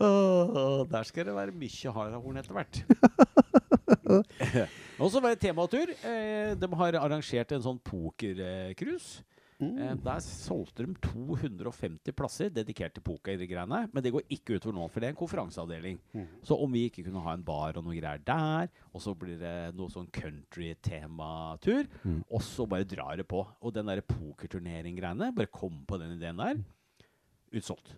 oh, 0.00 0.86
der 0.88 1.02
skal 1.02 1.26
det 1.28 1.34
være 1.36 1.52
mye 1.52 1.92
harehorn 1.92 2.36
etter 2.40 2.52
hvert. 2.56 2.82
Og 5.00 5.10
så 5.12 5.20
var 5.20 5.34
det 5.34 5.42
tematur. 5.42 5.92
Eh, 5.92 6.54
de 6.56 6.68
har 6.80 6.98
arrangert 7.00 7.52
en 7.52 7.64
sånn 7.64 7.80
pokercruise. 7.84 9.22
Eh, 9.56 9.94
der 10.04 10.20
solgte 10.20 10.84
de 10.84 10.94
250 11.00 12.12
plasser 12.12 12.50
dedikert 12.52 12.92
til 12.96 13.04
pokergreiene. 13.06 13.86
Men 13.92 14.04
det 14.04 14.12
går 14.12 14.26
ikke 14.28 14.58
utover 14.58 14.76
noen, 14.76 14.92
for 14.92 15.00
det 15.00 15.08
er 15.08 15.14
en 15.14 15.20
konferanseavdeling. 15.20 16.00
Så 16.44 16.58
om 16.60 16.72
vi 16.76 16.86
ikke 16.90 17.06
kunne 17.06 17.22
ha 17.24 17.32
en 17.36 17.44
bar 17.46 17.78
og 17.80 17.86
noe 17.86 17.96
greier 17.96 18.20
der, 18.26 18.68
og 18.92 19.00
så 19.04 19.14
blir 19.16 19.38
det 19.40 19.54
noe 19.78 19.92
sånn 19.92 20.10
country-tematur, 20.12 21.88
og 22.28 22.42
så 22.44 22.66
bare 22.68 22.88
drar 22.88 23.16
det 23.16 23.28
på. 23.30 23.46
Og 23.62 23.72
den 23.72 23.88
der 23.88 24.04
pokerturnering-greiene, 24.04 25.32
bare 25.36 25.52
kom 25.52 25.84
på 25.88 26.00
den 26.02 26.18
ideen 26.18 26.42
der. 26.42 26.60
Utsolgt. 27.56 27.94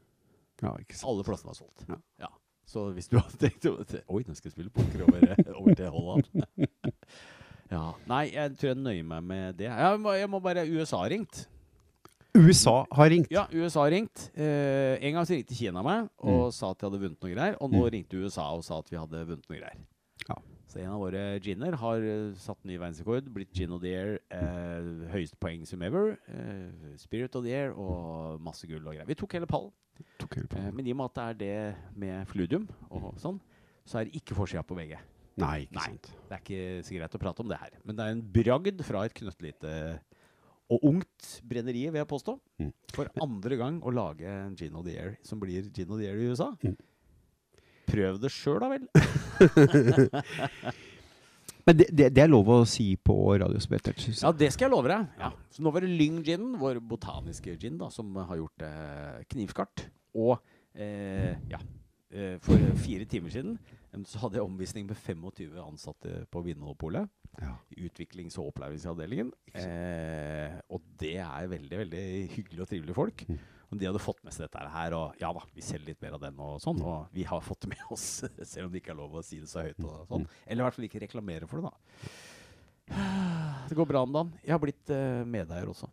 Ja, 0.63 0.75
ikke 0.79 0.95
sant. 0.95 1.11
Alle 1.11 1.27
plassene 1.27 1.53
var 1.53 1.59
solgt. 1.59 1.89
Ja. 1.89 1.99
Ja. 2.23 2.31
Så 2.69 2.91
hvis 2.93 3.09
du 3.09 3.17
hadde 3.17 3.39
tenkt 3.41 3.65
Oi, 3.65 4.23
nå 4.29 4.35
skal 4.37 4.51
jeg 4.51 4.53
spille 4.53 4.73
poker 4.75 5.07
over, 5.07 5.39
over 5.57 5.75
til 5.79 5.93
Holland. 5.95 6.27
ja. 7.73 7.85
Nei, 8.09 8.25
jeg 8.33 8.57
tror 8.59 8.73
jeg 8.73 8.81
nøyer 8.81 9.07
meg 9.07 9.25
med 9.29 9.59
det. 9.61 9.69
Jeg 9.69 10.01
må, 10.03 10.13
jeg 10.17 10.31
må 10.31 10.41
bare 10.45 10.67
USA 10.69 11.03
har 11.05 11.13
ringt. 11.13 11.47
USA 12.39 12.83
har 12.93 13.11
ringt. 13.11 13.31
Ja, 13.33 13.47
USA 13.53 13.83
har 13.87 13.93
ringt. 13.93 14.29
Eh, 14.37 14.97
en 15.03 15.17
gang 15.17 15.27
så 15.27 15.35
ringte 15.35 15.57
Kina 15.59 15.83
meg 15.85 16.11
og 16.21 16.53
sa 16.55 16.71
at 16.73 16.79
de 16.81 16.87
hadde 16.89 17.01
vunnet 17.03 17.25
noe 17.25 17.33
greier. 17.33 17.57
Og 17.63 17.73
nå 17.73 17.83
ringte 17.93 18.21
USA 18.21 18.51
og 18.55 18.65
sa 18.67 18.79
at 18.83 18.93
vi 18.93 19.01
hadde 19.01 19.25
vunnet 19.25 19.49
noe 19.49 19.59
greier. 19.59 19.83
Ja. 20.29 20.37
Så 20.69 20.83
en 20.83 20.93
av 20.93 21.01
våre 21.01 21.23
ginner 21.45 21.77
har 21.81 22.05
eh, 22.05 22.31
satt 22.41 22.61
ny 22.69 22.77
verdensrekord. 22.77 23.29
Blitt 23.35 23.53
gin 23.57 23.73
of 23.75 23.83
the 23.83 23.93
year. 23.93 24.19
Eh, 24.31 24.89
høyeste 25.15 25.39
poeng 25.41 25.65
som 25.69 25.83
ever. 25.87 26.15
Eh, 26.29 26.97
spirit 27.01 27.37
of 27.39 27.47
the 27.47 27.55
year 27.55 27.73
og 27.73 28.41
masse 28.45 28.69
gull 28.69 28.85
og 28.85 28.93
greier. 28.93 29.09
Vi 29.09 29.17
tok 29.19 29.39
hele 29.39 29.49
pallen. 29.51 29.73
Tok 30.21 30.37
hele 30.39 30.51
pallen. 30.53 30.69
Eh, 30.69 30.75
men 30.77 30.87
i 30.89 30.95
og 30.95 31.01
med 31.01 31.11
at 31.11 31.17
det 31.19 31.29
er 31.29 31.39
det 31.43 32.01
med 32.05 32.29
fludium 32.31 32.69
og 32.93 33.15
sånn, 33.21 33.41
så 33.89 34.03
er 34.03 34.09
det 34.09 34.21
ikke 34.21 34.37
forsida 34.37 34.63
på 34.69 34.77
VG. 34.79 34.99
Nei, 35.39 35.57
ikke 35.67 35.79
Nei. 35.79 35.87
sant. 35.87 36.05
Det 36.29 36.37
er 36.37 36.43
ikke 36.45 36.87
så 36.87 36.99
greit 36.99 37.17
å 37.17 37.23
prate 37.23 37.45
om 37.45 37.51
det 37.51 37.61
her. 37.61 37.73
Men 37.87 37.99
det 37.99 38.05
er 38.05 38.17
en 38.17 38.27
bragd 38.39 38.79
fra 38.87 38.99
et 39.07 39.17
knøttlite 39.17 39.73
og 40.69 40.79
ungt 40.85 41.29
brenneri, 41.49 41.87
vil 41.89 42.03
jeg 42.03 42.11
påstå. 42.11 42.33
Mm. 42.61 42.73
For 42.93 43.09
andre 43.25 43.55
gang 43.61 43.75
å 43.81 43.95
lage 43.95 44.29
en 44.29 44.57
gin 44.59 44.77
of 44.77 44.85
the 44.85 44.99
Air 45.01 45.13
som 45.25 45.41
blir 45.41 45.71
gin 45.73 45.93
of 45.95 46.01
the 46.01 46.09
Air 46.11 46.21
i 46.21 46.29
USA. 46.29 46.49
Mm. 46.61 46.77
Prøv 47.89 48.15
det 48.21 48.31
sjøl, 48.35 48.61
da 48.61 48.69
vel. 48.75 48.85
Men 51.69 51.77
det, 51.77 51.87
det, 51.93 52.07
det 52.17 52.23
er 52.25 52.31
lov 52.31 52.49
å 52.49 52.63
si 52.69 52.95
på 52.97 53.15
Radio 53.41 53.61
jeg. 53.61 54.23
Ja, 54.23 54.33
det 54.33 54.49
skal 54.55 54.69
jeg 54.69 54.73
love 54.73 54.89
deg. 54.89 55.09
Ja. 55.21 55.29
Så 55.53 55.65
nå 55.65 55.73
var 55.73 55.85
det 55.85 55.91
Lyng 55.93 56.23
Gin, 56.25 56.55
vår 56.61 56.81
botaniske 56.81 57.59
gin, 57.61 57.77
da, 57.81 57.91
som 57.93 58.15
har 58.17 58.39
gjort 58.41 58.65
eh, 58.65 59.19
knivskarpt. 59.33 59.85
Og 60.17 60.39
eh, 60.73 61.37
ja, 61.53 61.61
eh, 62.09 62.39
for 62.45 62.65
fire 62.81 63.05
timer 63.09 63.35
siden 63.35 63.59
så 64.09 64.21
hadde 64.23 64.39
jeg 64.39 64.47
omvisning 64.47 64.89
med 64.89 64.99
25 65.01 65.55
ansatte 65.63 66.25
på 66.33 66.43
Vinmonopolet. 66.45 67.09
Ja. 67.39 67.55
Utviklings- 67.79 68.39
og 68.41 68.51
opplæringsavdelingen. 68.51 69.31
Eh, 69.57 70.59
og 70.75 70.83
det 71.01 71.17
er 71.23 71.53
veldig 71.53 71.81
veldig 71.85 72.03
hyggelige 72.35 72.65
og 72.65 72.69
trivelige 72.69 72.99
folk. 72.99 73.25
Mm. 73.29 73.39
Og 73.69 73.81
de 73.81 73.89
hadde 73.89 74.01
fått 74.01 74.23
med 74.25 74.35
seg 74.35 74.47
dette 74.47 74.65
her. 74.73 74.97
Og 74.97 75.21
ja 75.21 75.31
da, 75.37 75.45
vi 75.55 75.65
selger 75.65 75.93
litt 75.93 76.03
mer 76.05 76.17
av 76.17 76.25
den 76.25 76.41
og 76.45 76.57
sånn. 76.65 76.81
Og 76.85 77.13
vi 77.15 77.27
har 77.29 77.45
fått 77.45 77.65
det 77.65 77.73
med 77.75 77.85
oss, 77.95 78.07
selv 78.53 78.69
om 78.69 78.73
det 78.73 78.83
ikke 78.83 78.95
er 78.95 79.01
lov 79.01 79.21
å 79.21 79.25
si 79.25 79.41
det 79.43 79.51
så 79.51 79.65
høyt. 79.67 79.81
og 79.85 80.09
sånn. 80.11 80.29
Eller 80.47 80.63
i 80.63 80.67
hvert 80.67 80.79
fall 80.79 80.89
ikke 80.89 81.05
reklamere 81.05 81.49
for 81.51 81.61
det, 81.61 81.73
da. 81.73 82.17
Det 83.69 83.77
går 83.77 83.89
bra 83.89 84.03
om 84.07 84.13
dagen. 84.15 84.35
Jeg 84.45 84.55
har 84.55 84.63
blitt 84.63 84.93
uh, 84.95 85.25
medeier 85.29 85.69
også. 85.69 85.91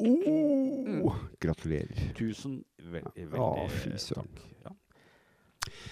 Oh, 0.00 1.16
gratulerer. 1.40 2.12
Tusen 2.16 2.62
ve 2.80 3.02
veldig 3.16 3.66
fy 3.76 3.92
søren. 4.00 4.28
takk. 4.32 4.46
Ja. 4.64 4.72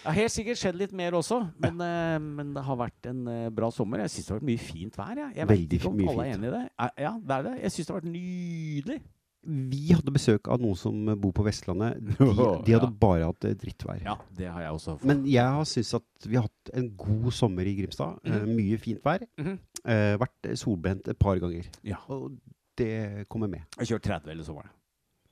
Har 0.05 0.16
helt 0.16 0.32
sikkert 0.32 0.57
skjedd 0.61 0.78
litt 0.80 0.92
mer 0.96 1.12
også, 1.18 1.42
men, 1.61 1.80
uh, 1.84 2.16
men 2.22 2.55
det 2.57 2.62
har 2.64 2.76
vært 2.80 3.09
en 3.11 3.22
uh, 3.28 3.46
bra 3.53 3.68
sommer. 3.74 4.01
Jeg 4.07 4.14
syns 4.16 4.26
det 4.26 4.32
har 4.34 4.40
vært 4.40 4.48
mye 4.51 4.64
fint 4.64 4.96
vær. 5.01 5.14
Jeg, 5.20 5.32
jeg 5.36 5.48
vet 5.51 5.74
ikke 5.78 5.90
om 5.92 6.05
alle 6.09 6.26
er 6.28 6.36
enig 6.38 6.48
i 6.51 6.53
det. 6.57 6.62
Ja, 7.05 7.14
det 7.20 7.34
er 7.36 7.48
det. 7.51 7.57
Jeg 7.66 7.74
syns 7.76 7.86
det 7.90 7.92
har 7.94 8.01
vært 8.01 8.12
nydelig. 8.14 9.01
Vi 9.40 9.86
hadde 9.96 10.12
besøk 10.12 10.48
av 10.53 10.61
noen 10.61 10.76
som 10.76 10.96
bor 11.20 11.32
på 11.32 11.44
Vestlandet. 11.46 11.96
De, 12.05 12.12
de 12.66 12.74
hadde 12.74 12.74
Ja. 12.74 12.90
bare 13.01 13.28
hatt 13.30 13.46
eh, 13.48 13.55
drittvær. 13.57 14.03
Ja, 14.05 14.18
det 14.36 14.51
har 14.53 14.66
jeg 14.66 14.74
også 14.76 14.98
fått. 14.98 15.07
Men 15.09 15.22
jeg 15.24 15.46
har 15.57 15.64
syntes 15.68 15.94
at 15.96 16.26
vi 16.28 16.36
har 16.36 16.44
hatt 16.44 16.72
en 16.76 16.90
god 17.01 17.30
sommer 17.32 17.64
i 17.64 17.72
Grimstad. 17.78 18.18
Eh, 18.28 18.44
mye 18.51 18.76
fint 18.82 19.01
vær. 19.05 19.24
Mhm. 19.40 19.57
Eh, 19.80 20.16
vært 20.20 20.51
solbrent 20.61 21.09
et 21.09 21.16
par 21.20 21.40
ganger. 21.40 21.70
Ja. 21.88 21.96
Og 22.12 22.36
det 22.76 23.28
kommer 23.32 23.48
med. 23.48 23.64
Jeg 23.78 23.86
har 23.86 23.90
kjørt 23.94 24.11
30 24.11 24.34
hele 24.34 24.44
sommeren. 24.44 24.76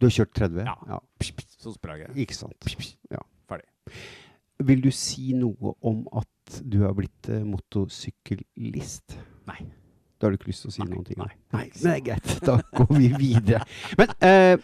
Du 0.01 0.07
har 0.09 0.14
kjørt 0.14 0.33
30? 0.41 0.64
Ja. 0.64 1.01
Så 1.59 1.75
sprang 1.77 2.01
jeg. 2.07 2.16
Ikke 2.25 2.37
sant. 2.39 2.69
Ja. 3.12 3.21
Vil 4.67 4.81
du 4.83 4.91
si 4.91 5.33
noe 5.39 5.75
om 5.87 6.01
at 6.19 6.61
du 6.67 6.81
har 6.83 6.95
blitt 6.99 7.29
eh, 7.31 7.45
motorsyklist? 7.47 9.19
Nei. 9.47 9.61
Da 10.19 10.27
har 10.27 10.35
du 10.35 10.39
ikke 10.41 10.51
lyst 10.51 10.65
til 10.65 10.73
å 10.73 10.75
si 10.75 10.83
Nei, 10.83 10.89
noen 10.97 11.05
ting 11.07 11.21
nei. 11.21 11.31
Nei, 11.55 11.65
men 11.69 11.85
det 11.85 11.93
er 11.95 12.05
greit. 12.09 12.33
Da 12.43 12.57
går 12.75 12.91
vi 12.99 13.09
videre. 13.21 13.61
Men 14.01 14.15
eh, 14.27 14.57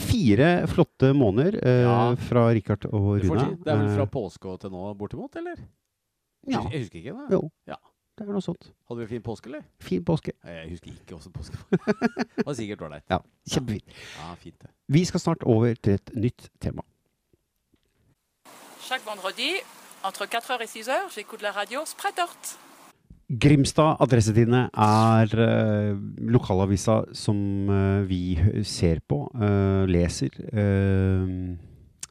fire 0.00 0.50
flotte 0.72 1.10
måneder 1.16 1.58
eh, 1.60 1.82
Ja. 1.84 1.96
fra 2.16 2.46
Rikard 2.56 2.86
og 2.88 3.10
Rune. 3.20 3.44
det 3.60 3.74
er 3.74 3.82
vel 3.82 3.90
fra 3.98 4.06
Eh, 4.06 4.12
påske 4.14 4.48
og 4.48 4.60
til 4.62 4.72
nå 4.72 4.86
bortimot, 4.96 5.36
eller? 5.36 5.60
Ja. 6.48 6.62
Jeg 6.72 6.86
husker 6.86 7.02
ikke 7.02 7.12
det. 7.18 7.26
Jo. 7.36 7.42
Ja. 7.68 7.76
Det 8.16 8.26
er 8.28 8.32
noe 8.36 8.44
sånt. 8.44 8.66
Hadde 8.88 9.04
vi 9.04 9.06
fin 9.14 9.22
påske, 9.24 9.48
eller? 9.48 9.62
Fin 9.80 10.02
påske. 10.04 10.32
Jeg 10.44 10.70
husker 10.72 10.90
ikke 10.92 11.16
åssen 11.16 11.32
påske 11.32 11.56
var. 11.60 11.92
Det 12.36 12.44
var 12.48 12.56
sikkert 12.58 12.82
ålreit. 12.88 13.04
Ja, 13.12 13.20
kjempefint. 13.48 13.94
Ja, 14.18 14.32
fint 14.40 14.58
det. 14.64 14.68
Vi 14.92 15.04
skal 15.08 15.20
snart 15.22 15.44
over 15.48 15.72
til 15.76 15.94
et 16.00 16.12
nytt 16.16 16.48
tema. 16.60 16.84
Chaque 18.92 19.06
vendredi, 19.06 19.48
entre 20.04 20.26
4h 20.26 20.60
et 20.60 20.66
6h, 20.66 20.92
j'écoute 21.14 21.40
la 21.40 21.50
radio 21.50 21.80
Spreadort. 21.86 22.58
Grimstad 23.30 23.96
Adressetidene 24.04 24.66
er 24.76 25.32
eh, 25.32 25.94
lokalavisa 26.28 26.98
som 27.16 27.70
eh, 27.72 28.02
vi 28.04 28.36
ser 28.68 29.00
på, 29.08 29.22
eh, 29.32 29.86
leser 29.88 30.36
eh, 30.52 31.32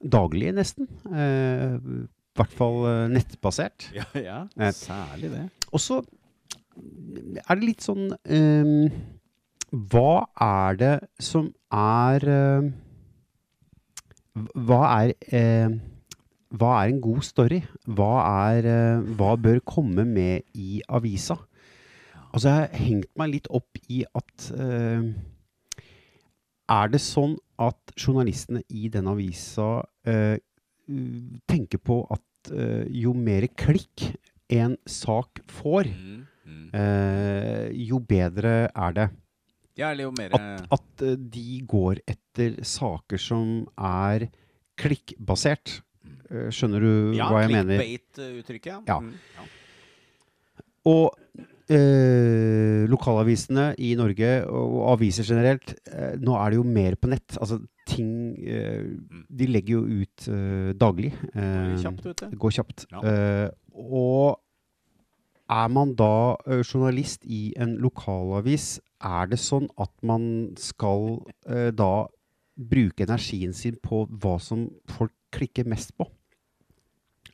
daglig 0.01 0.55
nesten. 0.57 0.89
Eh, 1.13 1.77
I 1.77 2.39
hvert 2.41 2.57
fall 2.57 2.79
eh, 2.89 3.05
nettbasert. 3.13 3.91
Ja, 3.93 4.09
ja. 4.17 4.71
Særlig 4.73 5.29
det. 5.35 5.45
Og 5.69 5.85
så 5.85 6.01
er 7.45 7.61
det 7.61 7.61
litt 7.61 7.85
sånn 7.85 8.09
ehm, 8.25 8.89
Hva 9.69 10.25
er 10.49 10.81
det 10.81 10.97
som 11.21 11.53
er 11.69 12.25
Hva 14.57 14.83
er 14.97 15.17
ehm, 15.29 15.81
Hva 16.51 16.71
er 16.81 16.91
en 16.91 16.99
god 17.03 17.23
story? 17.23 17.61
Hva, 17.87 18.11
er, 18.51 18.67
eh, 18.67 19.03
hva 19.15 19.35
bør 19.39 19.61
komme 19.63 20.03
med 20.07 20.43
i 20.57 20.81
avisa? 20.91 21.37
Altså, 22.31 22.47
jeg 22.47 22.57
har 22.57 22.79
hengt 22.79 23.11
meg 23.19 23.31
litt 23.33 23.47
opp 23.51 23.79
i 23.91 24.01
at 24.07 24.47
uh, 24.55 25.03
Er 26.71 26.91
det 26.91 27.01
sånn 27.03 27.35
at 27.59 27.91
journalistene 27.99 28.63
i 28.71 28.87
den 28.91 29.09
avisa 29.11 29.81
uh, 29.83 30.37
tenker 31.51 31.81
på 31.83 32.01
at 32.11 32.51
uh, 32.55 32.87
jo 32.87 33.11
mer 33.15 33.49
klikk 33.59 34.13
en 34.51 34.77
sak 34.87 35.43
får, 35.61 35.95
Mm, 36.51 36.73
jo 37.77 37.99
bedre 38.03 38.51
er 38.67 38.93
det. 38.95 39.03
Ja, 39.77 39.91
eller 39.91 40.07
jo 40.07 40.11
mer 40.17 40.33
At, 40.35 40.63
at 40.73 41.03
de 41.31 41.59
går 41.69 42.01
etter 42.09 42.57
saker 42.65 43.21
som 43.21 43.67
er 43.77 44.25
klikkbasert. 44.81 45.77
Eh, 46.31 46.49
skjønner 46.53 46.83
du 46.83 46.91
ja, 47.17 47.27
hva 47.27 47.43
jeg 47.43 47.51
mener? 47.53 47.81
clickbait-uttrykket. 47.81 48.87
Ja. 48.87 48.99
Mm, 49.03 49.15
ja. 49.35 49.47
Og 50.91 51.17
eh, 51.71 52.83
lokalavisene 52.89 53.71
i 53.81 53.93
Norge, 53.99 54.29
og 54.49 54.77
aviser 54.95 55.27
generelt, 55.27 55.75
eh, 55.91 56.15
nå 56.21 56.37
er 56.39 56.53
det 56.53 56.61
jo 56.61 56.67
mer 56.67 56.95
på 56.99 57.11
nett. 57.11 57.35
Altså 57.37 57.59
ting 57.89 58.37
eh, 58.45 58.85
De 59.27 59.49
legger 59.49 59.79
jo 59.79 60.03
ut 60.03 60.29
eh, 60.31 60.71
daglig. 60.77 61.11
det 61.33 61.41
Går 61.41 61.73
Eh, 61.75 61.81
kjapt, 61.83 62.05
vet 62.05 62.23
du. 62.23 62.29
Det 62.31 62.39
går 62.45 62.55
kjapt. 62.59 62.87
Ja. 62.93 63.03
Eh, 63.11 63.49
og 63.75 64.39
er 65.51 65.67
man 65.67 65.91
da 65.99 66.37
journalist 66.63 67.25
i 67.27 67.51
en 67.59 67.75
lokalavis, 67.83 68.79
er 69.03 69.27
det 69.27 69.39
sånn 69.41 69.67
at 69.83 69.91
man 69.99 70.53
skal 70.55 71.17
da 71.75 72.07
bruke 72.55 73.03
energien 73.03 73.51
sin 73.51 73.75
på 73.83 74.05
hva 74.21 74.37
som 74.39 74.69
folk 74.87 75.11
klikker 75.35 75.67
mest 75.67 75.91
på? 75.99 76.07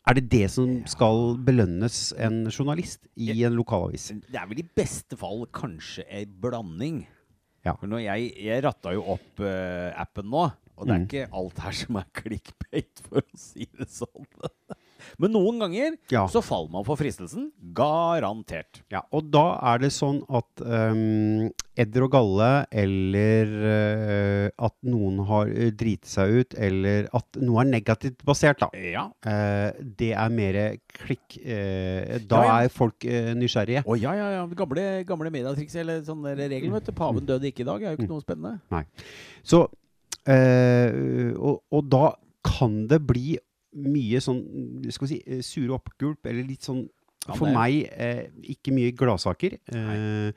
Er 0.08 0.16
det 0.16 0.30
det 0.32 0.46
som 0.54 0.70
skal 0.88 1.36
belønnes 1.44 2.14
en 2.24 2.46
journalist 2.48 3.04
i 3.20 3.28
en 3.44 3.58
lokalavis? 3.58 4.10
Det 4.24 4.40
er 4.40 4.48
vel 4.48 4.62
i 4.64 4.70
beste 4.80 5.18
fall 5.20 5.44
kanskje 5.52 6.06
ei 6.08 6.24
blanding. 6.26 7.02
Ja. 7.68 7.74
For 7.76 7.92
jeg, 8.00 8.30
jeg 8.40 8.64
ratta 8.64 8.94
jo 8.96 9.04
opp 9.18 9.42
uh, 9.44 9.92
appen 10.00 10.30
nå, 10.32 10.46
og 10.78 10.88
det 10.88 10.94
er 10.94 11.02
Mm. 11.02 11.08
ikke 11.10 11.28
alt 11.36 11.60
her 11.60 11.76
som 11.76 11.98
er 12.00 12.06
clickbait, 12.16 13.02
for 13.04 13.20
å 13.20 13.38
si 13.38 13.68
det 13.76 13.90
sånn. 13.92 14.28
Men 15.20 15.34
noen 15.36 15.60
ganger 15.60 15.98
Ja. 16.14 16.24
så 16.32 16.40
faller 16.46 16.72
man 16.72 16.86
for 16.88 16.96
fristelsen. 16.96 17.52
Garantert. 17.78 18.82
Ja, 18.92 19.04
og 19.14 19.28
da 19.34 19.44
er 19.72 19.82
det 19.84 19.92
sånn 19.96 20.20
at 20.34 20.64
um, 20.66 21.48
edder 21.78 22.06
og 22.08 22.12
galle, 22.16 22.50
eller 22.74 23.52
uh, 23.54 24.66
at 24.68 24.76
noen 24.90 25.20
har 25.30 25.52
uh, 25.54 25.68
driti 25.78 26.10
seg 26.10 26.34
ut, 26.42 26.58
eller 26.58 27.08
at 27.16 27.40
noe 27.44 27.62
er 27.64 27.70
negativt 27.72 28.26
basert, 28.28 28.64
da. 28.66 28.72
Ja. 28.82 29.06
Uh, 29.22 29.70
det 30.00 30.12
er 30.18 30.34
mer 30.34 30.60
klikk. 30.98 31.38
Uh, 31.44 32.18
da 32.28 32.42
Ja, 32.42 32.46
ja. 32.48 32.56
er 32.66 32.74
folk 32.74 33.06
eh, 33.08 33.34
nysgjerrige. 33.38 33.84
Å 33.86 33.96
ja, 34.00 34.14
ja, 34.18 34.28
ja. 34.40 34.46
Gamle, 34.58 34.86
gamle 35.08 35.30
mediatriks 35.34 35.76
eller 35.78 36.02
sånn 36.08 36.26
regel, 36.38 36.72
vet 36.74 36.88
du. 36.90 36.94
Paven 36.98 37.26
døde 37.28 37.50
ikke 37.52 37.62
i 37.66 37.68
dag. 37.70 37.84
er 37.84 37.94
jo 37.94 38.02
ikke 38.02 38.12
noe 38.14 38.24
spennende. 38.24 38.58
Nei. 38.74 38.84
Så 39.46 39.64
eh, 40.28 41.34
og, 41.38 41.62
og 41.74 41.90
da 41.92 42.06
kan 42.48 42.86
det 42.90 43.02
bli 43.06 43.36
mye 43.78 44.20
sånn 44.24 44.40
skal 44.94 45.06
vi 45.06 45.10
si, 45.12 45.18
eh, 45.28 45.42
sure 45.46 45.76
oppgulp, 45.76 46.26
eller 46.26 46.48
litt 46.48 46.66
sånn 46.66 46.86
For 47.36 47.52
meg 47.52 47.90
eh, 47.92 48.28
ikke 48.56 48.72
mye 48.72 48.94
gladsaker. 48.96 49.58
Eh, 49.74 50.32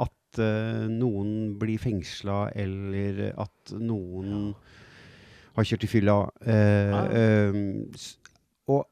at 0.00 0.38
eh, 0.40 0.86
noen 0.88 1.58
blir 1.60 1.78
fengsla, 1.82 2.50
eller 2.56 3.32
at 3.36 3.72
noen 3.76 4.54
har 5.56 5.64
kjørt 5.66 5.84
i 5.84 5.90
fylla. 5.90 6.18
Eh, 6.40 6.90
Ja. 6.90 7.02
eh, 7.10 7.52
og 8.70 8.86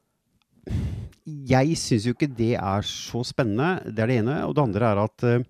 jeg 1.49 1.77
syns 1.81 2.05
jo 2.09 2.13
ikke 2.17 2.29
det 2.37 2.55
er 2.59 2.83
så 2.83 3.23
spennende. 3.25 3.79
Det 3.95 4.03
er 4.05 4.07
det 4.13 4.19
ene. 4.23 4.41
Og 4.49 4.55
det 4.59 4.63
andre 4.67 4.91
er 4.93 5.03
at 5.07 5.25
eh, 5.25 5.47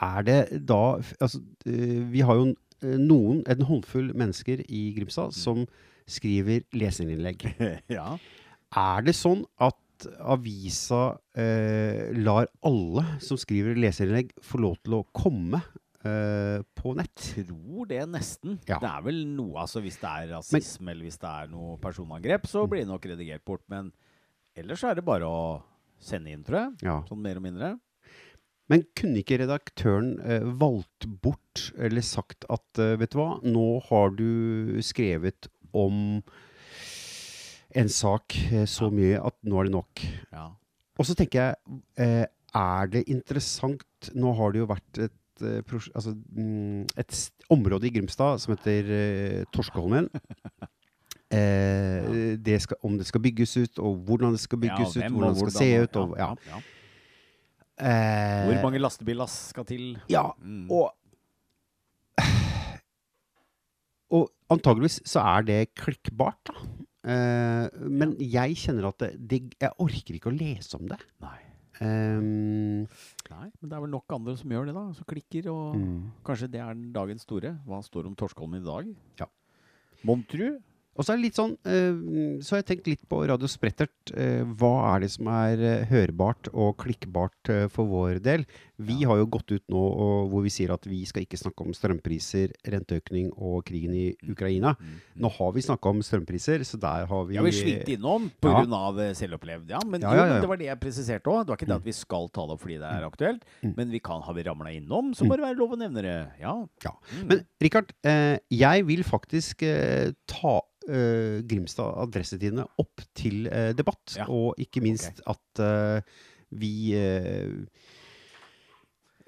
er 0.00 0.22
det 0.26 0.40
da 0.68 0.80
altså, 1.20 1.40
eh, 1.66 2.00
Vi 2.12 2.20
har 2.20 2.34
jo 2.38 2.50
eh, 2.82 2.96
noen, 2.98 3.42
en 3.48 3.62
håndfull 3.68 4.12
mennesker 4.14 4.62
i 4.68 4.82
Grimstad 4.96 5.32
som 5.36 5.64
skriver 6.10 6.64
leserinnlegg. 6.74 7.44
ja. 7.88 8.16
Er 8.76 9.02
det 9.06 9.14
sånn 9.18 9.44
at 9.62 9.76
avisa 10.20 11.18
eh, 11.36 12.10
lar 12.16 12.48
alle 12.66 13.04
som 13.22 13.38
skriver 13.40 13.78
leserinnlegg, 13.78 14.34
få 14.44 14.60
lov 14.62 14.78
til 14.84 14.98
å 14.98 15.04
komme 15.16 15.62
eh, 16.04 16.62
på 16.76 16.94
nett? 16.98 17.26
Tror 17.34 17.90
det 17.90 18.02
nesten. 18.10 18.58
Ja. 18.68 18.78
Det 18.82 18.90
er 18.90 19.04
vel 19.08 19.20
noe, 19.34 19.64
altså 19.64 19.82
Hvis 19.84 20.00
det 20.02 20.10
er 20.10 20.32
rasisme 20.36 20.94
eller 20.94 21.08
hvis 21.08 21.20
det 21.22 21.30
er 21.30 21.52
noe 21.52 21.76
personangrep, 21.82 22.48
så 22.50 22.66
blir 22.70 22.84
det 22.84 22.92
nok 22.92 23.10
redigert 23.12 23.44
bort. 23.46 23.64
Men 23.72 23.92
ellers 24.58 24.84
er 24.86 24.98
det 24.98 25.06
bare 25.06 25.28
å 25.28 25.44
sende 26.00 26.32
inn, 26.32 26.44
tror 26.46 26.62
jeg. 26.64 26.90
Ja. 26.90 26.98
Sånn 27.08 27.22
mer 27.24 27.40
og 27.40 27.46
mindre. 27.46 27.74
Men 28.70 28.84
kunne 28.94 29.18
ikke 29.18 29.40
redaktøren 29.40 30.12
eh, 30.22 30.44
valgt 30.60 31.08
bort, 31.22 31.70
eller 31.74 32.04
sagt 32.06 32.46
at 32.52 32.78
eh, 32.78 32.94
vet 33.00 33.10
du 33.14 33.18
hva, 33.18 33.32
nå 33.42 33.80
har 33.88 34.14
du 34.14 34.78
skrevet 34.86 35.50
om 35.76 36.20
en 37.74 37.88
sak 37.88 38.34
eh, 38.50 38.66
så 38.68 38.90
mye 38.94 39.20
at 39.22 39.36
nå 39.46 39.60
er 39.60 39.68
det 39.68 39.74
nok. 39.74 40.02
Ja. 40.32 40.48
Og 40.98 41.06
så 41.08 41.14
tenker 41.16 41.40
jeg, 41.40 41.80
eh, 42.02 42.26
er 42.56 42.86
det 42.90 43.04
interessant 43.08 43.84
Nå 44.16 44.32
har 44.34 44.50
det 44.52 44.58
jo 44.62 44.66
vært 44.66 44.98
et, 45.04 45.42
eh, 45.44 45.60
altså, 45.94 46.14
mm, 46.34 46.86
et 46.98 47.16
område 47.52 47.86
i 47.86 47.92
Grimstad 47.94 48.40
som 48.42 48.56
heter 48.56 48.90
eh, 48.96 49.44
Torskeholmen. 49.54 50.10
Eh, 51.30 52.34
det 52.42 52.56
skal, 52.58 52.74
om 52.82 52.96
det 52.98 53.04
skal 53.06 53.22
bygges 53.22 53.52
ut, 53.60 53.78
og 53.78 54.00
hvordan 54.02 54.32
det 54.34 54.40
skal 54.42 54.58
bygges 54.58 54.96
ut, 54.96 55.02
hvem 55.04 55.12
hvordan 55.14 55.36
det 55.36 55.44
skal 55.44 55.52
se 55.54 55.68
ut. 55.84 55.98
Og, 56.00 56.16
ja. 56.18 56.26
ja, 56.34 56.56
ja. 56.56 56.58
Eh, 57.86 58.48
Hvor 58.48 58.62
mange 58.64 58.80
lastebillass 58.82 59.36
skal 59.52 59.64
til? 59.68 59.84
Ja, 60.10 60.24
Mm. 60.42 60.66
og 60.74 60.90
Og 64.10 64.26
antageligvis 64.50 64.98
så 65.06 65.22
er 65.22 65.46
det 65.46 65.60
klikkbart, 65.78 66.50
da. 66.50 66.54
Eh, 67.00 67.66
men 67.88 68.16
jeg 68.20 68.58
kjenner 68.60 68.90
at 68.90 69.00
det, 69.00 69.12
det, 69.30 69.40
jeg 69.60 69.76
orker 69.80 70.18
ikke 70.18 70.32
å 70.32 70.36
lese 70.36 70.76
om 70.76 70.90
det. 70.90 71.00
Nei. 71.24 71.38
Um, 71.80 72.84
Nei, 73.30 73.46
men 73.48 73.70
det 73.70 73.72
er 73.72 73.80
vel 73.80 73.92
nok 73.94 74.12
andre 74.12 74.34
som 74.36 74.52
gjør 74.52 74.68
det, 74.68 74.74
da. 74.76 74.82
Som 74.98 75.06
klikker, 75.08 75.48
og 75.52 75.78
mm. 75.80 75.94
kanskje 76.26 76.50
det 76.52 76.60
er 76.60 76.82
dagens 76.92 77.24
store. 77.24 77.54
Hva 77.68 77.80
står 77.86 78.10
om 78.10 78.16
Torskollen 78.20 78.60
i 78.60 78.66
dag? 78.66 78.90
Ja. 79.22 79.30
Mon 80.04 80.24
tru? 80.28 80.58
Og 80.98 81.06
så 81.06 81.12
er 81.14 81.20
det 81.20 81.28
litt 81.28 81.38
sånn 81.38 81.52
eh, 81.70 82.40
Så 82.42 82.56
har 82.56 82.62
jeg 82.62 82.68
tenkt 82.72 82.88
litt 82.90 83.04
på 83.08 83.22
Radio 83.28 83.48
Sprettert. 83.50 84.10
eh, 84.10 84.42
hva 84.58 84.96
er 84.96 85.04
det 85.04 85.10
som 85.14 85.28
er 85.30 85.62
eh, 85.62 85.84
hørbart 85.90 86.50
og 86.50 86.80
klikkbart 86.82 87.50
for 87.70 87.88
vår 87.90 88.18
del? 88.24 88.44
Vi 88.80 89.02
har 89.04 89.20
jo 89.20 89.28
gått 89.28 89.52
ut 89.52 89.62
nå 89.70 89.80
hvor 90.30 90.42
vi 90.42 90.50
sier 90.52 90.72
at 90.72 90.86
vi 90.88 91.02
skal 91.08 91.26
ikke 91.26 91.36
snakke 91.36 91.66
om 91.66 91.74
strømpriser, 91.76 92.54
renteøkning 92.72 93.28
og 93.36 93.66
krigen 93.68 93.92
i 93.92 94.06
Ukraina. 94.32 94.72
Nå 95.20 95.28
har 95.36 95.50
vi 95.52 95.64
snakka 95.66 95.92
om 95.92 96.00
strømpriser, 96.04 96.64
så 96.64 96.80
der 96.80 97.04
har 97.10 97.26
vi 97.28 97.36
Ja, 97.36 97.44
vi 97.44 97.52
svingte 97.52 97.92
innom 97.98 98.30
pga. 98.40 98.64
Ja. 98.64 99.10
Selvopplevd. 99.20 99.68
Ja, 99.74 99.82
men 99.84 100.00
Ja, 100.00 100.14
ja, 100.16 100.24
ja. 100.32 100.40
det 100.40 100.48
var 100.48 100.56
det 100.60 100.70
jeg 100.70 100.80
presiserte 100.80 101.28
òg. 101.28 101.44
Det 101.44 101.52
var 101.52 101.60
ikke 101.60 101.68
det 101.68 101.76
at 101.76 101.90
vi 101.90 101.96
skal 101.96 102.32
ta 102.32 102.46
det 102.48 102.56
opp 102.56 102.64
fordi 102.64 102.80
det 102.80 102.88
er 102.88 103.04
aktuelt. 103.04 103.44
Mm. 103.60 103.74
Men 103.76 103.92
vi 103.92 104.00
kan, 104.00 104.24
har 104.24 104.34
vi 104.34 104.46
ramla 104.48 104.72
innom, 104.72 105.12
så 105.14 105.28
må 105.28 105.36
det 105.36 105.44
være 105.44 105.60
lov 105.60 105.76
å 105.76 105.80
nevne 105.84 106.06
det. 106.06 106.16
Ja. 106.40 106.56
Ja. 106.86 106.96
Mm. 107.20 107.28
Men 107.28 107.44
Rikard, 107.60 107.92
jeg 108.48 108.88
vil 108.88 109.04
faktisk 109.04 109.60
ta 110.30 110.56
eh, 110.90 111.38
Grimstad 111.48 111.96
Adressetidene 112.04 112.66
opp 112.82 113.04
til 113.16 113.46
uh, 113.48 113.70
debatt. 113.76 114.16
Ja. 114.18 114.26
Og 114.30 114.58
ikke 114.60 114.82
minst 114.84 115.22
at 115.26 115.62
uh, 115.62 116.00
vi 116.50 116.74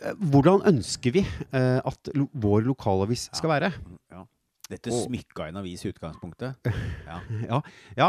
Hvordan 0.03 0.65
ønsker 0.67 1.13
vi 1.15 1.21
at 1.55 2.09
lo 2.19 2.25
vår 2.35 2.65
lokalavis 2.67 3.29
skal 3.39 3.53
være? 3.53 3.69
ja. 4.11 4.25
Dette 4.73 4.93
Og- 4.93 5.05
smykka 5.07 5.49
en 5.51 5.59
avis 5.61 5.85
i 5.85 5.91
utgangspunktet. 5.93 6.57
Ja. 7.13 7.19
Ja, 7.45 7.59
ja 7.99 8.09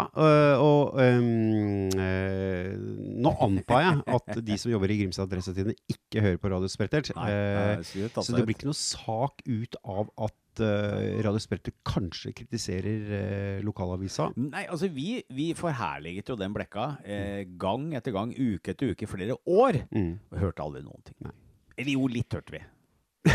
og 0.62 1.00
øh, 1.02 1.22
nå 3.24 3.32
antar 3.42 3.82
jeg 3.84 4.04
at 4.16 4.46
de 4.46 4.58
som 4.62 4.72
jobber 4.72 4.94
i 4.94 5.00
Grimstad 5.02 5.28
Adressetidene 5.28 5.76
ikke 5.92 6.22
hører 6.24 6.38
på 6.40 6.52
Radio 6.54 6.70
Sprettert. 6.72 7.10
Så 7.12 8.36
det 8.38 8.46
blir 8.46 8.56
ikke 8.56 8.70
noe 8.70 8.80
sak 8.80 9.44
ut 9.50 9.76
av 9.84 10.14
at 10.30 10.38
øh, 10.62 11.24
Radio 11.26 11.42
Sprettert 11.42 11.80
kanskje 11.88 12.34
kritiserer 12.38 13.08
uh, 13.10 13.64
lokalavisa. 13.66 14.30
Nei, 14.38 14.66
altså 14.68 14.90
vi, 14.94 15.24
vi 15.34 15.54
forherliget 15.58 16.30
jo 16.30 16.38
den 16.40 16.54
blekka 16.54 16.94
eh, 17.02 17.48
gang 17.60 17.90
etter 17.98 18.14
gang, 18.16 18.36
uke 18.36 18.76
etter 18.76 18.94
uke, 18.94 19.10
flere 19.10 19.38
år. 19.50 19.82
Mm. 19.96 20.14
Og 20.32 20.40
hørte 20.44 20.66
aldri 20.66 20.84
noen 20.86 21.04
ting. 21.08 21.18
Nei. 21.26 21.34
Eller 21.78 21.96
jo, 21.96 22.08
litt 22.12 22.38
hørte 22.38 22.58
vi. 22.58 22.64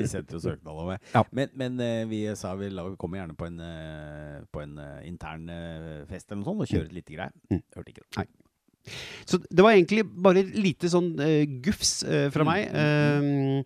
Vi 0.00 0.06
sendte 0.08 0.38
jo 0.38 0.40
søknad 0.40 0.72
om 0.72 0.88
det. 0.88 1.00
Ja. 1.12 1.20
Men, 1.36 1.50
men 1.60 1.74
uh, 1.84 2.08
vi 2.08 2.22
sa 2.38 2.54
vi 2.56 2.70
kommer 2.96 3.20
gjerne 3.20 3.36
på 3.36 3.44
en, 3.50 3.60
på 4.48 4.62
en 4.64 4.78
intern 5.04 5.50
fest 6.08 6.30
eller 6.30 6.40
noe 6.40 6.48
sånt 6.48 6.64
og 6.64 6.70
kjøre 6.70 6.88
et 6.88 6.96
lite 6.96 7.18
greier. 7.18 7.34
Mm. 7.52 7.60
Hørte 7.76 7.92
ikke 7.92 8.06
det. 8.08 8.30
Så 9.26 9.38
det 9.38 9.64
var 9.64 9.74
egentlig 9.76 10.04
bare 10.08 10.42
et 10.44 10.54
lite 10.56 10.90
sånn 10.90 11.12
uh, 11.20 11.44
gufs 11.64 12.00
uh, 12.06 12.28
fra 12.32 12.46
Mm, 12.46 12.48
meg. 12.48 12.70
Ehm, 12.72 13.64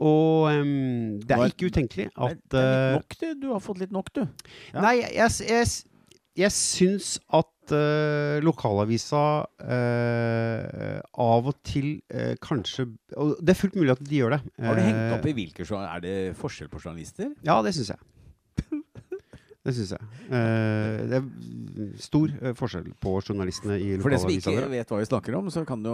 og 0.00 0.48
um, 0.48 1.20
det 1.20 1.36
er 1.36 1.50
ikke 1.52 1.68
utenkelig 1.68 2.08
at 2.16 2.40
det 2.52 2.60
er 2.64 2.96
litt 2.96 2.98
nok, 3.00 3.16
du. 3.20 3.28
Du 3.42 3.48
har 3.52 3.62
fått 3.64 3.80
litt 3.82 3.92
nok, 3.92 4.12
du. 4.16 4.22
Ja. 4.72 4.80
Nei, 4.80 4.94
jeg, 5.02 5.12
jeg, 5.18 5.48
jeg, 5.50 5.66
jeg 6.40 6.54
syns 6.56 7.10
at 7.36 7.74
uh, 7.74 8.38
lokalavisa 8.44 9.24
uh, 9.44 11.00
av 11.20 11.50
og 11.52 11.58
til 11.66 11.98
uh, 12.14 12.32
kanskje 12.42 12.86
Og 13.18 13.36
det 13.42 13.54
er 13.54 13.60
fullt 13.60 13.76
mulig 13.78 13.92
at 13.94 14.02
de 14.06 14.22
gjør 14.22 14.36
det. 14.38 14.40
Har 14.64 14.78
du 14.78 14.82
hengt 14.84 15.02
Eh, 15.04 15.16
opp 15.18 15.28
i 15.28 15.34
hvilke 15.36 15.66
Er 15.82 16.00
det 16.04 16.16
forskjell 16.38 16.70
på 16.72 16.80
journalister? 16.80 17.34
Ja, 17.46 17.60
det 17.66 17.74
syns 17.76 17.92
jeg. 17.92 18.00
Det 19.60 19.74
syns 19.76 19.90
jeg. 19.92 20.06
Eh, 20.32 21.00
det 21.10 21.18
er 21.18 21.24
stor 22.00 22.30
eh, 22.32 22.54
forskjell 22.56 22.86
på 22.96 23.10
journalistene 23.20 23.74
i 23.76 23.90
For 24.00 24.08
det 24.08 24.20
som 24.22 24.30
ikke 24.32 24.54
lokalavisene. 24.54 24.70
vet 24.72 24.92
hva 24.94 25.00
vi 25.02 25.08
snakker 25.10 25.36
om, 25.36 25.50
så 25.52 25.64
kan 25.68 25.82
du 25.84 25.90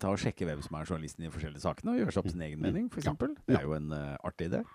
ta 0.00 0.14
og 0.14 0.22
sjekke 0.22 0.48
hvem 0.48 0.62
som 0.64 0.78
er 0.78 0.88
journalisten 0.88 1.26
i 1.26 1.28
de 1.28 1.32
forskjellige 1.34 1.60
sakene, 1.60 1.92
og 1.92 2.00
gjøre 2.00 2.14
seg 2.16 2.22
opp 2.22 2.30
sin 2.32 2.44
egen 2.46 2.62
mening, 2.64 2.86
f.eks. 2.88 3.02
eksempel 3.04 3.34
Det 3.44 3.58
er 3.58 3.66
jo 3.68 3.74
en 3.76 3.92
uh, 3.92 4.16
artig 4.24 4.48
idé. 4.48 4.62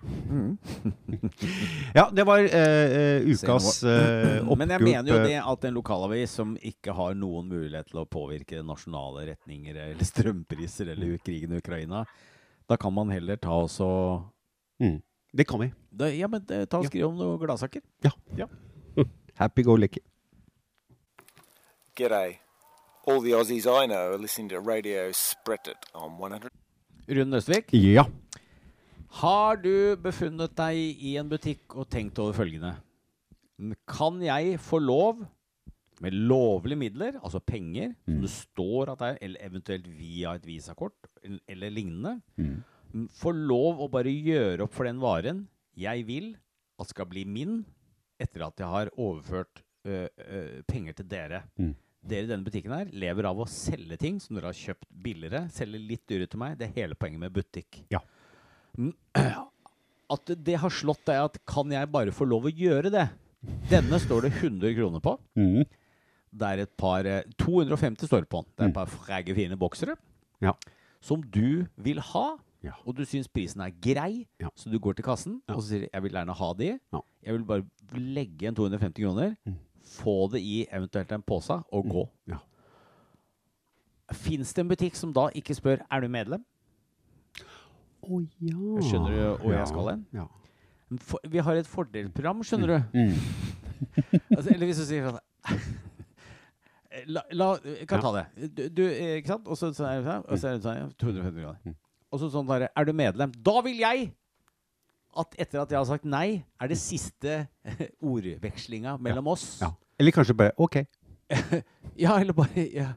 Ja, 1.97 2.09
det 2.13 2.25
var 2.27 2.43
eh, 2.43 2.95
eh, 2.99 3.25
ukas 3.33 3.83
uh, 3.83 4.43
oppgulp. 4.43 4.57
Men 4.61 4.73
jeg 4.75 4.83
mener 4.83 5.09
jo 5.09 5.17
eh, 5.21 5.27
det 5.31 5.41
at 5.41 5.67
en 5.67 5.75
lokalavis 5.77 6.37
som 6.41 6.53
ikke 6.59 6.93
har 6.97 7.17
noen 7.17 7.49
mulighet 7.49 7.89
til 7.91 8.01
å 8.03 8.05
påvirke 8.09 8.61
nasjonale 8.65 9.25
retninger 9.31 9.77
eller 9.87 10.05
strømpriser 10.11 10.93
eller 10.93 11.17
krigen 11.23 11.55
i 11.55 11.61
Ukraina, 11.63 12.05
da 12.69 12.77
kan 12.81 12.93
man 12.93 13.13
heller 13.13 13.37
ta 13.41 13.57
også 13.65 13.87
mm, 14.81 14.97
Det 15.36 15.43
kan 15.47 15.59
vi. 15.59 15.71
da, 15.91 16.07
Ja, 16.15 16.27
men 16.31 16.41
eh, 16.49 16.65
ta 16.65 16.77
og 16.79 16.83
Ja. 16.86 16.89
skriv 16.89 17.07
om 17.09 17.17
noen 17.19 17.39
gladsaker. 17.41 17.81
Happy 19.36 19.63
go 19.63 19.75
lucky. 19.75 19.99
G'day. 21.95 22.38
All 23.07 23.21
the 23.21 23.33
Aussies 23.38 23.65
I 23.67 23.86
know 23.86 24.13
are 24.13 24.17
listening 24.17 24.49
to 24.49 24.59
Radio 24.59 25.11
Sprettet 25.13 25.77
on 25.93 26.15
100. 26.17 26.49
Rune 27.07 27.29
Nøstvik, 27.29 27.69
Ja. 27.73 28.03
har 29.21 29.55
du 29.57 29.95
befunnet 30.01 30.55
deg 30.55 30.75
i 31.03 31.15
en 31.17 31.29
butikk 31.29 31.75
og 31.75 31.88
tenkt 31.89 32.17
over 32.19 32.33
følgende? 32.33 32.75
Kan 33.88 34.21
jeg 34.21 34.57
få 34.59 34.79
lov, 34.81 35.25
med 36.01 36.11
lovlige 36.11 36.75
midler, 36.75 37.19
altså 37.23 37.39
penger, 37.39 37.93
som 38.05 38.21
det 38.21 38.29
står 38.33 38.89
at 38.91 38.99
det 38.99 39.07
er, 39.13 39.17
eller 39.21 39.39
eventuelt 39.47 39.86
via 39.88 40.33
et 40.36 40.45
visakort 40.45 41.07
eller, 41.23 41.39
eller 41.47 41.69
lignende, 41.69 42.21
m, 42.38 42.63
få 43.15 43.31
lov 43.35 43.81
å 43.83 43.89
bare 43.91 44.11
gjøre 44.13 44.65
opp 44.65 44.73
for 44.75 44.87
den 44.87 45.01
varen 45.03 45.45
jeg 45.75 46.05
vil 46.07 46.29
at 46.79 46.87
skal 46.91 47.07
bli 47.11 47.25
min, 47.27 47.57
etter 48.19 48.45
at 48.45 48.59
jeg 48.61 48.67
har 48.71 48.91
overført 48.95 49.61
ø, 49.87 50.05
ø, 50.07 50.41
penger 50.67 50.95
til 50.99 51.07
dere. 51.11 51.41
Mm. 51.59 51.73
Dere 52.05 52.27
i 52.27 52.29
denne 52.29 52.45
butikken 52.47 52.71
her 52.75 52.89
lever 52.95 53.27
av 53.27 53.39
å 53.43 53.47
selge 53.49 53.97
ting 53.99 54.19
som 54.23 54.37
dere 54.37 54.51
har 54.51 54.57
kjøpt 54.59 54.87
billigere, 55.03 55.45
selge 55.51 55.79
litt 55.81 56.03
dyrere 56.07 56.29
til 56.31 56.39
meg. 56.43 56.55
Det 56.59 56.67
er 56.69 56.75
hele 56.83 56.95
poenget 56.99 57.23
med 57.25 57.33
butikk. 57.35 57.81
Ja. 57.91 57.99
Mm, 58.77 58.93
At 60.15 60.29
det 60.45 60.59
har 60.61 60.69
slått 60.69 61.01
deg 61.09 61.17
at 61.17 61.39
kan 61.49 61.71
jeg 61.73 61.89
bare 61.89 62.11
få 62.13 62.27
lov 62.29 62.45
å 62.45 62.51
gjøre 62.53 62.91
det? 62.93 63.07
Denne 63.71 63.97
står 64.03 64.27
det 64.27 64.33
100 64.37 64.75
kroner 64.77 65.01
på. 65.01 65.15
Mm. 65.39 65.63
Det 66.35 66.49
er 66.51 66.61
et 66.65 66.73
par 66.77 67.07
eh, 67.09 67.23
250 67.41 68.05
står 68.11 68.25
det 68.25 68.29
på 68.29 68.43
den. 68.43 68.51
Det 68.53 68.65
er 68.67 68.69
et 68.69 68.77
par 68.77 68.91
fræge 68.91 69.33
fine 69.37 69.57
boksere 69.57 69.95
Ja. 70.45 70.53
som 71.01 71.23
du 71.33 71.65
vil 71.81 72.01
ha. 72.13 72.25
Ja. 72.66 72.74
Og 72.86 72.95
du 72.97 73.03
syns 73.05 73.28
prisen 73.30 73.61
er 73.61 73.70
grei, 73.82 74.26
Ja. 74.41 74.49
så 74.57 74.72
du 74.74 74.80
går 74.82 74.95
til 74.97 75.05
kassen 75.05 75.38
og 75.47 75.61
så 75.61 75.68
sier 75.70 75.86
du, 75.86 75.88
jeg 75.93 76.01
vil 76.03 76.11
gjerne 76.18 76.34
ha 76.39 76.49
de. 76.57 76.72
Ja. 76.93 77.01
Jeg 77.28 77.34
vil 77.38 77.45
bare 77.45 77.66
legge 77.93 78.41
igjen 78.45 78.55
250 78.57 79.03
kroner, 79.05 79.36
Mm. 79.45 79.55
få 79.86 80.16
det 80.34 80.41
i 80.41 80.66
eventuelt 80.74 81.11
en 81.13 81.22
pose 81.22 81.59
og 81.72 81.86
gå. 81.93 82.07
Ja. 82.34 82.39
Fins 84.13 84.53
det 84.53 84.61
en 84.66 84.70
butikk 84.70 84.95
som 84.97 85.13
da 85.13 85.28
ikke 85.34 85.55
spør 85.57 85.82
er 85.91 86.01
du 86.01 86.07
medlem? 86.09 86.43
Å 88.05 88.20
ja. 88.41 88.82
Skjønner 88.86 89.16
du 89.16 89.22
hvor 89.41 89.53
jeg 89.55 89.68
skal 89.72 89.89
hen? 89.89 90.05
Ja. 90.13 90.26
For, 91.01 91.20
vi 91.28 91.41
har 91.41 91.57
et 91.57 91.68
fordelsprogram, 91.70 92.43
skjønner 92.45 92.68
du. 92.68 92.99
Mm. 92.99 93.16
Altså, 94.38 94.53
eller 94.53 94.66
hvis 94.70 94.78
du 94.80 94.86
sier 94.88 95.09
sånn 95.09 95.20
La, 97.11 97.22
la, 97.36 97.47
jeg 97.68 97.88
kan 97.91 97.99
ta 98.01 98.11
det. 98.16 98.22
Du, 98.55 98.61
du, 98.72 98.84
eh, 98.88 99.18
ikke 99.20 99.34
sant? 99.34 99.47
Og 99.51 99.57
så, 99.59 99.68
så 99.76 99.84
er 99.89 99.97
det 99.99 100.05
sånn, 100.07 100.24
og 100.32 100.39
så 100.39 100.47
er 100.47 100.53
det 100.55 100.63
sånn 100.63 100.78
ja, 100.80 100.86
250 101.01 101.41
kroner. 101.43 101.76
Og 102.14 102.22
så 102.22 102.30
sånn 102.32 102.47
derre 102.47 102.70
Er 102.78 102.86
du 102.88 102.93
medlem? 102.95 103.32
Da 103.43 103.60
vil 103.66 103.80
jeg 103.82 104.12
at 105.16 105.36
etter 105.39 105.62
at 105.62 105.72
jeg 105.72 105.80
har 105.80 105.88
sagt 105.88 106.03
nei, 106.12 106.43
er 106.60 106.68
det 106.68 106.76
siste 106.78 107.45
ordvekslinga 108.03 108.97
mellom 108.99 109.30
oss. 109.32 109.62
ja. 109.64 109.72
Eller 109.99 110.12
kanskje 110.12 110.36
bare 110.36 110.51
OK. 110.60 110.82
Ja, 112.03 112.18
eller 112.20 112.36
bare 112.36 112.66
Ja, 112.74 112.89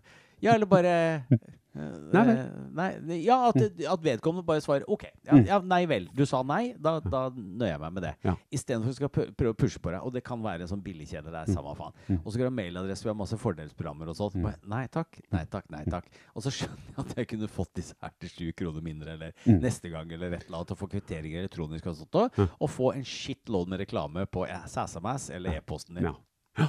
ja 0.43 0.55
eller 0.59 0.67
bare 0.67 0.95
Nei 1.79 2.23
vel. 2.27 2.39
nei, 2.75 3.19
ja, 3.25 3.37
at, 3.49 3.57
at 3.93 4.03
vedkommende 4.03 4.45
bare 4.47 4.61
svarer 4.65 4.85
OK. 4.89 5.05
Ja, 5.27 5.33
Mm. 5.39 5.45
ja, 5.47 5.59
nei 5.61 5.85
vel. 5.87 6.09
Du 6.17 6.25
sa 6.27 6.43
nei. 6.43 6.75
Da, 6.79 6.99
da 7.05 7.29
nøyer 7.31 7.75
jeg 7.77 7.81
meg 7.81 7.93
med 7.95 8.03
det. 8.03 8.13
Ja. 8.25 8.35
Istedenfor 8.55 8.91
å 8.91 8.97
skal 8.97 9.09
prøve 9.13 9.53
å 9.53 9.57
pushe 9.59 9.79
på 9.83 9.93
deg. 9.93 10.01
Og 10.03 10.13
det 10.17 10.23
kan 10.27 10.43
være 10.43 10.65
en 10.67 10.71
sånn 10.73 10.83
billigkjede. 10.83 11.31
Det 11.31 11.43
er 11.45 11.53
samme 11.55 11.75
faen. 11.79 11.93
Mm. 12.09 12.19
Og 12.23 12.27
så 12.27 12.33
skal 12.35 12.45
du 12.47 12.51
ha 12.51 12.55
mailadresse, 12.57 13.05
vi 13.07 13.13
har 13.13 13.19
masse 13.21 13.39
fordelsprogrammer 13.39 14.09
og 14.11 14.17
sånt. 14.19 14.39
Bare, 14.43 14.57
Nei 14.69 14.87
takk, 14.89 15.21
nei 15.33 15.45
takk, 15.53 15.69
nei 15.71 15.85
takk. 15.89 16.09
Og 16.35 16.43
så 16.47 16.51
skjønner 16.55 16.89
jeg 16.89 16.99
at 17.05 17.15
jeg 17.23 17.29
kunne 17.35 17.49
fått 17.53 17.73
disse 17.79 17.95
her 18.03 18.13
til 18.21 18.29
sju 18.35 18.53
kroner 18.59 18.83
mindre, 18.83 19.15
eller 19.19 19.33
Mm. 19.47 19.61
neste 19.63 19.91
gang, 19.93 20.11
eller 20.13 20.33
et 20.35 20.47
eller 20.49 20.59
annet, 20.59 20.71
og 20.75 20.79
få 20.83 20.89
kvitteringer 20.91 21.45
elektronisk 21.45 21.87
og 21.87 21.97
sånt 21.97 22.19
òg. 22.25 22.49
Og 22.61 22.69
få 22.71 22.93
en 22.97 23.05
shitload 23.05 23.69
med 23.69 23.81
reklame 23.85 24.27
på 24.27 24.47
SMS 24.49 25.31
eller 25.31 25.61
e-posten 25.61 25.95
din. 26.01 26.09
Ja. 26.11 26.69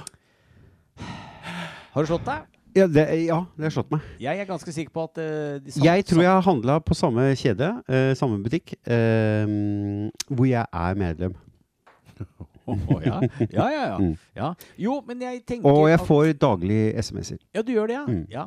Har 1.90 2.04
du 2.04 2.06
slått 2.10 2.26
deg? 2.28 2.46
Ja, 2.76 2.86
det, 2.86 3.04
ja, 3.26 3.38
det 3.56 3.66
har 3.66 3.72
slått 3.74 3.90
meg. 3.90 4.04
Jeg 4.22 4.38
er 4.42 4.46
ganske 4.48 4.72
sikker 4.74 4.92
på 4.94 5.04
at 5.08 5.18
uh, 5.18 5.58
de 5.62 5.72
samme, 5.74 5.86
Jeg 5.88 6.04
tror 6.06 6.22
jeg 6.22 6.30
har 6.30 6.44
handla 6.46 6.78
på 6.84 6.94
samme 6.94 7.24
kjede, 7.38 7.70
uh, 7.90 8.12
samme 8.18 8.38
butikk, 8.44 8.74
uh, 8.86 10.10
hvor 10.30 10.46
jeg 10.50 10.66
er 10.66 11.00
medlem. 11.00 11.34
Oh, 12.70 13.00
ja. 13.02 13.16
ja, 13.50 13.64
ja, 13.72 13.84
ja. 13.88 13.96
Mm. 13.98 14.12
ja. 14.36 14.48
Jo, 14.78 15.00
men 15.02 15.22
jeg 15.24 15.40
tenker 15.48 15.66
Og 15.66 15.88
jeg 15.88 15.96
at- 15.98 16.06
får 16.06 16.28
daglig 16.38 16.94
SMS-er. 17.02 17.40
Ja, 17.56 17.64
du 17.66 17.72
gjør 17.72 17.88
det, 17.90 17.96
ja. 17.96 18.04
Mm. 18.06 18.26
ja. 18.30 18.44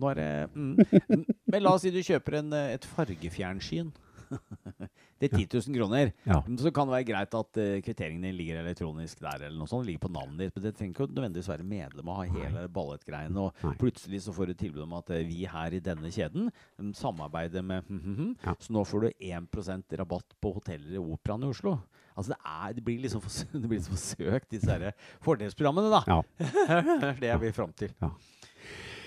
Nå 0.00 0.08
er 0.12 0.14
det 0.14 0.28
mm. 0.54 0.78
Men 1.52 1.62
la 1.64 1.74
oss 1.76 1.84
si 1.84 1.92
du 1.92 1.98
kjøper 2.00 2.38
en, 2.38 2.54
et 2.72 2.86
fargefjernsyn. 2.96 3.90
Det 5.18 5.30
er 5.30 5.38
10 5.38 5.46
000 5.48 5.76
kroner. 5.78 6.10
Ja. 6.28 6.42
Men 6.46 6.58
Så 6.60 6.70
kan 6.74 6.88
det 6.88 6.92
være 6.92 7.08
greit 7.08 7.34
at 7.38 7.58
uh, 7.62 7.92
din 7.96 8.26
ligger 8.36 8.60
elektronisk 8.60 9.22
der, 9.24 9.46
eller 9.46 9.56
noe 9.56 9.70
sånt. 9.70 9.86
Ligger 9.88 10.04
på 10.04 10.12
navnet 10.12 10.42
ditt. 10.44 10.54
Men 10.56 10.64
det 10.66 10.74
trenger 10.76 10.92
ikke 10.92 11.14
nødvendigvis 11.14 11.48
være 11.48 11.66
medlem 11.66 12.10
og 12.12 12.20
ha 12.20 12.26
hele 12.34 12.66
ballettgreiene. 12.68 13.46
Og 13.46 13.64
Nei. 13.64 13.74
plutselig 13.80 14.22
så 14.26 14.34
får 14.36 14.52
du 14.52 14.54
tilbud 14.60 14.84
om 14.84 14.96
at 14.98 15.12
uh, 15.14 15.22
vi 15.24 15.46
her 15.48 15.76
i 15.76 15.82
denne 15.84 16.12
kjeden 16.12 16.50
um, 16.76 16.92
samarbeider 16.96 17.64
med 17.64 17.88
mm, 17.88 18.02
hm. 18.04 18.32
Ja. 18.44 18.56
Så 18.60 18.76
nå 18.76 18.84
får 18.84 19.06
du 19.06 19.28
1% 19.32 19.98
rabatt 20.02 20.36
på 20.42 20.52
hoteller 20.58 20.98
i 20.98 21.02
Operaen 21.02 21.46
i 21.46 21.50
Oslo. 21.50 21.78
Altså 22.16 22.32
det, 22.32 22.38
er, 22.44 22.72
det 22.76 22.84
blir 22.84 23.02
liksom 23.04 23.24
for, 23.24 23.32
det 23.60 23.68
blir 23.68 23.80
liksom 23.80 23.96
forsøkt, 23.96 24.50
disse 24.52 24.72
her 24.72 24.92
fordelsprogrammene, 25.24 25.92
da. 25.92 26.02
Ja. 26.08 26.22
det 26.40 27.12
er 27.12 27.20
det 27.20 27.32
jeg 27.32 27.44
vil 27.44 27.56
fram 27.56 27.72
til. 27.76 27.92
Ja. 28.02 28.12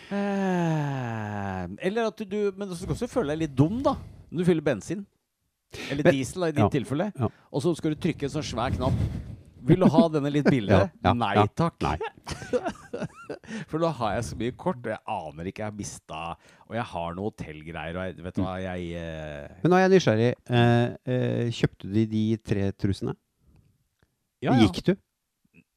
Eh, 0.09 1.65
eller 1.85 2.07
at 2.09 2.21
du 2.25 2.37
Men 2.57 2.71
du 2.71 2.73
skal 2.73 2.95
også 2.95 3.05
føle 3.05 3.35
deg 3.35 3.43
litt 3.43 3.57
dum, 3.57 3.77
da. 3.85 3.93
Du 4.31 4.43
fyller 4.45 4.61
bensin. 4.65 5.05
Eller 5.91 6.03
Men- 6.03 6.13
diesel, 6.17 6.43
i 6.47 6.51
ditt 6.51 6.63
ja, 6.63 6.69
tilfelle. 6.73 7.11
ja. 7.17 7.29
Og 7.53 7.61
så 7.61 7.75
skal 7.77 7.93
du 7.93 7.99
trykke 8.01 8.23
en 8.25 8.33
sånn 8.39 8.45
svær 8.45 8.73
knapp. 8.75 8.93
Vil 9.69 9.81
du 9.83 9.89
ha 9.91 10.01
denne 10.07 10.29
litt 10.31 10.47
billigere? 10.47 10.87
Ja, 11.03 11.11
Nei 11.13 11.43
takk. 11.53 11.75
Nei. 11.83 11.97
For 13.69 13.81
da 13.83 13.89
har 13.97 14.13
jeg 14.15 14.23
så 14.29 14.37
mye 14.39 14.53
kort, 14.57 14.79
og 14.85 14.91
jeg 14.93 15.01
aner 15.13 15.49
ikke. 15.49 15.61
Jeg 15.61 15.67
har 15.67 15.75
mista 15.77 16.21
Og 16.69 16.75
jeg 16.77 16.85
har 16.93 17.17
noe 17.17 17.27
hotellgreier, 17.29 17.97
og 17.99 18.07
jeg, 18.07 18.15
vet 18.23 18.37
du 18.37 18.41
hva, 18.45 18.55
jeg 18.63 18.87
eh, 18.97 19.59
Men 19.63 19.73
nå 19.73 19.77
er 19.77 19.83
jeg 19.83 19.93
nysgjerrig. 19.95 20.31
Eh, 20.49 20.85
eh, 21.15 21.51
kjøpte 21.59 21.91
du 21.91 21.99
de 22.15 22.23
tre 22.37 22.69
trusene? 22.71 23.15
ja, 24.39 24.53
ja. 24.55 24.59
Gikk 24.63 24.81
du? 24.87 24.93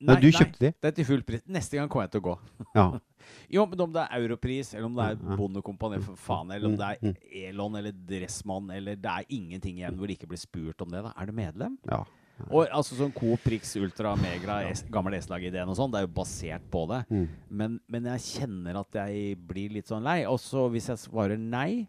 Nei, 0.03 0.17
du 0.19 0.29
nei, 0.29 0.35
kjøpte 0.35 0.59
de? 0.63 0.71
Det 0.79 0.89
er 0.89 0.95
til 0.97 1.07
full 1.07 1.23
pris. 1.27 1.43
Neste 1.47 1.79
gang 1.79 1.91
kommer 1.91 2.07
jeg 2.09 2.15
til 2.15 2.23
å 2.23 2.27
gå. 2.31 2.37
Ja. 2.79 2.87
Jo, 3.51 3.67
men 3.67 3.81
om 3.81 3.93
det 3.93 4.07
er 4.07 4.21
Europris, 4.23 4.75
eller 4.75 4.87
om 4.87 4.95
det 4.97 5.05
er. 5.11 5.37
Bondekompani, 5.37 6.01
for 6.03 6.17
faen, 6.17 6.51
eller 6.55 6.69
om 6.71 6.77
det 6.77 6.91
Mm, 7.03 7.13
er 7.17 7.49
Elon 7.49 7.77
eller 7.77 7.93
Dressmann, 7.93 8.71
eller 8.71 8.97
det 8.97 9.11
er 9.11 9.25
ingenting 9.31 9.79
igjen 9.79 9.97
hvor 9.97 10.07
det 10.07 10.19
ikke 10.19 10.29
blir 10.33 10.39
spurt 10.43 10.81
om 10.83 10.91
det, 10.91 11.03
da. 11.05 11.13
Er 11.17 11.27
du 11.27 11.33
medlem? 11.33 11.79
ja. 11.91 12.05
Og 12.51 12.67
altså 12.75 12.97
sånn 12.97 13.13
Coop 13.15 13.39
Prix 13.45 13.77
Ultra 13.77 14.17
Megra, 14.17 14.63
es, 14.67 14.81
gammel 14.91 15.15
S-lag-ideen 15.15 15.69
og 15.69 15.77
sånn, 15.79 15.93
det 15.93 16.01
er 16.01 16.07
jo 16.09 16.15
basert 16.17 16.65
på 16.73 16.81
det. 16.91 17.05
Mm. 17.13 17.29
Men, 17.51 17.77
men 17.93 18.09
jeg 18.17 18.25
kjenner 18.41 18.81
at 18.81 18.97
jeg 18.99 19.37
blir 19.47 19.71
litt 19.71 19.87
sånn 19.87 20.03
lei. 20.03 20.25
Og 20.27 20.41
så 20.43 20.65
hvis 20.73 20.89
jeg 20.91 20.99
svarer 21.05 21.39
nei, 21.39 21.87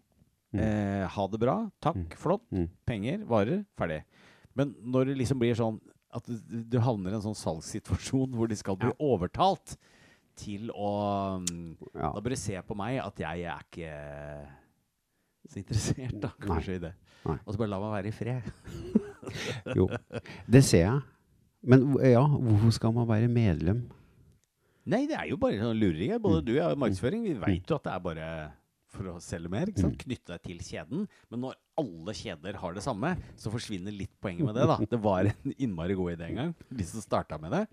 eh, 0.54 1.08
ha 1.10 1.26
det 1.32 1.40
bra, 1.42 1.56
takk, 1.82 2.14
flott, 2.20 2.44
Mm. 2.52 2.68
penger, 2.86 3.24
varer, 3.26 3.64
ferdig. 3.76 4.04
Men 4.54 4.74
når 4.84 5.06
det 5.10 5.16
liksom 5.24 5.40
blir 5.40 5.54
sånn 5.58 5.80
at 6.14 6.22
du, 6.28 6.38
du 6.70 6.78
havner 6.78 7.10
i 7.10 7.14
en 7.18 7.24
sånn 7.24 7.34
salgssituasjon 7.40 8.36
hvor 8.36 8.46
de 8.46 8.54
skal 8.54 8.76
bli 8.78 8.92
overtalt 9.02 9.76
til 10.38 10.70
å 10.74 10.90
mm, 11.40 11.64
Ja. 11.94 12.10
Da 12.10 12.20
bør 12.20 12.34
de 12.34 12.40
se 12.40 12.60
på 12.66 12.76
meg 12.78 13.00
at 13.02 13.24
jeg 13.24 13.46
er 13.48 13.64
ikke 13.64 13.94
så 15.44 15.60
interessert, 15.60 16.14
da, 16.22 16.30
kanskje, 16.40 16.78
i 16.78 16.82
det. 16.86 16.94
Nei. 17.24 17.36
Og 17.44 17.52
så 17.52 17.60
bare 17.60 17.72
la 17.72 17.80
meg 17.82 17.92
være 17.98 18.12
i 18.12 18.16
fred. 18.16 18.52
Jo, 19.78 19.86
det 20.52 20.60
ser 20.68 20.82
jeg. 20.84 20.98
Men 21.64 21.94
ja, 22.04 22.20
hvorfor 22.28 22.74
skal 22.76 22.92
man 22.92 23.06
være 23.08 23.28
medlem? 23.32 23.78
Nei, 24.84 25.06
det 25.08 25.16
er 25.16 25.30
jo 25.30 25.38
bare 25.40 25.56
sånn 25.62 25.78
lureri. 25.80 26.10
Både 26.20 26.42
du 26.44 26.52
og 26.52 26.58
jeg 26.58 26.66
har 26.66 26.76
markedsføring. 26.80 27.22
Vi 27.24 27.32
veit 27.40 27.70
jo 27.72 27.78
at 27.78 27.86
det 27.86 27.94
er 27.94 28.02
bare 28.04 28.26
for 28.94 29.14
å 29.14 29.14
selge 29.22 29.50
mer. 29.50 29.70
ikke 29.70 29.80
sant? 29.84 29.96
Knytte 30.04 30.34
deg 30.34 30.42
til 30.44 30.60
kjeden. 30.62 31.06
Men 31.32 31.42
når 31.46 31.56
alle 31.80 32.14
kjeder 32.18 32.60
har 32.60 32.76
det 32.76 32.84
samme, 32.84 33.14
så 33.40 33.52
forsvinner 33.52 33.96
litt 33.96 34.12
poenget 34.22 34.44
med 34.46 34.58
det. 34.60 34.68
da. 34.70 34.76
Det 34.94 35.00
var 35.02 35.30
en 35.32 35.56
innmari 35.56 35.96
god 35.98 36.18
idé 36.18 36.28
en 36.30 36.40
gang, 36.42 36.52
de 36.68 36.86
som 36.88 37.02
starta 37.04 37.40
med 37.40 37.56
det. 37.56 37.64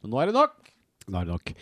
Men 0.00 0.14
nå 0.14 0.22
er 0.22 0.32
det 0.32 0.38
nok. 0.40 0.72
Nå 1.06 1.20
er 1.20 1.28
det 1.28 1.36
nok. 1.36 1.54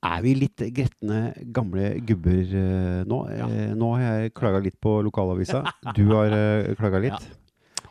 Er 0.00 0.22
vi 0.24 0.32
litt 0.32 0.62
gretne 0.72 1.18
gamle 1.52 1.90
gubber 2.08 2.54
eh, 2.56 3.02
nå? 3.08 3.18
Eh, 3.34 3.74
nå 3.76 3.90
har 3.98 4.06
jeg 4.06 4.32
klaga 4.38 4.62
litt 4.64 4.78
på 4.80 4.96
lokalavisa. 5.04 5.60
Du 5.96 6.06
har 6.14 6.32
uh, 6.32 6.72
klaga 6.78 7.02
litt. 7.04 7.28
Ja. 7.28 7.40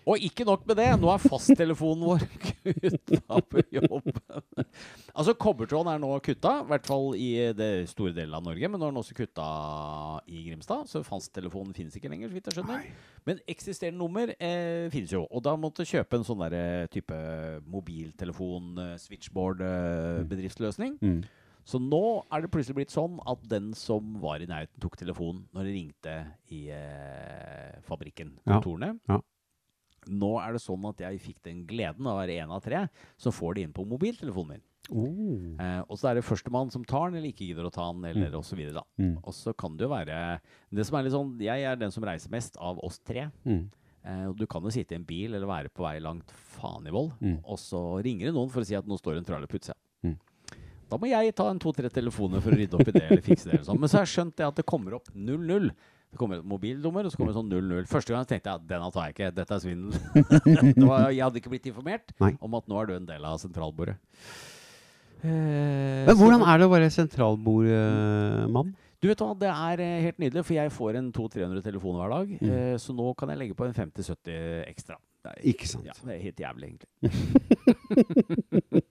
Og 0.09 0.23
ikke 0.25 0.45
nok 0.47 0.63
med 0.65 0.79
det, 0.79 0.87
nå 0.97 1.09
er 1.11 1.21
fasttelefonen 1.21 2.05
vår 2.07 2.23
kutta 2.39 3.39
på 3.45 3.61
jobb. 3.75 4.07
altså, 5.13 5.35
kobbertråden 5.37 5.91
er 5.91 6.01
nå 6.01 6.09
kutta, 6.25 6.53
i 6.63 6.69
hvert 6.71 6.89
fall 6.89 7.11
i 7.13 7.29
det 7.53 7.69
store 7.91 8.15
delen 8.15 8.33
av 8.39 8.47
Norge. 8.47 8.71
Men 8.71 8.81
nå 8.81 8.87
er 8.87 8.95
den 8.95 9.01
også 9.03 9.17
kutta 9.17 9.49
i 10.25 10.47
Grimstad, 10.47 10.89
så 10.89 11.03
fasttelefonen 11.05 11.75
finnes 11.77 11.97
ikke 11.99 12.09
lenger. 12.09 12.31
så 12.31 12.39
vidt 12.39 12.49
jeg 12.49 12.57
skjønner. 12.57 12.87
Men 13.29 13.43
eksisterende 13.53 14.01
nummer 14.01 14.33
eh, 14.33 14.87
finnes 14.93 15.13
jo. 15.13 15.27
Og 15.29 15.43
da 15.45 15.53
måtte 15.59 15.85
du 15.85 15.91
kjøpe 15.91 16.17
en 16.17 16.25
sånn 16.25 16.41
der, 16.47 16.57
eh, 16.57 16.89
type 16.89 17.19
mobiltelefon, 17.69 18.71
eh, 18.81 18.95
switchboard, 19.03 19.61
eh, 19.61 20.23
bedriftsløsning. 20.31 20.97
Mm. 21.03 21.21
Så 21.69 21.77
nå 21.81 22.03
er 22.33 22.41
det 22.41 22.49
plutselig 22.53 22.79
blitt 22.79 22.93
sånn 22.93 23.19
at 23.29 23.43
den 23.49 23.73
som 23.77 24.15
var 24.23 24.41
i 24.41 24.47
nærheten, 24.49 24.79
tok 24.81 24.97
telefonen 24.97 25.43
når 25.53 25.67
det 25.67 25.75
ringte 25.75 26.15
i 26.55 26.63
eh, 26.73 27.75
fabrikken, 27.85 28.33
kontorene. 28.47 28.95
Ja. 29.09 29.19
Nå 30.09 30.31
er 30.41 30.55
det 30.55 30.63
sånn 30.63 30.87
at 30.89 31.03
jeg 31.03 31.21
fikk 31.21 31.43
den 31.45 31.65
gleden 31.69 32.07
av 32.07 32.15
å 32.15 32.21
være 32.23 32.39
en 32.41 32.55
av 32.55 32.63
tre 32.65 32.87
som 33.21 33.35
får 33.35 33.57
det 33.57 33.67
inn 33.67 33.75
på 33.75 33.85
mobiltelefonen 33.85 34.55
min. 34.55 34.65
Oh. 34.89 35.57
Eh, 35.61 35.81
og 35.85 35.99
så 36.01 36.09
er 36.09 36.17
det 36.17 36.25
førstemann 36.25 36.71
som 36.73 36.85
tar 36.87 37.11
den, 37.11 37.19
eller 37.19 37.29
ikke 37.29 37.45
gidder 37.45 37.67
å 37.67 37.73
ta 37.73 37.85
den, 37.91 38.07
eller 38.09 38.31
mm. 38.33 38.55
videre. 38.57 38.81
Mm. 38.97 39.17
Og 39.21 39.35
så 39.37 39.53
kan 39.53 39.75
det 39.77 39.85
jo 39.85 39.91
være 39.91 40.15
Det 40.73 40.85
som 40.87 40.97
er 40.97 41.05
litt 41.05 41.13
sånn 41.13 41.35
Jeg 41.45 41.67
er 41.67 41.77
den 41.77 41.93
som 41.93 42.07
reiser 42.07 42.33
mest 42.33 42.57
av 42.57 42.81
oss 42.85 42.97
tre. 43.05 43.27
Mm. 43.45 43.67
Eh, 44.09 44.25
du 44.39 44.47
kan 44.49 44.65
jo 44.65 44.73
sitte 44.73 44.95
i 44.95 44.99
en 44.99 45.05
bil 45.05 45.35
eller 45.35 45.49
være 45.49 45.69
på 45.69 45.85
vei 45.85 45.99
langt 46.01 46.33
faen 46.55 46.87
i 46.89 46.95
vold, 46.95 47.13
Mm. 47.19 47.37
og 47.43 47.61
så 47.61 47.83
ringer 48.01 48.29
det 48.29 48.33
noen 48.33 48.49
for 48.49 48.63
å 48.63 48.65
si 48.65 48.77
at 48.79 48.87
nå 48.87 48.97
står 48.97 49.19
en 49.19 49.27
trailer 49.27 49.51
på 49.51 49.59
utsida. 49.59 49.77
Da 50.89 50.97
må 50.97 51.09
jeg 51.11 51.35
ta 51.37 51.45
en 51.51 51.61
to-tre 51.61 51.91
telefoner 51.93 52.41
for 52.43 52.55
å 52.55 52.59
rydde 52.59 52.79
opp 52.79 52.89
i 52.89 52.95
det 52.95 53.05
eller 53.05 53.23
fikse 53.25 53.49
det. 53.49 53.59
Eller 53.59 53.67
sånn. 53.67 53.79
Men 53.81 53.91
så 53.91 53.99
har 53.99 54.07
jeg 54.07 54.13
skjønt 54.15 54.35
det 54.39 54.47
at 54.47 54.59
det 54.59 54.65
kommer 54.69 54.97
opp 54.97 55.09
00. 55.13 55.69
Det 56.09 56.17
kommer 56.17 56.39
et 56.41 56.47
mobilnummer, 56.49 57.05
og 57.05 57.13
så 57.13 57.19
kommer 57.19 57.35
det 57.35 57.37
sånn 57.37 57.51
00. 57.53 57.89
Første 57.89 58.15
gang 58.15 58.25
tenkte 58.25 58.49
jeg 58.49 58.61
at 58.63 58.69
denne 58.69 58.89
tar 58.95 59.09
jeg 59.09 59.15
ikke, 59.15 59.31
dette 59.37 59.57
er 59.57 59.61
svindel. 59.61 59.93
det 60.79 60.87
var, 60.87 61.11
jeg 61.13 61.21
hadde 61.21 61.41
ikke 61.43 61.53
blitt 61.53 61.69
informert 61.69 62.15
Nei. 62.23 62.33
om 62.41 62.57
at 62.57 62.69
nå 62.71 62.79
er 62.81 62.89
du 62.89 62.95
en 62.97 63.09
del 63.11 63.27
av 63.29 63.37
sentralbordet. 63.43 63.99
Men 65.21 66.15
hvordan 66.15 66.45
er 66.47 66.61
det 66.61 66.65
å 66.65 66.71
være 66.71 66.89
sentralbordmann? 66.95 68.73
Du 68.99 69.07
vet 69.07 69.21
hva, 69.23 69.31
Det 69.37 69.47
er 69.47 69.83
eh, 69.83 70.01
helt 70.03 70.17
nydelig, 70.19 70.43
for 70.43 70.57
jeg 70.57 70.71
får 70.75 70.97
en 70.99 71.11
200-300 71.15 71.63
telefoner 71.63 72.01
hver 72.01 72.15
dag. 72.15 72.33
Mm. 72.39 72.49
Eh, 72.55 72.73
så 72.83 72.95
nå 72.95 73.13
kan 73.19 73.31
jeg 73.31 73.39
legge 73.39 73.55
på 73.55 73.67
en 73.67 73.75
50-70 73.77 74.65
ekstra. 74.67 74.97
Det 75.23 75.31
er, 75.31 75.39
Ikke 75.53 75.69
sant. 75.71 75.87
Ja, 75.87 75.95
det 76.03 76.17
er 76.17 76.25
helt 76.25 76.43
jævlig, 76.43 76.73
egentlig. 76.73 77.47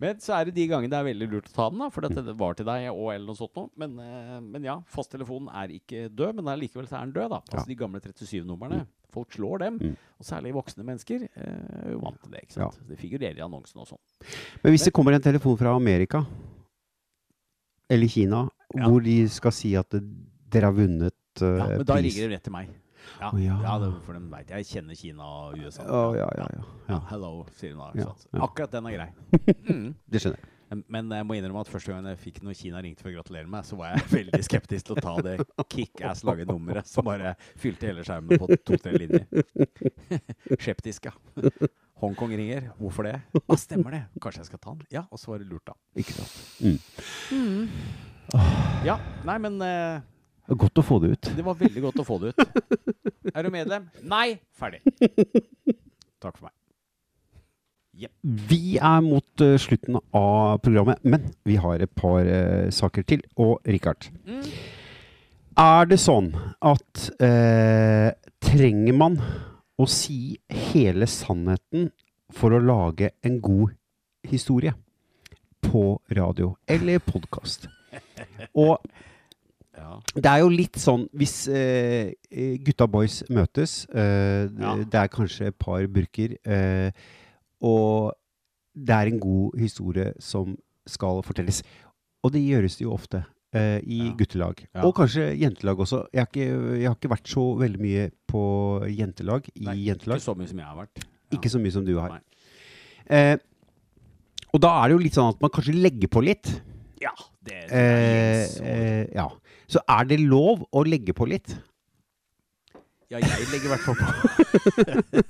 men 0.00 0.18
så 0.22 0.34
er 0.38 0.48
det 0.48 0.54
de 0.56 0.66
gangene 0.70 0.90
det 0.92 0.98
er 1.00 1.06
veldig 1.08 1.28
lurt 1.32 1.48
å 1.50 1.54
ta 1.54 1.66
den, 1.70 1.82
da, 1.84 1.88
for 1.94 2.06
dette 2.06 2.34
var 2.38 2.56
til 2.58 2.66
deg 2.68 2.88
og 2.92 3.08
eller 3.14 3.26
noe 3.30 3.38
sånt 3.38 3.54
noe. 3.58 3.70
Men, 3.80 3.90
eh, 4.02 4.38
men 4.44 4.66
ja, 4.66 4.76
fasttelefonen 4.94 5.50
er 5.54 5.74
ikke 5.76 6.06
død, 6.12 6.32
men 6.40 6.50
allikevel 6.54 6.88
så 6.90 6.98
er 6.98 7.06
den 7.08 7.16
død, 7.16 7.30
da. 7.34 7.40
Altså 7.46 7.64
Ja. 7.64 7.70
de 7.70 7.78
gamle 7.80 8.02
37-numrene. 8.04 8.80
Folk 9.14 9.30
slår 9.36 9.58
dem, 9.62 9.74
Mm. 9.78 9.94
og 10.18 10.24
særlig 10.26 10.52
voksne 10.56 10.82
mennesker 10.84 11.22
eh, 11.22 11.86
er 11.86 11.92
jo 11.92 12.00
vant 12.02 12.18
til 12.22 12.32
det. 12.32 12.40
ikke 12.42 12.54
sant? 12.58 12.80
Det 12.88 12.98
figurerer 12.98 13.38
i 13.38 13.44
annonsen 13.46 13.78
og 13.80 13.86
sånn. 13.86 14.02
Men 14.64 14.72
hvis 14.74 14.84
det 14.88 14.92
kommer 14.92 15.12
en 15.14 15.22
telefon 15.22 15.56
fra 15.56 15.74
Amerika 15.76 16.24
eller 17.88 18.08
Kina, 18.08 18.48
Ja. 18.74 18.88
hvor 18.88 19.00
de 19.04 19.28
skal 19.28 19.52
si 19.52 19.74
at 19.76 19.88
dere 19.90 20.64
har 20.66 20.72
vunnet 20.72 21.12
uh, 21.42 21.58
Ja, 21.58 21.66
men 21.78 21.84
da 21.86 21.94
ringer 21.94 22.28
de 22.28 22.34
rett 22.34 22.42
til 22.42 22.52
meg. 22.52 22.68
Ja, 23.20 23.30
ja. 23.38 23.58
ja. 23.64 23.76
det, 23.82 23.90
for 24.06 24.16
de 24.16 24.22
vet 24.32 24.50
jeg. 24.50 24.64
Jeg 24.64 24.70
kjenner 24.72 24.98
Kina 24.98 25.28
og 25.28 25.60
USA. 25.60 25.86
Å, 25.86 26.02
ja, 26.18 26.30
ja, 26.40 26.48
ja. 26.56 26.64
Ja, 26.88 26.98
hello, 27.12 27.36
sier 27.58 27.76
hun 27.76 27.84
da. 27.98 28.10
Akkurat 28.44 28.74
den 28.74 28.90
er 28.90 28.98
grei. 28.98 29.12
Mm. 29.64 29.94
Det 30.10 30.20
skjønner 30.20 30.40
jeg. 30.40 30.50
Men 30.90 31.12
jeg 31.12 31.26
må 31.26 31.36
innrømme 31.36 31.62
at 31.62 31.70
første 31.70 31.92
gang 31.92 32.06
jeg 32.08 32.18
fikk 32.20 32.40
noe 32.44 32.56
Kina 32.56 32.80
ringte 32.82 33.04
for 33.04 33.12
å 33.12 33.14
gratulere 33.14 33.48
meg, 33.50 33.66
så 33.68 33.76
var 33.78 33.94
jeg 33.94 34.08
veldig 34.10 34.40
skeptisk 34.46 34.88
til 34.88 34.96
å 34.96 35.04
ta 35.04 35.14
det 35.24 35.34
kickass 35.70 36.24
lange 36.26 36.46
nummeret 36.48 36.88
som 36.88 37.06
bare 37.06 37.34
fylte 37.60 37.90
hele 37.90 38.04
skjermen 38.06 38.40
på 38.40 38.48
to-tre 38.66 38.94
linjer. 38.96 39.26
Skeptisk, 40.64 41.10
ja. 41.10 41.14
Hongkong 42.02 42.34
ringer. 42.36 42.72
Hvorfor 42.80 43.06
det? 43.08 43.18
Ja, 43.36 43.58
stemmer 43.60 43.94
det. 43.94 44.02
Kanskje 44.22 44.42
jeg 44.42 44.50
skal 44.50 44.62
ta 44.64 44.74
den? 44.74 44.88
Ja, 44.92 45.04
og 45.10 45.20
så 45.20 45.32
var 45.32 45.44
det 45.44 45.48
lurt, 45.52 45.68
da. 45.68 45.76
Ikke 46.00 46.16
sant. 46.16 46.34
Mm. 47.30 47.68
Ja, 48.84 48.98
nei, 49.28 49.38
men 49.44 49.60
eh, 49.64 50.02
Godt 50.48 50.76
å 50.78 50.84
få 50.84 50.98
det 51.00 51.14
ut. 51.14 51.28
det 51.36 51.44
var 51.46 51.54
veldig 51.56 51.82
godt 51.86 52.00
å 52.02 52.04
få 52.04 52.18
det 52.20 52.34
ut. 52.34 52.58
Er 53.34 53.46
du 53.46 53.50
medlem? 53.54 53.86
Nei! 54.04 54.36
Ferdig. 54.52 54.82
Takk 56.20 56.36
for 56.36 56.48
meg. 56.50 56.54
Vi 58.50 58.76
er 58.82 59.00
mot 59.06 59.42
uh, 59.44 59.54
slutten 59.62 59.96
av 60.18 60.58
programmet, 60.64 60.98
men 61.06 61.28
vi 61.46 61.54
har 61.62 61.80
et 61.84 61.92
par 61.96 62.26
uh, 62.26 62.66
saker 62.74 63.06
til. 63.06 63.22
Og 63.40 63.60
Richard, 63.70 64.08
Mm. 64.26 64.42
er 65.62 65.86
det 65.86 65.98
sånn 66.02 66.32
at 66.60 67.04
uh, 67.22 68.10
trenger 68.42 68.96
man 68.98 69.16
å 69.78 69.86
si 69.90 70.36
hele 70.50 71.06
sannheten 71.10 71.88
for 72.34 72.50
å 72.56 72.60
lage 72.62 73.12
en 73.24 73.38
god 73.42 73.72
historie 74.26 74.74
på 75.64 75.86
radio 76.18 76.52
eller 76.66 76.98
podkast? 76.98 77.68
Og 78.58 78.82
Ja. 79.76 79.98
det 80.14 80.26
er 80.30 80.38
jo 80.44 80.48
litt 80.54 80.76
sånn 80.78 81.08
hvis 81.18 81.48
eh, 81.50 82.12
gutta 82.62 82.86
boys 82.90 83.22
møtes, 83.28 83.86
eh, 83.90 84.46
Ja. 84.60 84.76
det 84.78 84.94
er 84.94 85.08
kanskje 85.10 85.48
et 85.50 85.58
par 85.58 85.84
burker, 85.90 86.36
eh, 86.46 86.90
og 87.60 88.12
det 88.74 88.94
er 88.94 89.06
en 89.10 89.18
god 89.22 89.58
historie 89.58 90.12
som 90.22 90.56
skal 90.86 91.22
fortelles. 91.22 91.62
Og 92.24 92.32
det 92.32 92.42
gjøres 92.44 92.76
det 92.78 92.84
jo 92.86 92.92
ofte 92.94 93.24
eh, 93.54 93.78
i 93.86 93.98
Ja. 94.08 94.12
guttelag. 94.18 94.64
Og 94.82 94.94
kanskje 94.96 95.28
jentelag 95.38 95.78
også. 95.78 96.06
Jeg 96.12 96.20
har, 96.24 96.26
ikke, 96.26 96.78
jeg 96.80 96.86
har 96.88 96.94
ikke 96.96 97.10
vært 97.12 97.28
så 97.30 97.44
veldig 97.60 97.80
mye 97.80 98.10
på 98.30 98.42
jentelag 98.90 99.48
i 99.54 99.64
Nei, 99.68 99.76
jentelag. 99.86 100.18
Ikke 100.18 100.26
så 100.26 100.34
mye 100.38 100.48
som 100.50 100.58
jeg 100.58 100.66
har 100.66 100.76
vært. 100.80 101.04
Ikke 101.32 101.50
så 101.52 101.60
mye 101.62 101.72
som 101.72 101.84
du 101.86 101.94
har. 102.00 102.20
Eh, 103.10 103.36
og 104.54 104.60
da 104.62 104.72
er 104.82 104.88
det 104.88 104.96
jo 104.98 105.02
litt 105.04 105.14
sånn 105.18 105.30
at 105.34 105.40
man 105.42 105.50
kanskje 105.50 105.74
legger 105.82 106.08
på 106.10 106.22
litt. 106.24 106.50
Ja, 107.02 107.10
det, 107.44 107.68
det 107.68 107.72
er 107.72 108.34
Eh, 108.64 108.66
eh, 108.66 109.06
ja. 109.14 109.28
Så 109.70 109.80
er 109.88 110.04
det 110.10 110.20
lov 110.20 110.64
å 110.72 110.82
legge 110.86 111.14
på 111.16 111.26
litt? 111.28 111.54
Ja, 113.12 113.18
jeg 113.20 113.46
legger 113.52 113.68
i 113.68 113.72
hvert 113.72 113.84
fall 113.84 113.96
på. 114.00 114.06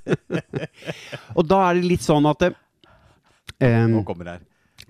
Og 1.38 1.46
da 1.50 1.58
er 1.68 1.78
det 1.80 1.88
litt 1.90 2.04
sånn 2.04 2.26
at 2.30 2.44
em, 2.48 3.92
Nå 3.94 4.02
kommer 4.06 4.24
det 4.28 4.36
her. 4.38 4.44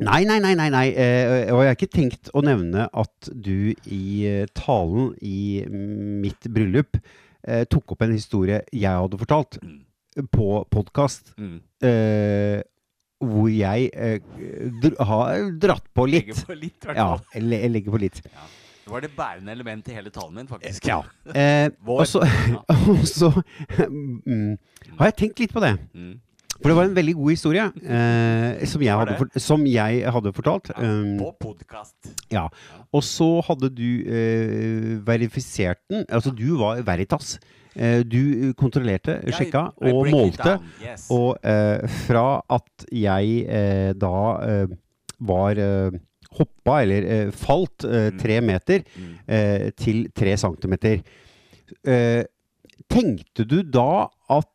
Nei, 0.04 0.24
nei, 0.26 0.40
nei. 0.42 0.54
nei, 0.58 0.68
nei. 0.74 0.86
eh, 0.98 1.52
og 1.54 1.60
jeg 1.62 1.68
har 1.70 1.76
ikke 1.76 1.90
tenkt 1.94 2.30
å 2.34 2.40
nevne 2.42 2.88
at 2.90 3.28
du 3.30 3.70
i 3.86 4.00
eh, 4.26 4.46
talen 4.58 5.12
i 5.22 5.62
mitt 5.70 6.48
bryllup 6.50 6.98
tok 7.70 7.92
opp 7.92 8.02
en 8.06 8.14
historie 8.16 8.62
jeg 8.72 8.88
hadde 8.96 9.18
fortalt 9.20 9.58
Mm. 9.60 9.80
på 10.32 10.46
podkast, 10.72 11.34
Mm. 11.36 11.58
eh, 11.84 12.62
hvor 13.20 13.48
jeg 13.52 13.90
eh, 13.92 14.18
dr 14.80 14.94
har 15.04 15.50
dratt 15.60 15.84
på 15.94 16.06
litt. 16.08 16.30
Legger 16.32 16.46
på 16.48 16.56
litt, 16.56 16.78
i 16.80 16.86
hvert 16.88 16.96
Ja, 16.96 17.16
fall. 17.18 17.42
le- 17.42 17.60
jeg 17.60 17.70
legger 17.74 17.90
på 17.92 18.00
litt. 18.00 18.20
Det 18.84 18.92
var 18.92 19.00
det 19.00 19.10
bærende 19.16 19.52
elementet 19.52 19.92
i 19.92 19.96
hele 19.96 20.12
talen 20.12 20.34
min, 20.36 20.48
faktisk. 20.48 20.86
Ja. 20.86 21.00
Eh, 21.32 21.70
og 21.96 22.06
så, 22.06 22.20
og 22.92 23.06
så 23.08 23.30
mm, 23.88 24.54
har 24.98 25.10
jeg 25.10 25.18
tenkt 25.22 25.40
litt 25.40 25.54
på 25.56 25.64
det. 25.64 25.76
Mm. 25.94 26.20
For 26.60 26.70
det 26.70 26.76
var 26.78 26.86
en 26.86 26.94
veldig 26.96 27.14
god 27.18 27.30
historie 27.32 27.64
eh, 27.66 28.66
som, 28.70 28.82
jeg 28.84 28.94
hadde 29.00 29.40
som 29.42 29.64
jeg 29.66 30.04
hadde 30.14 30.32
fortalt. 30.36 30.70
Um, 30.78 31.16
På 31.18 31.32
podkast. 31.48 31.96
ja. 32.32 32.46
Og 32.94 33.02
så 33.02 33.26
hadde 33.48 33.72
du 33.74 33.88
eh, 34.06 34.94
verifisert 35.06 35.80
den. 35.90 36.04
Altså, 36.08 36.30
du 36.30 36.54
var 36.60 36.80
Veritas. 36.86 37.38
Eh, 37.74 38.04
du 38.06 38.52
kontrollerte, 38.54 39.18
sjekka 39.34 39.66
I 39.82 39.90
og 39.90 40.06
målte. 40.14 40.58
Yes. 40.78 41.08
Og 41.10 41.34
eh, 41.42 41.82
fra 42.06 42.38
at 42.54 42.86
jeg 42.94 43.40
eh, 43.50 43.90
da 43.98 44.16
eh, 44.46 44.76
var 45.26 45.58
eh, 45.58 45.96
hoppa, 46.38 46.80
eller 46.82 47.06
eh, 47.16 47.30
falt, 47.30 47.84
eh, 47.84 48.10
Mm. 48.10 48.18
tre 48.20 48.40
meter 48.40 48.84
Mm. 48.96 49.10
eh, 49.28 49.70
til 49.76 50.08
tre 50.14 50.36
centimeter. 50.36 51.02
Eh, 51.86 52.24
tenkte 52.90 53.46
du 53.48 53.62
da 53.62 54.08
at 54.30 54.50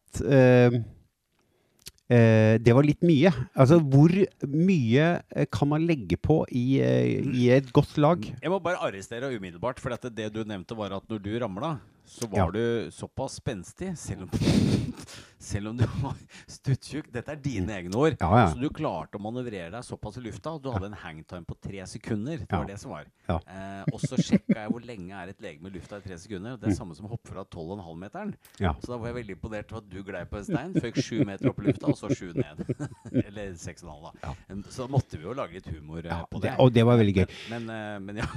det 2.09 2.73
var 2.73 2.81
litt 2.85 3.03
mye? 3.05 3.29
Altså, 3.55 3.77
hvor 3.85 4.09
mye 4.49 5.21
kan 5.53 5.69
man 5.69 5.85
legge 5.85 6.17
på 6.17 6.39
i, 6.49 6.79
i 6.81 7.49
et 7.53 7.69
godt 7.75 7.97
lag? 8.01 8.23
Jeg 8.41 8.49
må 8.49 8.57
bare 8.65 8.81
arrestere 8.81 9.29
umiddelbart, 9.35 9.77
for 9.79 9.93
at 9.93 10.07
det 10.15 10.31
du 10.33 10.41
nevnte 10.43 10.75
var 10.75 10.95
at 10.97 11.05
når 11.07 11.21
du 11.21 11.29
ramla, 11.39 11.75
så 12.09 12.27
var 12.27 12.37
Ja. 12.39 12.51
du 12.51 12.89
såpass 12.91 13.35
spenstig, 13.37 13.91
selv 13.97 14.23
om, 14.25 14.29
selv 15.39 15.69
om 15.69 15.77
du 15.77 15.83
var 16.01 16.15
stuttjukk. 16.49 17.11
Dette 17.13 17.35
er 17.35 17.41
dine 17.43 17.75
egne 17.75 17.93
ord. 17.99 18.15
Ja, 18.19 18.29
ja. 18.39 18.47
Så 18.49 18.57
du 18.59 18.65
klarte 18.73 19.19
å 19.19 19.21
manøvrere 19.21 19.69
deg 19.75 19.85
såpass 19.85 20.17
i 20.17 20.23
lufta. 20.25 20.55
Du 20.57 20.71
hadde 20.73 20.89
en 20.89 20.97
hangtime 20.97 21.45
på 21.45 21.55
tre 21.61 21.85
sekunder. 21.87 22.41
Det 22.43 22.49
var 22.49 22.65
det 22.65 22.79
som 22.81 22.95
var. 22.95 23.05
Eh, 23.29 23.83
og 23.93 24.01
så 24.01 24.17
sjekka 24.17 24.57
jeg 24.63 24.73
hvor 24.73 24.81
lenge 24.89 25.13
er 25.21 25.31
et 25.35 25.45
legeme 25.45 25.69
i 25.69 25.75
lufta 25.77 26.01
i 26.01 26.07
tre 26.07 26.17
sekunder. 26.17 26.57
Det 26.57 26.71
er 26.71 26.77
samme 26.79 26.97
som 26.97 27.05
å 27.05 27.13
hoppe 27.13 27.29
fra 27.29 27.45
12,5-meteren. 27.45 28.33
Ja. 28.63 28.73
Så 28.81 28.95
da 28.95 28.97
var 28.97 29.11
jeg 29.11 29.19
veldig 29.21 29.37
imponert 29.37 29.71
over 29.75 29.85
at 29.85 29.93
du 29.93 30.01
glei 30.09 30.23
på 30.25 30.41
en 30.41 30.49
stein, 30.49 30.73
føk 30.81 30.97
sju 31.05 31.21
meter 31.29 31.51
opp 31.53 31.61
i 31.61 31.69
lufta, 31.69 31.93
og 31.93 31.99
så 32.01 32.09
sju 32.09 32.33
ned. 32.33 32.65
Eller 33.27 33.53
seks 33.61 33.85
og 33.85 33.93
en 33.93 34.09
halv, 34.09 34.25
da. 34.25 34.59
Så 34.73 34.81
da 34.87 34.89
måtte 34.97 35.21
vi 35.21 35.29
jo 35.29 35.37
lage 35.37 35.59
litt 35.61 35.69
humor 35.69 36.01
eh, 36.01 36.25
på 36.33 36.41
det, 36.41 36.55
det. 36.55 36.57
og 36.65 36.73
det 36.73 36.87
var 36.89 36.97
veldig 37.03 37.15
gøy. 37.21 37.25
Men, 37.53 37.69
men, 37.69 37.77
eh, 37.77 37.99
men 38.09 38.23
ja. 38.25 38.29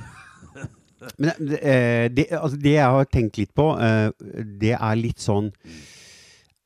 Men 1.19 1.49
det, 1.51 1.59
eh, 1.61 2.07
det, 2.13 2.29
altså 2.37 2.59
det 2.61 2.77
jeg 2.77 2.97
har 2.97 3.11
tenkt 3.11 3.41
litt 3.41 3.53
på, 3.57 3.69
eh, 3.81 4.11
det 4.63 4.77
er 4.79 5.01
litt 5.01 5.23
sånn 5.23 5.53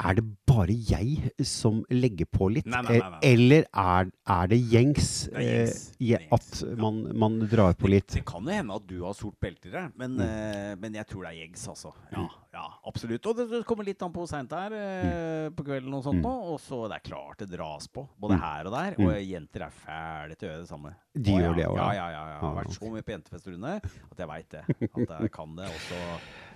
Er 0.04 0.12
det 0.18 0.24
bare 0.44 0.74
jeg 0.76 1.30
som 1.48 1.78
legger 1.88 2.26
på 2.28 2.50
litt? 2.52 2.66
Nei, 2.68 2.82
nei, 2.84 2.96
nei, 3.00 3.18
Eller 3.24 3.64
er, 3.72 4.10
er 4.28 4.50
det 4.50 4.58
gjengs, 4.68 5.06
Det 5.32 5.40
er 5.40 5.70
gjengs. 5.70 5.86
eh, 5.96 6.18
Det 6.18 6.28
at 6.36 6.76
man, 6.82 6.98
man 7.16 7.38
drar 7.48 7.72
på 7.80 7.88
litt? 7.88 8.12
Det 8.12 8.24
kan 8.28 8.44
jo 8.44 8.52
hende 8.52 8.76
at 8.76 8.84
du 8.90 8.98
har 9.06 9.14
sort 9.16 9.38
belte 9.40 9.70
i 9.70 9.72
det, 9.72 9.86
men, 9.96 10.18
eh, 10.20 10.74
men 10.76 10.98
jeg 11.00 11.08
tror 11.08 11.24
det 11.24 11.30
er 11.32 11.38
gjengs, 11.40 11.64
altså. 11.72 11.94
Ja, 12.12 12.26
ja, 12.52 12.66
absolutt. 12.92 13.24
Og 13.32 13.36
det, 13.40 13.48
det 13.54 13.62
kommer 13.68 13.88
litt 13.88 14.04
an 14.04 14.12
på 14.12 14.20
hvor 14.20 14.28
seint 14.28 14.52
det 14.52 14.60
er 14.68 14.76
eh, 14.76 15.48
på 15.56 15.64
kvelden 15.64 15.96
og 15.96 16.04
sånt 16.04 16.20
nå. 16.20 16.34
Og 16.52 16.60
så 16.60 16.82
det 16.92 17.00
er 17.00 17.06
klart 17.08 17.40
det 17.40 17.48
dras 17.56 17.88
på, 17.88 18.04
både 18.20 18.36
her 18.44 18.68
og 18.68 18.76
der. 18.76 18.98
Og 19.00 19.16
jenter 19.24 19.64
er 19.70 19.78
fæle 19.80 20.36
til 20.36 20.50
å 20.50 20.52
gjøre 20.52 20.64
det 20.66 20.70
samme. 20.74 20.92
De 21.16 21.32
Å, 21.32 21.40
gjør 21.40 21.48
ja. 21.48 21.56
det 21.56 21.66
også, 21.72 21.80
Ja, 21.80 21.88
ja. 21.96 22.06
ja, 22.12 22.20
ja. 22.20 22.36
Jeg 22.36 22.44
har 22.44 22.58
vært 22.60 22.76
så 22.76 22.92
mye 22.92 23.06
på 23.08 23.16
jentefest, 23.16 23.48
Rune, 23.48 23.74
at 23.80 24.20
jeg 24.26 24.28
veit 24.34 24.50
det. 24.58 24.64
At 24.92 25.16
jeg 25.24 25.32
kan 25.40 25.56
det 25.56 25.72
også 25.72 26.02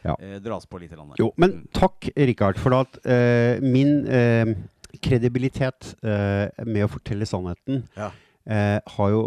Ja. 0.04 0.16
eh, 0.20 0.38
dras 0.40 0.66
på 0.66 0.78
litt. 0.80 0.90
Grann. 0.90 1.12
Jo, 1.18 1.32
men 1.36 1.68
takk, 1.76 2.08
Rikard, 2.16 2.58
for 2.58 2.74
at 2.78 2.98
eh, 3.04 3.60
min 3.60 4.06
eh, 4.08 4.54
kredibilitet 5.04 5.94
eh, 6.02 6.48
med 6.66 6.84
å 6.86 6.90
fortelle 6.90 7.26
sannheten 7.28 7.84
Ja. 7.96 8.10
eh, 8.46 8.78
har 8.96 9.10
jo 9.14 9.22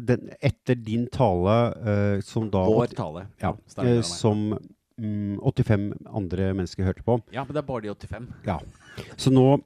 den, 0.00 0.30
Etter 0.42 0.74
din 0.80 1.06
tale, 1.12 1.56
eh, 1.82 2.20
som 2.26 2.48
da 2.50 2.64
Vår 2.66 2.86
tale. 2.96 3.26
ja, 3.42 3.54
eh. 3.78 4.00
Som 4.02 4.58
mm, 4.98 5.38
85 5.42 5.92
andre 6.14 6.52
mennesker 6.54 6.84
hørte 6.88 7.02
på. 7.06 7.20
ja, 7.32 7.44
men 7.44 7.54
det 7.54 7.62
er 7.62 7.68
bare 7.68 7.82
de 7.86 7.94
85. 7.94 8.28
Ja. 8.46 8.58
Så 9.16 9.30
nå 9.32 9.60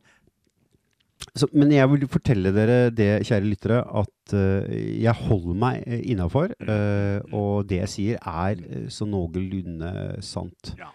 så, 1.37 1.49
Men 1.53 1.73
jeg 1.75 1.91
vil 1.93 2.07
fortelle 2.11 2.53
dere 2.57 2.91
det, 2.95 3.11
kjære 3.29 3.47
lyttere, 3.47 3.81
at 4.03 4.35
uh, 4.37 4.77
jeg 5.03 5.17
holder 5.27 5.59
meg 5.63 5.85
uh, 5.87 7.37
og 7.37 7.67
det 7.69 7.83
jeg 7.85 7.93
sier, 7.93 8.21
er 8.23 8.63
uh, 8.63 8.87
så 8.93 9.09
noenlunde 9.09 9.91
sant. 10.25 10.75
Ja. 10.79 10.93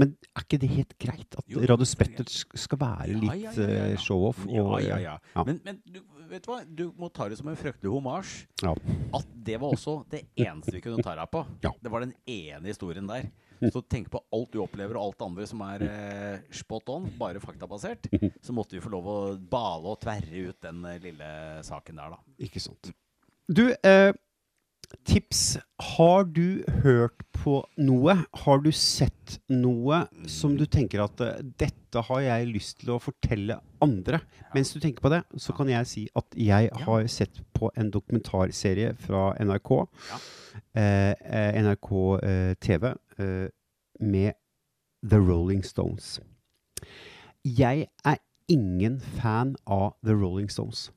Men 0.00 0.14
er 0.34 0.42
ikke 0.42 0.58
det 0.58 0.70
helt 0.72 0.94
greit 1.00 1.36
at 1.38 1.56
Radio 1.70 1.86
Spetter 1.86 2.26
skal 2.26 2.80
være 2.80 3.14
litt 3.14 3.44
ja, 3.44 3.52
eh, 3.62 3.94
show-off? 4.02 4.42
Ja, 4.50 4.64
ja, 4.82 4.96
eh, 4.96 5.04
ja. 5.06 5.44
Men, 5.46 5.60
men 5.66 5.78
du, 5.86 6.00
vet 6.30 6.44
du 6.44 6.50
hva? 6.50 6.60
Du 6.66 6.84
må 6.98 7.10
ta 7.14 7.28
det 7.30 7.38
som 7.38 7.50
en 7.50 7.58
fryktelig 7.58 7.92
homasj. 7.94 8.34
Ja. 8.64 8.74
At 9.14 9.30
det 9.46 9.60
var 9.62 9.76
også 9.76 10.00
det 10.10 10.24
eneste 10.34 10.74
vi 10.74 10.82
kunne 10.84 11.04
ta 11.04 11.14
deg 11.18 11.30
på. 11.30 11.44
Ja. 11.62 11.70
Det 11.78 11.94
var 11.94 12.06
den 12.06 12.14
ene 12.26 12.66
historien 12.66 13.06
der. 13.10 13.30
Så 13.72 13.84
tenk 13.90 14.10
på 14.12 14.20
alt 14.34 14.52
du 14.52 14.60
opplever, 14.64 14.98
og 14.98 15.08
alt 15.08 15.20
det 15.20 15.28
andre 15.28 15.46
som 15.50 15.62
er 15.66 15.86
eh, 15.86 16.42
spot 16.54 16.92
on, 16.94 17.08
bare 17.20 17.42
faktabasert. 17.42 18.10
Så 18.42 18.56
måtte 18.56 18.76
vi 18.76 18.82
få 18.84 18.92
lov 18.92 19.08
å 19.10 19.18
bale 19.38 19.94
og 19.94 20.00
tverre 20.04 20.48
ut 20.50 20.60
den 20.64 20.84
eh, 20.90 21.00
lille 21.02 21.30
saken 21.66 22.02
der, 22.02 22.16
da. 22.16 22.36
Ikke 22.48 22.62
sant. 22.62 22.92
Du, 23.48 23.68
eh, 23.84 24.12
tips. 25.04 25.58
Har 25.78 26.24
du 26.24 26.64
hørt 26.84 27.24
på 27.34 27.58
noe? 27.82 28.16
Har 28.44 28.60
du 28.62 28.70
sett 28.72 29.38
noe 29.50 30.04
som 30.30 30.54
du 30.56 30.64
tenker 30.70 31.02
at 31.04 31.20
eh, 31.24 31.42
dette 31.60 32.04
har 32.08 32.22
jeg 32.24 32.52
lyst 32.52 32.80
til 32.82 32.94
å 32.94 33.00
fortelle 33.02 33.58
andre? 33.84 34.22
Mens 34.54 34.72
du 34.74 34.80
tenker 34.82 35.04
på 35.04 35.12
det, 35.12 35.24
så 35.40 35.54
kan 35.56 35.70
jeg 35.72 35.90
si 35.90 36.06
at 36.16 36.38
jeg 36.38 36.70
har 36.86 37.10
sett 37.10 37.42
på 37.56 37.72
en 37.78 37.90
dokumentarserie 37.94 38.94
fra 39.02 39.32
NRK. 39.42 39.74
Ja. 40.12 40.22
Eh, 40.78 41.10
eh, 41.10 41.62
NRK 41.64 41.90
eh, 42.22 42.54
TV 42.62 42.92
med 43.18 44.32
The 45.04 45.18
Rolling 45.20 45.64
Stones. 45.64 46.18
Jeg 47.44 47.86
er 48.04 48.16
ingen 48.48 49.00
fan 49.00 49.54
av 49.66 49.94
The 50.04 50.14
Rolling 50.16 50.50
Stones. 50.50 50.90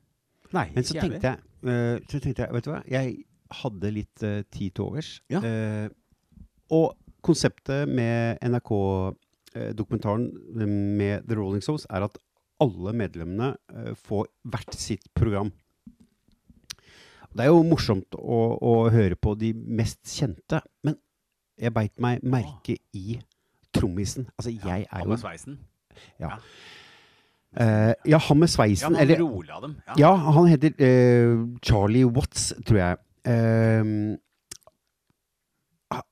Nei, 0.55 0.70
Men 0.76 0.88
så 0.88 0.95
tenkte 0.99 1.34
jeg, 1.34 1.39
uh, 1.68 1.97
så 2.07 2.20
tenkte 2.24 2.45
jeg, 2.45 2.53
vet 2.55 2.68
du 2.68 2.72
hva, 2.72 2.82
jeg 2.88 3.18
hadde 3.61 3.91
litt 3.91 4.24
uh, 4.24 4.41
tid 4.51 4.76
til 4.76 4.86
overs. 4.86 5.11
Ja. 5.32 5.41
Uh, 5.43 5.89
og 6.72 6.95
konseptet 7.24 7.88
med 7.89 8.39
NRK-dokumentaren 8.45 10.30
med 10.55 11.28
The 11.28 11.38
Rolling 11.39 11.63
Stones 11.63 11.88
er 11.89 12.07
at 12.07 12.18
alle 12.63 12.93
medlemmene 12.97 13.51
eh, 13.70 13.93
får 14.07 14.30
hvert 14.49 14.74
sitt 14.74 15.03
program. 15.13 15.51
Det 17.38 17.45
er 17.45 17.51
jo 17.51 17.61
morsomt 17.68 18.18
å, 18.18 18.39
å 18.57 18.74
høre 18.89 19.18
på 19.20 19.36
de 19.38 19.51
mest 19.53 20.01
kjente, 20.09 20.63
men 20.88 20.97
jeg 21.57 21.73
beit 21.73 21.93
meg 21.99 22.23
merke 22.23 22.77
i 22.93 23.19
trommisen. 23.73 24.29
Altså, 24.37 24.51
jeg 24.51 24.85
er 24.91 24.99
jo 24.99 25.03
Han 25.03 25.09
med 25.09 25.23
sveisen. 25.23 25.59
ja. 26.19 26.37
Uh, 27.57 27.93
ja, 28.05 28.17
han 28.21 28.37
med 28.37 28.47
sveisen. 28.47 28.93
Ja, 28.93 29.01
eller, 29.01 29.21
rolig 29.23 29.49
av 29.49 29.63
dem. 29.63 29.75
Ja. 29.87 29.93
ja, 29.97 30.31
han 30.35 30.47
heter 30.51 30.75
uh, 30.77 31.47
Charlie 31.65 32.05
Watts, 32.05 32.53
tror 32.67 32.77
jeg. 32.77 32.97
Uh, 33.27 34.17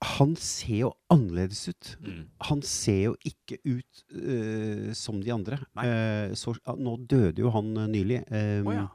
han 0.01 0.35
ser 0.39 0.77
jo 0.85 0.91
annerledes 1.11 1.67
ut. 1.67 1.89
Mm. 1.99 2.21
Han 2.47 2.61
ser 2.63 3.01
jo 3.09 3.15
ikke 3.27 3.57
ut 3.67 4.03
uh, 4.15 4.93
som 4.95 5.19
de 5.21 5.33
andre. 5.33 5.59
Eh, 5.83 6.31
så, 6.39 6.55
uh, 6.63 6.77
nå 6.79 6.95
døde 7.09 7.43
jo 7.43 7.51
han 7.51 7.73
nylig. 7.91 8.23
ehm, 8.31 8.67
oh, 8.67 8.73
ja. 8.73 8.85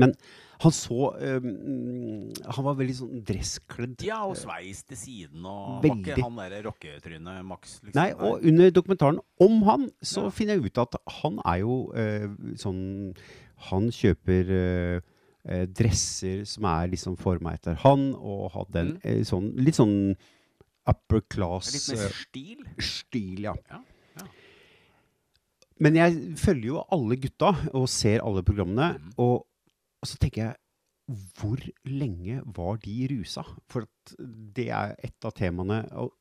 Men 0.00 0.14
han 0.60 0.72
så 0.76 1.10
um, 1.16 2.32
Han 2.56 2.64
var 2.66 2.74
veldig 2.76 2.94
sånn 2.98 3.20
dresskledd. 3.24 4.02
Ja, 4.04 4.18
og 4.28 4.36
sveis 4.36 4.82
til 4.84 4.96
siden 5.00 5.44
og 5.48 5.82
Var 5.84 5.94
ikke 5.96 6.16
han 6.22 6.36
derre 6.36 6.62
rocketrynet 6.66 7.44
Max, 7.48 7.78
liksom? 7.82 7.96
Nei, 7.96 8.10
og 8.12 8.44
under 8.44 8.70
dokumentaren 8.70 9.20
om 9.40 9.62
han, 9.68 9.86
så 10.02 10.26
Ja. 10.26 10.30
finner 10.30 10.58
jeg 10.58 10.66
ut 10.70 10.78
at 10.82 10.96
han 11.22 11.38
er 11.44 11.58
jo 11.62 11.78
uh, 11.94 12.28
sånn 12.60 13.14
Han 13.70 13.88
kjøper 13.90 14.52
uh, 14.56 15.64
dresser 15.72 16.44
som 16.44 16.64
er 16.68 16.88
liksom 16.92 17.16
forma 17.16 17.54
etter 17.56 17.74
han, 17.80 18.14
og 18.14 18.50
hadde 18.52 18.80
en 18.80 18.92
Mm. 19.00 19.24
sånn 19.24 19.46
litt 19.56 19.74
sånn 19.80 20.16
upper 20.86 21.20
class 21.32 21.72
Litt 21.72 21.98
mer 21.98 22.12
stil? 22.12 22.64
stil, 22.80 23.40
ja. 23.48 23.54
Ja, 23.70 23.80
ja. 24.18 24.26
Men 25.80 25.94
jeg 25.96 26.36
følger 26.40 26.66
jo 26.74 26.82
alle 26.92 27.16
gutta 27.16 27.54
og 27.72 27.88
ser 27.88 28.20
alle 28.20 28.42
programmene, 28.44 28.98
Mm. 28.98 29.12
og, 29.18 29.46
og 30.02 30.08
så 30.08 30.18
tenker 30.18 30.42
jeg 30.48 30.56
hvor 31.40 31.58
lenge 31.90 32.40
var 32.54 32.76
de 32.84 32.96
rusa? 33.10 33.42
For 33.68 33.82
at 33.82 34.12
det 34.54 34.68
er 34.70 34.92
et 35.02 35.26
av 35.26 35.32
temaene. 35.34 35.80
Og, 35.98 36.12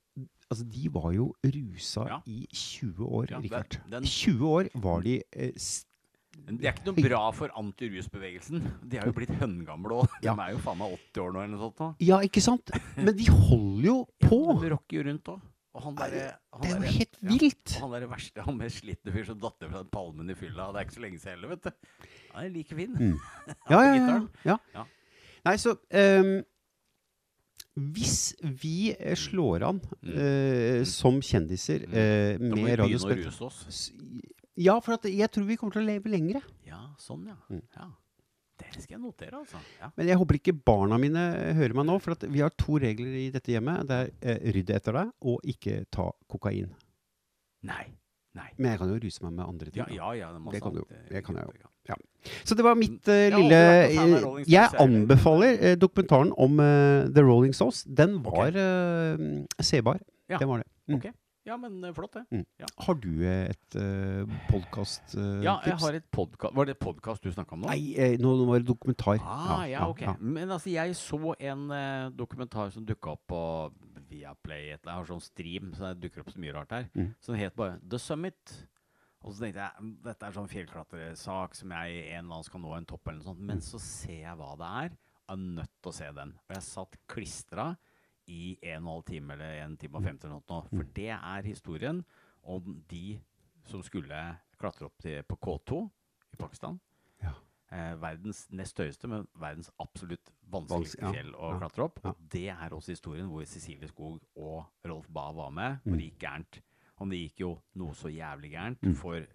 altså, 0.50 0.66
de 0.66 0.90
var 0.90 1.12
jo 1.14 1.28
rusa 1.46 2.08
Ja. 2.10 2.18
i 2.26 2.48
20 2.52 3.06
år, 3.06 3.30
Ja, 3.30 3.38
Richard. 3.44 3.78
den- 3.90 4.04
I 4.04 4.08
20 4.08 4.42
år 4.50 4.70
var 4.82 5.02
de 5.06 5.20
eh, 5.32 5.52
Det 5.52 6.66
er 6.66 6.74
ikke 6.74 6.86
noe 6.88 7.04
bra 7.10 7.32
for 7.32 7.50
antirusbevegelsen. 7.58 8.62
De 8.90 8.98
er 8.98 9.06
jo 9.06 9.14
blitt 9.14 9.30
høngamle 9.30 10.02
òg. 10.02 10.08
De 10.22 10.28
Ja. 10.28 10.34
er 10.34 10.52
jo 10.54 10.58
faen 10.64 10.78
meg 10.80 10.98
80 11.14 11.22
år 11.22 11.32
nå 11.34 11.44
eller 11.44 11.58
noe 11.58 11.70
sånt. 11.70 11.78
nå. 11.80 11.96
Ja, 12.00 12.18
ikke 12.22 12.42
sant? 12.42 12.72
Men 12.98 13.16
de 13.16 13.26
holder 13.26 13.86
jo 13.86 14.08
på! 14.22 14.60
De 14.62 14.70
rocker 14.70 14.98
jo 14.98 15.04
rundt 15.12 15.24
òg. 15.36 15.42
Og 15.76 15.84
han 15.84 15.94
Nei, 15.96 16.10
han 16.10 16.62
Det 16.62 16.72
er 16.72 16.74
jo 16.74 16.80
derre- 16.82 16.98
helt 16.98 17.18
ja, 17.22 17.30
vilt! 17.30 17.76
og 17.76 17.82
Han 17.82 17.92
der 18.02 18.08
verste, 18.08 18.42
han 18.44 18.58
mest 18.58 18.82
slitne 18.82 19.12
fyr 19.14 19.26
som 19.26 19.38
datt 19.40 19.62
ned 19.62 19.70
fra 19.70 19.84
palmen 19.84 20.30
i 20.32 20.34
fylla. 20.34 20.72
Det 20.74 20.82
er 20.82 20.86
ikke 20.86 20.98
så 20.98 21.02
lenge 21.06 21.20
siden 21.22 21.36
heller, 21.38 21.50
vet 21.50 21.62
du. 21.62 21.72
Han 22.40 22.48
er 22.48 22.54
like 22.56 22.76
fin. 22.78 22.96
Mm. 22.96 23.20
Ja, 23.74 23.82
ja, 23.84 24.16
ja. 24.46 24.56
ja. 24.76 24.86
Nei, 25.46 25.56
så 25.60 25.76
um, 25.76 26.34
Hvis 27.96 28.36
vi 28.62 28.92
eh, 28.96 29.16
slår 29.20 29.64
an 29.70 29.80
eh, 30.04 30.82
som 30.88 31.22
kjendiser 31.24 31.86
Med 31.88 32.42
Mm. 32.42 32.50
Da 32.50 32.60
må 32.60 32.66
vi 32.66 32.76
begynne 32.76 33.00
å 33.00 33.18
ruse 33.20 33.48
oss. 33.48 33.82
Ja, 34.60 34.76
for 34.84 34.98
at 34.98 35.08
jeg 35.08 35.32
tror 35.32 35.48
vi 35.48 35.56
kommer 35.60 35.76
til 35.78 35.86
å 35.86 35.88
leve 35.88 36.12
lengre. 36.12 36.42
Ja, 36.68 36.82
sånn, 37.00 37.30
ja. 37.32 37.38
Mm. 37.48 37.64
ja. 37.78 37.88
Det 38.60 38.84
skal 38.84 38.98
jeg 38.98 39.02
notere, 39.06 39.38
altså. 39.40 39.60
Ja. 39.80 39.88
Men 39.96 40.10
jeg 40.10 40.20
håper 40.20 40.36
ikke 40.36 40.54
barna 40.68 40.98
mine 41.00 41.22
hører 41.56 41.78
meg 41.80 41.88
nå, 41.88 41.96
for 42.04 42.18
at 42.18 42.26
vi 42.28 42.42
har 42.44 42.52
to 42.60 42.76
regler 42.84 43.16
i 43.22 43.30
dette 43.32 43.54
hjemmet. 43.54 43.88
Det 43.88 44.00
er 44.02 44.12
eh, 44.20 44.50
rydd 44.58 44.74
etter 44.76 44.98
deg, 45.00 45.14
og 45.32 45.48
ikke 45.54 45.78
ta 45.96 46.10
kokain. 46.32 46.74
Nei. 47.70 47.86
Nei. 48.36 48.50
Men 48.60 48.74
jeg 48.74 48.82
kan 48.82 48.92
jo 48.92 49.00
ruse 49.06 49.24
meg 49.26 49.38
med 49.38 49.46
andre 49.46 49.72
ting. 49.72 49.80
Ja, 49.96 50.12
ja, 50.12 50.12
ja, 50.20 50.34
det, 50.36 50.44
Det 50.54 50.62
kan 50.62 50.76
du 50.76 50.84
Det 51.10 51.24
kan 51.26 51.40
jeg 51.40 51.62
jo. 51.64 51.72
Ja. 51.90 51.98
Så 52.44 52.56
det 52.56 52.66
var 52.66 52.76
mitt 52.78 53.08
uh, 53.08 53.30
lille 53.34 53.62
Stones, 54.20 54.50
Jeg 54.52 54.82
anbefaler 54.84 55.56
uh, 55.64 55.74
dokumentaren 55.80 56.34
om 56.38 56.60
The 56.60 57.24
Rolling 57.24 57.56
Stones. 57.56 57.86
Den 57.88 58.20
var 58.26 58.54
sebar. 59.64 60.04
Ja. 60.30 60.38
Den 60.38 60.52
var 60.52 60.64
det. 60.64 60.70
Mm. 60.88 61.00
Okay. 61.00 61.16
Ja, 61.50 61.56
men 61.58 61.94
flott, 61.96 62.14
det. 62.14 62.26
Mm. 62.30 62.46
Ja. 62.60 62.68
Har 62.86 62.98
du 63.02 63.14
et 63.26 63.76
uh, 63.76 64.34
podkast-tips? 64.52 65.16
Ja, 65.46 65.56
jeg 65.66 65.80
har 65.82 65.96
et 65.98 66.06
podkast 66.14 66.56
Var 66.56 66.68
det 66.70 66.76
podkast 66.78 67.24
du 67.26 67.32
snakka 67.34 67.56
om 67.56 67.64
nå? 67.64 67.72
Nei, 67.72 67.96
eh, 67.98 68.18
nå, 68.22 68.36
var 68.46 68.62
det 68.62 68.68
dokumentar. 68.68 69.18
Ah, 69.24 69.64
ja, 69.66 69.88
ok. 69.90 70.04
Men 70.20 70.52
altså, 70.52 70.70
jeg 70.76 70.94
så 71.00 71.34
en 71.40 71.64
uh, 71.72 72.12
dokumentar 72.14 72.70
som 72.76 72.86
dukka 72.86 73.16
opp 73.16 73.24
på 73.32 73.42
Viaplay. 74.12 74.74
Jeg 74.76 74.84
har 74.86 75.08
sånn 75.10 75.24
stream, 75.24 75.72
så 75.74 75.90
det 75.90 76.04
dukker 76.04 76.22
opp 76.22 76.30
så 76.36 76.44
mye 76.44 76.54
rart 76.54 76.76
her. 76.76 76.86
Mm. 76.94 77.10
Som 77.24 77.40
het 77.40 77.58
bare 77.58 77.80
The 77.82 78.02
Summit. 78.04 78.60
Og 79.22 79.34
så 79.34 79.40
tenkte 79.44 79.60
jeg 79.66 79.82
"Mm, 79.84 80.02
dette 80.04 80.24
er 80.26 80.32
sånn 80.32 80.48
fjellklatresak 80.48 81.56
som 81.56 81.70
jeg 81.72 82.04
en 82.14 82.26
eller 82.26 82.34
annen 82.38 82.44
skal 82.48 82.62
nå 82.62 82.78
en 82.78 82.86
topp 82.86 83.08
eller 83.08 83.20
noe 83.20 83.34
sånt. 83.34 83.40
Men 83.40 83.58
så 83.60 83.80
ser 83.80 84.22
jeg 84.22 84.38
hva 84.38 84.56
det 84.58 84.70
er. 84.70 84.90
Jeg 85.30 85.36
er 85.36 85.36
nødt 85.38 85.82
til 85.82 85.92
å 85.92 85.94
se 85.94 86.12
den. 86.14 86.32
Og 86.50 86.56
jeg 86.56 86.64
satt 86.64 86.98
klistra 87.08 87.78
i 88.28 88.58
en 88.64 88.88
og 88.88 88.88
en 88.88 88.94
halv 88.94 89.06
time 89.06 89.32
eller 89.34 89.64
en 89.66 89.78
time 89.78 89.96
og 89.96 90.04
50 90.04 90.24
eller 90.24 90.42
noe. 90.48 90.62
For 90.70 90.84
det 90.94 91.10
er 91.10 91.42
historien 91.44 92.06
om 92.44 92.84
de 92.88 93.20
som 93.66 93.82
skulle 93.84 94.40
klatre 94.58 94.86
opp 94.86 94.98
til, 95.02 95.22
på 95.24 95.38
K2 95.38 95.90
i 96.34 96.38
Pakistan. 96.38 96.80
Ja. 97.22 97.34
Eh, 97.72 97.96
verdens 97.96 98.48
nest 98.52 98.78
høyeste, 98.78 99.08
men 99.08 99.28
verdens 99.38 99.70
absolutt 99.80 100.32
Vans- 100.50 100.68
vanskeligste 100.70 101.02
ja, 101.04 101.12
fjell 101.14 101.32
å 101.34 101.60
klatre 101.60 101.84
opp. 101.84 102.00
ja. 102.04 102.10
Og 102.10 102.30
det 102.30 102.48
er 102.50 102.70
også 102.74 102.90
historien 102.96 103.28
hvor 103.30 103.46
Cecilie 103.46 103.88
Skog 103.88 104.22
og 104.36 104.66
Rolf 104.86 105.08
Bae 105.12 105.34
var 105.36 105.52
med, 105.52 105.80
hvor 105.84 105.94
Mm. 105.94 105.98
det 106.00 106.12
gikk 106.14 106.20
gærent. 106.20 106.62
Og 107.00 107.10
det 107.10 107.22
gikk 107.24 107.40
jo 107.46 107.54
noe 107.80 107.94
så 107.96 108.12
jævlig 108.12 108.52
gærent 108.56 108.82
Mm. 108.84 108.96
for 108.96 109.26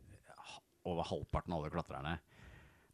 over 0.85 1.03
halvparten 1.09 1.53
av 1.55 1.63
alle 1.63 1.71
klatrerne. 1.73 2.19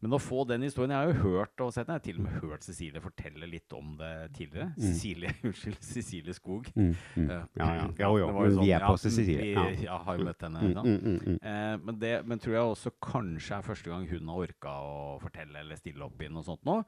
Men 0.03 0.15
å 0.17 0.19
få 0.19 0.47
den 0.49 0.63
historien 0.63 0.95
Jeg 0.95 0.97
har 0.97 1.11
jo 1.13 1.37
hørt 1.37 1.61
og 1.61 1.73
sett 1.75 1.87
den. 1.87 1.93
Jeg 1.93 2.01
har 2.01 2.05
til 2.07 2.17
og 2.17 2.23
med 2.25 2.41
hørt 2.41 2.63
Cecilie 2.65 3.01
fortelle 3.05 3.47
litt 3.51 3.71
om 3.77 3.99
det 3.99 4.33
tidligere. 4.33 4.71
Cecilie, 4.79 5.35
unnskyld, 5.45 5.77
Cecilie 5.85 6.33
Skog. 6.33 6.71
Mm, 6.75 6.95
mm. 7.17 7.27
Uh, 7.29 7.43
Ja, 7.59 7.67
ja. 7.75 7.83
mm, 7.85 7.95
Jo, 7.99 8.17
jo, 8.17 8.29
sånn, 8.31 8.65
vi 8.65 8.71
er 8.73 8.81
på 8.87 8.95
ja, 8.95 8.97
Cecilie. 8.97 9.43
Vi 9.43 9.53
Ja. 9.53 9.67
ja, 9.91 9.99
har 10.07 10.17
jo 10.17 10.25
møtt 10.25 10.41
henne. 10.47 10.63
Mm, 10.63 10.73
mm, 10.73 10.97
mm, 11.05 11.19
mm. 11.27 11.39
Eh, 11.43 11.77
men, 11.85 11.99
det, 12.01 12.15
men 12.27 12.39
tror 12.41 12.55
jeg 12.57 12.63
også 12.71 12.95
kanskje 13.11 13.59
er 13.59 13.63
første 13.69 13.91
gang 13.93 14.07
hun 14.09 14.29
har 14.33 14.47
orka 14.47 14.69
å 14.73 15.21
fortelle 15.21 15.61
eller 15.67 15.77
stille 15.77 16.01
opp 16.09 16.23
i 16.23 16.29
noe 16.33 16.43
sånt 16.49 16.65
nå. 16.65 16.79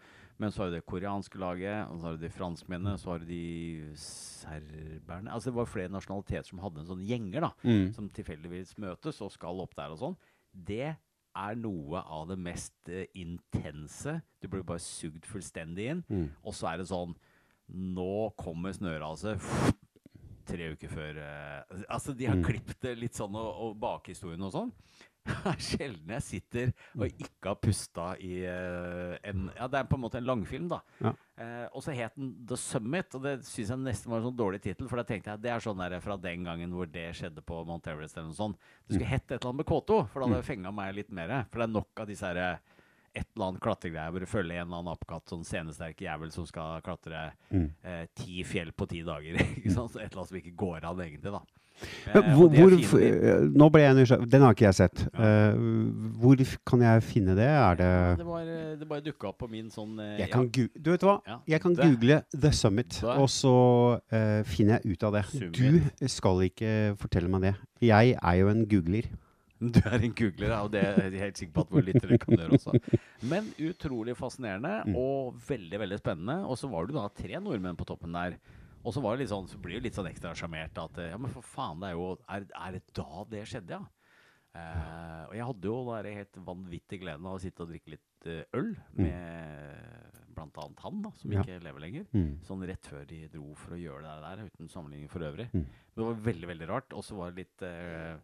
Men 0.40 0.50
så 0.50 0.62
har 0.62 0.70
du 0.72 0.76
det 0.78 0.86
koreanske 0.88 1.38
laget, 1.38 1.86
og 1.92 1.98
så 2.00 2.06
har 2.08 2.16
du 2.16 2.22
de 2.24 2.30
franskmennene, 2.32 2.96
så 2.98 3.12
har 3.12 3.18
du 3.22 3.26
de 3.28 3.42
serberne 4.00 5.30
Altså 5.30 5.50
det 5.50 5.56
var 5.58 5.68
flere 5.70 5.92
nasjonaliteter 5.92 6.48
som 6.48 6.62
hadde 6.64 6.82
en 6.82 6.88
sånn 6.88 7.04
gjenger, 7.06 7.44
da. 7.46 7.50
Mm. 7.66 7.92
Som 7.96 8.08
tilfeldigvis 8.16 8.74
møtes 8.82 9.20
og 9.22 9.32
skal 9.34 9.60
opp 9.62 9.76
der 9.78 9.94
og 9.94 10.00
sånn. 10.00 10.16
Det 10.52 10.94
er 11.32 11.54
noe 11.56 12.02
av 12.02 12.26
det 12.28 12.38
mest 12.42 12.74
uh, 12.92 13.04
intense. 13.16 14.18
Du 14.42 14.48
blir 14.52 14.64
bare 14.68 14.82
sugd 14.84 15.24
fullstendig 15.28 15.86
inn. 15.94 16.02
Mm. 16.12 16.26
Og 16.42 16.56
så 16.56 16.72
er 16.72 16.82
det 16.82 16.90
sånn 16.90 17.14
Nå 17.72 18.32
kommer 18.36 18.74
snøraset 18.74 19.40
tre 20.50 20.72
uker 20.74 20.90
før 20.90 21.20
uh, 21.22 21.84
Altså, 21.86 22.12
de 22.18 22.26
har 22.28 22.36
Mm. 22.36 22.42
klippet 22.44 22.80
det 22.82 22.96
litt 22.98 23.14
sånn, 23.16 23.36
og, 23.38 23.60
og 23.68 23.78
bakhistorien 23.80 24.42
og 24.42 24.52
sånn. 24.52 24.72
Det 25.22 25.34
er 25.52 25.60
sjelden 25.62 26.10
jeg 26.16 26.22
sitter 26.26 26.70
og 26.98 27.04
ikke 27.06 27.46
har 27.52 27.58
pusta 27.62 28.06
i 28.18 28.40
eh, 28.48 29.12
en 29.30 29.44
Ja, 29.54 29.68
det 29.70 29.78
er 29.78 29.86
på 29.90 29.94
en 29.98 30.02
måte 30.02 30.18
en 30.18 30.26
langfilm, 30.26 30.66
da. 30.72 30.80
Ja. 31.02 31.12
Eh, 31.38 31.66
og 31.70 31.84
så 31.86 31.94
het 31.94 32.16
den 32.18 32.32
The 32.50 32.58
Summit, 32.58 33.14
og 33.14 33.22
det 33.22 33.36
syns 33.46 33.70
jeg 33.70 33.82
nesten 33.84 34.10
var 34.10 34.18
en 34.22 34.26
sånn 34.30 34.38
dårlig 34.40 34.60
tittel. 34.64 34.88
For 34.90 34.98
da 34.98 35.06
tenkte 35.06 35.30
jeg 35.36 35.44
det 35.44 35.52
er 35.54 35.62
sånn 35.62 35.78
der 35.78 35.94
fra 36.02 36.16
den 36.18 36.42
gangen 36.48 36.74
hvor 36.74 36.90
det 36.90 37.08
skjedde 37.18 37.44
på 37.46 37.62
Mount 37.68 37.86
Everest 37.92 38.18
eller 38.18 38.32
noe 38.32 38.40
sånt. 38.40 38.58
Det 38.88 38.96
skulle 38.98 39.12
hett 39.14 39.26
et 39.30 39.38
eller 39.38 39.52
annet 39.52 39.62
med 39.62 39.70
K2, 39.70 40.00
for 40.10 40.18
da 40.18 40.26
hadde 40.28 40.42
det 40.42 40.50
fenga 40.50 40.74
meg 40.74 40.94
litt 40.98 41.14
mer. 41.14 41.34
For 41.52 41.62
det 41.62 41.68
er 41.70 41.74
nok 41.78 42.02
av 42.04 42.10
disse 42.10 42.26
herre 42.28 42.50
et 43.12 43.26
eller 43.36 43.50
annet 43.50 43.60
klatregreier 43.60 44.12
hvor 44.14 44.24
du 44.24 44.28
følger 44.30 44.56
en 44.62 44.66
eller 44.70 44.78
annen 44.82 44.94
apekatt, 44.96 45.26
sånn 45.28 45.42
scenesterk 45.44 45.98
jævel 46.00 46.30
som 46.32 46.46
skal 46.48 46.80
klatre 46.82 47.26
Mm. 47.52 47.66
eh, 47.84 48.06
ti 48.16 48.40
fjell 48.48 48.70
på 48.72 48.86
ti 48.88 49.02
dager. 49.04 49.36
ikke 49.58 49.70
sant? 49.74 49.92
Så 49.92 50.00
Et 50.00 50.06
eller 50.08 50.22
annet 50.22 50.30
som 50.34 50.38
ikke 50.42 50.56
går 50.56 50.86
an, 50.88 51.02
egentlig, 51.04 51.30
da. 51.34 51.42
Eh, 51.82 52.14
Men 52.14 52.28
hvor, 52.36 52.48
hvor, 52.52 53.00
eh, 53.02 53.46
nå 53.52 53.68
ble 53.74 53.82
jeg 53.84 53.96
nysgjerrig. 53.98 54.28
Den 54.32 54.42
har 54.46 54.54
ikke 54.56 54.66
jeg 54.68 54.78
sett. 54.78 55.02
Eh, 55.14 55.56
hvor 56.22 56.44
kan 56.68 56.84
jeg 56.86 57.02
finne 57.06 57.34
det? 57.38 57.48
Er 57.48 57.74
det 57.80 57.90
det, 58.22 58.26
var, 58.26 58.44
det 58.80 58.88
bare 58.88 59.04
dukka 59.06 59.28
opp 59.32 59.38
på 59.42 59.50
min 59.50 59.70
sånn 59.72 59.96
jeg 60.18 60.30
kan 60.32 60.46
gu 60.52 60.68
Du 60.76 60.90
vet 60.92 61.02
hva? 61.06 61.18
Ja. 61.26 61.38
Jeg 61.54 61.60
kan 61.64 61.74
google 61.78 62.22
The 62.34 62.52
Summit, 62.52 63.00
og 63.04 63.28
så 63.32 63.54
eh, 64.12 64.42
finner 64.48 64.78
jeg 64.80 64.94
ut 64.96 65.02
av 65.08 65.18
det. 65.18 65.24
Summit. 65.32 65.92
Du 66.00 66.08
skal 66.08 66.46
ikke 66.48 66.72
fortelle 67.00 67.28
meg 67.32 67.48
det. 67.48 67.54
Jeg 67.82 68.16
er 68.22 68.40
jo 68.42 68.48
en 68.52 68.64
googler. 68.70 69.10
Du 69.62 69.78
er 69.86 69.94
en 70.02 70.10
googler, 70.18 70.48
ja, 70.50 70.56
og 70.66 70.72
det 70.74 70.80
er 70.82 70.96
jeg 71.06 71.20
helt 71.22 71.38
sikker 71.38 71.52
på 71.54 71.62
at 71.62 71.68
våre 71.70 71.84
lyttere 71.86 72.16
kan 72.18 72.34
gjøre 72.34 72.56
også. 72.58 72.72
Men 73.30 73.46
utrolig 73.62 74.16
fascinerende 74.18 74.72
Mm. 74.88 74.96
og 74.98 75.36
veldig 75.46 75.78
veldig 75.78 75.98
spennende. 76.00 76.40
Og 76.50 76.58
så 76.58 76.66
var 76.72 76.86
det 76.90 76.96
da 76.96 77.04
tre 77.14 77.38
nordmenn 77.38 77.76
på 77.78 77.86
toppen 77.86 78.10
der. 78.16 78.34
Og 78.84 78.94
så 78.94 79.00
var 79.04 79.14
det 79.16 79.22
litt 79.24 79.30
sånn, 79.32 79.46
så 79.48 79.58
blir 79.62 79.78
det 79.78 79.84
litt 79.90 79.94
sånn 79.98 80.08
ekstra 80.10 80.32
sjarmert 80.34 80.78
at 80.82 80.96
eh, 80.98 81.10
Ja, 81.12 81.18
men 81.22 81.30
for 81.30 81.42
faen, 81.46 81.78
det 81.82 81.92
er 81.92 81.98
jo 81.98 82.08
Er, 82.26 82.46
er 82.58 82.72
det 82.78 82.82
da 82.98 83.24
det 83.30 83.44
skjedde, 83.46 83.78
ja? 83.78 83.84
Eh, 84.52 85.22
og 85.30 85.34
jeg 85.38 85.46
hadde 85.48 85.68
jo 85.70 85.76
den 86.04 86.16
helt 86.18 86.38
vanvittig 86.44 86.98
gleden 87.00 87.24
av 87.30 87.38
å 87.38 87.40
sitte 87.40 87.62
og 87.64 87.70
drikke 87.70 87.94
litt 87.94 88.26
eh, 88.28 88.42
øl 88.58 88.74
med 88.98 90.18
blant 90.34 90.58
annet 90.60 90.82
han, 90.84 90.98
da, 91.04 91.10
som 91.20 91.30
Mm. 91.30 91.34
Ja. 91.36 91.42
ikke 91.44 91.62
lever 91.64 91.80
lenger. 91.80 92.04
Mm. 92.12 92.32
Sånn 92.44 92.66
rett 92.68 92.86
før 92.88 93.06
de 93.08 93.20
dro 93.32 93.54
for 93.54 93.74
å 93.76 93.80
gjøre 93.80 94.02
det 94.02 94.18
der, 94.26 94.44
uten 94.50 94.68
sammenligning 94.72 95.08
for 95.12 95.24
øvrig. 95.24 95.46
Mm. 95.52 95.64
Men 95.64 95.96
det 96.00 96.06
var 96.08 96.20
veldig, 96.26 96.48
veldig 96.52 96.68
rart. 96.68 96.92
Og 96.96 97.04
så 97.04 97.16
var 97.16 97.30
det 97.32 97.44
litt 97.46 97.64
eh, 97.68 98.16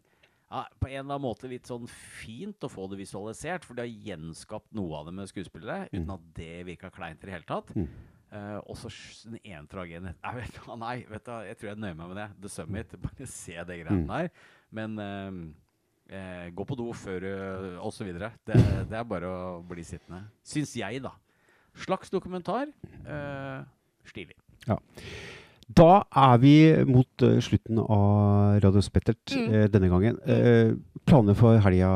ja, 0.50 0.62
På 0.80 0.88
en 0.88 0.94
eller 0.98 1.14
annen 1.16 1.24
måte 1.24 1.48
litt 1.52 1.68
sånn 1.68 1.88
fint 1.88 2.64
å 2.64 2.70
få 2.72 2.88
det 2.92 2.98
visualisert, 3.00 3.64
for 3.68 3.76
de 3.76 3.84
har 3.84 4.06
gjenskapt 4.12 4.72
noe 4.76 4.96
av 5.00 5.08
det 5.08 5.14
med 5.16 5.28
skuespillere, 5.32 5.88
uten 5.92 6.10
at 6.16 6.28
det 6.36 6.64
virka 6.68 6.90
kleint 6.92 7.22
i 7.24 7.28
det 7.28 7.36
hele 7.38 7.48
tatt. 7.48 7.72
Mm. 7.76 7.88
Eh, 8.32 8.58
og 8.68 8.76
så 8.76 8.90
den 9.24 9.38
ene 9.40 9.66
tragedien 9.70 10.10
jeg 10.12 10.34
vet, 10.40 10.58
Nei, 10.76 10.98
vet 11.08 11.24
du, 11.24 11.32
jeg 11.48 11.56
tror 11.56 11.68
jeg 11.70 11.78
nøyer 11.80 11.94
meg 11.96 12.08
med 12.10 12.16
det. 12.20 12.26
The 12.42 12.48
Summit. 12.52 12.92
Bare 13.06 13.26
se 13.30 13.54
det 13.56 13.78
greiene 13.84 14.02
Mm. 14.02 14.10
der. 14.10 14.28
Men 14.70 14.98
uh, 15.00 15.38
uh, 16.12 16.46
gå 16.52 16.64
på 16.68 16.76
do 16.76 16.90
før 16.92 17.20
du 17.24 17.30
Og 17.80 17.92
så 17.96 18.04
videre. 18.04 18.32
Det, 18.44 18.58
det 18.90 18.98
er 18.98 19.04
bare 19.08 19.30
å 19.32 19.62
bli 19.64 19.80
sittende. 19.86 20.26
Syns 20.44 20.74
jeg, 20.76 21.00
da. 21.02 21.14
Slags 21.78 22.10
dokumentar. 22.10 22.66
Eh, 23.06 23.62
stilig. 24.08 24.34
Da 25.68 26.02
er 26.16 26.38
vi 26.42 26.54
mot 26.88 27.24
slutten 27.44 27.78
av 27.84 28.58
Radio 28.64 28.80
Spettert 28.82 29.30
Mm. 29.36 29.48
eh, 29.54 29.66
denne 29.70 29.88
gangen. 29.92 30.18
Planer 31.06 31.36
for 31.38 31.58
helga, 31.64 31.90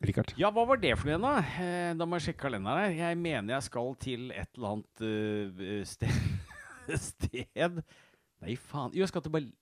Rikard? 0.00 0.32
Ja, 0.40 0.48
hva 0.54 0.64
var 0.68 0.80
det 0.80 0.94
for 0.96 1.10
noe, 1.12 1.20
da? 1.20 1.62
Eh, 1.62 1.90
da 1.98 2.06
må 2.08 2.16
jeg 2.16 2.30
sjekke 2.30 2.46
kalenderen 2.46 2.86
her. 2.86 2.94
Jeg 3.10 3.18
mener 3.20 3.54
jeg 3.58 3.66
skal 3.68 3.90
til 4.00 4.30
et 4.32 4.48
eller 4.56 4.76
annet 4.76 5.02
uh, 5.04 5.80
sted, 5.84 6.20
sted 7.10 7.82
Nei, 8.40 8.54
faen. 8.56 8.94
Jo, 8.96 9.02
jeg 9.04 9.10
skal 9.12 9.24
til 9.26 9.34
Berlin. 9.34 9.52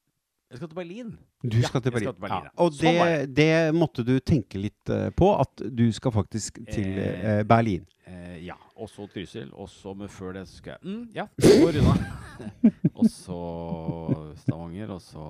Jeg 0.48 0.60
skal 0.62 0.68
til 0.70 0.78
Berlin. 0.78 1.08
Du 1.42 1.56
Ja, 1.58 1.66
skal 1.68 1.82
til 1.82 1.92
Berlin. 1.92 2.06
skal 2.06 2.14
til 2.14 2.22
Berlin, 2.22 2.44
ja. 2.46 2.52
ja. 2.52 2.52
Og 2.62 2.76
Sånn 2.78 2.94
det, 2.94 3.34
det 3.36 3.74
måtte 3.76 4.04
du 4.06 4.14
tenke 4.22 4.60
litt 4.62 4.92
eh, 4.94 5.08
på, 5.18 5.32
at 5.42 5.60
du 5.76 5.82
skal 5.92 6.14
faktisk 6.14 6.62
til 6.70 6.94
eh, 7.02 7.42
Berlin. 7.50 7.82
Eh, 8.08 8.38
ja. 8.46 8.54
Og 8.78 8.88
så 8.88 9.04
Trysil. 9.10 9.50
Og 9.58 9.68
så, 9.68 9.92
med 9.98 10.08
før 10.14 10.38
det 10.38 10.46
så 10.48 10.62
skal 10.62 10.78
jeg 10.78 10.86
mm, 10.86 11.02
Ja, 11.18 11.26
går 11.42 11.80
unna. 11.82 11.98
og 13.02 13.10
så 13.10 13.40
Stavanger, 14.40 14.94
og 14.94 15.02
så 15.04 15.26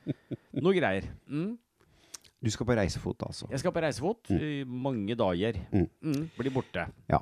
noe 0.62 0.76
greier. 0.76 1.08
Mm. 1.26 1.56
Du 2.40 2.48
skal 2.50 2.66
på 2.66 2.76
reisefot, 2.78 3.22
altså. 3.26 3.46
Jeg 3.52 3.60
skal 3.60 3.72
på 3.76 3.82
reisefot 3.84 4.30
i 4.32 4.62
mange 4.64 5.16
dager. 5.18 5.58
Mm. 5.72 5.88
Mm, 6.00 6.22
blir 6.38 6.54
borte. 6.54 6.86
Ja. 7.10 7.18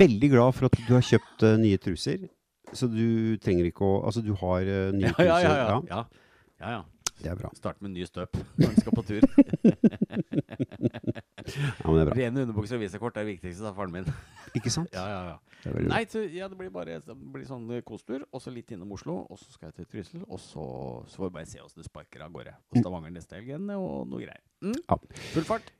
Veldig 0.00 0.30
glad 0.32 0.54
for 0.56 0.70
at 0.70 0.78
du 0.86 0.94
har 0.94 1.04
kjøpt 1.04 1.44
uh, 1.44 1.56
nye 1.60 1.76
truser. 1.82 2.28
Så 2.72 2.86
du 2.88 3.36
trenger 3.42 3.66
ikke 3.66 3.82
å 3.82 3.98
Altså, 4.06 4.22
du 4.22 4.32
har 4.40 4.62
uh, 4.64 4.92
nye 4.94 5.10
Ja, 5.10 5.16
truser. 5.18 5.28
ja, 5.28 5.40
ja. 5.42 5.66
ja. 5.66 5.80
ja. 5.90 6.04
ja, 6.62 6.72
ja. 6.78 6.82
Det 7.20 7.30
er 7.30 7.36
bra. 7.36 7.50
Start 7.56 7.80
med 7.84 7.92
ny 7.94 8.06
støp 8.08 8.36
når 8.56 8.74
du 8.74 8.80
skal 8.80 8.96
på 8.96 9.04
tur. 9.08 9.22
Ja, 11.50 11.86
men 11.86 11.96
det 11.96 12.02
er 12.02 12.08
bra. 12.10 12.16
Rene 12.16 12.44
underbukser 12.44 12.78
og 12.78 12.84
visakort 12.84 13.16
er 13.16 13.24
det 13.26 13.34
viktigste, 13.34 13.64
sa 13.64 13.72
faren 13.76 13.92
min. 13.94 14.06
Ikke 14.56 14.70
sant? 14.72 14.92
Ja, 14.94 15.06
ja, 15.08 15.20
ja. 15.32 15.36
Det. 15.64 15.82
Nei, 15.90 16.04
så, 16.08 16.22
ja, 16.32 16.48
det 16.48 16.56
blir 16.58 16.70
bare 16.72 17.00
det 17.04 17.16
blir 17.34 17.44
sånn 17.48 17.66
kostur, 17.84 18.22
kosetur, 18.22 18.26
og 18.32 18.42
så 18.44 18.52
litt 18.54 18.70
innom 18.72 18.94
Oslo, 18.96 19.18
og 19.28 19.40
så 19.40 19.50
skal 19.52 19.70
jeg 19.70 19.80
til 19.80 19.88
Trysil, 19.92 20.22
og 20.28 20.40
så, 20.40 20.64
så 21.10 21.20
får 21.20 21.28
vi 21.28 21.34
bare 21.36 21.50
se 21.50 21.60
åssen 21.60 21.82
det 21.82 21.88
sparker 21.90 22.24
av 22.24 22.32
gårde. 22.34 22.54
Og 22.72 22.80
Stavanger 22.80 23.12
neste 23.14 23.36
helg 23.36 23.52
og 23.76 24.08
noe 24.08 24.22
greier. 24.22 24.40
Mm. 24.64 24.78
Ja. 24.86 24.98
Full 25.34 25.48
fart. 25.48 25.72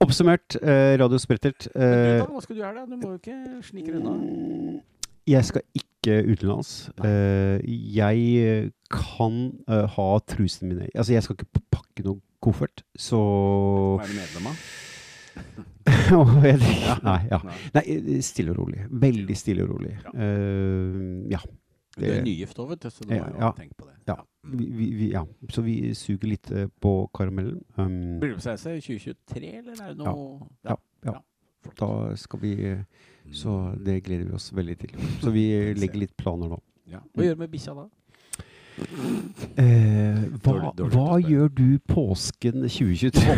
Oppsummert, 0.00 0.56
eh, 0.64 0.96
Radio 0.96 1.20
Sprettert. 1.20 1.68
Eh, 1.76 2.24
hva 2.24 2.42
skal 2.42 2.56
du 2.56 2.62
gjøre, 2.62 2.80
da? 2.80 2.86
Du 2.88 2.96
må 2.96 3.14
jo 3.14 3.20
ikke 3.20 3.38
snike 3.68 3.92
deg 3.92 4.00
unna. 4.00 4.80
Jeg 5.28 5.46
skal 5.46 5.66
ikke 5.76 5.89
utenlands. 6.08 6.90
Eh, 7.04 7.60
jeg 7.96 8.18
eh, 8.40 8.70
kan 8.90 9.52
eh, 9.68 9.86
ha 9.96 10.08
trusene 10.26 10.72
mine 10.72 10.88
Altså, 10.94 11.12
jeg 11.12 11.22
skal 11.22 11.36
ikke 11.36 11.62
pakke 11.70 12.04
noen 12.06 12.22
koffert, 12.40 12.84
så 12.96 13.18
Hva 13.98 14.06
er 14.06 14.12
du 14.12 14.16
medlem 14.16 14.50
av? 14.50 14.62
Nei, 17.06 17.18
ja. 17.30 17.38
Nei. 17.76 17.84
Stille 18.24 18.52
og 18.54 18.62
rolig. 18.62 18.84
Veldig 18.90 19.36
stille 19.36 19.64
og 19.64 19.74
rolig. 19.74 19.94
Ja. 20.04 20.30
Ja. 21.36 21.40
Du 21.96 22.04
er 22.06 22.22
nygift 22.24 22.58
òg, 22.62 22.70
vet 22.72 22.84
du, 22.84 22.90
så 22.92 23.04
du 23.04 23.12
må 23.12 23.18
jo 23.18 23.40
ja. 23.42 23.50
tenke 23.56 23.76
på 23.76 23.88
det. 23.88 23.96
Ja. 24.08 24.16
Vi, 24.50 24.66
vi, 24.72 25.08
ja. 25.12 25.24
Så 25.52 25.64
vi 25.66 25.76
suger 25.98 26.30
litt 26.32 26.50
på 26.80 26.92
karamellen. 27.16 27.60
Um, 27.76 28.20
Bryllupsreise 28.22 28.76
2023, 28.80 29.50
eller 29.60 29.82
er 29.84 29.92
det 29.92 29.98
noe 30.00 30.48
Ja, 30.68 30.76
ja. 31.08 31.16
da 31.80 31.90
skal 32.20 32.44
vi 32.44 32.54
Så 33.32 33.74
det 33.84 34.00
gleder 34.06 34.26
vi 34.30 34.34
oss 34.38 34.50
veldig 34.56 34.76
til. 34.82 34.94
Så 35.22 35.30
vi 35.34 35.46
legger 35.80 36.02
litt 36.06 36.16
planer 36.18 36.48
nå. 36.56 36.60
Ja. 36.90 37.00
Hva 37.14 37.24
gjør 37.28 37.36
du 37.38 37.42
med 37.44 37.52
bikkja 37.52 37.74
da? 37.78 37.88
Eh, 39.60 40.20
hva 40.40 40.52
Dårlig- 40.54 40.70
dårlig 40.78 40.94
hva 40.94 41.18
gjør 41.20 41.50
du 41.54 41.66
påsken 41.90 42.62
2023? 42.64 43.34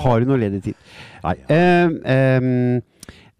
Har 0.00 0.20
du 0.22 0.26
noe 0.30 0.38
ledig 0.40 0.62
tid? 0.70 0.78
Nei. 1.24 1.34
Eh, 1.52 1.88
eh, 2.14 2.80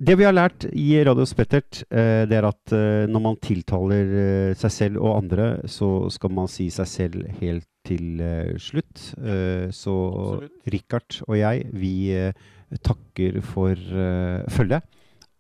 det 0.01 0.17
vi 0.17 0.25
har 0.25 0.33
lært 0.37 0.65
i 0.73 0.87
Radio 1.05 1.27
Spettert, 1.29 1.83
eh, 1.93 2.25
det 2.29 2.37
er 2.39 2.47
at 2.49 2.73
eh, 2.77 3.07
når 3.11 3.21
man 3.27 3.37
tiltaler 3.43 4.15
eh, 4.23 4.55
seg 4.61 4.73
selv 4.77 5.01
og 5.03 5.19
andre, 5.23 5.51
så 5.69 6.09
skal 6.13 6.33
man 6.37 6.49
si 6.53 6.71
seg 6.73 6.89
selv 6.89 7.27
helt 7.41 7.67
til 7.89 8.21
eh, 8.25 8.55
slutt. 8.61 9.11
Eh, 9.21 9.69
så 9.73 9.97
Absolutt. 10.13 10.57
Richard 10.73 11.21
og 11.29 11.37
jeg, 11.41 11.67
vi 11.77 11.95
eh, 12.17 12.33
takker 12.79 13.41
for 13.43 13.75
uh, 13.75 14.47
følget. 14.49 14.83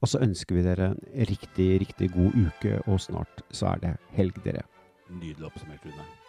Og 0.01 0.09
så 0.09 0.23
ønsker 0.25 0.57
vi 0.57 0.65
dere 0.65 0.93
en 0.95 1.29
riktig, 1.29 1.69
riktig 1.83 2.11
god 2.15 2.33
uke, 2.47 2.79
og 2.89 3.01
snart 3.01 3.45
så 3.53 3.75
er 3.75 3.85
det 3.85 3.93
helg, 4.17 4.41
dere. 4.45 4.65
Nydelig 5.11 5.51
oppsummert, 5.51 5.85
Rune. 5.85 6.20